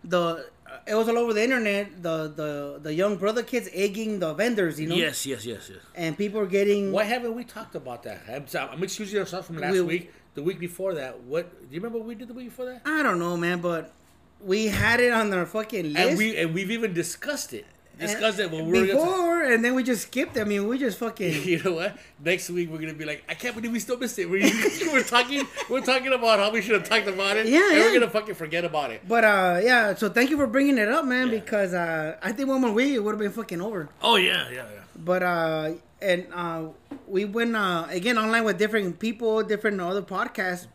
the 0.03 0.47
it 0.87 0.95
was 0.95 1.07
all 1.07 1.19
over 1.19 1.35
the 1.35 1.45
internet. 1.45 2.03
The 2.03 2.33
the 2.35 2.81
the 2.83 2.95
young 2.95 3.17
brother 3.17 3.43
kids 3.43 3.69
egging 3.75 4.21
the 4.21 4.33
vendors, 4.33 4.81
you 4.81 4.89
know. 4.89 4.95
Yes, 4.95 5.27
yes, 5.27 5.45
yes, 5.45 5.69
yes. 5.69 5.81
And 5.95 6.17
people 6.17 6.41
are 6.41 6.47
getting. 6.47 6.93
Why 6.93 7.05
haven't 7.05 7.35
we 7.35 7.45
talked 7.45 7.75
about 7.75 8.05
that? 8.05 8.23
I'm, 8.27 8.47
I'm 8.59 8.83
excusing 8.83 9.19
ourselves 9.19 9.47
from 9.49 9.59
last 9.59 9.75
We- 9.75 9.83
week. 9.83 10.13
The 10.35 10.43
week 10.45 10.61
before 10.61 10.95
that, 10.95 11.21
what 11.23 11.51
do 11.69 11.75
you 11.75 11.81
remember? 11.81 11.99
What 11.99 12.07
we 12.07 12.15
did 12.15 12.29
the 12.29 12.35
week 12.35 12.47
before 12.51 12.67
that, 12.67 12.83
I 12.87 13.03
don't 13.03 13.19
know, 13.19 13.37
man, 13.37 13.61
but 13.61 13.93
we 14.41 14.69
had 14.69 15.01
it 15.01 15.13
on 15.13 15.31
our 15.35 15.45
fucking 15.45 15.93
list. 15.93 16.09
and 16.09 16.17
we 16.17 16.37
and 16.39 16.55
we've 16.55 16.71
even 16.71 16.95
discussed 16.95 17.53
it. 17.53 17.67
Discussed 17.99 18.39
it 18.39 18.51
when 18.51 18.67
we 18.67 18.81
were 18.81 18.87
before, 18.87 19.43
and 19.43 19.65
then 19.65 19.75
we 19.75 19.83
just 19.83 20.03
skipped. 20.03 20.39
I 20.39 20.45
mean, 20.45 20.67
we 20.67 20.79
just 20.79 20.99
fucking. 20.99 21.43
You 21.49 21.63
know 21.63 21.73
what? 21.73 21.97
Next 22.23 22.51
week 22.51 22.71
we're 22.71 22.79
gonna 22.79 22.93
be 22.93 23.05
like, 23.05 23.25
I 23.29 23.35
can't 23.35 23.55
believe 23.55 23.73
we 23.73 23.81
still 23.81 23.97
missed 23.97 24.19
it. 24.19 24.27
We're, 24.27 24.43
we're 24.93 25.03
talking, 25.03 25.47
we're 25.71 25.81
talking 25.81 26.13
about 26.13 26.39
how 26.39 26.51
we 26.51 26.61
should 26.61 26.75
have 26.75 26.89
talked 26.89 27.09
about 27.09 27.37
it. 27.37 27.47
Yeah, 27.47 27.69
and 27.69 27.79
yeah. 27.79 27.85
we're 27.85 28.01
gonna 28.01 28.11
fucking 28.11 28.35
forget 28.35 28.65
about 28.65 28.91
it. 28.91 29.07
But 29.09 29.25
uh, 29.25 29.61
yeah. 29.63 29.95
So 29.95 30.09
thank 30.09 30.31
you 30.31 30.37
for 30.37 30.47
bringing 30.47 30.77
it 30.79 30.89
up, 30.89 31.05
man. 31.05 31.29
Yeah. 31.29 31.39
Because 31.39 31.73
uh, 31.73 32.17
I 32.23 32.33
think 32.33 32.49
one 32.49 32.61
more 32.61 32.73
week 32.73 32.95
it 32.95 33.01
would 33.01 33.13
have 33.13 33.19
been 33.19 33.33
fucking 33.33 33.61
over. 33.61 33.89
Oh 34.03 34.17
yeah, 34.17 34.49
yeah, 34.51 34.55
yeah. 34.55 34.81
But 34.97 35.23
uh, 35.23 35.71
and 36.03 36.27
uh, 36.35 36.65
we 37.07 37.25
went 37.25 37.57
uh 37.57 37.87
again 37.89 38.19
online 38.19 38.45
with 38.45 38.59
different 38.59 38.99
people, 38.99 39.43
different 39.43 39.81
other 39.81 40.03
podcasts, 40.03 40.67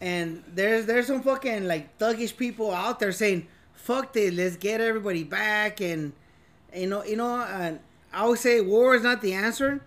and 0.00 0.42
there's 0.52 0.86
there's 0.86 1.06
some 1.06 1.22
fucking 1.22 1.66
like 1.66 1.96
thuggish 1.98 2.36
people 2.36 2.72
out 2.72 2.98
there 2.98 3.12
saying, 3.12 3.46
"Fuck 3.74 4.12
this, 4.12 4.34
let's 4.34 4.56
get 4.56 4.80
everybody 4.80 5.22
back," 5.22 5.80
and 5.80 6.12
you 6.74 6.86
know, 6.86 7.04
you 7.04 7.16
know, 7.16 7.36
uh, 7.36 7.74
I 8.12 8.26
would 8.26 8.38
say 8.38 8.60
war 8.60 8.94
is 8.94 9.02
not 9.02 9.20
the 9.20 9.32
answer. 9.34 9.80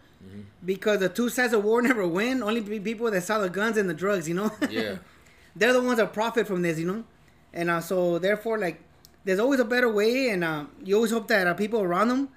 Because 0.63 0.99
the 0.99 1.07
two 1.07 1.29
sides 1.29 1.53
of 1.53 1.63
war 1.63 1.81
never 1.89 2.05
win. 2.05 2.43
Only 2.43 2.61
people 2.79 3.09
that 3.09 3.23
sell 3.23 3.41
the 3.41 3.49
guns 3.49 3.77
and 3.77 3.89
the 3.89 3.93
drugs, 3.93 4.27
you 4.27 4.35
know. 4.35 4.51
Yeah. 4.69 4.97
they're 5.55 5.71
the 5.71 5.81
ones 5.81 5.97
that 5.97 6.11
profit 6.11 6.45
from 6.47 6.61
this, 6.61 6.77
you 6.77 6.85
know. 6.85 7.05
And 7.53 7.69
uh, 7.69 7.79
so 7.79 8.19
therefore, 8.19 8.57
like, 8.57 8.81
there's 9.23 9.39
always 9.39 9.61
a 9.61 9.65
better 9.65 9.89
way, 9.89 10.29
and 10.29 10.43
uh, 10.43 10.65
you 10.83 10.95
always 10.95 11.11
hope 11.11 11.29
that 11.29 11.47
uh, 11.47 11.53
people 11.53 11.81
around 11.81 12.09
them 12.09 12.29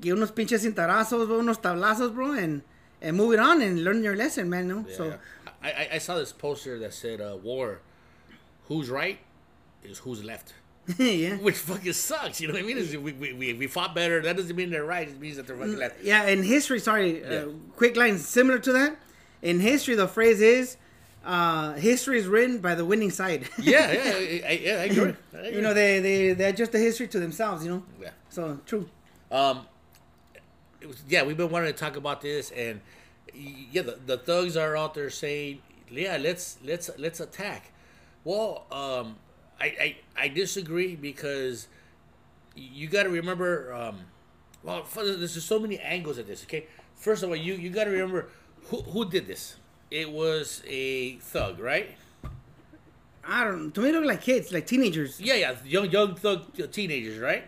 give 0.00 0.16
unos 0.16 0.34
pinches 0.34 0.64
cintarazos, 0.64 1.26
bro, 1.26 1.40
unos 1.40 1.60
tablazos, 1.60 2.14
bro, 2.14 2.32
and 2.32 2.62
and 3.02 3.16
move 3.16 3.32
it 3.34 3.38
on 3.40 3.60
and 3.60 3.84
learn 3.84 4.02
your 4.02 4.16
lesson, 4.16 4.48
man. 4.48 4.68
No, 4.68 4.84
Yeah. 4.88 4.96
so 4.96 5.18
I, 5.62 5.70
I, 5.70 5.88
I 5.94 5.98
saw 5.98 6.16
this 6.16 6.32
poster 6.32 6.78
that 6.78 6.94
said, 6.94 7.20
uh, 7.20 7.36
"War, 7.42 7.80
who's 8.68 8.88
right 8.90 9.18
is 9.84 9.98
who's 9.98 10.24
left," 10.24 10.54
yeah, 10.98 11.36
which 11.36 11.56
fucking 11.56 11.92
sucks. 11.92 12.40
You 12.40 12.48
know 12.48 12.54
what 12.54 12.62
I 12.62 12.66
mean? 12.66 12.76
Is 12.76 12.96
we, 12.96 13.12
we, 13.12 13.52
we, 13.52 13.66
fought 13.68 13.94
better. 13.94 14.20
That 14.20 14.36
doesn't 14.36 14.56
mean 14.56 14.70
they're 14.70 14.84
right. 14.84 15.08
It 15.08 15.20
means 15.20 15.36
that 15.36 15.46
they're 15.46 15.56
fucking 15.56 15.76
left. 15.76 16.02
yeah. 16.02 16.26
In 16.26 16.42
history, 16.42 16.80
sorry, 16.80 17.22
Yeah. 17.22 17.28
uh, 17.28 17.48
quick 17.76 17.96
line 17.96 18.18
similar 18.18 18.58
to 18.58 18.72
that. 18.72 18.96
In 19.42 19.60
history, 19.60 19.94
the 19.94 20.08
phrase 20.08 20.40
is, 20.40 20.76
uh, 21.24 21.74
"History 21.74 22.18
is 22.18 22.26
written 22.26 22.58
by 22.58 22.74
the 22.74 22.84
winning 22.84 23.10
side." 23.10 23.48
Yeah, 23.60 23.92
yeah, 23.92 24.02
I, 24.04 24.42
I, 24.46 24.52
yeah. 24.52 24.72
I 24.72 24.84
agree. 24.84 25.14
I 25.34 25.36
agree. 25.38 25.54
you 25.54 25.60
know, 25.62 25.72
they 25.74 26.00
they 26.00 26.32
they 26.32 26.44
adjust 26.46 26.72
the 26.72 26.78
history 26.78 27.06
to 27.08 27.20
themselves. 27.20 27.64
You 27.64 27.70
know, 27.70 27.82
Yeah. 28.00 28.10
so 28.28 28.58
true. 28.66 28.88
Um, 29.30 29.66
it 30.80 30.88
was, 30.88 31.02
yeah, 31.08 31.22
we've 31.22 31.36
been 31.36 31.50
wanting 31.50 31.72
to 31.72 31.78
talk 31.78 31.96
about 31.96 32.20
this, 32.22 32.50
and 32.50 32.80
yeah, 33.34 33.82
the, 33.82 33.98
the 34.04 34.18
thugs 34.18 34.56
are 34.56 34.76
out 34.76 34.94
there 34.94 35.10
saying, 35.10 35.60
yeah, 35.90 36.16
let's 36.20 36.58
let's 36.64 36.90
let's 36.98 37.20
attack. 37.20 37.70
Well, 38.24 38.66
um, 38.70 39.16
I, 39.60 39.64
I 39.66 39.96
I 40.24 40.28
disagree 40.28 40.96
because 40.96 41.68
you 42.56 42.88
got 42.88 43.04
to 43.04 43.08
remember. 43.10 43.72
Um, 43.72 43.98
well, 44.62 44.86
there's 44.94 45.34
just 45.34 45.46
so 45.48 45.58
many 45.58 45.78
angles 45.78 46.18
at 46.18 46.26
this. 46.26 46.42
Okay, 46.44 46.66
first 46.96 47.22
of 47.22 47.30
all, 47.30 47.36
you 47.36 47.54
you 47.54 47.70
got 47.70 47.84
to 47.84 47.90
remember 47.90 48.28
who 48.68 48.78
who 48.82 49.08
did 49.08 49.26
this. 49.26 49.56
It 49.90 50.10
was 50.10 50.62
a 50.66 51.16
thug, 51.16 51.58
right? 51.60 51.96
I 53.24 53.44
don't. 53.44 53.72
To 53.74 53.80
me, 53.80 53.92
look 53.92 54.04
like 54.04 54.22
kids, 54.22 54.52
like 54.52 54.66
teenagers. 54.66 55.20
Yeah, 55.20 55.34
yeah, 55.34 55.54
young 55.64 55.90
young 55.90 56.14
thug 56.16 56.72
teenagers, 56.72 57.18
right? 57.18 57.44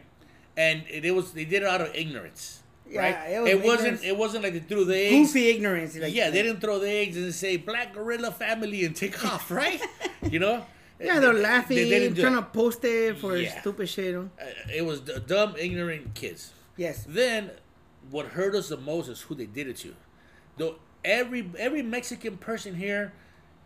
And 0.57 0.85
it 0.89 1.13
was 1.15 1.33
they 1.33 1.45
did 1.45 1.63
it 1.63 1.69
out 1.69 1.81
of 1.81 1.93
ignorance, 1.97 2.63
Yeah, 2.89 3.01
right? 3.01 3.31
it 3.33 3.41
was 3.41 3.51
It, 3.51 3.63
wasn't 3.65 4.05
it 4.05 4.17
wasn't 4.17 4.45
like 4.45 4.53
they 4.53 4.61
threw 4.61 4.85
the 4.85 4.97
eggs. 4.97 5.33
Goofy 5.33 5.49
ignorance. 5.49 5.97
Like, 5.97 6.15
yeah, 6.15 6.31
they 6.31 6.43
didn't 6.43 6.61
throw 6.61 6.79
the 6.79 6.89
eggs 6.89 7.17
and 7.17 7.35
say 7.35 7.57
"Black 7.57 7.93
Guerrilla 7.93 8.31
Family" 8.31 8.85
and 8.85 8.95
take 8.95 9.25
off, 9.33 9.51
right? 9.51 9.81
you 10.31 10.39
know? 10.39 10.65
Yeah, 11.01 11.19
they're 11.19 11.35
laughing, 11.35 11.77
They 11.77 11.89
didn't 11.89 12.17
trying 12.21 12.35
to 12.37 12.43
post 12.43 12.85
it 12.85 13.19
for 13.19 13.37
Yeah. 13.37 13.61
stupid 13.61 13.89
shit. 13.89 14.15
Uh, 14.15 14.25
It 14.73 14.85
was 14.85 15.01
d- 15.01 15.15
dumb, 15.27 15.55
ignorant 15.59 16.15
kids. 16.15 16.53
Yes. 16.77 17.05
Then, 17.09 17.51
what 18.11 18.27
hurt 18.27 18.55
us 18.55 18.69
the 18.69 18.77
most 18.77 19.09
is 19.09 19.23
who 19.23 19.35
they 19.35 19.47
did 19.47 19.67
it 19.69 19.77
to. 19.79 19.95
Though 20.57 20.77
every 21.05 21.51
every 21.59 21.83
Mexican 21.83 22.37
person 22.37 22.77
here 22.77 23.13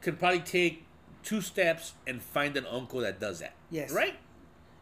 can 0.01 0.17
probably 0.17 0.41
take 0.41 0.85
two 1.23 1.41
steps 1.43 1.93
and 2.07 2.23
find 2.23 2.57
an 2.57 2.65
uncle 2.67 3.01
that 3.01 3.21
does 3.21 3.41
that. 3.41 3.55
Yes. 3.71 3.93
Right. 3.93 4.17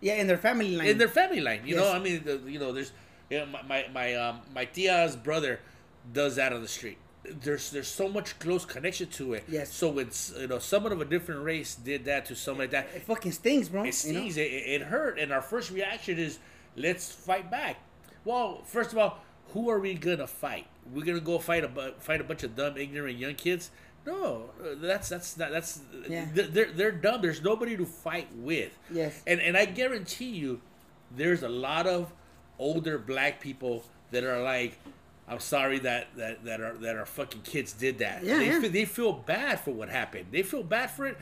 Yeah, 0.01 0.15
in 0.15 0.27
their 0.27 0.39
family 0.39 0.77
line. 0.77 0.87
in 0.89 0.99
their 0.99 1.09
family 1.09 1.41
line. 1.41 1.63
You 1.65 1.77
know, 1.77 1.91
I 1.91 1.99
mean, 1.99 2.23
the, 2.25 2.39
you 2.47 2.59
know, 2.59 2.71
there's, 2.73 2.93
you 3.31 3.39
know, 3.39 3.47
my 3.47 3.63
my 3.63 3.87
my, 3.93 4.15
um, 4.15 4.41
my 4.55 4.67
tia's 4.67 5.17
brother 5.17 5.59
does 6.13 6.37
that 6.37 6.53
on 6.53 6.63
the 6.63 6.69
street. 6.69 6.99
There's 7.43 7.71
there's 7.71 7.89
so 7.89 8.09
much 8.09 8.39
close 8.39 8.65
connection 8.65 9.09
to 9.09 9.35
it. 9.35 9.45
Yes. 9.49 9.73
So 9.73 9.89
when 9.91 10.09
s- 10.09 10.35
you 10.39 10.47
know 10.47 10.59
someone 10.59 10.93
of 10.93 11.01
a 11.01 11.05
different 11.05 11.43
race 11.43 11.75
did 11.75 12.05
that 12.07 12.27
to 12.27 12.37
someone 12.37 12.65
like 12.65 12.71
that, 12.71 12.89
it 12.95 13.03
fucking 13.03 13.33
stings, 13.33 13.69
bro. 13.69 13.83
it 13.83 13.87
you 14.05 14.13
know? 14.13 14.19
stings. 14.21 14.37
It, 14.37 14.43
it 14.51 14.83
hurt, 14.83 15.19
and 15.19 15.33
our 15.33 15.43
first 15.43 15.71
reaction 15.71 16.19
is 16.19 16.39
let's 16.77 17.11
fight 17.13 17.51
back. 17.51 17.77
Well, 18.25 18.63
first 18.65 18.93
of 18.93 18.99
all, 18.99 19.19
who 19.53 19.71
are 19.71 19.79
we 19.81 19.95
gonna 19.95 20.27
fight? 20.27 20.67
We're 20.93 21.05
gonna 21.05 21.21
go 21.21 21.39
fight 21.39 21.65
a 21.65 21.69
bu- 21.69 21.93
fight 21.99 22.21
a 22.21 22.25
bunch 22.25 22.43
of 22.43 22.55
dumb, 22.57 22.77
ignorant 22.77 23.19
young 23.19 23.35
kids. 23.35 23.71
No, 24.07 24.51
that's 24.77 25.09
that's 25.09 25.37
not, 25.37 25.51
that's 25.51 25.81
Yeah. 26.09 26.27
they're, 26.33 26.47
they're 26.47 26.73
they're 26.73 26.93
dumb. 26.93 27.23
There's 27.23 27.43
nobody 27.43 27.77
to 27.77 27.85
fight 27.87 28.29
with. 28.37 28.77
Yes. 28.91 29.21
And 29.27 29.41
and 29.41 29.57
I 29.57 29.65
guarantee 29.65 30.31
you, 30.31 30.61
there's 31.11 31.43
a 31.43 31.49
lot 31.49 31.87
of 31.89 32.13
older 32.59 32.99
black 32.99 33.41
people 33.41 33.85
that 34.13 34.23
are 34.23 34.41
like, 34.43 34.79
I'm 35.29 35.41
sorry 35.41 35.79
that 35.81 36.09
that 36.17 36.45
that 36.45 36.61
are 36.61 36.75
that 36.79 36.97
our 36.97 37.07
fucking 37.07 37.43
kids 37.43 37.73
did 37.73 37.99
that. 37.99 38.23
Yeah, 38.25 38.39
they 38.39 38.47
yeah. 38.47 38.61
Feel, 38.61 38.71
they 38.71 38.85
feel 38.85 39.13
bad 39.13 39.61
for 39.61 39.73
what 39.73 39.89
happened. 39.89 40.27
They 40.31 40.43
feel 40.43 40.63
bad 40.63 40.91
for 40.91 41.07
it, 41.07 41.19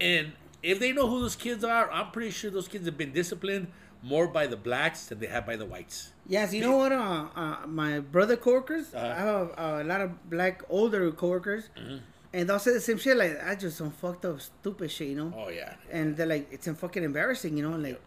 and 0.00 0.32
if 0.62 0.78
they 0.80 0.92
know 0.92 1.06
who 1.08 1.20
those 1.20 1.36
kids 1.36 1.62
are, 1.64 1.90
I'm 1.90 2.10
pretty 2.12 2.30
sure 2.30 2.50
those 2.50 2.68
kids 2.68 2.86
have 2.86 2.96
been 2.96 3.12
disciplined 3.12 3.66
more 4.02 4.26
by 4.26 4.46
the 4.46 4.56
blacks 4.56 5.06
than 5.06 5.18
they 5.18 5.26
have 5.26 5.44
by 5.46 5.56
the 5.56 5.66
whites. 5.66 6.12
Yes, 6.26 6.52
you 6.54 6.60
know 6.62 6.76
what? 6.76 6.92
Uh, 6.92 7.26
uh, 7.36 7.56
my 7.66 8.00
brother 8.00 8.36
coworkers, 8.36 8.94
Uh-huh. 8.94 9.06
I 9.06 9.14
have 9.14 9.50
a, 9.56 9.82
a 9.82 9.84
lot 9.84 10.00
of 10.00 10.30
black 10.30 10.62
older 10.68 11.10
coworkers, 11.12 11.68
Mm-hmm. 11.76 11.96
and 12.32 12.48
they'll 12.48 12.58
say 12.58 12.72
the 12.72 12.80
same 12.80 12.98
shit. 12.98 13.16
Like, 13.16 13.40
I 13.44 13.54
just 13.54 13.76
some 13.76 13.90
fucked 13.92 14.24
up, 14.24 14.40
stupid 14.40 14.90
shit, 14.90 15.08
you 15.08 15.16
know. 15.16 15.32
Oh 15.36 15.50
yeah. 15.50 15.74
And 15.90 16.16
they're 16.16 16.26
like, 16.26 16.48
it's 16.50 16.66
fucking 16.68 17.04
embarrassing, 17.04 17.56
you 17.56 17.68
know. 17.68 17.76
Like, 17.76 18.00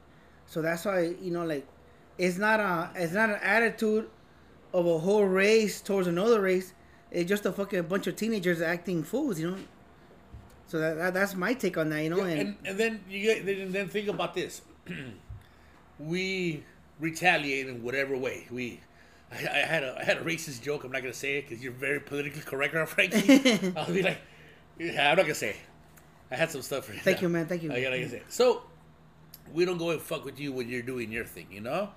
so 0.48 0.62
that's 0.62 0.84
why 0.86 1.14
you 1.22 1.32
know, 1.32 1.46
like, 1.46 1.66
it's 2.18 2.38
not 2.38 2.60
a, 2.60 2.90
it's 2.96 3.14
not 3.14 3.30
an 3.30 3.40
attitude 3.42 4.10
of 4.76 4.86
a 4.86 5.00
whole 5.00 5.24
race 5.24 5.82
towards 5.82 6.08
another 6.08 6.42
race. 6.42 6.74
It's 7.10 7.30
just 7.30 7.46
a 7.46 7.52
fucking 7.52 7.84
bunch 7.84 8.08
of 8.08 8.18
teenagers 8.18 8.62
acting 8.62 9.04
fools, 9.04 9.40
you 9.40 9.52
know. 9.52 9.58
So 10.68 10.80
that, 10.80 10.98
that 10.98 11.14
that's 11.14 11.36
my 11.36 11.54
take 11.54 11.78
on 11.78 11.90
that, 11.90 12.04
you 12.04 12.10
know. 12.10 12.22
and, 12.22 12.40
and, 12.40 12.58
and 12.66 12.78
then 12.78 13.04
you 13.10 13.22
get 13.22 13.46
then, 13.46 13.72
then 13.72 13.88
think 13.88 14.10
about 14.10 14.34
this. 14.34 14.62
we 16.00 16.64
retaliate 17.00 17.68
in 17.68 17.84
whatever 17.84 18.18
way. 18.18 18.48
We, 18.52 18.82
I, 19.32 19.38
I 19.38 19.60
had 19.60 19.84
a 19.84 19.98
I 19.98 20.04
had 20.04 20.18
a 20.18 20.22
racist 20.22 20.62
joke. 20.62 20.84
I'm 20.84 20.92
not 20.92 21.04
gonna 21.04 21.14
say 21.14 21.38
it 21.38 21.48
because 21.48 21.64
you're 21.64 21.72
very 21.72 22.02
politically 22.02 22.42
correct 22.42 22.74
now, 22.74 22.86
Frankie. 22.86 23.74
I'll 23.78 23.86
be 23.94 24.04
like, 24.04 24.20
yeah, 24.78 25.10
I'm 25.10 25.16
not 25.16 25.24
gonna 25.24 25.36
say. 25.36 25.52
It. 25.52 25.56
I 26.32 26.36
had 26.36 26.52
some 26.52 26.64
stuff 26.64 26.86
for 26.86 26.94
you. 26.94 27.00
Thank 27.00 27.22
you, 27.22 27.30
man. 27.30 27.46
Thank 27.46 27.64
you. 27.64 27.72
I 27.72 27.82
gotta 27.82 28.10
say. 28.10 28.24
So 28.28 28.64
we 29.54 29.64
don't 29.64 29.78
go 29.78 29.92
and 29.92 30.02
fuck 30.02 30.26
with 30.26 30.40
you 30.40 30.52
when 30.52 30.68
you're 30.68 30.82
doing 30.82 31.12
your 31.12 31.24
thing. 31.26 31.48
You 31.52 31.62
know, 31.62 31.92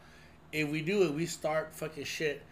if 0.52 0.68
we 0.68 0.82
do 0.82 1.02
it, 1.04 1.14
we 1.14 1.26
start 1.26 1.74
fucking 1.74 2.04
shit. 2.04 2.44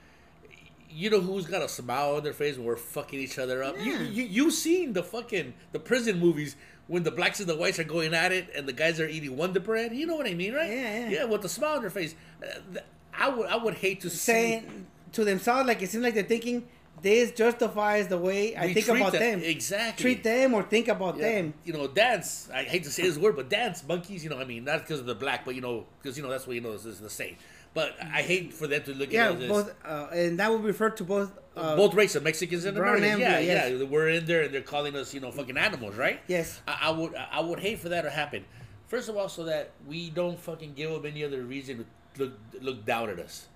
You 0.91 1.11
know 1.11 1.20
who's 1.20 1.47
got 1.47 1.62
a 1.62 1.68
smile 1.68 2.16
on 2.16 2.22
their 2.22 2.32
face 2.32 2.57
when 2.57 2.66
we're 2.66 2.76
fucking 2.76 3.18
each 3.18 3.39
other 3.39 3.62
up? 3.62 3.76
You, 3.78 3.93
Yeah. 3.93 4.03
you 4.03 4.24
you 4.24 4.51
seen 4.51 4.93
the 4.93 5.03
fucking 5.03 5.55
the 5.72 5.78
prison 5.78 6.18
movies 6.18 6.57
when 6.87 7.03
the 7.03 7.11
blacks 7.11 7.41
and 7.41 7.49
the 7.49 7.57
whites 7.57 7.78
are 7.78 7.84
going 7.84 8.14
at 8.14 8.32
it 8.32 8.49
and 8.55 8.66
the 8.66 8.72
guys 8.72 9.01
are 9.01 9.09
eating 9.09 9.37
Wonder 9.37 9.61
Bread? 9.61 9.93
You 9.95 10.07
know 10.07 10.16
what 10.16 10.26
I 10.26 10.34
mean, 10.34 10.55
right? 10.55 10.70
Yeah, 10.70 10.99
yeah. 10.99 11.09
Yeah, 11.11 11.24
with 11.24 11.43
the 11.43 11.49
smile 11.49 11.76
on 11.76 11.80
their 11.82 11.91
face. 11.91 12.14
Uh, 12.43 12.78
I 13.12 13.28
would 13.28 13.47
I 13.49 13.57
would 13.57 13.74
hate 13.74 14.01
to 14.03 14.11
see 14.11 14.16
saying 14.16 14.87
to 15.12 15.24
themselves, 15.24 15.66
like 15.66 15.82
it 15.82 15.91
seems 15.91 16.03
like 16.05 16.14
they're 16.14 16.22
thinking 16.22 16.68
this 17.03 17.30
justifies 17.32 18.09
the 18.09 18.16
way 18.18 18.57
I 18.57 18.72
think 18.72 18.89
about 18.89 19.12
them. 19.12 19.41
Exactly. 19.43 20.03
Treat 20.03 20.24
them 20.24 20.55
or 20.55 20.62
think 20.62 20.89
about 20.89 21.18
Yeah, 21.18 21.30
them. 21.30 21.55
You 21.64 21.74
know, 21.74 21.87
dance. 21.89 22.49
I 22.55 22.62
hate 22.62 22.84
to 22.84 22.91
say 22.91 23.03
this 23.03 23.18
word, 23.18 23.37
but 23.37 23.51
dance 23.51 23.84
monkeys. 23.87 24.24
You 24.24 24.30
know, 24.30 24.39
I 24.39 24.45
mean, 24.45 24.64
not 24.64 24.80
because 24.80 25.01
of 25.01 25.07
the 25.07 25.14
black, 25.14 25.45
but 25.45 25.55
you 25.55 25.61
know, 25.61 25.87
because 26.01 26.16
you 26.16 26.22
know 26.22 26.30
that's 26.30 26.47
what 26.47 26.55
you 26.55 26.62
know 26.62 26.72
is, 26.72 26.87
is 26.87 26.99
the 27.01 27.11
same. 27.11 27.37
But 27.77 27.95
I 28.01 28.22
hate 28.22 28.55
for 28.55 28.66
them 28.66 28.83
to 28.85 28.95
look 28.95 29.12
Yeah, 29.12 29.33
at 29.33 29.43
it 29.43 29.49
both, 29.51 29.74
uh, 29.85 30.07
and 30.11 30.39
that 30.41 30.51
would 30.51 30.64
refer 30.64 30.89
to 30.91 31.05
both. 31.05 31.31
Uh, 31.55 31.77
both 31.77 31.93
races, 31.93 32.22
Mexicans 32.22 32.64
and 32.64 32.74
brown 32.74 32.97
Americans. 32.97 33.12
and 33.12 33.20
Yeah, 33.20 33.39
yes. 33.55 33.70
yeah, 33.79 33.85
we're 33.85 34.09
in 34.09 34.24
there 34.24 34.43
and 34.45 34.53
they're 34.55 34.62
calling 34.62 34.97
us, 34.97 35.12
you 35.12 35.20
know, 35.20 35.31
fucking 35.31 35.59
animals, 35.59 35.95
right? 35.95 36.20
Yes. 36.27 36.61
I, 36.66 36.89
I 36.89 36.91
would, 36.91 37.14
I 37.14 37.41
would 37.41 37.61
hate 37.61 37.79
for 37.79 37.91
that 37.91 38.03
to 38.03 38.11
happen. 38.11 38.47
First 38.87 39.11
of 39.11 39.16
all, 39.18 39.29
so 39.29 39.45
that 39.45 39.72
we 39.87 40.09
don't 40.09 40.39
fucking 40.41 40.72
give 40.72 40.91
them 40.91 41.05
any 41.05 41.22
other 41.22 41.43
reason 41.43 41.85
to 42.14 42.22
look 42.24 42.33
look 42.62 42.85
down 42.87 43.11
at 43.11 43.18
us. 43.18 43.49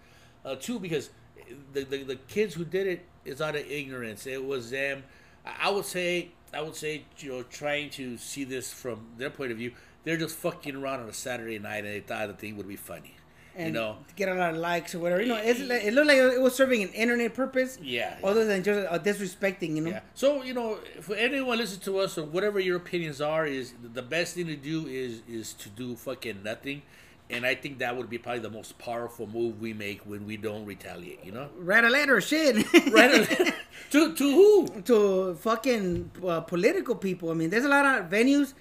Uh, 0.45 0.55
two, 0.55 0.79
because 0.79 1.09
the, 1.73 1.85
the 1.85 2.03
the 2.03 2.17
kids 2.17 2.55
who 2.55 2.65
did 2.67 2.87
it 2.87 3.07
is 3.25 3.41
out 3.41 3.57
of 3.57 3.65
ignorance. 3.71 4.27
It 4.27 4.45
was 4.45 4.71
them. 4.71 5.05
I 5.47 5.69
I 5.69 5.71
would 5.71 5.87
say, 5.87 6.31
I 6.53 6.61
would 6.61 6.77
say, 6.77 7.05
you 7.19 7.31
know, 7.33 7.43
trying 7.45 7.89
to 7.91 8.19
see 8.19 8.45
this 8.45 8.73
from 8.73 8.99
their 9.17 9.31
point 9.31 9.51
of 9.53 9.57
view, 9.59 9.73
they're 10.05 10.19
just 10.19 10.37
fucking 10.37 10.77
around 10.77 11.01
on 11.01 11.09
a 11.09 11.13
Saturday 11.15 11.59
night 11.59 11.85
and 11.85 11.95
they 11.95 12.01
thought 12.01 12.29
the 12.29 12.35
thing 12.35 12.57
would 12.59 12.69
be 12.69 12.77
funny. 12.77 13.15
And 13.57 13.67
you 13.69 13.73
know, 13.73 13.97
get 14.17 14.29
a 14.29 14.35
lot 14.35 14.51
of 14.55 14.57
likes 14.59 14.95
or 14.95 15.01
whatever. 15.01 15.21
You 15.23 15.29
know, 15.29 15.37
it's, 15.43 15.61
like- 15.61 15.85
it 15.85 15.93
looked 15.93 16.07
like 16.09 16.17
it 16.19 16.41
was 16.41 16.55
serving 16.55 16.83
an 16.83 16.91
internet 16.91 17.35
purpose. 17.35 17.79
Yeah, 17.83 18.17
Other 18.23 18.45
than 18.45 18.63
just 18.63 18.87
uh, 18.91 18.99
disrespecting, 18.99 19.77
you 19.77 19.83
know. 19.83 19.91
Yeah. 19.91 20.01
So 20.15 20.43
you 20.43 20.55
know, 20.55 20.79
for 21.01 21.15
anyone 21.17 21.59
listens 21.59 21.83
to 21.85 21.99
us 21.99 22.17
or 22.19 22.25
whatever 22.25 22.61
your 22.61 22.77
opinions 22.77 23.21
are, 23.21 23.47
is 23.47 23.75
the 23.95 24.03
best 24.03 24.35
thing 24.35 24.47
to 24.47 24.57
do 24.57 24.87
is 24.87 25.23
is 25.29 25.53
to 25.55 25.69
do 25.69 25.97
fucking 25.97 26.43
nothing. 26.45 26.83
and 27.31 27.47
I 27.47 27.55
think 27.55 27.79
that 27.79 27.97
would 27.97 28.11
be 28.11 28.19
probably 28.19 28.41
the 28.43 28.51
most 28.51 28.77
powerful 28.79 29.27
move 29.27 29.61
we 29.61 29.73
make 29.73 30.01
when 30.05 30.27
we 30.27 30.37
don't 30.37 30.65
retaliate. 30.67 31.25
You 31.25 31.31
know, 31.33 31.49
Write 31.59 31.85
a 31.85 31.89
letter, 31.89 32.21
shit. 32.21 32.57
right? 32.93 33.55
to 33.93 34.15
to 34.15 34.27
who? 34.39 34.81
to 34.91 35.35
fucking 35.37 36.11
uh, 36.27 36.41
political 36.41 36.95
people. 36.97 37.31
I 37.31 37.35
mean, 37.35 37.51
there's 37.51 37.65
a 37.65 37.69
lot 37.69 37.85
of 37.87 38.11
venues. 38.11 38.55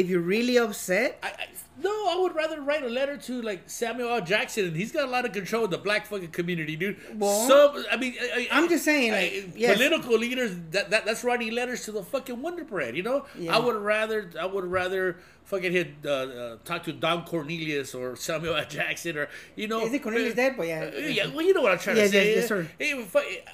If 0.00 0.08
you're 0.10 0.20
really 0.20 0.58
upset, 0.58 1.18
I, 1.22 1.28
I, 1.28 1.46
no, 1.82 1.90
I 1.90 2.16
would 2.20 2.34
rather 2.34 2.60
write 2.60 2.82
a 2.84 2.88
letter 2.88 3.16
to 3.16 3.42
like 3.42 3.68
Samuel 3.68 4.08
L. 4.10 4.20
Jackson, 4.20 4.64
and 4.66 4.76
he's 4.76 4.92
got 4.92 5.04
a 5.08 5.10
lot 5.10 5.24
of 5.26 5.32
control 5.32 5.64
of 5.64 5.70
the 5.70 5.78
black 5.78 6.06
fucking 6.06 6.30
community, 6.30 6.76
dude. 6.76 6.96
Well, 7.18 7.46
so 7.48 7.82
I 7.90 7.96
mean, 7.96 8.14
I, 8.20 8.48
I'm 8.50 8.68
just 8.68 8.84
saying, 8.84 9.12
like, 9.12 9.56
yes. 9.56 9.76
political 9.76 10.16
leaders 10.18 10.52
that, 10.72 10.90
that 10.90 11.04
that's 11.06 11.22
writing 11.24 11.52
letters 11.52 11.84
to 11.84 11.92
the 11.92 12.02
fucking 12.02 12.40
Wonder 12.42 12.64
Bread. 12.64 12.96
You 12.96 13.02
know, 13.02 13.26
Yeah. 13.38 13.56
I 13.56 13.58
would 13.58 13.76
rather 13.76 14.30
I 14.40 14.46
would 14.46 14.64
rather 14.64 15.18
fucking 15.44 15.70
hit 15.70 15.88
uh, 16.04 16.08
uh, 16.10 16.56
talk 16.64 16.82
to 16.84 16.92
Don 16.92 17.24
Cornelius 17.24 17.94
or 17.94 18.16
Samuel 18.16 18.56
L. 18.56 18.64
Jackson 18.66 19.16
or 19.18 19.28
you 19.54 19.68
know. 19.68 19.80
Is 19.84 19.92
it 19.92 20.02
Cornelius 20.02 20.32
uh, 20.32 20.36
dead? 20.36 20.54
But 20.56 20.66
yeah. 20.68 20.90
uh, 20.94 20.98
yeah, 20.98 21.26
well, 21.28 21.44
you 21.44 21.52
know 21.54 21.62
what 21.62 21.72
I'm 21.72 21.78
trying 21.78 21.98
Yes, 21.98 22.10
to 22.10 22.16
say. 22.16 22.26
yes, 22.28 22.36
yes, 22.36 22.48
sir. 22.48 22.66
Hey, 22.78 23.06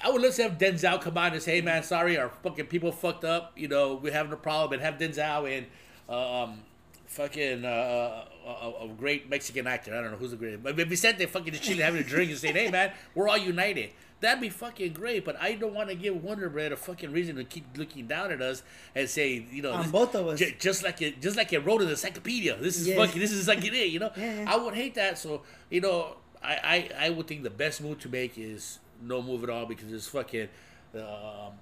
I 0.03 0.09
would 0.09 0.21
love 0.21 0.33
to 0.35 0.43
have 0.43 0.57
Denzel 0.57 0.99
come 1.01 1.17
on 1.17 1.33
and 1.33 1.41
say, 1.41 1.55
"Hey, 1.55 1.61
man, 1.61 1.83
sorry, 1.83 2.17
our 2.17 2.29
fucking 2.41 2.65
people 2.67 2.91
fucked 2.91 3.25
up. 3.25 3.51
You 3.57 3.67
know, 3.67 3.95
we're 4.01 4.13
having 4.13 4.31
a 4.33 4.37
problem." 4.37 4.73
And 4.73 4.81
have 4.81 4.97
Denzel 4.97 5.55
and 5.57 5.67
um, 6.09 6.59
fucking 7.07 7.65
uh, 7.65 8.25
a, 8.45 8.73
a 8.83 8.87
great 8.97 9.29
Mexican 9.29 9.67
actor. 9.67 9.95
I 9.95 10.01
don't 10.01 10.11
know 10.11 10.17
who's 10.17 10.33
a 10.33 10.35
great, 10.37 10.61
but 10.63 10.75
Vicente 10.75 11.25
fucking 11.25 11.53
just 11.53 11.63
chilling, 11.63 11.81
having 11.81 12.01
a 12.01 12.03
drink, 12.03 12.29
and 12.31 12.39
saying, 12.39 12.55
"Hey, 12.55 12.69
man, 12.71 12.91
we're 13.15 13.27
all 13.29 13.37
united." 13.37 13.91
That'd 14.19 14.39
be 14.39 14.47
fucking 14.49 14.93
great, 14.93 15.25
but 15.25 15.35
I 15.41 15.51
don't 15.55 15.73
want 15.73 15.89
to 15.89 15.95
give 15.95 16.23
Wonder 16.23 16.47
Bread 16.49 16.71
a 16.71 16.77
fucking 16.77 17.11
reason 17.11 17.35
to 17.35 17.43
keep 17.43 17.65
looking 17.77 18.07
down 18.07 18.31
at 18.31 18.41
us 18.41 18.63
and 18.95 19.09
say, 19.09 19.45
you 19.51 19.61
know, 19.61 19.73
On 19.73 19.81
this- 19.81 19.91
both 19.91 20.15
of 20.15 20.25
us. 20.29 20.39
ju- 20.39 20.53
just 20.57 20.81
like 20.81 21.01
it, 21.01 21.21
just 21.21 21.35
like 21.35 21.51
it 21.51 21.59
wrote 21.59 21.81
in 21.81 21.87
the 21.87 21.91
encyclopedia. 21.91 22.55
This 22.55 22.77
is 22.79 22.87
Yeah. 22.87 22.95
fucking, 22.95 23.19
this 23.19 23.33
is 23.33 23.49
like 23.49 23.65
it, 23.65 23.73
you 23.89 23.99
know. 23.99 24.11
Yeah. 24.15 24.45
I 24.47 24.55
would 24.55 24.75
hate 24.75 24.95
that. 24.95 25.17
So 25.17 25.41
you 25.69 25.81
know, 25.81 26.15
I, 26.41 26.89
I 26.97 27.07
I 27.07 27.09
would 27.09 27.27
think 27.27 27.43
the 27.43 27.49
best 27.49 27.81
move 27.81 27.99
to 27.99 28.07
make 28.07 28.37
is 28.37 28.79
no 29.01 29.21
move 29.21 29.43
at 29.43 29.49
all 29.49 29.65
because 29.65 29.91
it's 29.91 30.07
fucking. 30.07 30.47
Um, 30.95 31.53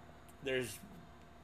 there's 0.43 0.77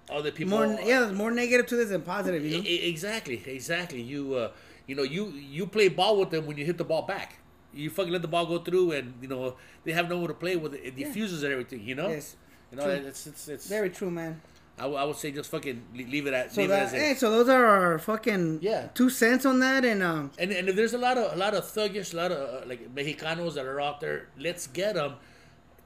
other 0.09 0.31
people. 0.31 0.57
more 0.57 0.65
yeah, 0.81 1.01
there's 1.01 1.13
more 1.13 1.31
negative 1.31 1.65
to 1.67 1.75
this 1.75 1.89
than 1.89 2.01
positive. 2.01 2.45
You 2.45 2.57
know. 2.57 2.63
Exactly, 2.65 3.41
exactly. 3.45 4.01
You 4.01 4.35
uh, 4.35 4.51
you 4.87 4.95
know, 4.95 5.03
you 5.03 5.27
you 5.27 5.67
play 5.67 5.87
ball 5.89 6.19
with 6.19 6.29
them 6.29 6.45
when 6.45 6.57
you 6.57 6.65
hit 6.65 6.77
the 6.77 6.83
ball 6.85 7.01
back. 7.03 7.39
You 7.73 7.89
fucking 7.89 8.11
let 8.11 8.21
the 8.21 8.27
ball 8.27 8.45
go 8.45 8.59
through, 8.59 8.91
and 8.93 9.13
you 9.21 9.27
know 9.27 9.55
they 9.83 9.91
have 9.91 10.09
nowhere 10.09 10.29
to 10.29 10.33
play 10.33 10.55
with 10.55 10.73
it. 10.73 10.81
It 10.83 10.95
diffuses 10.95 11.43
and 11.43 11.51
everything. 11.51 11.81
You 11.83 11.95
know. 11.95 12.09
Yes. 12.09 12.35
You 12.71 12.77
know, 12.77 12.83
True. 12.83 12.93
it's 13.07 13.27
it's 13.27 13.47
it's. 13.47 13.67
Very 13.67 13.89
true, 13.89 14.11
man. 14.11 14.41
I, 14.79 14.81
w- 14.83 14.99
I 14.99 15.05
would 15.05 15.15
say 15.15 15.31
just 15.31 15.49
fucking 15.49 15.81
leave 15.95 16.27
it 16.27 16.33
at 16.35 16.53
So 16.53 16.61
leave 16.61 16.69
it 16.69 16.73
that, 16.73 16.83
as 16.83 16.93
it. 16.93 16.99
hey, 16.99 17.13
so 17.15 17.31
those 17.31 17.49
are 17.49 17.65
our 17.65 17.97
fucking 17.97 18.59
Yeah. 18.61 18.89
two 18.93 19.09
cents 19.09 19.43
on 19.45 19.59
that, 19.61 19.83
and 19.85 20.03
um, 20.03 20.31
And 20.37 20.51
and 20.51 20.69
if 20.69 20.75
there's 20.75 20.93
a 20.93 20.97
lot 20.99 21.17
of 21.17 21.33
a 21.33 21.35
lot 21.35 21.53
of 21.55 21.63
thuggish, 21.63 22.13
a 22.13 22.17
lot 22.17 22.31
of 22.31 22.63
uh, 22.63 22.67
like 22.67 22.93
Mexicanos 22.93 23.55
that 23.55 23.65
are 23.65 23.81
out 23.81 24.01
there, 24.01 24.27
let's 24.37 24.67
get 24.67 24.93
them. 24.95 25.13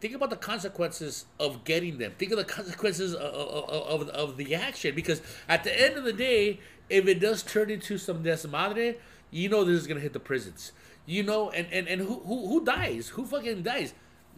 Think 0.01 0.15
about 0.15 0.31
the 0.31 0.35
consequences 0.35 1.25
of 1.39 1.63
getting 1.63 1.99
them. 1.99 2.13
Think 2.17 2.31
of 2.31 2.39
the 2.39 2.43
consequences 2.43 3.13
of, 3.13 3.21
of, 3.21 3.69
of, 3.69 4.09
of 4.09 4.37
the 4.37 4.55
action 4.55 4.95
because 4.95 5.21
at 5.47 5.63
the 5.63 5.79
end 5.79 5.95
of 5.95 6.03
the 6.03 6.11
day, 6.11 6.59
if 6.89 7.07
it 7.07 7.19
does 7.19 7.43
turn 7.43 7.69
into 7.69 7.99
some 7.99 8.23
desmadre, 8.23 8.95
you 9.29 9.47
know 9.47 9.63
this 9.63 9.79
is 9.79 9.85
gonna 9.85 9.99
hit 9.99 10.13
the 10.13 10.19
prisons. 10.19 10.71
You 11.05 11.21
know, 11.21 11.51
and 11.51 11.67
and, 11.71 11.87
and 11.87 12.01
who, 12.01 12.19
who 12.21 12.47
who 12.47 12.65
dies? 12.65 13.09
Who 13.09 13.25
fucking 13.25 13.61
dies? 13.61 13.93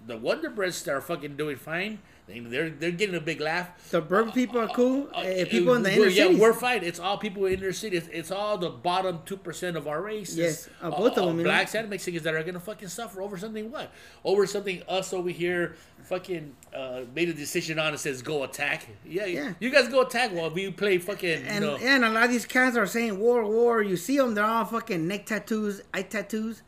The 0.05 0.17
Wonder 0.17 0.49
Breads 0.49 0.85
are 0.89 0.99
fucking 0.99 1.37
doing 1.37 1.55
fine. 1.55 1.99
They- 2.25 2.39
They're 2.39 2.69
they're 2.69 2.91
getting 2.91 3.15
a 3.15 3.21
big 3.21 3.41
laugh. 3.41 3.89
the 3.91 3.99
burger 4.01 4.31
people 4.31 4.59
are 4.59 4.69
cool. 4.69 5.09
Uh, 5.13 5.19
eh, 5.21 5.45
people 5.45 5.73
in 5.73 5.83
the 5.83 5.91
inner 5.93 6.05
yeah, 6.07 6.23
cities. 6.23 6.39
we're 6.39 6.53
fine. 6.53 6.83
It's 6.83 6.99
all 6.99 7.17
people 7.17 7.45
in 7.45 7.55
inner 7.55 7.73
city. 7.73 7.97
It's, 7.97 8.07
it's 8.07 8.31
all 8.31 8.57
the 8.57 8.69
bottom 8.69 9.19
two 9.25 9.35
percent 9.37 9.75
of 9.75 9.87
our 9.87 10.01
race. 10.01 10.35
Yes, 10.35 10.69
uh, 10.81 10.87
uh, 10.87 10.91
both 10.91 11.17
of 11.17 11.25
them, 11.25 11.43
blacks 11.43 11.75
and 11.75 11.89
Mexicans 11.89 12.23
that 12.23 12.33
are 12.33 12.43
gonna 12.43 12.59
fucking 12.61 12.87
suffer 12.87 13.21
over 13.21 13.37
something. 13.37 13.69
What? 13.69 13.91
Over 14.23 14.47
something 14.47 14.81
us 14.87 15.11
over 15.13 15.29
here 15.29 15.75
fucking 16.03 16.55
uh, 16.75 17.01
made 17.15 17.29
a 17.29 17.33
decision 17.33 17.79
on 17.79 17.87
and 17.87 17.99
says 17.99 18.21
go 18.21 18.43
attack. 18.43 18.87
Yeah, 19.05 19.25
Yeah. 19.25 19.53
You 19.59 19.69
guys 19.69 19.87
go 19.89 20.01
attack 20.01 20.31
while 20.31 20.49
we 20.49 20.71
play 20.71 20.97
fucking. 20.97 21.43
and 21.43 21.63
you 21.65 21.71
know, 21.71 21.77
and 21.77 22.05
a 22.05 22.09
lot 22.09 22.25
of 22.25 22.31
these 22.31 22.45
cats 22.45 22.77
are 22.77 22.87
saying 22.87 23.19
war, 23.19 23.45
war. 23.45 23.81
You 23.81 23.97
see 23.97 24.17
them, 24.17 24.33
they're 24.35 24.45
all 24.45 24.65
fucking 24.65 25.07
neck 25.07 25.25
tattoos, 25.25 25.81
eye 25.93 26.01
tattoos. 26.03 26.61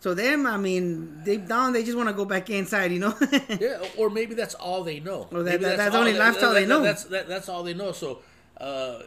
So 0.00 0.14
them, 0.14 0.46
I 0.46 0.56
mean, 0.56 1.22
deep 1.24 1.46
down, 1.48 1.72
they 1.72 1.82
just 1.82 1.96
want 1.96 2.08
to 2.08 2.14
go 2.14 2.24
back 2.24 2.50
inside, 2.50 2.92
you 2.92 3.00
know. 3.00 3.14
Yeah, 3.60 3.82
or 3.96 4.10
maybe 4.10 4.34
that's 4.34 4.54
all 4.54 4.84
they 4.84 5.00
know. 5.00 5.26
Or 5.32 5.42
that- 5.42 5.60
that- 5.60 5.76
that's 5.76 5.94
all 5.94 6.00
only 6.02 6.12
lifestyle 6.14 6.54
they 6.54 6.66
know. 6.66 6.82
That's 6.82 7.04
that, 7.04 7.26
that's 7.28 7.48
all 7.48 7.62
they 7.64 7.74
know. 7.74 7.90
So 7.92 8.20
uh, 8.58 9.00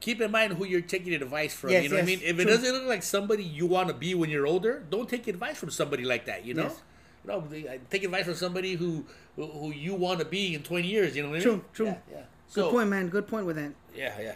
keep 0.00 0.20
in 0.20 0.30
mind 0.30 0.54
who 0.54 0.64
you're 0.64 0.80
taking 0.80 1.12
advice 1.12 1.52
from. 1.54 1.70
Yes, 1.70 1.82
you 1.84 1.88
know 1.90 1.96
what 1.96 2.02
I 2.04 2.06
mean? 2.06 2.20
If 2.22 2.38
it 2.38 2.44
doesn't 2.46 2.72
look 2.72 2.86
like 2.86 3.02
somebody 3.02 3.44
you 3.44 3.66
want 3.66 3.88
to 3.88 3.94
be 3.94 4.14
when 4.14 4.30
you're 4.30 4.46
older, 4.46 4.82
don't 4.88 5.08
take 5.08 5.28
advice 5.28 5.58
from 5.58 5.70
somebody 5.70 6.04
like 6.04 6.24
that. 6.26 6.44
You 6.46 6.54
know. 6.54 6.62
Yes. 6.64 6.80
You 7.22 7.32
know, 7.32 7.80
take 7.90 8.02
advice 8.04 8.24
from 8.24 8.34
somebody 8.34 8.76
who 8.76 9.04
who, 9.36 9.46
who 9.46 9.72
you 9.72 9.94
want 9.94 10.20
to 10.20 10.24
be 10.24 10.54
in 10.54 10.62
20 10.62 10.88
years. 10.88 11.14
You 11.14 11.22
know 11.24 11.28
what 11.28 11.34
I 11.42 11.44
mean? 11.44 11.60
True, 11.60 11.64
true. 11.74 11.86
Yeah, 11.86 11.96
yeah. 12.10 12.16
Good 12.54 12.64
So, 12.64 12.70
point, 12.70 12.88
man. 12.88 13.08
Good 13.10 13.28
point 13.28 13.44
with 13.44 13.56
that. 13.56 13.72
yeah, 13.94 14.18
yeah. 14.20 14.34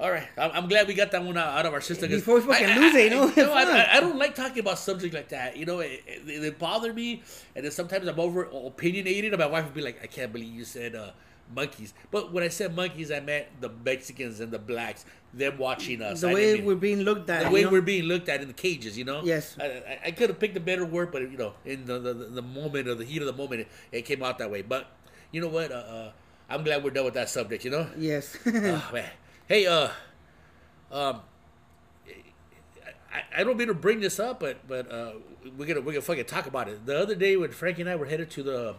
All 0.00 0.10
right, 0.10 0.26
I'm, 0.38 0.50
I'm 0.54 0.68
glad 0.68 0.88
we 0.88 0.94
got 0.94 1.10
that 1.10 1.22
one 1.22 1.36
out, 1.36 1.66
of 1.66 1.74
our 1.74 1.82
system. 1.82 2.08
Before 2.08 2.36
we 2.36 2.40
fucking 2.40 2.66
I- 2.66 2.72
I- 2.74 2.78
lose 2.78 2.94
it, 2.94 3.04
you 3.04 3.10
know? 3.10 3.30
no, 3.36 3.52
I, 3.52 3.62
I, 3.64 3.96
I 3.96 4.00
don't 4.00 4.18
like 4.18 4.34
talking 4.34 4.60
about 4.60 4.78
subjects 4.78 5.14
like 5.14 5.28
that. 5.28 5.58
You 5.58 5.66
know, 5.66 5.80
it, 5.80 6.02
it, 6.06 6.42
it 6.42 6.58
bother 6.58 6.94
me, 6.94 7.22
and 7.54 7.64
then 7.64 7.70
sometimes 7.70 8.08
I'm 8.08 8.18
over 8.18 8.44
opinionated. 8.44 9.34
And 9.34 9.40
my 9.40 9.46
wife 9.46 9.66
would 9.66 9.74
be 9.74 9.82
like, 9.82 10.00
"I 10.02 10.06
can't 10.06 10.32
believe 10.32 10.54
you 10.54 10.64
said 10.64 10.94
uh, 10.94 11.10
monkeys." 11.54 11.92
But 12.10 12.32
when 12.32 12.42
I 12.42 12.48
said 12.48 12.74
monkeys, 12.74 13.12
I 13.12 13.20
meant 13.20 13.48
the 13.60 13.68
Mexicans 13.68 14.40
and 14.40 14.50
the 14.50 14.58
blacks, 14.58 15.04
them 15.34 15.58
watching 15.58 16.00
us. 16.00 16.22
The 16.22 16.30
I 16.30 16.34
way 16.34 16.54
mean- 16.54 16.64
we're 16.64 16.76
being 16.76 17.00
looked 17.00 17.28
at. 17.28 17.44
the 17.44 17.50
way 17.50 17.64
know? 17.64 17.70
we're 17.70 17.82
being 17.82 18.04
looked 18.04 18.30
at 18.30 18.40
in 18.40 18.48
the 18.48 18.54
cages, 18.54 18.96
you 18.96 19.04
know. 19.04 19.20
Yes. 19.22 19.54
I, 19.60 19.64
I, 19.66 20.00
I 20.06 20.10
could 20.12 20.30
have 20.30 20.40
picked 20.40 20.56
a 20.56 20.60
better 20.60 20.86
word, 20.86 21.12
but 21.12 21.20
you 21.30 21.36
know, 21.36 21.52
in 21.66 21.84
the 21.84 21.98
the, 21.98 22.14
the 22.14 22.42
moment 22.42 22.88
of 22.88 22.96
the 22.96 23.04
heat 23.04 23.20
of 23.20 23.26
the 23.26 23.34
moment, 23.34 23.60
it, 23.62 23.68
it 23.92 24.02
came 24.06 24.22
out 24.22 24.38
that 24.38 24.50
way. 24.50 24.62
But 24.62 24.86
you 25.30 25.42
know 25.42 25.48
what? 25.48 25.70
Uh, 25.70 25.74
uh, 25.74 26.12
I'm 26.48 26.64
glad 26.64 26.82
we're 26.82 26.90
done 26.90 27.04
with 27.04 27.14
that 27.14 27.28
subject. 27.28 27.66
You 27.66 27.70
know. 27.72 27.86
Yes. 27.98 28.38
oh, 28.46 28.50
man. 28.94 29.04
Hey, 29.50 29.66
uh, 29.66 29.88
um, 30.92 31.22
I, 33.12 33.40
I 33.40 33.42
don't 33.42 33.56
mean 33.56 33.66
to 33.66 33.74
bring 33.74 33.98
this 33.98 34.20
up, 34.20 34.38
but 34.38 34.58
but 34.68 34.88
uh, 34.88 35.14
we're 35.58 35.66
gonna 35.66 35.80
we're 35.80 35.90
gonna 35.90 36.02
fucking 36.02 36.26
talk 36.26 36.46
about 36.46 36.68
it. 36.68 36.86
The 36.86 36.96
other 36.96 37.16
day 37.16 37.36
when 37.36 37.50
Frankie 37.50 37.80
and 37.80 37.90
I 37.90 37.96
were 37.96 38.06
headed 38.06 38.30
to 38.30 38.44
the 38.44 38.76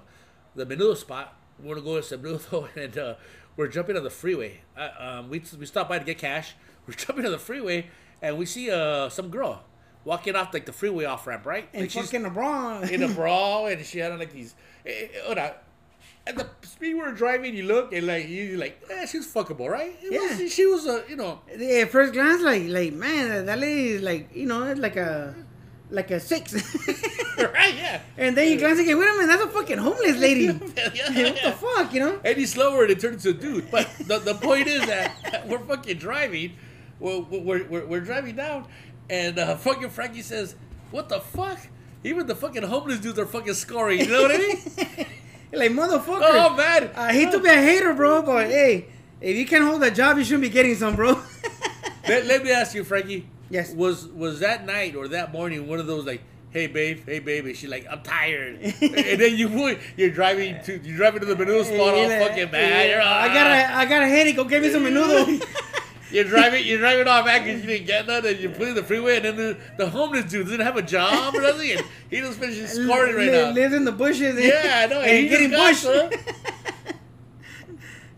the 0.56 0.66
menudo 0.66 0.96
spot, 0.96 1.36
we 1.60 1.68
want 1.68 1.78
to 1.80 1.84
go 1.84 2.00
to 2.00 2.18
menudo, 2.18 2.70
and 2.82 2.98
uh, 2.98 3.16
we're 3.58 3.68
jumping 3.68 3.98
on 3.98 4.06
the 4.06 4.10
freeway. 4.10 4.62
Uh, 4.78 4.90
um, 4.98 5.30
we 5.30 5.44
we 5.60 5.66
stopped 5.66 5.90
by 5.90 6.00
to 6.00 6.06
get 6.06 6.18
cash. 6.18 6.56
We're 6.88 6.94
jumping 6.96 7.26
on 7.26 7.32
the 7.34 7.38
freeway, 7.38 7.88
and 8.22 8.38
we 8.38 8.46
see 8.46 8.72
uh 8.72 9.10
some 9.10 9.30
girl 9.30 9.64
walking 10.06 10.38
off 10.38 10.54
like 10.54 10.66
the 10.66 10.72
freeway 10.72 11.04
off 11.04 11.28
ramp, 11.28 11.46
right? 11.46 11.68
and 11.74 11.82
Like, 11.84 11.92
she's 11.92 12.10
fucking 12.10 12.26
LeBron. 12.26 12.90
in 12.90 13.04
a 13.04 13.10
bra, 13.14 13.66
and 13.66 13.86
she 13.86 14.00
had 14.00 14.14
on 14.14 14.20
like 14.20 14.32
these. 14.32 14.56
eh, 14.86 14.90
eh, 14.90 15.08
Hold 15.26 15.38
on. 15.38 15.52
At 16.28 16.36
the 16.38 16.48
speed 16.68 16.94
we 16.94 17.02
were 17.02 17.12
driving, 17.12 17.56
you 17.56 17.64
look 17.64 17.94
and 17.94 18.06
like 18.06 18.28
you 18.30 18.58
like, 18.58 18.82
eh, 18.92 19.06
she's 19.08 19.28
fuckable, 19.32 19.68
right? 19.70 19.96
It 20.04 20.12
was- 20.12 20.40
Yeah. 20.40 20.48
she 20.48 20.66
was 20.68 20.86
a, 20.86 21.04
you 21.10 21.16
know, 21.16 21.42
At 21.52 21.90
first 21.90 22.14
glance, 22.14 22.42
like, 22.44 22.68
like 22.68 22.94
man, 22.94 23.46
that 23.48 23.58
lady 23.60 23.90
is 23.90 24.02
like, 24.04 24.30
you 24.36 24.46
know, 24.46 24.72
like 24.74 24.96
a, 24.98 25.34
like 25.90 26.12
a 26.12 26.20
six. 26.20 26.54
right? 27.38 27.74
Yeah. 27.76 28.02
and 28.18 28.38
then 28.38 28.52
you 28.52 28.58
glance 28.60 28.80
again, 28.80 28.98
wait 29.00 29.10
a 29.10 29.14
minute, 29.14 29.28
that's 29.28 29.44
a 29.44 29.48
fucking 29.50 29.80
homeless 29.80 30.18
lady. 30.28 30.44
yeah, 30.44 30.52
what 31.32 31.42
the 31.44 31.52
fuck, 31.60 31.94
you 31.94 32.00
know? 32.02 32.20
Any 32.24 32.46
slower, 32.46 32.84
and 32.84 32.92
it 32.92 33.00
turns 33.00 33.26
into 33.26 33.38
a 33.38 33.42
dude. 33.42 33.72
But 33.72 33.90
the, 34.08 34.20
the 34.20 34.36
point 34.36 34.68
is 34.68 34.86
that 34.86 35.48
we're 35.48 35.60
fucking 35.60 35.98
driving. 35.98 36.54
We're, 37.00 37.20
we're, 37.20 37.64
we're, 37.68 37.86
we're 37.88 38.00
driving 38.02 38.36
down, 38.36 38.68
and 39.10 39.40
uh, 39.40 39.56
fucking 39.58 39.90
Frankie 39.90 40.22
says, 40.22 40.56
"What 40.92 41.10
the 41.10 41.20
fuck?" 41.20 41.58
Even 42.04 42.28
the 42.28 42.36
fucking 42.36 42.62
homeless 42.64 43.00
dudes 43.00 43.18
are 43.20 43.26
fucking 43.26 43.56
scoring. 43.56 44.00
You 44.02 44.08
know 44.08 44.22
what 44.22 44.32
I 44.32 44.38
mean? 44.38 45.06
Like 45.54 45.72
motherfucker. 45.72 46.20
oh 46.22 46.56
man. 46.56 46.84
Uh, 46.88 46.92
I 46.96 47.14
hate 47.14 47.32
to 47.32 47.40
be 47.40 47.50
a 47.50 47.56
hater, 47.62 47.94
bro, 47.94 48.22
but 48.22 48.48
hey, 48.48 48.88
if 49.20 49.36
you 49.36 49.46
can't 49.46 49.64
hold 49.64 49.84
a 49.84 49.92
job, 49.92 50.18
you 50.18 50.24
shouldn't 50.24 50.44
be 50.44 50.50
getting 50.50 50.76
some, 50.76 50.96
bro. 50.96 51.22
let, 52.08 52.26
let 52.26 52.44
me 52.44 52.52
ask 52.52 52.74
you, 52.76 52.84
Frankie. 52.84 53.28
Yes. 53.50 53.74
Was 53.74 54.08
was 54.08 54.40
that 54.40 54.66
night 54.66 54.96
or 54.96 55.08
that 55.10 55.32
morning 55.34 55.68
one 55.68 55.80
of 55.80 55.88
those 55.88 56.06
like, 56.06 56.22
hey 56.52 56.68
babe, 56.68 57.02
hey 57.06 57.20
baby? 57.20 57.54
She's 57.54 57.70
like, 57.70 57.86
I'm 57.92 58.02
tired, 58.02 58.60
and 58.82 59.20
then 59.22 59.36
you 59.36 59.50
would 59.50 59.80
you're 59.98 60.10
driving 60.10 60.62
to 60.64 60.80
you're 60.84 60.96
driving 60.98 61.20
to 61.20 61.26
the 61.26 61.36
menudo 61.36 61.66
spot 61.66 61.94
all 61.94 61.98
Yeah, 62.08 62.20
fucking 62.28 62.50
mad. 62.52 62.90
yeah, 62.90 63.04
I 63.06 63.28
got 63.28 63.48
a, 63.52 63.76
I 63.76 63.86
got 63.86 64.02
a 64.04 64.08
headache. 64.08 64.38
Go 64.38 64.46
get 64.46 64.62
me 64.62 64.72
some 64.72 64.84
menudo. 64.86 65.44
You're 66.12 66.26
driving, 66.26 66.66
you're 66.66 66.80
driving 66.80 67.08
off 67.08 67.26
because 67.26 67.62
you 67.62 67.68
didn't 67.68 67.88
get 67.88 68.08
none, 68.08 68.26
and 68.26 68.40
you're 68.40 68.52
putting 68.52 68.76
the 68.76 68.84
freeway, 68.84 69.18
and 69.18 69.26
then 69.26 69.36
the, 69.38 69.58
the 69.78 69.90
homeless 69.90 70.26
dude 70.26 70.46
doesn't 70.46 70.60
have 70.60 70.78
a 70.78 70.82
job 70.82 71.34
or 71.36 71.42
nothing, 71.42 71.72
and 71.72 71.86
he 72.10 72.20
just 72.20 72.40
finished 72.40 72.74
scoring 72.74 73.16
right 73.16 73.32
now. 73.32 73.52
Lives 73.52 73.74
in 73.74 73.86
the 73.86 73.92
bushes. 73.92 74.36
And, 74.36 74.44
Yeah, 74.44 74.84
I 74.84 74.88
know, 74.88 75.02
and 75.02 75.10
And 75.10 75.18
he 75.20 75.30
getting 75.30 75.52
bushed. 75.52 75.86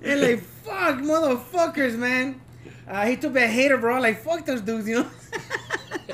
and 0.01 0.21
like, 0.21 0.41
fuck, 0.41 0.97
motherfuckers, 0.99 1.95
man. 1.97 2.41
I 2.87 3.05
hate 3.05 3.21
to 3.21 3.29
be 3.29 3.41
a 3.41 3.47
hater, 3.47 3.77
bro. 3.77 3.99
Like, 3.99 4.21
fuck 4.23 4.45
those 4.45 4.61
dudes, 4.61 4.87
you 4.87 5.01
know. 5.01 5.09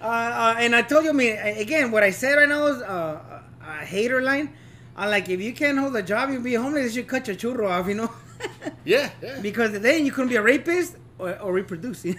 uh, 0.00 0.04
uh, 0.04 0.54
and 0.58 0.74
I 0.74 0.82
told 0.82 1.04
you, 1.04 1.10
I 1.10 1.12
mean, 1.12 1.36
again, 1.36 1.90
what 1.90 2.02
I 2.02 2.10
said 2.10 2.34
right 2.34 2.48
now 2.48 2.66
is 2.66 2.80
uh, 2.82 3.40
a 3.62 3.70
a 3.70 3.84
hater 3.84 4.22
line. 4.22 4.52
I'm 4.96 5.10
like 5.10 5.28
if 5.28 5.40
you 5.40 5.52
can't 5.52 5.78
hold 5.78 5.94
a 5.96 6.02
job, 6.02 6.30
you 6.30 6.40
be 6.40 6.54
homeless. 6.54 6.94
You 6.94 7.02
should 7.02 7.08
cut 7.08 7.26
your 7.28 7.36
churro 7.36 7.68
off, 7.70 7.86
you 7.88 7.94
know. 7.94 8.10
Yeah, 8.84 9.10
yeah. 9.22 9.38
because 9.42 9.78
then 9.78 10.06
you 10.06 10.12
couldn't 10.12 10.30
be 10.30 10.36
a 10.36 10.42
rapist 10.42 10.96
or, 11.18 11.38
or 11.38 11.52
reproduce. 11.52 12.04
I, 12.06 12.14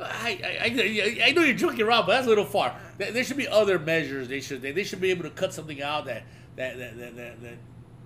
I, 0.00 0.58
I, 0.64 1.20
I 1.26 1.32
know 1.32 1.42
you're 1.42 1.54
joking 1.56 1.82
around, 1.82 2.06
but 2.06 2.14
that's 2.14 2.26
a 2.26 2.28
little 2.28 2.44
far. 2.44 2.74
There, 2.98 3.22
should 3.24 3.36
be 3.36 3.46
other 3.48 3.78
measures. 3.78 4.28
They 4.28 4.40
should 4.40 4.60
they, 4.60 4.72
they 4.72 4.84
should 4.84 5.00
be 5.00 5.10
able 5.10 5.22
to 5.22 5.30
cut 5.30 5.54
something 5.54 5.80
out 5.80 6.06
that 6.06 6.24
that 6.56 6.78
that, 6.78 6.98
that, 6.98 7.16
that, 7.16 7.42
that 7.42 7.54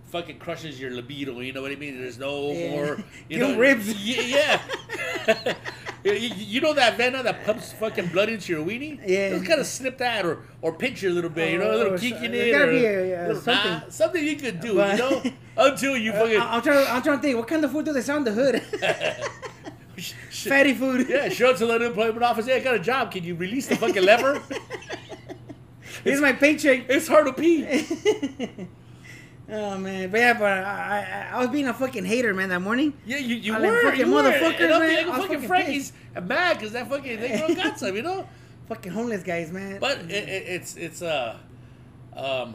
fucking 0.07 0.39
crushes 0.39 0.79
your 0.79 0.91
libido. 0.91 1.41
You 1.41 1.53
know 1.55 1.63
what 1.63 1.73
I 1.73 1.77
mean? 1.77 1.99
There's 1.99 2.19
no 2.19 2.53
Yeah. 2.53 2.71
more. 2.71 2.99
You 3.29 3.39
know, 3.39 3.57
ribs. 3.57 3.95
Yeah. 4.05 4.61
You, 6.05 6.13
you 6.37 6.61
know 6.61 6.73
that 6.75 6.97
venom 6.97 7.25
that 7.25 7.45
pumps 7.45 7.73
fucking 7.73 8.09
blood 8.09 8.29
into 8.29 8.53
your 8.53 8.65
weenie? 8.65 9.01
Yeah. 9.07 9.31
Just 9.31 9.47
kind 9.47 9.61
of 9.61 9.67
snip 9.67 9.99
that 9.99 10.25
or 10.25 10.41
or 10.61 10.73
pinch 10.73 11.03
it 11.05 11.09
a 11.09 11.11
little 11.11 11.31
bit. 11.31 11.53
You 11.53 11.59
know, 11.59 11.71
a 11.71 11.77
little 11.77 11.93
oh, 11.93 11.97
or 11.97 11.99
kick 11.99 12.15
so- 12.15 12.23
in 12.23 12.35
it. 12.35 12.55
or 12.55 12.71
a- 12.71 13.35
something. 13.35 13.71
nah, 13.71 13.81
something 13.89 14.25
you 14.25 14.37
could 14.37 14.61
do. 14.61 14.75
But- 14.77 14.99
you 14.99 14.99
know, 14.99 15.23
until 15.57 15.97
you 15.97 16.13
uh, 16.13 16.19
fucking. 16.19 16.41
I, 16.41 16.57
am 16.57 16.63
trying. 16.63 16.87
I'm 16.89 17.03
trying 17.03 17.19
to 17.19 17.23
think. 17.23 17.39
What 17.39 17.49
kind 17.49 17.65
of 17.65 17.73
food 17.73 17.85
do 17.85 17.93
they 17.93 18.03
sell 18.03 18.17
in 18.17 18.25
the 18.25 18.33
hood? 18.33 18.63
Fatty 20.31 20.75
food. 20.75 21.09
Yeah, 21.09 21.29
show 21.29 21.51
it 21.51 21.59
to 21.59 21.67
the 21.67 21.75
unemployment 21.75 22.23
office. 22.23 22.47
Hey, 22.47 22.57
I 22.57 22.61
got 22.61 22.75
a 22.75 22.81
job. 22.81 23.13
Can 23.13 23.23
you 23.23 23.35
release 23.35 23.69
the 23.69 23.77
fucking 23.77 24.03
lever? 24.03 24.43
Here's 26.05 26.21
my 26.21 26.33
paycheck. 26.33 26.87
It's 26.89 27.07
hard 27.07 27.27
to 27.27 27.33
pee. 27.33 28.67
Oh 29.55 29.77
man, 29.77 30.11
but 30.11 30.19
yeah, 30.19 30.33
but 30.33 30.51
I, 30.51 31.29
I 31.33 31.37
I 31.37 31.39
was 31.41 31.49
being 31.51 31.69
a 31.69 31.75
fucking 31.75 32.05
hater, 32.07 32.33
man, 32.33 32.49
that 32.49 32.61
morning. 32.61 32.95
Yeah, 33.05 33.19
you, 33.19 33.37
you 33.37 33.55
I 33.55 33.61
were. 33.61 33.67
like 33.73 33.83
fucking 33.83 34.07
you 34.07 34.13
were. 34.13 34.23
motherfuckers, 34.23 34.73
I'm 34.73 34.81
man. 34.81 35.07
was 35.09 35.17
fucking 35.19 35.29
fucking 35.29 35.49
Frankie's 35.49 35.93
mad 36.23 36.57
because 36.59 36.73
that 36.73 36.89
fucking 36.89 37.21
they 37.21 37.39
girl 37.39 37.55
got 37.55 37.79
some, 37.79 37.95
you 37.95 38.03
know. 38.03 38.27
Fucking 38.69 38.93
homeless 38.93 39.23
guys, 39.25 39.51
man. 39.53 39.81
But 39.81 39.99
it, 40.03 40.11
it, 40.29 40.45
it's 40.47 40.77
it's 40.77 41.03
uh 41.03 41.37
um 42.17 42.55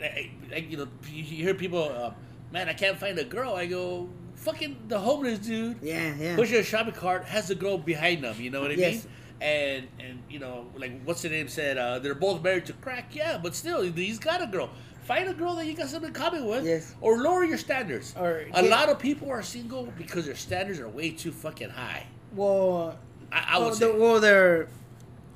like, 0.00 0.30
like, 0.50 0.70
you 0.70 0.76
know 0.76 0.88
you 1.10 1.22
hear 1.22 1.54
people 1.54 1.82
uh, 1.82 2.12
man 2.52 2.68
I 2.68 2.72
can't 2.74 2.98
find 2.98 3.18
a 3.18 3.24
girl 3.24 3.54
I 3.54 3.66
go 3.66 4.08
fucking 4.34 4.76
the 4.88 4.98
homeless 4.98 5.38
dude 5.38 5.78
yeah, 5.82 6.14
yeah. 6.18 6.36
pushing 6.36 6.56
a 6.58 6.62
shopping 6.62 6.92
cart 6.92 7.24
has 7.24 7.50
a 7.50 7.54
girl 7.54 7.78
behind 7.78 8.22
them 8.24 8.36
you 8.38 8.50
know 8.50 8.60
what 8.60 8.70
I 8.70 8.74
Yes. 8.74 9.04
mean 9.04 9.12
and 9.40 9.88
and 9.98 10.22
you 10.30 10.38
know 10.38 10.66
like 10.76 11.00
what's 11.04 11.22
the 11.22 11.28
name 11.28 11.48
said 11.48 11.76
uh, 11.76 11.98
they're 11.98 12.14
both 12.14 12.42
married 12.42 12.64
to 12.66 12.72
crack 12.74 13.14
yeah 13.14 13.38
but 13.42 13.54
still 13.54 13.82
he's 13.82 14.18
got 14.18 14.40
a 14.42 14.46
girl 14.46 14.70
find 15.04 15.28
a 15.28 15.34
girl 15.34 15.54
that 15.56 15.66
you 15.66 15.74
got 15.74 15.88
something 15.88 16.08
in 16.08 16.14
common 16.14 16.46
with 16.46 16.64
Yes. 16.64 16.94
or 17.00 17.18
lower 17.18 17.44
your 17.44 17.58
standards 17.58 18.14
Or 18.18 18.44
a 18.54 18.62
lot 18.62 18.88
of 18.88 18.98
people 18.98 19.28
are 19.30 19.42
single 19.42 19.92
because 19.98 20.24
their 20.26 20.36
standards 20.36 20.78
are 20.80 20.88
way 20.88 21.10
too 21.10 21.32
fucking 21.32 21.70
high 21.70 22.06
Well, 22.34 22.96
I, 23.30 23.44
I 23.54 23.58
would 23.58 23.64
well, 23.66 23.74
say 23.74 23.98
well, 23.98 24.20
they're. 24.20 24.68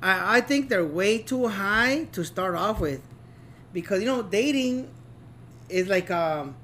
I, 0.01 0.37
I 0.37 0.41
think 0.41 0.69
they're 0.69 0.85
way 0.85 1.17
too 1.19 1.47
high 1.49 2.05
to 2.13 2.23
start 2.23 2.55
off 2.55 2.79
with, 2.79 3.01
because 3.73 3.99
you 4.01 4.05
know 4.07 4.21
dating 4.23 4.89
is 5.67 5.87
like 5.87 6.09
um, 6.09 6.55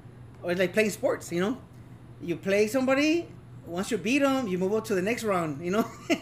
or 0.42 0.50
it's 0.52 0.58
like 0.60 0.72
playing 0.72 0.90
sports. 0.90 1.30
You 1.30 1.40
know, 1.40 1.58
you 2.22 2.36
play 2.36 2.66
somebody. 2.68 3.28
Once 3.66 3.90
you 3.90 3.98
beat 3.98 4.20
them, 4.20 4.48
you 4.48 4.56
move 4.58 4.72
on 4.72 4.82
to 4.84 4.94
the 4.94 5.02
next 5.02 5.24
round. 5.24 5.62
You 5.64 5.72
know, 5.72 5.84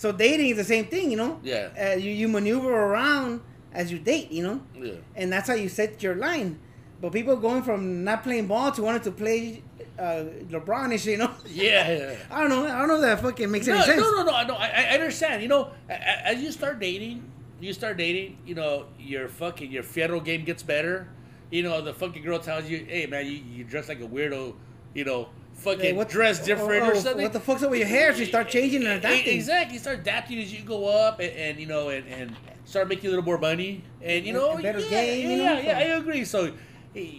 so 0.00 0.06
dating 0.12 0.48
is 0.52 0.56
the 0.56 0.64
same 0.74 0.86
thing. 0.92 1.06
You 1.12 1.18
know, 1.22 1.32
Yeah. 1.42 1.68
Uh, 1.84 1.96
you 2.04 2.10
you 2.20 2.26
maneuver 2.28 2.72
around 2.72 3.40
as 3.72 3.92
you 3.92 3.98
date. 4.12 4.28
You 4.32 4.42
know, 4.46 4.56
yeah. 4.86 4.94
and 5.20 5.26
that's 5.32 5.48
how 5.50 5.54
you 5.64 5.68
set 5.68 6.02
your 6.02 6.16
line. 6.16 6.58
But 7.00 7.12
people 7.12 7.36
going 7.36 7.62
from 7.62 7.80
not 8.08 8.22
playing 8.24 8.46
ball 8.52 8.72
to 8.72 8.80
wanting 8.82 9.04
to 9.08 9.12
play 9.12 9.62
uh, 9.98 10.24
LeBron 10.54 10.90
and 10.92 11.00
shit, 11.00 11.12
you 11.16 11.20
know. 11.24 11.32
Yeah, 11.48 11.90
yeah. 11.92 12.14
I 12.30 12.40
don't 12.40 12.50
know. 12.54 12.64
I 12.66 12.78
don't 12.80 12.88
know 12.88 12.96
if 13.00 13.06
that 13.08 13.20
fucking 13.20 13.50
makes 13.50 13.66
No, 13.66 13.74
any 13.74 13.84
sense. 13.84 14.00
no, 14.00 14.08
no, 14.10 14.22
no, 14.24 14.32
no. 14.50 14.54
I, 14.54 14.68
I 14.68 14.94
understand. 14.98 15.42
You 15.42 15.48
know, 15.48 15.62
as 15.88 16.36
you 16.42 16.50
start 16.52 16.80
dating, 16.80 17.16
you 17.60 17.72
start 17.72 17.96
dating. 17.96 18.38
You 18.48 18.54
know, 18.54 18.86
your 18.98 19.28
fucking 19.28 19.70
your 19.70 19.82
fierro 19.82 20.20
game 20.24 20.44
gets 20.44 20.62
better. 20.62 21.08
You 21.50 21.62
know, 21.62 21.80
the 21.82 21.92
fucking 21.92 22.22
girl 22.22 22.38
tells 22.38 22.64
you, 22.70 22.84
"Hey, 22.88 23.04
man, 23.06 23.24
you, 23.26 23.38
you 23.56 23.64
dress 23.64 23.88
like 23.88 24.00
a 24.00 24.08
weirdo." 24.16 24.54
You 24.94 25.04
know, 25.04 25.28
fucking 25.60 25.80
Hey, 25.80 25.92
what- 25.92 26.08
dress 26.08 26.44
different 26.44 26.82
oh, 26.82 26.88
or 26.88 26.94
oh, 26.94 26.98
something. 26.98 27.22
What 27.22 27.32
the 27.32 27.40
fuck's 27.40 27.62
up 27.62 27.70
with 27.70 27.78
your 27.80 27.88
hair? 27.88 28.12
So 28.12 28.20
you 28.20 28.26
start 28.26 28.48
changing 28.48 28.82
and 28.82 28.92
adapting. 29.04 29.34
Exactly. 29.34 29.74
You 29.74 29.80
start 29.80 30.00
adapting 30.00 30.38
as 30.38 30.52
you 30.52 30.62
go 30.62 30.86
up, 30.86 31.20
and, 31.20 31.30
and 31.32 31.60
you 31.60 31.66
know, 31.66 31.90
and, 31.90 32.06
and 32.08 32.36
start 32.64 32.88
making 32.88 33.06
a 33.06 33.10
little 33.10 33.24
more 33.24 33.38
money, 33.38 33.84
and 34.02 34.24
you 34.24 34.32
know, 34.32 34.52
and 34.52 34.62
better 34.62 34.80
yeah, 34.80 34.90
game, 34.90 35.30
yeah, 35.30 35.36
you 35.36 35.42
know, 35.42 35.60
yeah, 35.60 35.78
yeah, 35.86 35.94
I 35.94 35.98
agree. 35.98 36.24
So, 36.24 36.52
eh, 36.96 37.10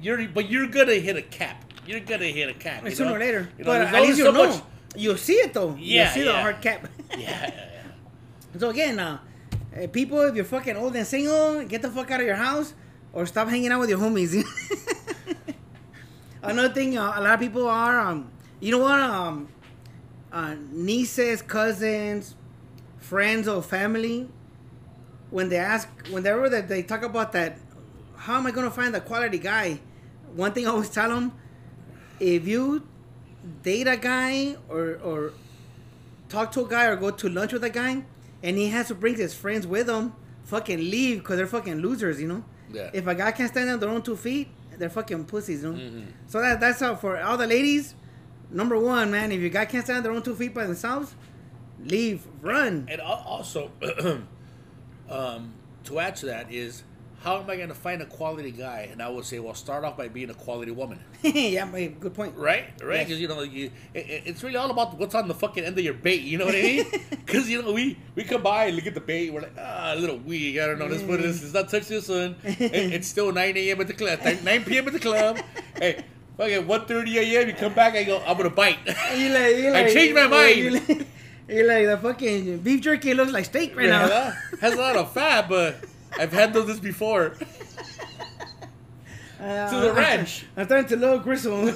you're, 0.00 0.28
but 0.28 0.48
you're 0.48 0.68
gonna 0.68 0.94
hit 0.94 1.16
a 1.16 1.22
cap. 1.22 1.64
You're 1.86 2.00
gonna 2.00 2.26
hit 2.26 2.48
a 2.48 2.54
cap. 2.54 2.84
you 2.84 2.90
sooner 2.90 3.16
or 3.16 3.18
later. 3.18 3.48
You 3.58 3.64
know, 3.64 3.70
but 3.70 3.80
at 3.82 4.02
least 4.02 4.18
you'll 4.18 4.32
so 4.32 4.42
know. 4.42 4.48
much- 4.48 4.62
You'll 4.96 5.16
see 5.16 5.34
it 5.34 5.52
though. 5.52 5.76
Yeah, 5.78 6.04
You'll 6.04 6.12
see 6.14 6.22
the 6.24 6.32
hard 6.32 6.60
cap. 6.60 6.88
Yeah, 7.10 7.18
yeah, 7.18 7.50
yeah. 7.54 8.58
so 8.60 8.70
again, 8.70 8.98
uh, 8.98 9.18
uh, 9.76 9.86
people, 9.88 10.20
if 10.22 10.34
you're 10.34 10.44
fucking 10.44 10.76
old 10.76 10.94
and 10.96 11.06
single, 11.06 11.64
get 11.64 11.82
the 11.82 11.90
fuck 11.90 12.10
out 12.10 12.20
of 12.20 12.26
your 12.26 12.36
house 12.36 12.74
or 13.12 13.26
stop 13.26 13.48
hanging 13.48 13.70
out 13.72 13.80
with 13.80 13.90
your 13.90 13.98
homies. 13.98 14.32
Another 16.48 16.72
thing, 16.72 16.96
uh, 16.96 17.12
a 17.16 17.20
lot 17.20 17.34
of 17.34 17.40
people 17.40 17.68
are, 17.68 17.98
um, 18.00 18.30
you 18.60 18.70
know 18.72 18.78
what, 18.78 18.98
um, 19.00 19.48
uh, 20.32 20.54
nieces, 20.70 21.42
cousins, 21.42 22.34
friends 22.98 23.46
or 23.48 23.62
family, 23.62 24.28
when 25.30 25.48
they 25.48 25.56
ask, 25.56 25.88
whenever 26.10 26.48
that 26.48 26.68
they 26.68 26.82
talk 26.82 27.02
about 27.02 27.32
that, 27.32 27.58
how 28.16 28.36
am 28.36 28.46
I 28.46 28.50
gonna 28.50 28.70
find 28.70 28.94
the 28.94 29.00
quality 29.00 29.38
guy? 29.38 29.80
One 30.34 30.52
thing 30.52 30.66
I 30.66 30.70
always 30.70 30.90
tell 30.90 31.08
them, 31.10 31.32
if 32.18 32.46
you 32.46 32.86
date 33.62 33.86
a 33.86 33.96
guy 33.96 34.56
or 34.68 34.98
or 35.04 35.32
talk 36.28 36.52
to 36.52 36.64
a 36.64 36.68
guy 36.68 36.86
or 36.86 36.96
go 36.96 37.10
to 37.10 37.28
lunch 37.28 37.52
with 37.52 37.64
a 37.64 37.70
guy, 37.70 38.04
and 38.42 38.56
he 38.56 38.68
has 38.68 38.88
to 38.88 38.94
bring 38.94 39.16
his 39.16 39.34
friends 39.34 39.66
with 39.66 39.88
him, 39.88 40.12
fucking 40.44 40.78
leave 40.78 41.18
because 41.18 41.36
they're 41.36 41.46
fucking 41.46 41.76
losers, 41.76 42.20
you 42.20 42.28
know. 42.28 42.44
Yeah. 42.72 42.90
If 42.92 43.06
a 43.06 43.14
guy 43.14 43.32
can't 43.32 43.50
stand 43.50 43.70
on 43.70 43.80
their 43.80 43.88
own 43.88 44.02
two 44.02 44.16
feet, 44.16 44.48
they're 44.78 44.90
fucking 44.90 45.24
pussies, 45.26 45.62
you 45.62 45.72
know. 45.72 45.78
Mhm. 45.78 46.06
So 46.26 46.40
that 46.40 46.60
that's 46.60 46.80
how 46.80 46.94
for 46.96 47.20
all 47.20 47.36
the 47.36 47.46
ladies. 47.46 47.94
Number 48.50 48.78
one, 48.78 49.10
man, 49.10 49.30
if 49.32 49.40
your 49.40 49.50
guy 49.50 49.66
can't 49.66 49.84
stand 49.84 50.04
their 50.04 50.12
own 50.12 50.22
two 50.22 50.34
feet 50.34 50.54
by 50.54 50.64
themselves, 50.66 51.14
leave, 51.84 52.26
run. 52.40 52.86
And 52.90 53.00
al- 53.00 53.22
also, 53.26 53.70
um, 55.10 55.52
to 55.84 55.98
add 55.98 56.16
to 56.16 56.26
that 56.26 56.52
is, 56.52 56.82
how 57.20 57.38
am 57.40 57.50
I 57.50 57.56
going 57.56 57.68
to 57.68 57.74
find 57.74 58.00
a 58.00 58.06
quality 58.06 58.50
guy? 58.52 58.88
And 58.92 59.02
I 59.02 59.08
would 59.08 59.24
say, 59.24 59.38
well, 59.40 59.54
start 59.54 59.84
off 59.84 59.96
by 59.96 60.08
being 60.08 60.30
a 60.30 60.34
quality 60.34 60.70
woman, 60.70 60.98
yeah, 61.22 61.66
good 62.00 62.14
point. 62.14 62.36
right? 62.36 62.64
Right? 62.82 62.98
Yes. 62.98 63.06
Because 63.08 63.20
you 63.20 63.28
know, 63.28 63.42
you 63.42 63.70
it, 63.94 64.06
it- 64.08 64.22
it's 64.26 64.42
really 64.42 64.56
all 64.56 64.70
about 64.70 64.96
what's 64.98 65.14
on 65.14 65.26
the 65.28 65.34
fucking 65.34 65.64
end 65.64 65.76
of 65.78 65.84
your 65.84 65.94
bait. 65.94 66.22
You 66.22 66.38
know 66.38 66.46
what 66.46 66.54
I 66.54 66.62
mean? 66.62 66.84
Because 67.28 67.50
you 67.50 67.60
know, 67.60 67.72
we 67.72 67.98
we 68.14 68.24
come 68.24 68.42
by 68.42 68.66
and 68.66 68.76
look 68.76 68.86
at 68.86 68.94
the 68.94 69.00
bait, 69.02 69.30
we're 69.30 69.42
like, 69.42 69.52
ah, 69.58 69.92
a 69.94 69.96
little 69.96 70.16
weak. 70.18 70.58
I 70.58 70.66
don't 70.66 70.78
know. 70.78 70.86
Let's 70.86 71.02
put 71.02 71.20
this. 71.20 71.42
Let's 71.42 71.54
not 71.54 71.68
touch 71.68 71.88
this 71.88 72.08
one. 72.08 72.36
It- 72.44 72.58
it's 72.96 73.08
still 73.08 73.32
9 73.32 73.56
a.m. 73.56 73.80
at 73.80 73.86
the 73.86 73.92
club. 73.94 74.20
9 74.22 74.64
p.m. 74.64 74.86
at 74.86 74.92
the 74.94 75.00
club. 75.00 75.38
Hey. 75.76 76.04
Fucking 76.38 76.66
1.30 76.66 77.16
a.m. 77.16 77.48
You 77.48 77.54
come 77.54 77.74
back, 77.74 77.94
I 77.96 78.04
go, 78.04 78.22
I'm 78.24 78.36
gonna 78.36 78.48
bite. 78.50 78.78
You 78.86 79.28
like, 79.30 79.56
you 79.56 79.68
I 79.68 79.82
like, 79.82 79.92
changed 79.92 80.14
my 80.14 80.28
mind. 80.28 80.56
You 80.56 80.70
like, 80.70 80.88
you 81.48 81.64
like 81.66 81.86
the 81.86 81.98
fucking 82.00 82.58
beef 82.58 82.80
jerky 82.80 83.12
looks 83.12 83.32
like 83.32 83.44
steak 83.46 83.74
right 83.76 83.86
Yeah, 83.88 84.06
now. 84.06 84.58
has 84.60 84.74
a 84.74 84.76
lot 84.76 84.94
of 84.94 85.12
fat, 85.12 85.48
but 85.48 85.82
I've 86.18 86.32
handled 86.32 86.66
this 86.68 86.78
before. 86.80 87.34
Uh, 89.40 89.70
To 89.70 89.76
the 89.86 89.92
ranch. 89.92 90.46
I'm 90.56 90.64
starting 90.66 90.88
to 90.88 90.96
look 90.96 91.22
gristle. 91.22 91.68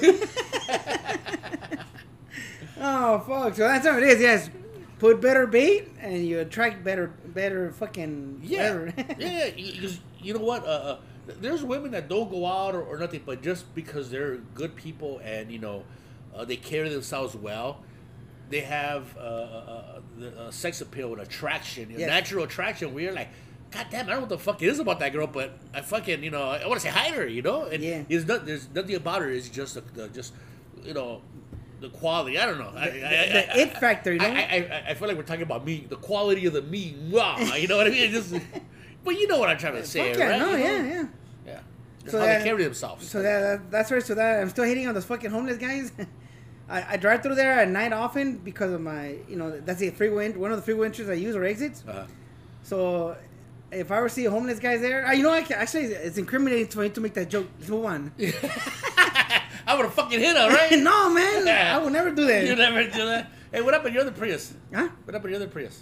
oh 2.79 3.19
fuck! 3.19 3.55
So 3.55 3.63
that's 3.67 3.87
how 3.87 3.97
it 3.97 4.03
is. 4.03 4.19
Yes, 4.19 4.49
put 4.99 5.21
better 5.21 5.47
bait 5.47 5.89
and 6.01 6.25
you 6.25 6.39
attract 6.39 6.83
better, 6.83 7.07
better 7.27 7.71
fucking. 7.71 8.41
Yeah, 8.43 8.73
whatever. 8.79 9.15
yeah. 9.17 9.49
Because 9.51 9.99
you 10.21 10.33
know 10.33 10.41
what? 10.41 10.65
Uh, 10.65 10.67
uh, 10.69 10.97
there's 11.39 11.63
women 11.63 11.91
that 11.91 12.09
don't 12.09 12.29
go 12.29 12.45
out 12.45 12.75
or, 12.75 12.81
or 12.81 12.97
nothing, 12.97 13.21
but 13.25 13.41
just 13.41 13.73
because 13.75 14.11
they're 14.11 14.37
good 14.55 14.75
people 14.75 15.21
and 15.23 15.49
you 15.51 15.59
know 15.59 15.83
uh, 16.35 16.43
they 16.43 16.57
carry 16.57 16.89
themselves 16.89 17.33
well, 17.35 17.81
they 18.49 18.59
have 18.59 19.15
uh, 19.17 19.21
uh, 19.21 19.23
uh, 19.23 20.01
the 20.17 20.37
uh, 20.37 20.51
sex 20.51 20.81
appeal 20.81 21.13
and 21.13 21.21
attraction, 21.21 21.89
Yes. 21.91 22.01
natural 22.09 22.43
attraction. 22.43 22.97
You're 22.97 23.13
like, 23.13 23.29
God 23.73 23.87
damn, 23.89 24.05
I 24.05 24.09
don't 24.09 24.15
know 24.15 24.19
what 24.21 24.29
the 24.29 24.37
fuck 24.37 24.61
it 24.61 24.67
is 24.67 24.79
about 24.79 24.99
that 24.99 25.13
girl, 25.13 25.25
but 25.27 25.57
I 25.73 25.81
fucking 25.81 26.23
you 26.23 26.31
know 26.31 26.43
I 26.43 26.65
want 26.67 26.79
to 26.79 26.87
say 26.87 26.89
hi 26.93 27.09
to 27.09 27.15
her, 27.15 27.27
you 27.27 27.41
know. 27.41 27.63
And 27.65 27.83
Yeah. 27.83 28.03
there's 28.07 28.27
not, 28.27 28.45
there's 28.45 28.69
nothing 28.73 28.95
about 28.95 29.21
her. 29.21 29.29
It's 29.29 29.49
just 29.49 29.75
the, 29.75 29.81
the 29.81 30.09
just 30.09 30.33
you 30.83 30.93
know. 30.93 31.21
The 31.81 31.89
quality, 31.89 32.39
I 32.39 32.45
don't 32.45 32.59
know. 32.59 32.71
I, 32.73 32.89
The- 32.89 33.05
I- 33.05 33.09
the 33.33 33.55
I- 33.55 33.57
it 33.63 33.77
factor, 33.77 34.13
you 34.13 34.19
know? 34.19 34.25
I, 34.25 34.29
I, 34.29 34.35
I, 34.71 34.83
I 34.91 34.93
feel 34.93 35.09
like 35.09 35.17
we're 35.17 35.23
talking 35.23 35.41
about 35.43 35.65
me, 35.65 35.85
the 35.89 35.97
quality 35.97 36.45
of 36.45 36.53
the 36.53 36.61
meat. 36.61 36.95
Wow, 37.11 37.37
you 37.39 37.67
know 37.67 37.75
what 37.75 37.87
I 37.87 37.89
mean? 37.89 38.09
Just, 38.09 38.33
but 39.03 39.19
you 39.19 39.27
know 39.27 39.37
what 39.37 39.49
I'm 39.49 39.57
trying 39.57 39.73
to 39.73 39.85
say, 39.85 40.17
yeah, 40.17 40.29
right? 40.29 40.39
no, 40.39 40.51
You 40.51 40.57
know? 40.63 40.69
yeah, 40.69 40.83
yeah. 40.85 41.05
yeah. 41.45 41.59
So 42.09 42.19
how 42.19 42.25
that- 42.25 42.37
they 42.39 42.45
carry 42.45 42.63
themselves. 42.63 43.09
So 43.09 43.21
that, 43.21 43.39
that 43.41 43.69
that's 43.71 43.91
right. 43.91 44.01
So 44.01 44.15
that 44.15 44.39
I'm 44.41 44.49
still 44.49 44.63
hating 44.63 44.87
on 44.87 44.93
those 44.93 45.03
fucking 45.03 45.29
homeless 45.29 45.57
guys. 45.57 45.91
I, 46.69 46.93
I 46.93 46.95
drive 46.95 47.21
through 47.21 47.35
there 47.35 47.51
at 47.59 47.67
night 47.67 47.91
often 47.91 48.37
because 48.37 48.71
of 48.71 48.79
my, 48.79 49.17
you 49.27 49.35
know, 49.35 49.59
that's 49.59 49.81
the 49.81 49.89
freeway. 49.89 50.31
One 50.31 50.51
of 50.51 50.57
the 50.57 50.63
freeway 50.63 50.85
entries 50.87 51.09
I 51.09 51.15
use 51.15 51.35
or 51.35 51.43
exits. 51.43 51.83
uh, 51.85 52.07
So 52.61 53.17
if 53.73 53.91
I 53.91 53.97
ever 53.97 54.09
see 54.09 54.25
a 54.25 54.31
homeless 54.31 54.59
guys 54.59 54.81
there, 54.81 55.11
you 55.13 55.23
know, 55.23 55.31
I 55.31 55.41
can, 55.41 55.57
actually 55.57 55.85
it's 55.85 56.17
incriminating 56.17 56.67
for 56.67 56.79
me 56.81 56.89
to 56.89 57.01
make 57.01 57.13
that 57.15 57.29
joke. 57.29 57.47
Let's 57.59 57.69
move 57.69 57.85
on. 57.85 58.11
I 59.65 59.75
would 59.75 59.85
have 59.85 59.93
fucking 59.93 60.19
hit 60.19 60.35
her, 60.35 60.49
right? 60.49 60.71
no, 60.79 61.09
man, 61.13 61.47
I 61.47 61.77
would 61.77 61.93
never 61.93 62.11
do 62.11 62.25
that. 62.27 62.45
You 62.47 62.55
never 62.55 62.83
do 62.83 63.05
that. 63.05 63.31
Hey, 63.51 63.61
what 63.61 63.73
happened 63.73 63.93
to 63.93 63.99
your 63.99 64.01
other 64.01 64.11
Prius? 64.17 64.53
Huh? 64.73 64.89
What 65.05 65.13
happened 65.13 65.23
to 65.23 65.29
your 65.29 65.41
other 65.41 65.47
Prius? 65.47 65.79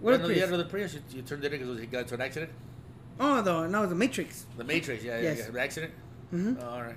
What 0.00 0.12
you 0.12 0.18
had 0.18 0.26
Prius? 0.26 0.48
another 0.48 0.64
Prius. 0.64 0.94
You, 0.94 1.00
you 1.14 1.22
turned 1.22 1.44
it 1.44 1.52
in 1.54 1.60
because 1.60 1.78
he 1.80 1.86
got 1.86 2.00
into 2.00 2.14
an 2.14 2.20
accident. 2.20 2.50
Oh, 3.18 3.40
no, 3.40 3.66
no, 3.66 3.86
the 3.86 3.94
Matrix. 3.94 4.44
The 4.58 4.64
Matrix, 4.64 5.02
yeah, 5.02 5.18
Yes. 5.20 5.38
yeah, 5.38 5.44
yeah. 5.54 5.62
Accident. 5.62 5.92
Mhm. 6.34 6.58
Oh, 6.60 6.68
all 6.68 6.82
right. 6.82 6.96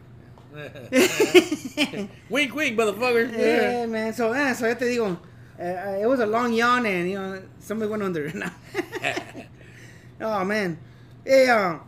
wink, 2.30 2.54
wink, 2.56 2.78
motherfucker. 2.78 3.32
yeah, 3.32 3.86
man. 3.86 4.12
So, 4.14 4.32
eh, 4.34 4.54
so 4.54 4.68
ya 4.68 4.74
te 4.74 4.86
digo, 4.86 5.16
uh, 5.60 6.02
it 6.02 6.08
was 6.08 6.20
a 6.20 6.26
long 6.26 6.52
yawn 6.52 6.86
and, 6.88 7.10
you 7.10 7.18
know, 7.20 7.42
somebody 7.60 7.90
went 7.90 8.04
under. 8.04 8.32
Oh, 10.22 10.44
man. 10.44 10.80
Hey, 11.26 11.50
uh, 11.50 11.80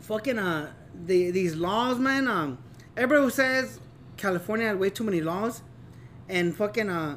fucking, 0.00 0.38
uh, 0.38 0.72
the, 1.06 1.30
these 1.30 1.56
laws, 1.56 1.98
man, 1.98 2.28
um, 2.28 2.58
everybody 2.96 3.30
says 3.30 3.80
California 4.16 4.68
had 4.68 4.78
way 4.78 4.90
too 4.90 5.04
many 5.04 5.20
laws. 5.20 5.62
And 6.28 6.54
fucking, 6.54 6.88
uh, 6.88 7.16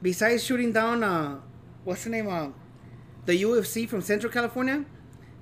besides 0.00 0.44
shooting 0.44 0.72
down, 0.72 1.02
uh, 1.02 1.40
what's 1.84 2.04
the 2.04 2.10
name, 2.10 2.28
uh, 2.28 2.48
the 3.26 3.42
UFC 3.42 3.88
from 3.88 4.02
Central 4.02 4.32
California, 4.32 4.84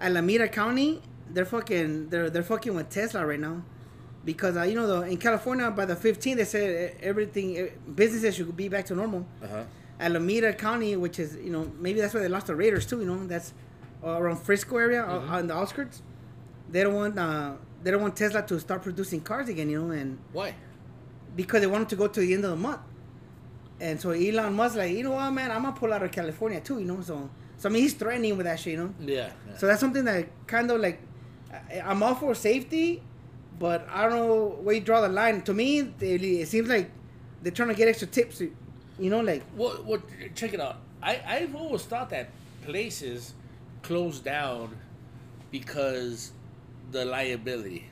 Alameda 0.00 0.48
County, 0.48 1.00
they're 1.30 1.44
fucking, 1.44 2.08
they're, 2.08 2.30
they're 2.30 2.42
fucking 2.42 2.74
with 2.74 2.90
Tesla 2.90 3.24
right 3.24 3.40
now 3.40 3.62
because 4.24 4.56
uh, 4.56 4.62
you 4.62 4.74
know 4.74 4.86
the, 4.86 5.02
in 5.02 5.16
California 5.16 5.70
by 5.70 5.84
the 5.84 5.94
15th 5.94 6.36
they 6.36 6.44
said 6.44 6.96
everything 7.02 7.70
businesses 7.94 8.34
should 8.36 8.56
be 8.56 8.68
back 8.68 8.86
to 8.86 8.94
normal. 8.94 9.26
Uh-huh. 9.42 9.64
Alameda 10.00 10.52
County, 10.54 10.96
which 10.96 11.18
is 11.18 11.36
you 11.36 11.50
know 11.50 11.70
maybe 11.78 12.00
that's 12.00 12.14
why 12.14 12.20
they 12.20 12.28
lost 12.28 12.46
the 12.46 12.54
Raiders 12.54 12.86
too. 12.86 13.00
You 13.00 13.06
know 13.06 13.26
that's 13.26 13.52
uh, 14.04 14.10
around 14.10 14.36
Frisco 14.36 14.76
area 14.76 15.02
mm-hmm. 15.02 15.32
on 15.32 15.46
the 15.46 15.54
outskirts. 15.54 16.02
They 16.70 16.82
don't 16.82 16.94
want 16.94 17.18
uh, 17.18 17.52
they 17.82 17.90
don't 17.90 18.02
want 18.02 18.16
Tesla 18.16 18.42
to 18.42 18.60
start 18.60 18.82
producing 18.82 19.20
cars 19.20 19.48
again. 19.48 19.70
You 19.70 19.82
know 19.82 19.90
and 19.90 20.18
why? 20.32 20.54
Because 21.36 21.60
they 21.60 21.66
want 21.66 21.88
them 21.88 21.90
to 21.90 21.96
go 21.96 22.06
to 22.08 22.20
the 22.20 22.34
end 22.34 22.44
of 22.44 22.50
the 22.50 22.56
month. 22.56 22.80
And 23.80 24.00
so 24.00 24.10
Elon 24.10 24.54
Musk 24.54 24.76
like 24.76 24.92
you 24.92 25.02
know 25.02 25.12
what 25.12 25.30
man 25.30 25.50
I'm 25.50 25.62
gonna 25.62 25.76
pull 25.76 25.92
out 25.92 26.02
of 26.02 26.12
California 26.12 26.60
too. 26.60 26.78
You 26.78 26.86
know 26.86 27.00
so 27.00 27.28
so 27.56 27.68
I 27.68 27.72
mean 27.72 27.82
he's 27.82 27.94
threatening 27.94 28.36
with 28.36 28.46
that 28.46 28.60
shit. 28.60 28.72
You 28.72 28.78
know. 28.78 28.94
Yeah. 29.00 29.30
yeah. 29.48 29.56
So 29.56 29.66
that's 29.66 29.80
something 29.80 30.04
that 30.04 30.28
kind 30.46 30.70
of 30.70 30.80
like 30.80 31.00
I'm 31.84 32.02
all 32.02 32.14
for 32.14 32.34
safety 32.34 33.02
but 33.58 33.86
I 33.90 34.02
don't 34.02 34.12
know 34.12 34.58
where 34.62 34.74
you 34.74 34.80
draw 34.80 35.00
the 35.00 35.08
line. 35.08 35.42
To 35.42 35.54
me, 35.54 35.80
it, 35.80 36.02
it 36.02 36.48
seems 36.48 36.68
like 36.68 36.90
they're 37.42 37.52
trying 37.52 37.68
to 37.68 37.74
get 37.74 37.88
extra 37.88 38.08
tips. 38.08 38.40
You 38.40 39.10
know, 39.10 39.20
like. 39.20 39.42
Well, 39.56 39.82
well, 39.86 40.02
check 40.34 40.54
it 40.54 40.60
out. 40.60 40.78
I 41.02 41.20
I've 41.26 41.54
always 41.54 41.82
thought 41.82 42.10
that 42.10 42.30
places 42.64 43.34
close 43.84 44.18
down 44.18 44.76
because 45.50 46.32
the 46.90 47.04
liability. 47.04 47.88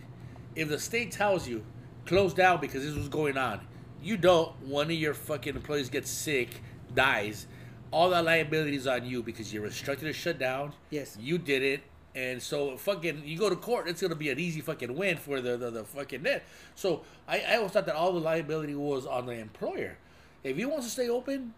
If 0.57 0.69
the 0.69 0.79
state 0.79 1.13
tells 1.13 1.47
you 1.47 1.65
close 2.05 2.35
down 2.35 2.61
because 2.61 2.83
this 2.83 2.95
was 2.95 3.09
going 3.09 3.39
on, 3.39 3.61
you 4.03 4.17
don't. 4.17 4.51
One 4.63 4.87
of 4.87 4.97
your 4.97 5.15
fucking 5.15 5.55
employees 5.55 5.89
gets 5.89 6.11
sick, 6.11 6.61
dies. 6.95 7.47
All 7.93 8.11
that 8.11 8.25
liability 8.25 8.77
is 8.77 8.87
on 8.87 9.05
you 9.05 9.23
because 9.23 9.53
you're 9.53 9.67
instructed 9.67 10.07
to 10.07 10.13
shut 10.13 10.39
down. 10.39 10.73
Yes. 10.91 11.17
You 11.21 11.39
did 11.39 11.63
it 11.63 11.83
and 12.15 12.43
so 12.43 12.77
fucking 12.77 13.23
you 13.25 13.39
go 13.39 13.49
to 13.49 13.57
court, 13.57 13.89
it's 13.89 14.03
gonna 14.03 14.15
be 14.15 14.31
an 14.31 14.39
easy 14.39 14.61
fucking 14.61 14.95
win 14.95 15.17
for 15.17 15.41
the 15.41 15.57
the, 15.57 15.71
the 15.71 15.85
fucking 15.85 16.23
net. 16.23 16.45
So 16.75 17.03
I, 17.27 17.41
I 17.41 17.57
always 17.57 17.73
thought 17.73 17.87
that 17.87 17.95
all 17.95 18.13
the 18.13 18.21
liability 18.21 18.75
was 18.75 19.07
on 19.07 19.27
the 19.27 19.33
employer. 19.33 19.97
If 20.45 20.57
he 20.57 20.65
wants 20.65 20.87
to 20.87 20.91
stay 20.91 21.09
open, 21.09 21.55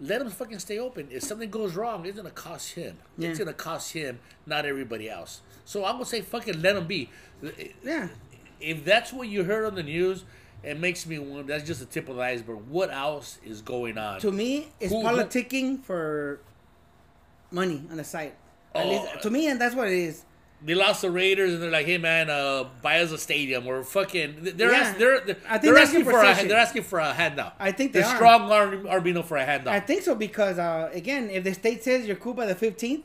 let 0.00 0.20
him 0.20 0.30
fucking 0.30 0.58
stay 0.58 0.78
open. 0.78 1.08
If 1.10 1.22
something 1.22 1.50
goes 1.50 1.74
wrong, 1.74 2.06
it's 2.06 2.16
gonna 2.16 2.30
cost 2.30 2.74
him. 2.74 2.98
Yeah. 3.16 3.30
It's 3.30 3.38
gonna 3.38 3.52
cost 3.52 3.92
him, 3.92 4.20
not 4.46 4.64
everybody 4.64 5.10
else. 5.10 5.40
So 5.64 5.84
I'm 5.84 5.94
gonna 5.94 6.06
say 6.06 6.20
fucking 6.20 6.62
let 6.62 6.76
him 6.76 6.86
be. 6.86 7.10
Yeah. 7.82 8.08
If 8.60 8.84
that's 8.84 9.12
what 9.12 9.28
you 9.28 9.44
heard 9.44 9.66
on 9.66 9.74
the 9.74 9.82
news, 9.82 10.24
it 10.62 10.78
makes 10.78 11.06
me 11.06 11.18
wonder. 11.18 11.52
That's 11.52 11.66
just 11.66 11.80
the 11.80 11.86
tip 11.86 12.08
of 12.08 12.16
the 12.16 12.22
iceberg. 12.22 12.58
What 12.68 12.90
else 12.90 13.38
is 13.44 13.62
going 13.62 13.98
on? 13.98 14.20
To 14.20 14.32
me, 14.32 14.68
it's 14.80 14.92
who, 14.92 15.02
politicking 15.02 15.76
who, 15.76 15.82
for 15.82 16.40
money 17.50 17.82
on 17.90 17.96
the 17.96 18.04
site. 18.04 18.34
At 18.74 18.86
oh, 18.86 18.90
least 18.90 19.22
to 19.22 19.30
me, 19.30 19.48
and 19.48 19.60
that's 19.60 19.74
what 19.74 19.88
it 19.88 19.94
is. 19.94 20.24
They 20.60 20.74
lost 20.74 21.02
the 21.02 21.10
Raiders, 21.10 21.54
and 21.54 21.62
they're 21.62 21.70
like, 21.70 21.86
"Hey 21.86 21.98
man, 21.98 22.28
uh, 22.28 22.64
buy 22.82 23.00
us 23.00 23.12
a 23.12 23.18
stadium." 23.18 23.64
We're 23.64 23.84
fucking. 23.84 24.56
They're 24.56 24.72
yeah. 24.72 24.78
ask, 24.78 24.98
they're, 24.98 25.20
they're, 25.20 25.36
I 25.48 25.58
think 25.58 25.62
they're 25.62 25.78
asking 25.78 26.04
for 26.04 26.20
a, 26.20 26.48
they're 26.48 26.56
asking 26.56 26.82
for 26.82 26.98
a 26.98 27.12
handout. 27.12 27.54
I 27.60 27.70
think 27.70 27.92
they 27.92 28.02
are. 28.02 28.16
strong 28.16 28.48
Arbino 28.50 29.24
for 29.24 29.36
a 29.36 29.44
handout. 29.44 29.72
I 29.72 29.78
think 29.78 30.02
so 30.02 30.16
because 30.16 30.58
uh, 30.58 30.90
again, 30.92 31.30
if 31.30 31.44
the 31.44 31.54
state 31.54 31.84
says 31.84 32.06
you're 32.06 32.16
cool 32.16 32.34
by 32.34 32.46
the 32.46 32.56
15th, 32.56 33.02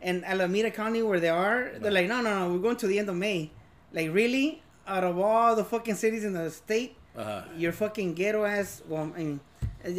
and 0.00 0.24
Alameda 0.24 0.70
County 0.70 1.02
where 1.02 1.20
they 1.20 1.28
are, 1.28 1.72
they're 1.78 1.92
like, 1.92 2.08
no, 2.08 2.22
no, 2.22 2.46
no, 2.46 2.52
we're 2.54 2.60
going 2.60 2.76
to 2.76 2.86
the 2.86 2.98
end 2.98 3.08
of 3.08 3.16
May. 3.16 3.50
Like 3.92 4.12
really, 4.12 4.62
out 4.86 5.04
of 5.04 5.18
all 5.18 5.54
the 5.54 5.64
fucking 5.64 5.96
cities 5.96 6.24
in 6.24 6.32
the 6.32 6.50
state, 6.50 6.96
uh-huh. 7.16 7.42
your 7.56 7.72
fucking 7.72 8.14
ghetto 8.14 8.44
ass. 8.44 8.82
Well, 8.88 9.12
I 9.14 9.18
mean. 9.18 9.40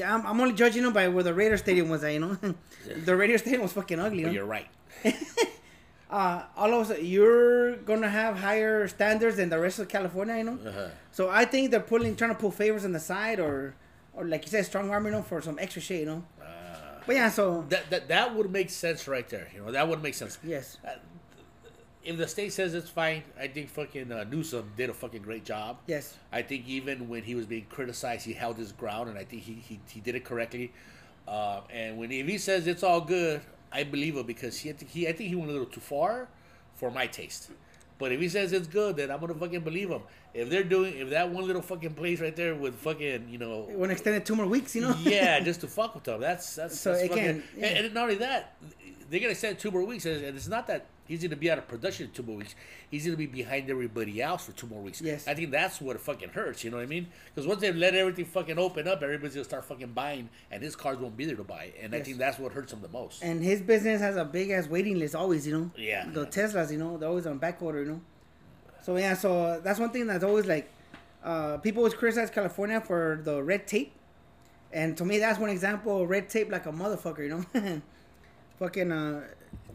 I'm, 0.04 0.26
I'm 0.26 0.42
only 0.42 0.56
judging 0.56 0.82
them 0.82 0.94
by 0.94 1.08
where 1.10 1.24
the 1.24 1.32
Raider 1.32 1.58
Stadium 1.58 1.90
was 1.90 2.04
at, 2.04 2.14
you 2.14 2.20
know? 2.20 2.38
the 3.06 3.16
Raider 3.16 3.38
Stadium 3.38 3.62
was 3.62 3.72
fucking 3.74 4.00
ugly. 4.00 4.24
Well, 4.24 4.34
you're 4.34 4.44
right. 4.44 4.68
uh, 6.10 6.44
all 6.56 6.74
of 6.74 6.82
a 6.82 6.86
sudden, 6.86 7.06
you're 7.06 7.78
gonna 7.78 8.10
have 8.10 8.38
higher 8.38 8.88
standards 8.88 9.38
than 9.38 9.50
the 9.50 9.60
rest 9.60 9.80
of 9.80 9.88
California, 9.88 10.38
you 10.38 10.44
know. 10.44 10.60
Uh-huh. 10.66 10.88
So 11.12 11.30
I 11.30 11.46
think 11.46 11.72
they're 11.72 11.80
pulling, 11.80 12.16
trying 12.16 12.32
to 12.32 12.36
pull 12.36 12.52
favors 12.52 12.86
on 12.86 12.92
the 12.92 13.00
side, 13.00 13.40
or, 13.40 13.76
or 14.14 14.26
like 14.26 14.44
you 14.44 14.50
said, 14.50 14.66
strong 14.66 14.90
arm, 14.92 15.06
you 15.06 15.12
know, 15.12 15.22
for 15.24 15.42
some 15.42 15.58
extra 15.60 15.82
shit, 15.82 16.02
you 16.02 16.06
know. 16.06 16.24
Uh, 16.40 16.46
but 17.08 17.16
yeah, 17.16 17.30
so 17.30 17.66
that 17.70 17.90
that 17.90 18.08
that 18.08 18.36
would 18.36 18.52
make 18.52 18.70
sense 18.70 19.08
right 19.08 19.28
there. 19.30 19.48
You 19.54 19.66
know, 19.66 19.72
that 19.72 19.88
would 19.88 20.04
make 20.04 20.14
sense. 20.14 20.38
Yes. 20.44 20.78
Uh, 20.86 20.92
if 22.04 22.18
the 22.18 22.28
state 22.28 22.54
says 22.54 22.76
it's 22.76 22.90
fine, 22.90 23.24
I 23.40 23.48
think 23.48 23.68
fucking 23.70 24.12
uh, 24.12 24.26
Newsom 24.30 24.72
did 24.78 24.92
a 24.92 24.94
fucking 24.94 25.24
great 25.24 25.44
job. 25.44 25.80
Yes. 25.88 26.16
I 26.32 26.44
think 26.44 26.68
even 26.68 27.10
when 27.10 27.24
he 27.24 27.34
was 27.34 27.48
being 27.48 27.66
criticized, 27.68 28.26
he 28.26 28.34
held 28.34 28.58
his 28.58 28.72
ground, 28.72 29.10
and 29.10 29.18
I 29.18 29.24
think 29.24 29.42
he 29.42 29.54
he, 29.54 29.80
he 29.90 30.02
did 30.02 30.14
it 30.14 30.24
correctly. 30.24 30.72
Uh, 31.28 31.62
and 31.72 31.98
when 31.98 32.12
if 32.12 32.28
he 32.28 32.38
says 32.38 32.68
it's 32.68 32.84
all 32.84 33.02
good, 33.02 33.42
I 33.76 33.84
believe 33.84 34.16
him 34.16 34.26
because 34.26 34.58
he, 34.60 34.74
he 34.88 35.08
I 35.08 35.12
think 35.12 35.30
he 35.30 35.36
went 35.36 35.50
a 35.50 35.54
little 35.54 35.68
too 35.68 35.82
far 35.82 36.28
for 36.76 36.90
my 36.92 37.08
taste. 37.08 37.52
But 37.98 38.12
if 38.12 38.20
he 38.20 38.28
says 38.30 38.52
it's 38.52 38.68
good, 38.68 38.98
then 38.98 39.10
I'm 39.12 39.20
gonna 39.20 39.34
fucking 39.34 39.62
believe 39.62 39.90
him. 39.90 40.02
If 40.34 40.50
they're 40.50 40.64
doing, 40.64 40.98
if 40.98 41.10
that 41.12 41.30
one 41.30 41.48
little 41.48 41.62
fucking 41.62 41.94
place 41.94 42.20
right 42.20 42.36
there 42.36 42.54
with 42.54 42.76
fucking, 42.76 43.30
you 43.30 43.38
know, 43.38 43.68
it 43.70 43.78
want 43.78 43.90
to 43.90 43.94
extend 43.94 44.18
it 44.18 44.26
two 44.26 44.36
more 44.36 44.46
weeks, 44.46 44.76
you 44.76 44.82
know? 44.82 44.96
yeah, 45.02 45.40
just 45.50 45.62
to 45.62 45.68
fuck 45.68 45.96
with 45.96 46.04
them. 46.04 46.20
That's 46.20 46.56
that's 46.56 46.80
so 46.80 46.92
that's 46.92 47.04
again, 47.04 47.42
fucking, 47.42 47.62
yeah. 47.62 47.68
and, 47.68 47.86
and, 47.86 47.94
not 47.94 48.04
only 48.04 48.16
that, 48.16 48.56
they're 49.10 49.22
gonna 49.22 49.32
extend 49.32 49.60
two 49.60 49.72
more 49.72 49.84
weeks, 49.84 50.06
and 50.06 50.24
it's 50.24 50.48
not 50.48 50.68
that 50.68 50.88
he's 51.08 51.22
going 51.22 51.32
to 51.32 51.36
be 51.36 51.50
out 51.50 51.58
of 51.58 51.68
production 51.68 52.08
in 52.08 52.12
two 52.12 52.24
more 52.24 52.38
weeks. 52.38 52.56
He's 52.90 53.06
going 53.06 53.14
to 53.14 53.18
be 53.18 53.26
behind 53.26 53.70
everybody 53.70 54.22
else 54.22 54.46
for 54.46 54.52
two 54.52 54.68
more 54.68 54.82
weeks. 54.82 55.02
Yes. 55.02 55.28
I 55.28 55.34
think 55.34 55.52
that's 55.52 55.80
what 55.80 56.00
fucking 56.00 56.30
hurts. 56.30 56.64
You 56.64 56.72
know 56.72 56.78
what 56.78 56.84
I 56.84 56.88
mean? 56.88 57.08
Because 57.34 57.48
once 57.48 57.62
they 57.62 57.72
let 57.72 57.96
everything 57.96 58.26
fucking 58.26 58.60
open 58.60 58.88
up, 58.88 59.02
everybody's 59.02 59.36
going 59.36 59.44
to 59.44 59.50
start 59.50 59.66
fucking 59.66 59.94
buying, 59.94 60.30
and 60.52 60.62
his 60.62 60.76
cars 60.76 60.98
won't 60.98 61.16
be 61.16 61.26
there 61.26 61.36
to 61.36 61.44
buy. 61.44 61.72
And 61.82 61.94
yes. 61.94 62.02
I 62.02 62.04
think 62.04 62.18
that's 62.18 62.40
what 62.40 62.52
hurts 62.52 62.74
him 62.74 62.82
the 62.82 62.90
most. 62.90 63.24
And 63.24 63.42
his 63.44 63.62
business 63.62 64.02
has 64.02 64.16
a 64.18 64.26
big 64.26 64.50
ass 64.50 64.68
waiting 64.68 65.00
list 65.00 65.16
always. 65.16 65.48
You 65.48 65.58
know. 65.58 65.72
Yeah. 65.78 66.06
The 66.12 66.26
Teslas, 66.26 66.72
you 66.72 66.78
know, 66.78 66.98
they're 66.98 67.10
always 67.10 67.28
on 67.28 67.38
back 67.38 67.62
order. 67.62 67.84
You 67.84 67.92
know. 67.92 68.02
So 68.86 68.98
yeah, 68.98 69.16
so 69.16 69.60
that's 69.64 69.80
one 69.80 69.90
thing 69.90 70.06
that's 70.06 70.24
always 70.24 70.46
like, 70.46 70.70
uh, 71.24 71.58
people 71.58 71.80
always 71.80 71.96
criticize 71.96 72.30
California 72.30 72.80
for 72.80 73.20
the 73.24 73.42
red 73.42 73.66
tape. 73.66 73.92
And 74.72 74.96
to 74.98 75.06
me, 75.06 75.18
that's 75.18 75.40
one 75.40 75.50
example 75.50 76.04
of 76.04 76.10
red 76.10 76.30
tape 76.30 76.52
like 76.52 76.68
a 76.68 76.72
motherfucker, 76.72 77.20
you 77.20 77.30
know? 77.30 77.82
Fucking, 78.60 78.92
uh, 78.92 79.24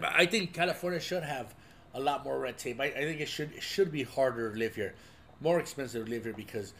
I 0.03 0.27
think 0.27 0.53
California 0.53 1.01
should 1.01 1.23
have 1.23 1.55
a 1.95 2.01
lot 2.01 2.25
more 2.25 2.39
red 2.39 2.59
tape. 2.59 2.81
I, 2.81 2.87
I 2.87 2.91
think 2.93 3.21
it 3.21 3.29
should 3.29 3.53
it 3.53 3.63
should 3.63 3.91
be 3.93 4.03
harder 4.03 4.53
to 4.53 4.59
live 4.59 4.75
here, 4.75 4.95
more 5.41 5.61
expensive 5.61 6.05
to 6.05 6.11
live 6.11 6.25
here 6.25 6.33
because, 6.33 6.73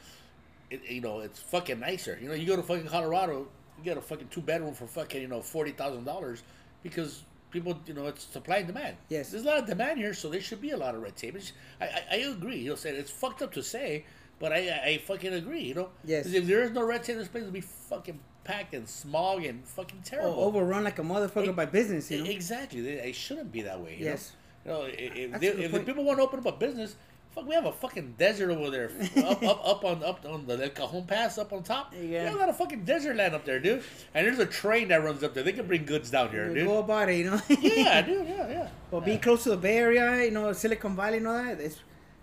it, 0.71 0.83
you 0.89 1.01
know, 1.01 1.21
it's 1.21 1.41
fucking 1.41 1.81
nicer. 1.81 2.19
You 2.21 2.29
know, 2.29 2.35
you 2.35 2.47
go 2.47 2.57
to 2.57 2.63
fucking 2.63 2.87
Colorado, 2.87 3.49
you 3.79 3.85
get 3.85 3.97
a 3.97 4.01
fucking 4.01 4.29
two 4.29 4.41
bedroom 4.41 4.75
for 4.75 4.87
fucking 4.87 5.21
you 5.21 5.29
know 5.29 5.43
forty 5.43 5.73
thousand 5.73 6.05
dollars 6.05 6.43
because 6.83 7.23
people 7.51 7.79
you 7.87 7.95
know 7.95 8.07
it's 8.07 8.25
supply 8.25 8.59
and 8.59 8.67
demand. 8.67 8.97
Yes, 9.09 9.31
there's 9.31 9.45
a 9.45 9.47
lot 9.47 9.59
of 9.59 9.67
demand 9.67 9.99
here, 9.99 10.15
so 10.15 10.29
there 10.29 10.41
should 10.41 10.61
be 10.61 10.71
a 10.71 10.77
lot 10.77 10.95
of 10.95 11.03
red 11.03 11.17
tape. 11.17 11.37
I, 11.81 11.85
I, 11.85 12.03
I 12.13 12.17
agree. 12.17 12.59
You'll 12.59 12.77
say 12.77 12.91
it's 12.91 13.11
fucked 13.11 13.43
up 13.43 13.53
to 13.53 13.63
say, 13.63 14.05
but 14.41 14.53
I 14.53 14.81
I 14.85 14.99
fucking 15.07 15.33
agree. 15.35 15.63
You 15.63 15.75
know, 15.75 15.89
yes. 16.05 16.27
If 16.27 16.47
there 16.47 16.65
is 16.65 16.73
no 16.73 16.83
red 16.83 17.05
tape, 17.05 17.17
this 17.17 17.29
place 17.29 17.45
will 17.45 17.53
be 17.53 17.61
fucking 17.61 18.19
packed 18.43 18.75
and 18.75 18.89
smog 18.89 19.45
and 19.45 19.65
fucking 19.65 20.03
terrible. 20.05 20.35
Oh, 20.37 20.47
overrun 20.47 20.83
like 20.83 20.99
a 20.99 21.03
motherfucker 21.03 21.49
it, 21.49 21.57
by 21.57 21.67
business. 21.67 22.11
You 22.11 22.25
know? 22.25 22.31
Exactly. 22.31 22.81
It 22.89 23.15
shouldn't 23.15 23.53
be 23.53 23.63
that 23.63 23.81
way. 23.81 23.97
yes. 24.01 24.33
Know? 24.33 24.37
You 24.65 24.71
know, 24.71 24.89
if, 24.93 25.41
they, 25.41 25.47
if 25.49 25.73
the 25.73 25.81
people 25.81 26.05
want 26.05 26.19
to 26.19 26.25
open 26.25 26.41
up 26.41 26.47
a 26.47 26.53
business, 26.53 26.97
fuck, 27.31 27.47
we 27.47 27.55
have 27.55 27.65
a 27.67 27.73
fucking 27.73 28.15
desert 28.19 28.51
over 28.51 28.71
there, 28.71 28.91
up, 29.25 29.43
up, 29.43 29.67
up 29.67 29.85
on 29.85 30.03
up 30.03 30.25
on 30.29 30.47
the 30.47 30.63
El 30.63 30.71
Cajon 30.71 31.05
Pass, 31.07 31.39
up 31.39 31.53
on 31.53 31.63
top. 31.63 31.95
Yeah, 31.99 32.33
we 32.33 32.39
got 32.39 32.49
a 32.49 32.53
fucking 32.53 32.85
desert 32.85 33.17
land 33.17 33.35
up 33.35 33.45
there, 33.45 33.59
dude. 33.59 33.83
And 34.15 34.27
there's 34.27 34.39
a 34.39 34.47
train 34.47 34.89
that 34.89 35.03
runs 35.03 35.23
up 35.23 35.33
there. 35.35 35.43
They 35.43 35.53
can 35.53 35.67
bring 35.67 35.85
goods 35.85 36.11
down 36.11 36.31
here, 36.31 36.53
dude. 36.53 36.67
Go 36.67 36.79
about 36.79 37.09
it, 37.09 37.19
you 37.19 37.31
know. 37.31 37.41
yeah, 37.49 38.03
dude. 38.07 38.27
Yeah, 38.29 38.49
yeah. 38.49 38.69
Well, 38.91 39.01
yeah. 39.01 39.07
being 39.07 39.21
close 39.21 39.45
to 39.45 39.51
the 39.51 39.57
Bay 39.57 39.79
Area, 39.79 40.25
you 40.25 40.31
know, 40.31 40.53
Silicon 40.53 40.95
Valley, 40.97 41.19
and 41.19 41.29
all 41.29 41.43
that. 41.43 41.61
It's 41.61 41.79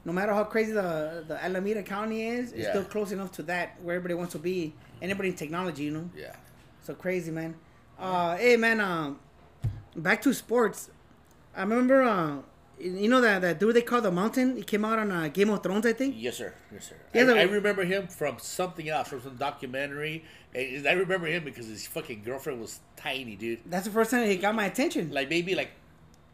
no 0.08 0.14
matter 0.14 0.34
how 0.34 0.46
crazy 0.46 0.72
the 0.72 1.26
the 1.28 1.44
Alameda 1.44 1.84
County 1.84 2.26
is, 2.26 2.54
it's 2.54 2.70
still 2.70 2.86
close 2.86 3.12
enough 3.12 3.34
to 3.34 3.44
that 3.44 3.76
where 3.84 3.98
everybody 3.98 4.14
wants 4.14 4.32
to 4.32 4.40
be. 4.40 4.74
Anybody 5.02 5.30
in 5.30 5.36
technology, 5.36 5.84
you 5.84 5.92
know. 5.92 6.10
Yeah. 6.16 6.34
So 6.82 6.94
crazy, 6.94 7.30
man. 7.30 7.56
Uh, 8.00 8.38
hey, 8.38 8.56
man. 8.56 8.80
Um, 8.80 9.20
back 9.98 10.22
to 10.22 10.34
sports. 10.34 10.90
I 11.54 11.62
remember. 11.64 12.04
Uh, 12.04 12.38
you 12.80 13.10
know 13.10 13.20
that 13.20 13.42
that 13.42 13.60
dude 13.60 13.76
they 13.76 13.82
call 13.82 14.00
the 14.00 14.12
Mountain? 14.12 14.56
He 14.56 14.64
came 14.64 14.86
out 14.86 14.98
on 14.98 15.12
uh, 15.12 15.28
Game 15.28 15.50
of 15.50 15.62
Thrones, 15.62 15.86
I 15.86 15.92
think. 15.92 16.16
Yes, 16.18 16.38
sir. 16.38 16.54
Yes, 16.72 16.88
sir. 16.88 16.96
Yeah, 17.14 17.24
I, 17.24 17.40
I, 17.40 17.44
remember 17.44 17.84
him 17.84 18.08
from 18.08 18.38
something 18.40 18.88
else, 18.88 19.10
from 19.10 19.22
some 19.22 19.36
documentary. 19.36 20.24
And 20.56 20.88
I 20.88 20.94
remember 20.94 21.28
him 21.28 21.44
because 21.44 21.68
his 21.68 21.86
fucking 21.86 22.22
girlfriend 22.24 22.62
was 22.62 22.80
tiny, 22.96 23.36
dude. 23.36 23.60
That's 23.66 23.86
the 23.86 23.92
first 23.92 24.12
time 24.12 24.26
he 24.30 24.38
got 24.38 24.56
my 24.56 24.66
attention. 24.66 25.12
Like 25.12 25.30
maybe 25.30 25.54
like 25.54 25.72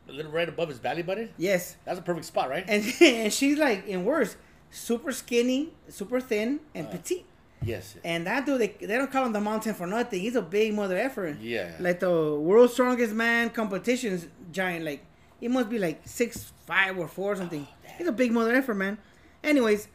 a 0.07 0.11
little 0.11 0.31
right 0.31 0.47
above 0.49 0.69
his 0.69 0.79
belly 0.79 1.01
button. 1.01 1.29
Yes. 1.37 1.75
That's 1.85 1.99
a 1.99 2.01
perfect 2.01 2.25
spot, 2.25 2.49
right? 2.49 2.65
And 2.67 2.83
and 3.01 3.31
she's 3.33 3.57
like, 3.57 3.85
and 3.89 4.05
worse, 4.05 4.35
super 4.71 5.11
skinny, 5.11 5.69
super 5.89 6.19
thin, 6.19 6.59
Uh. 6.75 6.79
and 6.79 6.91
petite. 6.91 7.25
Yes. 7.65 7.95
And 8.03 8.27
that 8.27 8.45
dude, 8.45 8.59
they, 8.59 8.67
they 8.85 8.97
don't 8.97 9.09
call 9.09 9.25
him 9.25 9.31
the 9.31 9.39
mountain 9.39 9.73
for 9.73 9.87
nothing. 9.87 10.19
He's 10.19 10.35
a 10.35 10.41
big 10.41 10.73
mother 10.73 10.97
effer. 10.97 11.37
Yeah. 11.39 11.71
Like 11.79 12.01
the 12.01 12.35
world's 12.35 12.73
strongest 12.73 13.13
man 13.13 13.51
competitions 13.51 14.27
giant. 14.51 14.83
Like 14.83 15.05
he 15.39 15.47
must 15.47 15.69
be 15.69 15.79
like 15.79 16.01
six 16.05 16.51
five 16.65 16.97
or 16.97 17.07
four 17.07 17.31
or 17.31 17.35
something. 17.37 17.65
He's 17.97 18.07
a 18.07 18.11
big 18.11 18.31
mother 18.33 18.53
effer, 18.53 18.73
man. 18.73 18.97
Anyways, 19.43 19.87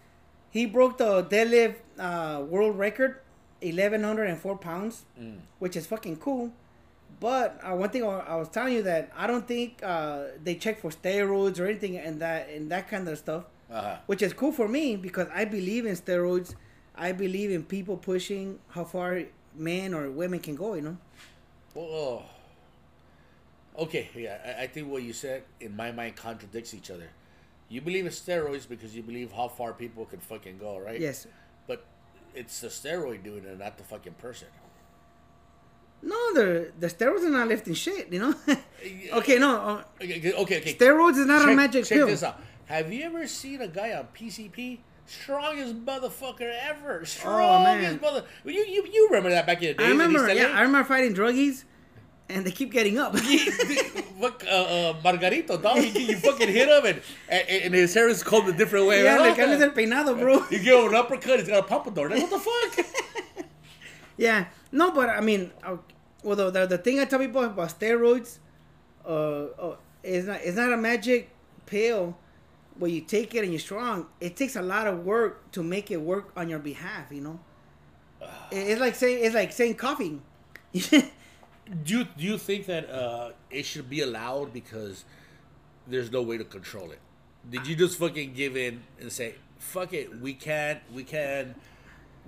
he 0.50 0.64
broke 0.64 0.96
the 0.96 1.24
deadlift 1.24 1.74
uh, 1.98 2.40
world 2.44 2.78
record, 2.78 3.18
eleven 3.60 4.02
hundred 4.02 4.30
and 4.30 4.38
four 4.38 4.56
pounds, 4.56 5.04
which 5.58 5.76
is 5.76 5.84
fucking 5.86 6.16
cool. 6.16 6.52
But 7.20 7.60
uh, 7.64 7.74
one 7.74 7.90
thing 7.90 8.04
I 8.04 8.18
I 8.20 8.36
was 8.36 8.48
telling 8.48 8.74
you 8.74 8.82
that 8.84 9.10
I 9.16 9.26
don't 9.26 9.46
think 9.46 9.82
uh, 9.82 10.24
they 10.42 10.54
check 10.54 10.78
for 10.80 10.90
steroids 10.90 11.58
or 11.60 11.66
anything 11.66 11.96
and 11.96 12.20
that 12.20 12.48
and 12.50 12.70
that 12.70 12.88
kind 12.88 13.08
of 13.08 13.18
stuff 13.18 13.44
Uh-huh. 13.70 13.96
which 14.06 14.22
is 14.22 14.32
cool 14.32 14.52
for 14.52 14.68
me 14.68 14.96
because 14.96 15.28
I 15.34 15.44
believe 15.44 15.84
in 15.86 15.94
steroids. 15.96 16.54
I 16.94 17.12
believe 17.12 17.50
in 17.50 17.62
people 17.64 17.96
pushing 17.96 18.58
how 18.74 18.84
far 18.84 19.22
men 19.54 19.94
or 19.94 20.10
women 20.10 20.40
can 20.40 20.54
go. 20.56 20.74
You 20.74 20.82
know. 20.88 20.96
Oh. 21.76 22.22
okay, 23.78 24.08
yeah, 24.14 24.38
I, 24.58 24.64
I 24.64 24.66
think 24.66 24.88
what 24.90 25.02
you 25.02 25.12
said 25.12 25.42
in 25.60 25.76
my 25.76 25.92
mind 25.92 26.16
contradicts 26.16 26.74
each 26.74 26.90
other. 26.90 27.08
You 27.68 27.80
believe 27.82 28.06
in 28.06 28.12
steroids 28.12 28.66
because 28.68 28.96
you 28.96 29.02
believe 29.02 29.30
how 29.32 29.48
far 29.48 29.72
people 29.74 30.06
can 30.06 30.20
fucking 30.20 30.58
go, 30.58 30.78
right? 30.78 30.98
Yes. 31.00 31.26
But 31.66 31.84
it's 32.34 32.60
the 32.60 32.68
steroid 32.68 33.22
doing 33.22 33.44
it, 33.44 33.58
not 33.58 33.76
the 33.76 33.84
fucking 33.84 34.14
person. 34.14 34.48
No, 36.02 36.16
the 36.34 36.72
the 36.78 36.86
steroids 36.86 37.24
are 37.24 37.30
not 37.30 37.48
lifting 37.48 37.74
shit. 37.74 38.12
You 38.12 38.20
know. 38.20 38.34
okay, 39.14 39.38
no. 39.38 39.56
Uh, 39.60 39.82
Okay, 40.00 40.32
okay, 40.34 40.58
okay. 40.60 40.74
steroids 40.74 41.18
is 41.18 41.26
not 41.26 41.42
check, 41.42 41.50
a 41.52 41.56
magic 41.56 41.84
check 41.84 41.98
pill. 41.98 42.06
this 42.06 42.22
out. 42.22 42.40
Have 42.66 42.92
you 42.92 43.02
ever 43.04 43.26
seen 43.26 43.60
a 43.62 43.68
guy 43.68 43.92
on 43.92 44.06
PCP? 44.14 44.78
Strongest 45.06 45.74
motherfucker 45.86 46.54
ever. 46.68 47.04
Strongest 47.06 47.98
Oh, 48.02 48.06
mother. 48.06 48.24
You, 48.44 48.62
you 48.64 48.86
you 48.92 49.06
remember 49.08 49.30
that 49.30 49.46
back 49.46 49.62
in 49.62 49.68
the 49.68 49.74
days? 49.74 49.86
I 49.86 49.90
remember. 49.90 50.32
Yeah, 50.32 50.48
I 50.54 50.60
remember 50.62 50.86
fighting 50.86 51.14
druggies, 51.14 51.64
and 52.28 52.44
they 52.46 52.50
keep 52.50 52.70
getting 52.72 52.98
up. 52.98 53.14
What, 54.18 54.42
uh, 54.48 54.50
uh, 54.50 54.94
Margarito, 55.00 55.62
dog, 55.62 55.76
you, 55.76 55.84
you 56.00 56.16
fucking 56.16 56.48
hit 56.48 56.66
him 56.68 56.84
and, 56.84 57.00
and, 57.28 57.48
and 57.66 57.72
his 57.74 57.94
hair 57.94 58.08
is 58.08 58.24
combed 58.24 58.48
a 58.48 58.52
different 58.52 58.86
way. 58.88 59.04
yeah, 59.04 59.14
right? 59.14 59.28
like 59.30 59.38
I'm 59.38 59.62
el 59.62 59.70
peinado, 59.70 60.18
bro. 60.18 60.44
You 60.50 60.58
give 60.58 60.76
him 60.80 60.88
an 60.88 60.96
uppercut, 60.96 61.38
he's 61.38 61.46
got 61.48 61.60
a 61.60 61.62
pompadour. 61.62 62.10
Like, 62.10 62.22
what 62.22 62.30
the 62.30 62.40
fuck? 62.40 62.86
Yeah, 64.18 64.46
no, 64.72 64.90
but 64.90 65.08
I 65.08 65.20
mean, 65.20 65.52
uh, 65.62 65.76
well, 66.22 66.50
the, 66.50 66.66
the, 66.66 66.76
thing 66.76 66.98
I 66.98 67.04
tell 67.04 67.20
people 67.20 67.42
about 67.44 67.78
steroids, 67.78 68.38
uh, 69.06 69.44
uh, 69.58 69.76
is 70.02 70.26
not 70.26 70.40
it's 70.42 70.56
not 70.56 70.72
a 70.72 70.76
magic 70.76 71.30
pill 71.66 72.16
where 72.78 72.90
you 72.90 73.00
take 73.00 73.34
it 73.34 73.44
and 73.44 73.52
you're 73.52 73.60
strong. 73.60 74.06
It 74.20 74.36
takes 74.36 74.56
a 74.56 74.62
lot 74.62 74.86
of 74.86 75.04
work 75.04 75.50
to 75.52 75.62
make 75.62 75.90
it 75.90 76.00
work 76.00 76.32
on 76.36 76.48
your 76.48 76.58
behalf. 76.58 77.06
You 77.10 77.20
know, 77.20 77.40
it's 78.50 78.80
like 78.80 78.94
saying 78.94 79.24
it's 79.24 79.34
like 79.34 79.52
saying 79.52 79.74
coffee. 79.76 80.20
do 80.72 81.00
you 81.84 82.04
do 82.04 82.24
you 82.24 82.38
think 82.38 82.66
that 82.66 82.90
uh, 82.90 83.30
it 83.50 83.64
should 83.64 83.88
be 83.88 84.00
allowed 84.00 84.52
because 84.52 85.04
there's 85.86 86.10
no 86.10 86.22
way 86.22 86.38
to 86.38 86.44
control 86.44 86.90
it? 86.90 87.00
Did 87.48 87.66
you 87.66 87.76
just 87.76 87.98
fucking 87.98 88.34
give 88.34 88.56
in 88.56 88.82
and 89.00 89.12
say, 89.12 89.36
"Fuck 89.58 89.92
it, 89.92 90.20
we 90.20 90.34
can't, 90.34 90.80
we 90.92 91.04
can, 91.04 91.54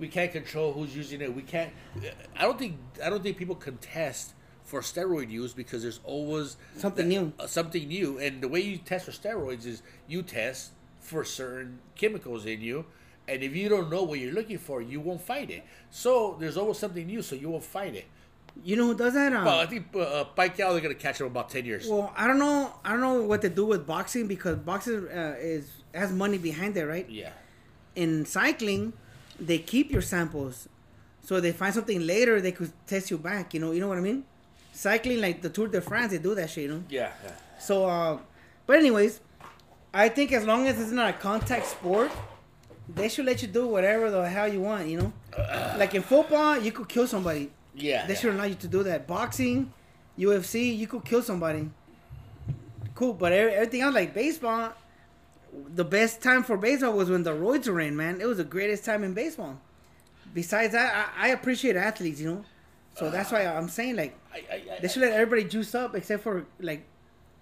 we 0.01 0.07
can't 0.09 0.31
control 0.33 0.73
who's 0.73 0.93
using 0.95 1.21
it. 1.21 1.33
We 1.33 1.43
can't." 1.43 1.71
I 2.37 2.41
don't 2.41 2.59
think 2.59 2.75
I 3.03 3.09
don't 3.09 3.23
think 3.23 3.37
people 3.37 3.55
contest 3.55 4.33
for 4.65 4.81
steroid 4.81 5.29
use 5.29 5.53
because 5.53 5.81
there's 5.83 5.99
always 6.03 6.57
Something 6.77 7.07
new. 7.07 7.31
uh, 7.39 7.47
something 7.47 7.87
new, 7.87 8.17
and 8.19 8.41
the 8.41 8.47
way 8.49 8.59
you 8.61 8.77
test 8.77 9.05
for 9.05 9.11
steroids 9.11 9.65
is 9.65 9.81
you 10.07 10.21
test 10.23 10.71
for 10.99 11.23
certain 11.23 11.79
chemicals 11.95 12.45
in 12.45 12.59
you. 12.61 12.85
And 13.27 13.43
if 13.43 13.55
you 13.55 13.69
don't 13.69 13.89
know 13.89 14.03
what 14.03 14.19
you're 14.19 14.33
looking 14.33 14.57
for, 14.57 14.81
you 14.81 14.99
won't 14.99 15.21
fight 15.21 15.49
it. 15.51 15.63
So 15.89 16.35
there's 16.39 16.57
always 16.57 16.77
something 16.79 17.05
new, 17.05 17.21
so 17.21 17.35
you 17.35 17.49
won't 17.49 17.63
fight 17.63 17.95
it. 17.95 18.05
you 18.63 18.75
know 18.75 18.87
who 18.87 18.95
does 18.95 19.13
that? 19.13 19.31
Um, 19.33 19.45
Well, 19.45 19.59
I 19.59 19.65
think 19.65 19.87
uh, 19.95 19.99
uh, 19.99 20.25
Pacquiao 20.37 20.71
they're 20.73 20.81
gonna 20.81 20.95
catch 21.07 21.21
him 21.21 21.27
about 21.27 21.49
ten 21.49 21.63
years. 21.65 21.87
well, 21.87 22.11
I 22.17 22.27
don't 22.27 22.39
know. 22.39 22.73
I 22.83 22.89
don't 22.91 22.99
know 23.07 23.21
what 23.23 23.41
to 23.43 23.49
do 23.49 23.65
with 23.65 23.85
boxing 23.87 24.27
because 24.27 24.57
boxing 24.57 25.07
uh, 25.07 25.35
is 25.39 25.63
has 25.93 26.11
money 26.11 26.37
behind 26.49 26.75
it, 26.77 26.85
right? 26.85 27.07
yeah, 27.09 27.31
in 27.95 28.25
cycling, 28.25 28.93
they 29.41 29.57
keep 29.57 29.91
your 29.91 30.01
samples, 30.01 30.69
so 31.21 31.39
they 31.41 31.51
find 31.51 31.73
something 31.73 32.05
later 32.05 32.39
they 32.39 32.51
could 32.51 32.71
test 32.85 33.11
you 33.11 33.17
back. 33.17 33.53
You 33.53 33.59
know, 33.59 33.71
you 33.71 33.79
know 33.79 33.87
what 33.87 33.97
I 33.97 34.01
mean? 34.01 34.23
Cycling 34.71 35.19
like 35.19 35.41
the 35.41 35.49
Tour 35.49 35.67
de 35.67 35.81
France, 35.81 36.11
they 36.11 36.17
do 36.19 36.35
that 36.35 36.49
shit. 36.49 36.63
You 36.63 36.69
know. 36.69 36.83
yeah, 36.89 37.11
yeah. 37.23 37.31
So, 37.59 37.85
uh, 37.85 38.19
but 38.65 38.77
anyways, 38.77 39.19
I 39.93 40.09
think 40.09 40.31
as 40.31 40.45
long 40.45 40.67
as 40.67 40.79
it's 40.79 40.91
not 40.91 41.09
a 41.09 41.13
contact 41.13 41.65
sport, 41.65 42.11
they 42.87 43.09
should 43.09 43.25
let 43.25 43.41
you 43.41 43.47
do 43.47 43.67
whatever 43.67 44.09
the 44.11 44.27
hell 44.29 44.51
you 44.51 44.61
want. 44.61 44.87
You 44.87 44.97
know, 45.01 45.13
like 45.77 45.95
in 45.95 46.03
football, 46.03 46.57
you 46.57 46.71
could 46.71 46.87
kill 46.87 47.07
somebody. 47.07 47.51
yeah. 47.75 48.05
They 48.05 48.13
yeah. 48.13 48.19
should 48.19 48.33
allow 48.35 48.45
you 48.45 48.55
to 48.55 48.67
do 48.67 48.83
that. 48.83 49.07
Boxing, 49.07 49.73
UFC, 50.17 50.77
you 50.77 50.87
could 50.87 51.03
kill 51.03 51.21
somebody. 51.21 51.69
Cool, 52.95 53.13
but 53.13 53.31
everything 53.31 53.81
else, 53.81 53.95
like 53.95 54.13
baseball, 54.13 54.73
the 55.73 55.83
best 55.83 56.21
time 56.21 56.43
for 56.43 56.57
baseball 56.57 56.93
was 56.93 57.09
when 57.09 57.23
the 57.23 57.31
roids 57.33 57.67
were 57.67 57.79
in, 57.79 57.95
man. 57.95 58.21
It 58.21 58.25
was 58.25 58.37
the 58.37 58.43
greatest 58.43 58.85
time 58.85 59.03
in 59.03 59.13
baseball. 59.13 59.59
Besides 60.33 60.73
that, 60.73 61.11
I, 61.17 61.27
I 61.27 61.29
appreciate 61.29 61.75
athletes, 61.75 62.21
you 62.21 62.29
know. 62.29 62.45
So 62.95 63.09
that's 63.09 63.31
why 63.31 63.45
I'm 63.45 63.69
saying, 63.69 63.95
like, 63.95 64.17
I, 64.33 64.37
I, 64.53 64.79
they 64.81 64.87
should 64.87 65.01
let 65.01 65.13
everybody 65.13 65.45
juice 65.45 65.73
up 65.73 65.95
except 65.95 66.23
for, 66.23 66.45
like, 66.59 66.85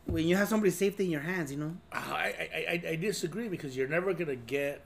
when 0.05 0.27
you 0.27 0.35
have 0.35 0.47
somebody's 0.47 0.77
safety 0.77 1.05
in 1.05 1.11
your 1.11 1.21
hands, 1.21 1.51
you 1.51 1.57
know. 1.57 1.75
I, 1.91 1.97
I, 1.97 2.81
I, 2.85 2.89
I 2.91 2.95
disagree 2.95 3.47
because 3.47 3.75
you're 3.75 3.87
never 3.87 4.13
gonna 4.13 4.35
get 4.35 4.85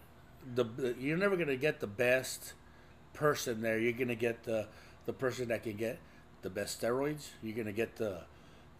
the 0.56 0.95
you're 1.00 1.18
never 1.18 1.38
gonna 1.38 1.56
get 1.56 1.80
the 1.80 1.88
best 1.88 2.54
person 3.14 3.62
there. 3.62 3.80
You're 3.80 3.94
gonna 3.94 4.16
get 4.16 4.44
the 4.44 4.68
the 5.06 5.14
person 5.14 5.48
that 5.50 5.64
can 5.64 5.76
get 5.76 6.00
the 6.41 6.50
best 6.50 6.82
steroids. 6.82 7.28
You're 7.41 7.56
gonna 7.56 7.72
get 7.72 7.95
the 7.98 8.22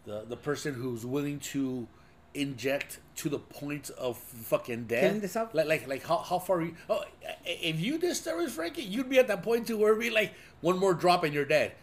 the 0.06 0.26
the 0.28 0.38
person 0.38 0.74
who's 0.74 1.06
willing 1.06 1.40
to 1.40 1.88
inject 2.34 3.00
to 3.18 3.30
the 3.30 3.40
point 3.40 3.90
of 3.92 4.18
fucking 4.18 4.86
death. 4.86 5.02
Killing 5.02 5.20
themselves? 5.22 5.54
Like 5.54 5.68
like 5.68 5.88
like 5.88 6.06
how 6.06 6.18
how 6.18 6.40
far 6.40 6.62
you? 6.62 6.76
Oh, 6.90 7.04
if 7.46 7.80
you 7.80 7.98
did 7.98 8.12
steroids, 8.12 8.50
Frankie, 8.52 8.84
you'd 8.84 9.10
be 9.10 9.20
at 9.20 9.28
that 9.28 9.44
point 9.44 9.68
to 9.68 9.78
where 9.78 10.00
it'd 10.00 10.14
like 10.14 10.34
one 10.62 10.78
more 10.80 10.94
drop 10.94 11.24
and 11.24 11.34
you're 11.34 11.46
dead. 11.46 11.74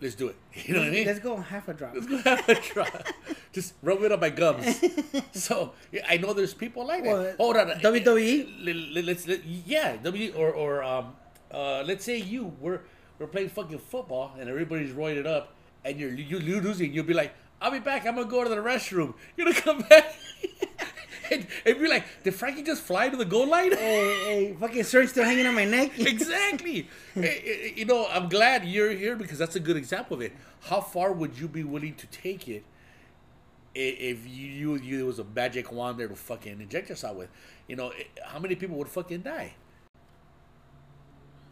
Let's 0.00 0.14
do 0.16 0.28
it. 0.28 0.36
You 0.66 0.74
know 0.74 0.80
what 0.80 0.88
I 0.88 0.92
mean? 0.92 1.06
Let's 1.06 1.18
go 1.20 1.36
half 1.36 1.68
a 1.68 1.72
drop. 1.74 1.94
have 2.24 2.48
a 2.48 2.54
try. 2.56 2.88
Just 3.52 3.74
rub 3.82 4.02
it 4.02 4.12
on 4.12 4.20
my 4.20 4.30
gums. 4.30 4.80
so 5.32 5.72
yeah, 5.92 6.04
I 6.08 6.16
know 6.18 6.32
there's 6.32 6.52
people 6.54 6.86
like 6.86 7.04
Well, 7.04 7.22
that. 7.22 7.36
Hold 7.36 7.56
on, 7.56 7.68
WWE? 7.80 8.64
Let- 8.64 8.76
let- 8.94 9.04
Let's 9.04 9.26
let, 9.28 9.44
yeah, 9.44 9.96
W 10.02 10.32
or 10.36 10.50
or 10.52 10.82
um 10.82 11.14
uh 11.52 11.82
let's 11.86 12.04
say 12.04 12.18
you 12.18 12.52
we're 12.60 12.80
we're 13.18 13.28
playing 13.28 13.48
fucking 13.48 13.78
football 13.78 14.34
and 14.38 14.48
everybody's 14.50 14.92
roided 14.92 15.26
up 15.26 15.54
and 15.84 15.98
you're 15.98 16.12
you 16.12 16.38
you're 16.38 16.60
losing. 16.60 16.92
You'll 16.92 17.04
be 17.06 17.14
like, 17.14 17.32
I'll 17.64 17.70
be 17.70 17.78
back. 17.78 18.06
I'm 18.06 18.14
gonna 18.14 18.28
go 18.28 18.44
to 18.44 18.50
the 18.50 18.56
restroom. 18.56 19.14
You're 19.38 19.46
gonna 19.46 19.58
come 19.58 19.80
back. 19.88 20.14
and, 21.30 21.46
and 21.64 21.78
be 21.78 21.88
like, 21.88 22.04
did 22.22 22.34
Frankie 22.34 22.62
just 22.62 22.82
fly 22.82 23.08
to 23.08 23.16
the 23.16 23.24
goal 23.24 23.48
line? 23.48 23.72
hey, 23.72 24.18
hey, 24.26 24.56
fucking 24.60 24.84
shirt 24.84 25.08
still 25.08 25.24
hanging 25.24 25.46
on 25.46 25.54
my 25.54 25.64
neck. 25.64 25.92
exactly. 25.98 26.88
Eh, 27.16 27.20
eh, 27.22 27.70
you 27.76 27.84
know, 27.86 28.06
I'm 28.10 28.28
glad 28.28 28.64
you're 28.66 28.90
here 28.90 29.16
because 29.16 29.38
that's 29.38 29.54
a 29.56 29.60
good 29.60 29.76
example 29.76 30.16
of 30.16 30.20
it. 30.20 30.32
How 30.62 30.80
far 30.82 31.12
would 31.12 31.38
you 31.38 31.48
be 31.48 31.62
willing 31.64 31.94
to 31.94 32.06
take 32.08 32.48
it 32.48 32.64
if 33.72 34.26
you 34.26 34.46
you, 34.46 34.76
you 34.76 34.96
there 34.98 35.06
was 35.06 35.20
a 35.20 35.24
magic 35.24 35.72
wand 35.72 35.98
there 35.98 36.08
to 36.08 36.16
fucking 36.16 36.60
inject 36.60 36.90
yourself 36.90 37.16
with? 37.16 37.30
You 37.66 37.76
know, 37.76 37.90
eh, 37.90 38.02
how 38.26 38.40
many 38.40 38.56
people 38.56 38.76
would 38.76 38.88
fucking 38.88 39.22
die? 39.22 39.54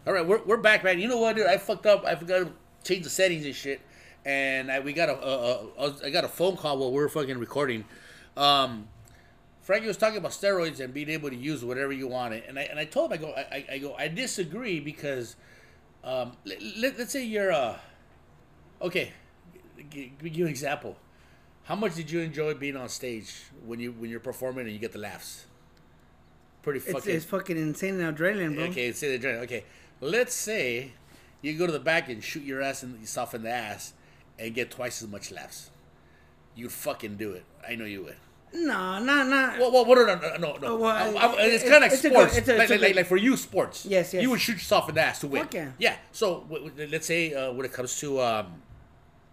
All 0.06 0.12
right, 0.12 0.26
we're, 0.26 0.42
we're 0.42 0.58
back, 0.58 0.84
man. 0.84 0.98
You 0.98 1.08
know 1.08 1.18
what, 1.18 1.36
dude? 1.36 1.46
I 1.46 1.56
fucked 1.56 1.86
up. 1.86 2.04
I 2.04 2.16
forgot 2.16 2.40
to 2.40 2.52
change 2.84 3.04
the 3.04 3.10
settings 3.10 3.46
and 3.46 3.54
shit. 3.54 3.80
And 4.24 4.70
I, 4.70 4.80
we 4.80 4.92
got 4.92 5.08
a, 5.08 5.16
a, 5.20 5.66
a 5.78 5.94
I 6.06 6.10
got 6.10 6.24
a 6.24 6.28
phone 6.28 6.56
call 6.56 6.78
while 6.78 6.90
we 6.90 6.96
were 6.96 7.08
fucking 7.08 7.38
recording. 7.38 7.84
Um, 8.36 8.88
Frankie 9.62 9.86
was 9.88 9.96
talking 9.96 10.18
about 10.18 10.30
steroids 10.32 10.80
and 10.80 10.94
being 10.94 11.08
able 11.08 11.28
to 11.30 11.36
use 11.36 11.64
whatever 11.64 11.92
you 11.92 12.06
wanted, 12.08 12.44
and 12.48 12.58
I 12.58 12.62
and 12.62 12.78
I 12.78 12.84
told 12.84 13.10
him 13.12 13.18
I 13.18 13.22
go 13.22 13.32
I, 13.32 13.64
I- 13.72 13.78
go 13.78 13.94
I 13.94 14.08
disagree 14.08 14.78
because 14.80 15.36
um, 16.04 16.32
let, 16.78 16.98
us 17.00 17.10
say 17.10 17.24
you're 17.24 17.52
uh 17.52 17.78
okay, 18.80 19.12
g- 19.90 20.12
give 20.22 20.36
you 20.36 20.44
an 20.44 20.50
example. 20.50 20.96
How 21.64 21.74
much 21.76 21.94
did 21.94 22.10
you 22.10 22.20
enjoy 22.20 22.54
being 22.54 22.76
on 22.76 22.88
stage 22.88 23.32
when 23.64 23.80
you 23.80 23.92
when 23.92 24.08
you're 24.10 24.20
performing 24.20 24.64
and 24.66 24.72
you 24.72 24.78
get 24.80 24.92
the 24.92 24.98
laughs? 24.98 25.46
Pretty 26.62 26.78
It's, 26.80 26.92
fucking 26.92 27.14
it's 27.16 27.24
fucking 27.24 27.56
insane 27.56 28.00
and 28.00 28.16
adrenaline, 28.16 28.54
bro. 28.54 28.64
okay. 28.66 28.90
The 28.92 29.18
adrenaline. 29.18 29.42
Okay, 29.44 29.64
let's 30.00 30.34
say 30.34 30.92
you 31.40 31.56
go 31.58 31.66
to 31.66 31.72
the 31.72 31.80
back 31.80 32.08
and 32.08 32.22
shoot 32.22 32.44
your 32.44 32.62
ass 32.62 32.82
and 32.84 33.00
yourself 33.00 33.34
in 33.34 33.42
the 33.42 33.50
ass 33.50 33.94
and 34.38 34.54
get 34.54 34.70
twice 34.70 35.02
as 35.02 35.08
much 35.08 35.30
laughs. 35.30 35.70
You'd 36.54 36.72
fucking 36.72 37.16
do 37.16 37.32
it. 37.32 37.44
I 37.66 37.74
know 37.76 37.84
you 37.84 38.04
would. 38.04 38.16
No, 38.54 38.98
no, 39.02 39.22
no. 39.22 39.54
Well, 39.58 39.72
well, 39.86 40.06
no, 40.06 40.14
no, 40.14 40.36
no, 40.36 40.56
no. 40.56 40.58
Oh, 40.68 40.76
well, 40.76 40.88
I'm- 40.90 41.16
I'm- 41.16 41.34
it's 41.38 41.62
kind 41.62 41.76
of 41.76 41.82
like 41.82 41.92
it's 41.92 42.02
good- 42.02 42.12
sports. 42.12 42.36
it's 42.36 42.48
a- 42.48 42.52
like, 42.52 42.62
it's 42.64 42.70
like, 42.72 42.80
like, 42.82 42.96
like 42.96 43.06
for 43.06 43.16
you, 43.16 43.36
sports. 43.38 43.86
Yes, 43.86 44.12
yes. 44.12 44.22
You 44.22 44.28
would 44.30 44.40
shoot 44.40 44.54
yourself 44.54 44.90
in 44.90 44.94
the 44.96 45.00
ass 45.00 45.20
to 45.20 45.26
win. 45.28 45.42
Fuck 45.44 45.54
yeah. 45.54 45.70
Yeah. 45.78 45.96
So 46.12 46.40
w- 46.50 46.68
w- 46.68 46.88
let's 46.92 47.06
say 47.06 47.32
uh, 47.32 47.52
when 47.52 47.64
it 47.64 47.72
comes 47.72 47.98
to 48.00 48.20
um, 48.20 48.60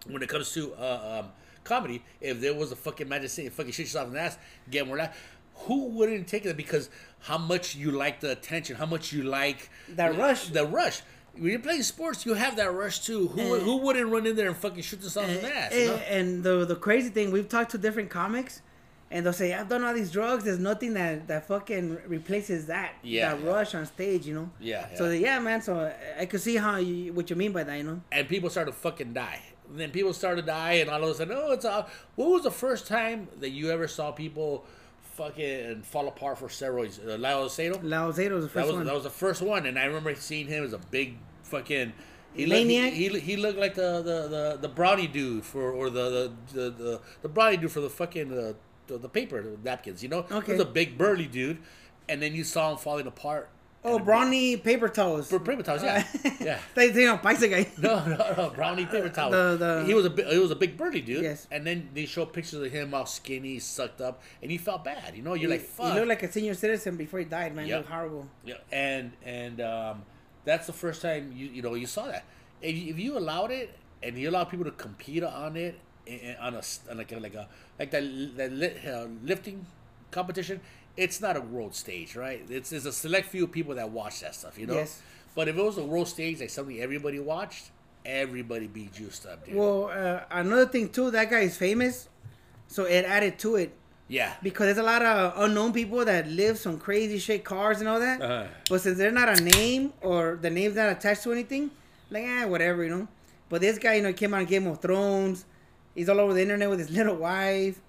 when 0.07 0.23
it 0.23 0.29
comes 0.29 0.53
to 0.53 0.73
uh, 0.75 1.19
um, 1.25 1.31
comedy, 1.65 2.01
if 2.21 2.39
there 2.39 2.53
was 2.53 2.71
a 2.71 2.77
fucking 2.77 3.09
magic 3.09 3.29
saying, 3.29 3.49
fucking 3.49 3.73
shoot 3.73 3.83
yourself 3.83 4.07
in 4.07 4.13
the 4.13 4.21
ass, 4.21 4.37
get 4.71 4.87
more 4.87 4.95
laugh. 4.95 5.17
who 5.65 5.87
wouldn't 5.89 6.25
take 6.25 6.43
that 6.43 6.55
because 6.55 6.89
how 7.19 7.37
much 7.37 7.75
you 7.75 7.91
like 7.91 8.21
the 8.21 8.31
attention, 8.31 8.77
how 8.77 8.85
much 8.85 9.11
you 9.11 9.23
like 9.23 9.69
That 9.89 10.15
rush. 10.17 10.47
the 10.47 10.65
rush. 10.65 11.01
When 11.33 11.51
you're 11.51 11.59
playing 11.59 11.83
sports, 11.83 12.25
you 12.25 12.33
have 12.33 12.55
that 12.57 12.73
rush 12.73 12.99
too. 12.99 13.27
Who 13.29 13.53
And- 13.55 13.63
who 13.63 13.77
wouldn't 13.77 14.09
run 14.11 14.25
in 14.27 14.35
there 14.35 14.47
and 14.47 14.57
fucking 14.57 14.81
shoot 14.83 15.01
themselves 15.01 15.29
in 15.33 15.41
the 15.41 15.55
ass? 15.55 15.73
you 15.73 15.79
And, 15.79 15.87
know? 15.89 15.95
and 16.09 16.43
the 16.43 16.65
the 16.65 16.75
crazy 16.75 17.09
thing, 17.09 17.31
we've 17.31 17.47
talked 17.49 17.71
to 17.71 17.77
different 17.77 18.09
comics, 18.09 18.61
and 19.11 19.25
they'll 19.25 19.33
say, 19.33 19.53
"I've 19.53 19.69
done 19.69 19.83
all 19.83 19.93
these 19.93 20.11
drugs. 20.11 20.43
There's 20.43 20.59
nothing 20.59 20.93
that 20.95 21.27
that 21.27 21.47
fucking 21.47 21.99
replaces 22.07 22.65
that 22.67 22.93
Yeah, 23.03 23.35
that 23.35 23.43
yeah. 23.43 23.49
rush 23.51 23.73
on 23.75 23.85
stage." 23.85 24.25
You 24.25 24.35
know. 24.35 24.49
Yeah, 24.59 24.87
So 24.95 25.09
yeah. 25.09 25.19
yeah, 25.35 25.39
man. 25.39 25.61
So 25.61 25.93
I 26.19 26.25
could 26.25 26.41
see 26.41 26.57
how 26.57 26.77
you 26.77 27.13
what 27.13 27.29
you 27.29 27.35
mean 27.35 27.51
by 27.53 27.63
that. 27.63 27.75
You 27.77 27.83
know. 27.83 28.01
and 28.11 28.27
people 28.27 28.49
start 28.49 28.67
to 28.67 28.73
fucking 28.73 29.13
die. 29.13 29.39
And 29.69 29.79
then 29.79 29.91
people 29.91 30.13
start 30.13 30.35
to 30.37 30.41
die, 30.43 30.73
and 30.81 30.89
all 30.89 31.03
of 31.03 31.09
a 31.09 31.13
sudden, 31.13 31.37
oh, 31.37 31.51
it's 31.51 31.63
all. 31.63 31.87
What 32.15 32.29
was 32.31 32.43
the 32.43 32.51
first 32.51 32.87
time 32.87 33.27
that 33.39 33.51
you 33.51 33.69
ever 33.71 33.87
saw 33.87 34.11
people 34.11 34.65
fucking 35.19 35.81
fall 35.83 36.07
apart 36.07 36.37
for 36.39 36.47
steroids? 36.47 36.95
Uh, 37.05 37.17
Lyle 37.17 37.45
Alzado? 37.47 37.79
Lao 37.83 38.11
Zeta 38.11 38.33
was 38.35 38.45
the 38.45 38.47
That 38.49 38.53
first 38.53 38.67
was 38.67 38.75
one. 38.77 38.85
that 38.85 38.93
was 38.95 39.03
the 39.03 39.09
first 39.09 39.41
one, 39.41 39.65
and 39.65 39.77
I 39.77 39.85
remember 39.85 40.15
seeing 40.15 40.47
him 40.47 40.63
as 40.63 40.73
a 40.73 40.77
big 40.77 41.17
fucking. 41.43 41.93
He 42.33 42.45
Maniac? 42.45 42.85
Looked, 42.85 42.95
he, 42.95 43.07
he, 43.09 43.19
he 43.19 43.37
looked 43.37 43.57
like 43.59 43.75
the, 43.75 44.01
the, 44.01 44.27
the, 44.27 44.57
the 44.61 44.69
Brawny 44.69 45.07
dude 45.07 45.43
for 45.43 45.71
or 45.71 45.89
the 45.89 46.31
the, 46.53 46.53
the, 46.53 46.69
the, 46.71 47.01
the 47.23 47.29
Brawny 47.29 47.57
dude 47.57 47.71
for 47.71 47.81
the 47.81 47.89
fucking 47.89 48.31
uh, 48.31 48.53
the, 48.87 48.97
the 48.97 49.09
paper 49.09 49.41
the 49.41 49.57
napkins. 49.63 50.01
You 50.03 50.09
know, 50.09 50.19
Okay. 50.31 50.45
he 50.47 50.51
was 50.53 50.61
a 50.61 50.65
big 50.65 50.97
burly 50.97 51.25
dude, 51.27 51.57
and 52.07 52.21
then 52.21 52.33
you 52.33 52.43
saw 52.43 52.71
him 52.71 52.77
falling 52.77 53.07
apart. 53.07 53.49
Oh, 53.81 53.97
Brawny 53.97 54.57
paper 54.57 54.89
towels. 54.89 55.29
For 55.29 55.39
paper 55.39 55.63
towels, 55.63 55.83
yeah, 55.83 56.05
yeah. 56.41 56.59
they 56.75 56.91
think 56.91 57.09
I'm 57.09 57.19
Paisa 57.19 57.49
guy. 57.49 57.65
No, 57.77 58.03
no, 58.05 58.17
no, 58.17 58.49
Brawny 58.53 58.85
paper 58.85 59.07
towel. 59.07 59.31
The- 59.31 59.55
the- 59.57 59.83
he 59.87 59.93
was 59.93 60.05
a 60.05 60.09
he 60.33 60.37
was 60.37 60.51
a 60.51 60.55
big 60.55 60.75
burly 60.75 60.99
dude. 60.99 61.23
Yes. 61.23 61.47
And 61.49 61.65
then 61.65 61.89
they 61.93 62.05
show 62.05 62.25
pictures 62.25 62.61
of 62.61 62.71
him 62.71 62.93
all 62.93 63.05
skinny, 63.05 63.57
sucked 63.59 64.01
up, 64.01 64.21
and 64.41 64.51
he 64.51 64.57
felt 64.57 64.83
bad. 64.83 65.15
You 65.15 65.23
know, 65.23 65.33
you're 65.33 65.49
like, 65.49 65.61
fuck. 65.61 65.93
He 65.93 65.99
looked 65.99 66.09
like 66.09 66.23
a 66.23 66.31
senior 66.31 66.55
citizen 66.55 66.97
before 66.97 67.19
he 67.19 67.25
died, 67.25 67.55
man. 67.55 67.65
He 67.65 67.71
Yep. 67.71 67.79
looked 67.79 67.89
horrible. 67.91 68.27
Yeah, 68.45 68.55
and 68.71 69.13
and 69.25 69.61
um, 69.61 70.03
that's 70.43 70.67
the 70.67 70.73
first 70.73 71.01
time 71.01 71.31
you 71.33 71.47
you 71.47 71.61
know 71.61 71.75
you 71.75 71.85
saw 71.87 72.07
that. 72.07 72.25
If 72.61 72.75
you, 72.75 72.93
if 72.93 72.99
you 72.99 73.17
allowed 73.17 73.51
it 73.51 73.73
and 74.03 74.17
you 74.17 74.29
allowed 74.29 74.49
people 74.49 74.65
to 74.65 74.71
compete 74.71 75.23
on 75.23 75.55
it 75.55 75.79
and- 76.05 76.19
and 76.21 76.37
on 76.39 76.53
a 76.55 76.61
on 76.91 76.97
like 76.97 77.11
a 77.13 77.19
like 77.19 77.35
a 77.35 77.47
like 77.79 77.91
that 77.91 78.03
that 78.35 78.51
li- 78.51 78.75
uh, 78.91 79.07
lifting 79.23 79.65
competition, 80.11 80.59
it's 80.99 81.21
not 81.21 81.37
a 81.37 81.41
world 81.41 81.73
stage, 81.73 82.15
right? 82.15 82.45
It's 82.49 82.71
it's 82.71 82.85
a 82.85 82.91
select 82.91 83.27
few 83.27 83.47
people 83.47 83.75
that 83.75 83.89
watch 83.89 84.19
that 84.19 84.35
stuff, 84.35 84.59
you 84.59 84.67
know. 84.67 84.75
Yes. 84.75 85.01
But 85.33 85.47
if 85.47 85.57
it 85.57 85.63
was 85.63 85.77
a 85.77 85.83
world 85.83 86.07
stage, 86.07 86.41
like 86.41 86.49
something 86.49 86.79
everybody 86.79 87.19
watched, 87.19 87.71
everybody 88.05 88.67
be 88.67 88.89
juiced 88.93 89.25
up, 89.25 89.45
dude. 89.45 89.55
Well, 89.55 89.89
uh, 89.93 90.21
another 90.29 90.65
thing 90.65 90.89
too, 90.89 91.11
that 91.11 91.29
guy 91.29 91.39
is 91.39 91.55
famous, 91.55 92.09
so 92.67 92.83
it 92.83 93.05
added 93.05 93.39
to 93.39 93.55
it 93.55 93.71
yeah. 94.09 94.33
because 94.43 94.65
there's 94.65 94.77
a 94.77 94.83
lot 94.83 95.01
of 95.01 95.33
unknown 95.37 95.71
people 95.71 96.03
that 96.03 96.27
live 96.27 96.57
some 96.57 96.77
crazy 96.77 97.17
shit 97.17 97.45
cars 97.45 97.79
and 97.79 97.87
all 97.87 97.99
that. 98.01 98.21
Uh-huh. 98.21 98.47
But 98.69 98.81
since 98.81 98.97
they're 98.97 99.11
not 99.11 99.39
a 99.39 99.41
name 99.41 99.93
or 100.01 100.37
the 100.41 100.49
name's 100.49 100.75
not 100.75 100.89
attached 100.89 101.23
to 101.23 101.31
anything, 101.31 101.71
like 102.09 102.23
eh, 102.23 102.43
whatever, 102.45 102.83
you 102.83 102.89
know. 102.89 103.07
But 103.47 103.61
this 103.61 103.77
guy, 103.77 103.95
you 103.95 104.01
know, 104.01 104.11
came 104.11 104.33
on 104.33 104.43
Game 104.45 104.67
of 104.67 104.81
Thrones. 104.81 105.45
He's 105.95 106.09
all 106.09 106.19
over 106.19 106.33
the 106.33 106.41
internet 106.41 106.69
with 106.69 106.79
his 106.79 106.89
little 106.97 107.15
wife. 107.15 107.79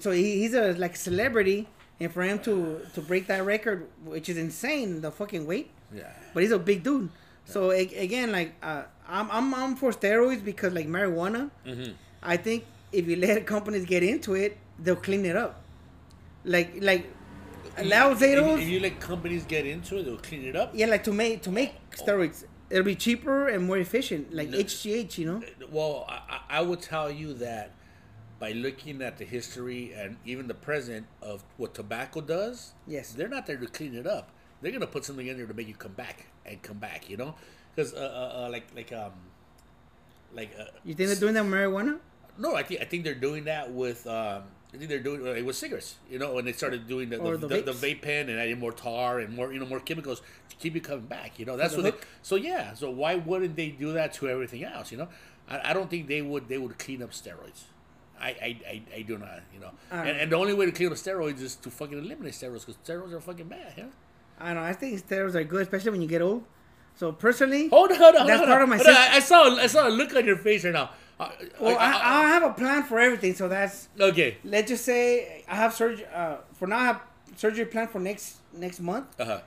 So 0.00 0.10
he, 0.10 0.40
he's 0.40 0.52
a 0.52 0.72
like 0.72 0.96
celebrity, 0.96 1.66
and 2.00 2.12
for 2.12 2.22
him 2.22 2.38
to 2.40 2.80
to 2.94 3.00
break 3.00 3.26
that 3.28 3.44
record, 3.44 3.86
which 4.04 4.28
is 4.28 4.36
insane, 4.36 5.00
the 5.00 5.10
fucking 5.10 5.46
weight. 5.46 5.70
Yeah. 5.94 6.10
But 6.34 6.42
he's 6.42 6.52
a 6.52 6.58
big 6.58 6.82
dude. 6.82 7.08
So 7.44 7.72
a- 7.72 7.94
again, 7.96 8.30
like 8.32 8.54
uh, 8.62 8.82
I'm 9.08 9.30
I'm 9.30 9.54
I'm 9.54 9.76
for 9.76 9.90
steroids 9.92 10.44
because 10.44 10.72
like 10.74 10.86
marijuana. 10.86 11.50
Mm-hmm. 11.66 11.92
I 12.22 12.36
think 12.36 12.64
if 12.92 13.06
you 13.08 13.16
let 13.16 13.46
companies 13.46 13.84
get 13.86 14.02
into 14.02 14.34
it, 14.34 14.56
they'll 14.78 14.96
clean 14.96 15.24
it 15.26 15.36
up. 15.36 15.62
Like 16.44 16.74
like 16.80 17.06
Lao 17.84 18.10
If, 18.12 18.22
if 18.22 18.68
you 18.68 18.80
let 18.80 18.98
companies 19.00 19.44
get 19.44 19.64
into 19.64 19.98
it, 19.98 20.04
they'll 20.04 20.18
clean 20.18 20.44
it 20.44 20.56
up. 20.56 20.72
yeah, 20.74 20.86
like 20.86 21.04
to 21.04 21.12
make 21.12 21.42
to 21.42 21.50
make 21.50 21.72
steroids, 21.90 22.44
it'll 22.70 22.84
be 22.84 22.96
cheaper 22.96 23.48
and 23.48 23.66
more 23.66 23.78
efficient. 23.78 24.32
Like 24.34 24.48
No. 24.50 24.58
HGH, 24.58 25.16
you 25.18 25.26
know. 25.26 25.42
Well, 25.70 26.04
I 26.08 26.58
I 26.58 26.62
would 26.62 26.80
tell 26.82 27.10
you 27.10 27.34
that 27.34 27.70
by 28.38 28.52
looking 28.52 29.02
at 29.02 29.18
the 29.18 29.24
history 29.24 29.92
and 29.92 30.16
even 30.24 30.46
the 30.46 30.54
present 30.54 31.06
of 31.20 31.42
what 31.56 31.74
tobacco 31.74 32.20
does, 32.20 32.72
Yes. 32.86 33.12
they're 33.12 33.28
not 33.28 33.46
there 33.46 33.56
to 33.56 33.66
clean 33.66 33.94
it 33.94 34.06
up. 34.06 34.30
They're 34.60 34.72
gonna 34.72 34.86
put 34.86 35.04
something 35.04 35.26
in 35.26 35.36
there 35.36 35.46
to 35.46 35.54
make 35.54 35.68
you 35.68 35.74
come 35.74 35.92
back 35.92 36.26
and 36.44 36.60
come 36.62 36.78
back. 36.78 37.08
You 37.08 37.16
know, 37.16 37.34
because 37.74 37.94
uh, 37.94 37.98
uh, 37.98 38.46
uh, 38.46 38.48
like 38.50 38.66
like 38.74 38.92
um 38.92 39.12
like 40.32 40.50
uh, 40.58 40.64
You 40.84 40.94
think 40.94 41.08
they're 41.08 41.16
doing 41.16 41.34
that 41.34 41.44
with 41.44 41.52
marijuana? 41.52 41.98
no, 42.38 42.54
I 42.54 42.62
think 42.62 42.80
I 42.80 42.84
think 42.84 43.04
they're 43.04 43.14
doing 43.14 43.44
that 43.44 43.72
with 43.72 44.06
um. 44.06 44.44
I 44.72 44.76
think 44.76 44.90
they're 44.90 44.98
doing 44.98 45.24
it 45.24 45.46
with 45.46 45.56
cigarettes, 45.56 45.96
you 46.10 46.18
know, 46.18 46.36
and 46.36 46.46
they 46.46 46.52
started 46.52 46.86
doing 46.86 47.08
the 47.08 47.16
the, 47.16 47.36
the 47.38 47.62
the, 47.62 47.72
vape 47.72 48.02
pen 48.02 48.28
and 48.28 48.38
adding 48.38 48.58
more 48.58 48.70
tar 48.70 49.18
and 49.18 49.34
more 49.34 49.50
you 49.50 49.58
know 49.58 49.64
more 49.64 49.80
chemicals 49.80 50.20
to 50.50 50.56
keep 50.56 50.74
you 50.74 50.82
coming 50.82 51.06
back. 51.06 51.38
You 51.38 51.46
know, 51.46 51.56
that's 51.56 51.74
the 51.74 51.82
what. 51.82 52.00
They, 52.00 52.06
so 52.20 52.36
yeah, 52.36 52.74
so 52.74 52.90
why 52.90 53.14
wouldn't 53.14 53.56
they 53.56 53.70
do 53.70 53.92
that 53.94 54.12
to 54.14 54.28
everything 54.28 54.64
else? 54.64 54.92
You 54.92 54.98
know, 54.98 55.08
I, 55.48 55.70
I 55.70 55.72
don't 55.72 55.88
think 55.88 56.06
they 56.06 56.20
would. 56.20 56.48
They 56.48 56.58
would 56.58 56.78
clean 56.78 57.02
up 57.02 57.12
steroids. 57.12 57.62
I 58.20 58.28
I, 58.28 58.60
I, 58.68 58.82
I 58.96 59.02
do 59.02 59.18
not. 59.18 59.40
You 59.54 59.60
know, 59.60 59.70
and, 59.90 60.08
and 60.08 60.32
the 60.32 60.36
only 60.36 60.54
way 60.54 60.66
to 60.66 60.72
clear 60.72 60.88
the 60.88 60.94
steroids 60.96 61.40
is 61.40 61.56
to 61.56 61.70
fucking 61.70 61.98
eliminate 61.98 62.34
steroids 62.34 62.66
because 62.66 62.76
steroids 62.84 63.12
are 63.12 63.20
fucking 63.20 63.48
bad. 63.48 63.72
Yeah. 63.76 63.84
I 64.40 64.54
know. 64.54 64.62
I 64.62 64.72
think 64.72 65.04
steroids 65.06 65.34
are 65.34 65.44
good, 65.44 65.62
especially 65.62 65.90
when 65.90 66.02
you 66.02 66.08
get 66.08 66.22
old. 66.22 66.44
So 66.94 67.12
personally, 67.12 67.68
Hold 67.68 67.92
on, 67.92 67.96
hold 67.98 68.16
on. 68.16 68.26
That's 68.26 68.38
hold 68.38 68.48
part 68.48 68.62
of 68.62 68.68
my 68.68 68.76
Hold 68.76 68.88
on, 68.88 68.94
I, 68.96 69.16
I 69.16 69.20
saw 69.20 69.56
I 69.56 69.66
saw 69.66 69.88
a 69.88 69.90
look 69.90 70.14
on 70.16 70.24
your 70.24 70.36
face 70.36 70.64
right 70.64 70.72
now. 70.72 70.90
Uh, 71.20 71.30
well, 71.60 71.76
I, 71.78 71.92
uh, 71.92 71.98
I 72.02 72.22
have 72.28 72.42
a 72.44 72.52
plan 72.52 72.84
for 72.84 72.98
everything. 73.00 73.34
So 73.34 73.48
that's 73.48 73.88
okay. 74.00 74.36
let's 74.44 74.68
just 74.68 74.84
say 74.84 75.44
I 75.48 75.56
have 75.56 75.74
surgery. 75.74 76.06
Uh, 76.12 76.36
for 76.54 76.66
now, 76.68 76.78
I 76.78 76.84
have 76.84 77.00
surgery 77.36 77.64
planned 77.66 77.90
for 77.90 78.00
next 78.00 78.36
next 78.52 78.80
month. 78.80 79.06
Uh 79.20 79.24
huh. 79.24 79.40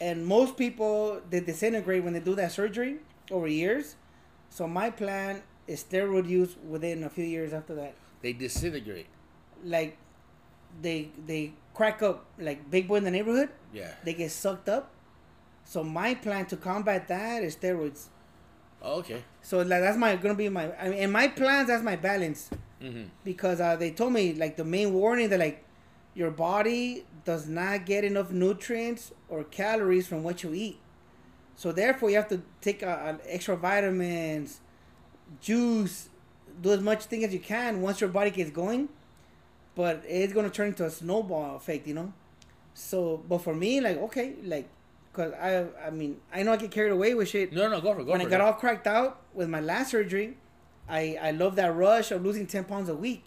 and 0.00 0.26
most 0.26 0.56
people 0.56 1.20
they 1.30 1.40
disintegrate 1.40 2.04
when 2.04 2.12
they 2.12 2.20
do 2.20 2.34
that 2.34 2.52
surgery 2.52 2.98
over 3.30 3.46
years. 3.46 3.96
So 4.50 4.66
my 4.66 4.90
plan 4.90 5.42
is 5.66 5.82
steroid 5.84 6.28
use 6.28 6.56
within 6.68 7.04
a 7.04 7.08
few 7.10 7.24
years 7.24 7.52
after 7.52 7.74
that. 7.76 7.94
They 8.22 8.32
disintegrate. 8.32 9.06
Like 9.64 9.96
they 10.82 11.10
they 11.26 11.52
crack 11.74 12.02
up 12.02 12.26
like 12.38 12.70
big 12.70 12.88
boy 12.88 12.96
in 12.96 13.04
the 13.04 13.10
neighborhood. 13.10 13.48
Yeah. 13.72 13.92
They 14.04 14.14
get 14.14 14.30
sucked 14.30 14.68
up. 14.68 14.90
So 15.64 15.84
my 15.84 16.14
plan 16.14 16.46
to 16.46 16.56
combat 16.56 17.08
that 17.08 17.42
is 17.42 17.56
steroids. 17.56 18.06
Oh, 18.82 18.98
okay. 19.00 19.22
So 19.42 19.58
like 19.58 19.80
that's 19.80 19.96
my 19.98 20.16
gonna 20.16 20.34
be 20.34 20.48
my 20.48 20.72
I 20.76 20.88
mean 20.88 20.98
in 20.98 21.10
my 21.12 21.28
plans 21.28 21.68
that's 21.68 21.82
my 21.84 21.96
balance 21.96 22.50
Mm-hmm. 22.82 23.08
because 23.24 23.60
uh, 23.60 23.76
they 23.76 23.90
told 23.90 24.14
me 24.14 24.32
like 24.32 24.56
the 24.56 24.64
main 24.64 24.94
warning 24.94 25.28
that 25.28 25.38
like 25.38 25.62
your 26.14 26.30
body 26.30 27.04
does 27.26 27.46
not 27.46 27.84
get 27.84 28.04
enough 28.04 28.30
nutrients 28.30 29.12
or 29.28 29.44
calories 29.44 30.08
from 30.08 30.22
what 30.22 30.42
you 30.42 30.54
eat 30.54 30.78
so 31.56 31.72
therefore 31.72 32.08
you 32.08 32.16
have 32.16 32.28
to 32.28 32.40
take 32.62 32.82
uh, 32.82 32.86
uh, 32.86 33.16
extra 33.28 33.54
vitamins 33.54 34.60
juice 35.42 36.08
do 36.60 36.72
as 36.72 36.80
much 36.80 37.04
thing 37.04 37.24
as 37.24 37.32
you 37.32 37.40
can 37.40 37.80
once 37.80 38.00
your 38.00 38.10
body 38.10 38.30
gets 38.30 38.50
going 38.50 38.88
but 39.74 40.02
it's 40.06 40.32
going 40.32 40.44
to 40.48 40.54
turn 40.54 40.68
into 40.68 40.84
a 40.84 40.90
snowball 40.90 41.56
effect 41.56 41.86
you 41.86 41.94
know 41.94 42.12
so 42.74 43.22
but 43.28 43.38
for 43.38 43.54
me 43.54 43.80
like 43.80 43.96
okay 43.98 44.34
like 44.44 44.68
because 45.12 45.32
i 45.34 45.66
i 45.86 45.90
mean 45.90 46.16
i 46.32 46.42
know 46.42 46.52
i 46.52 46.56
get 46.56 46.70
carried 46.70 46.92
away 46.92 47.14
with 47.14 47.28
shit 47.28 47.52
No, 47.52 47.68
no, 47.68 47.80
go 47.80 47.94
for 47.94 48.00
it. 48.00 48.04
Go 48.04 48.12
when 48.12 48.20
for 48.20 48.24
I 48.24 48.28
it. 48.28 48.30
got 48.30 48.40
all 48.40 48.52
cracked 48.54 48.86
out 48.86 49.20
with 49.34 49.48
my 49.48 49.60
last 49.60 49.90
surgery, 49.90 50.36
I 50.88 51.16
I 51.20 51.30
love 51.32 51.56
that 51.56 51.74
rush 51.74 52.10
of 52.10 52.24
losing 52.24 52.46
ten 52.46 52.64
pounds 52.64 52.88
a 52.88 52.94
week. 52.94 53.24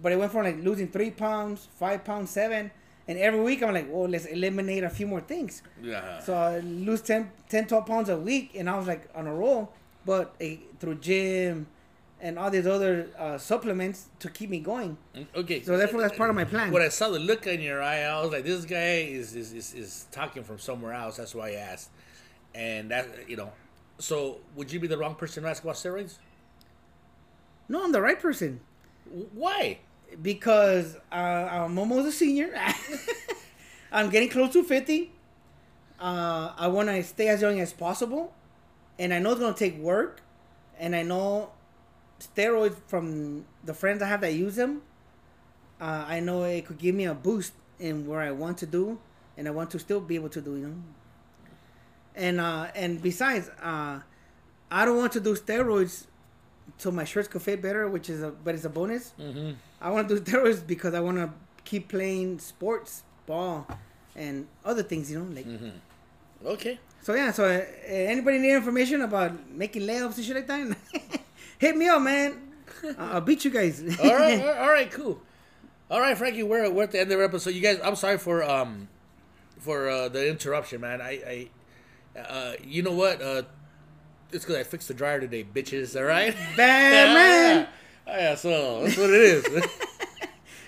But 0.00 0.12
it 0.12 0.16
went 0.18 0.30
from 0.32 0.44
like 0.44 0.58
losing 0.62 0.88
three 0.88 1.10
pounds, 1.10 1.66
five 1.78 2.04
pounds, 2.04 2.30
seven, 2.30 2.70
and 3.08 3.18
every 3.18 3.40
week 3.40 3.62
I'm 3.62 3.74
like, 3.74 3.88
well, 3.90 4.08
let's 4.08 4.26
eliminate 4.26 4.84
a 4.84 4.90
few 4.90 5.06
more 5.06 5.20
things. 5.20 5.62
Yeah. 5.82 6.20
So 6.20 6.34
I 6.34 6.60
lose 6.60 7.00
10, 7.00 7.30
10 7.48 7.66
12 7.66 7.86
pounds 7.86 8.08
a 8.10 8.16
week, 8.16 8.52
and 8.54 8.68
I 8.70 8.76
was 8.78 8.86
like 8.86 9.08
on 9.14 9.26
a 9.26 9.34
roll. 9.34 9.72
But 10.06 10.34
eh, 10.40 10.56
through 10.78 10.96
gym 10.96 11.66
and 12.20 12.38
all 12.38 12.50
these 12.50 12.66
other 12.66 13.08
uh, 13.18 13.38
supplements 13.38 14.06
to 14.18 14.28
keep 14.28 14.50
me 14.50 14.60
going. 14.60 14.96
Okay. 15.34 15.62
So 15.62 15.76
therefore, 15.76 16.00
that's 16.00 16.16
part 16.16 16.30
of 16.30 16.36
my 16.36 16.44
plan. 16.44 16.72
When 16.72 16.82
I 16.82 16.88
saw 16.88 17.10
the 17.10 17.18
look 17.18 17.46
in 17.46 17.60
your 17.60 17.82
eye, 17.82 18.02
I 18.02 18.20
was 18.22 18.32
like, 18.32 18.44
"This 18.44 18.64
guy 18.64 19.02
is 19.02 19.34
is, 19.34 19.52
is, 19.52 19.74
is 19.74 20.06
talking 20.10 20.44
from 20.44 20.58
somewhere 20.58 20.92
else." 20.92 21.16
That's 21.16 21.34
why 21.34 21.50
I 21.50 21.54
asked, 21.54 21.90
and 22.54 22.90
that 22.90 23.28
you 23.28 23.36
know, 23.36 23.52
so 23.98 24.38
would 24.56 24.72
you 24.72 24.80
be 24.80 24.86
the 24.86 24.98
wrong 24.98 25.14
person 25.14 25.42
to 25.42 25.48
ask 25.48 25.62
about 25.62 25.76
steroids? 25.76 26.18
No, 27.68 27.84
I'm 27.84 27.92
the 27.92 28.00
right 28.00 28.18
person. 28.18 28.60
Why? 29.32 29.78
because 30.22 30.96
uh, 31.12 31.14
I'm 31.14 31.78
almost 31.78 32.08
a 32.08 32.12
senior. 32.12 32.54
I'm 33.92 34.10
getting 34.10 34.28
close 34.28 34.52
to 34.52 34.62
50. 34.62 35.12
Uh, 36.00 36.52
I 36.56 36.68
want 36.68 36.88
to 36.88 37.02
stay 37.02 37.28
as 37.28 37.42
young 37.42 37.60
as 37.60 37.72
possible. 37.72 38.34
And 38.98 39.12
I 39.12 39.18
know 39.18 39.32
it's 39.32 39.40
going 39.40 39.54
to 39.54 39.58
take 39.58 39.78
work. 39.78 40.22
And 40.78 40.94
I 40.94 41.02
know 41.02 41.50
steroids 42.20 42.76
from 42.86 43.44
the 43.64 43.74
friends 43.74 44.02
I 44.02 44.06
have 44.08 44.20
that 44.22 44.34
use 44.34 44.56
them, 44.56 44.82
uh, 45.80 46.04
I 46.08 46.20
know 46.20 46.42
it 46.44 46.66
could 46.66 46.78
give 46.78 46.94
me 46.94 47.04
a 47.04 47.14
boost 47.14 47.52
in 47.78 48.06
where 48.06 48.20
I 48.20 48.30
want 48.30 48.58
to 48.58 48.66
do. 48.66 48.98
And 49.36 49.46
I 49.46 49.52
want 49.52 49.70
to 49.70 49.78
still 49.78 50.00
be 50.00 50.16
able 50.16 50.30
to 50.30 50.40
do, 50.40 50.56
you 50.56 50.66
know. 50.66 50.74
And 52.16 52.40
uh, 52.40 52.66
and 52.74 53.00
besides, 53.00 53.48
uh, 53.62 54.00
I 54.68 54.84
don't 54.84 54.96
want 54.96 55.12
to 55.12 55.20
do 55.20 55.36
steroids 55.36 56.06
so 56.76 56.90
my 56.90 57.04
shirts 57.04 57.28
could 57.28 57.42
fit 57.42 57.62
better, 57.62 57.88
which 57.88 58.10
is 58.10 58.20
a 58.20 58.30
but 58.32 58.56
it's 58.56 58.64
a 58.64 58.68
bonus. 58.68 59.12
Mm-hmm. 59.16 59.52
I 59.80 59.90
want 59.90 60.08
to 60.08 60.18
do 60.18 60.20
steroids 60.28 60.66
because 60.66 60.92
I 60.92 60.98
want 60.98 61.18
to 61.18 61.30
keep 61.64 61.86
playing 61.88 62.40
sports, 62.40 63.04
ball, 63.26 63.68
and 64.16 64.48
other 64.64 64.82
things. 64.82 65.08
You 65.12 65.20
know, 65.20 65.32
like 65.32 65.46
Okay. 66.44 66.80
so. 67.02 67.14
Yeah. 67.14 67.30
So 67.30 67.44
uh, 67.44 67.62
anybody 67.86 68.38
need 68.38 68.54
information 68.56 69.02
about 69.02 69.48
making 69.50 69.82
layups 69.82 70.16
and 70.16 70.24
shit 70.24 70.34
like 70.34 70.48
that? 70.48 70.76
Hit 71.58 71.76
me 71.76 71.88
up, 71.88 72.02
man. 72.02 72.40
I'll 72.98 73.20
beat 73.20 73.44
you 73.44 73.50
guys. 73.50 73.80
All 74.02 74.14
right. 74.14 74.40
all 74.40 74.46
right, 74.46 74.58
all 74.58 74.68
right. 74.70 74.90
Cool. 74.90 75.20
All 75.90 76.00
right, 76.00 76.16
Frankie. 76.16 76.42
We're 76.42 76.70
we're 76.70 76.84
at 76.84 76.92
the 76.92 77.00
end 77.00 77.10
of 77.10 77.18
the 77.18 77.24
episode. 77.24 77.50
You 77.54 77.60
guys, 77.60 77.80
I'm 77.82 77.96
sorry 77.96 78.18
for 78.18 78.42
um 78.44 78.88
for 79.58 79.88
uh, 79.88 80.08
the 80.08 80.28
interruption, 80.28 80.80
man. 80.82 81.00
I 81.00 81.48
I 82.16 82.18
uh, 82.20 82.52
you 82.62 82.82
know 82.82 82.92
what? 82.92 83.20
Uh, 83.22 83.42
it's 84.32 84.44
because 84.44 84.56
I 84.56 84.62
fixed 84.62 84.88
the 84.88 84.94
dryer 84.94 85.18
today, 85.20 85.44
bitches. 85.44 85.96
All 85.98 86.04
right. 86.04 86.34
Bad 86.56 87.14
man. 87.14 87.68
Oh, 88.06 88.12
yeah, 88.16 88.34
so 88.36 88.82
that's 88.84 88.96
what 88.96 89.10
it 89.10 89.20
is. 89.20 89.44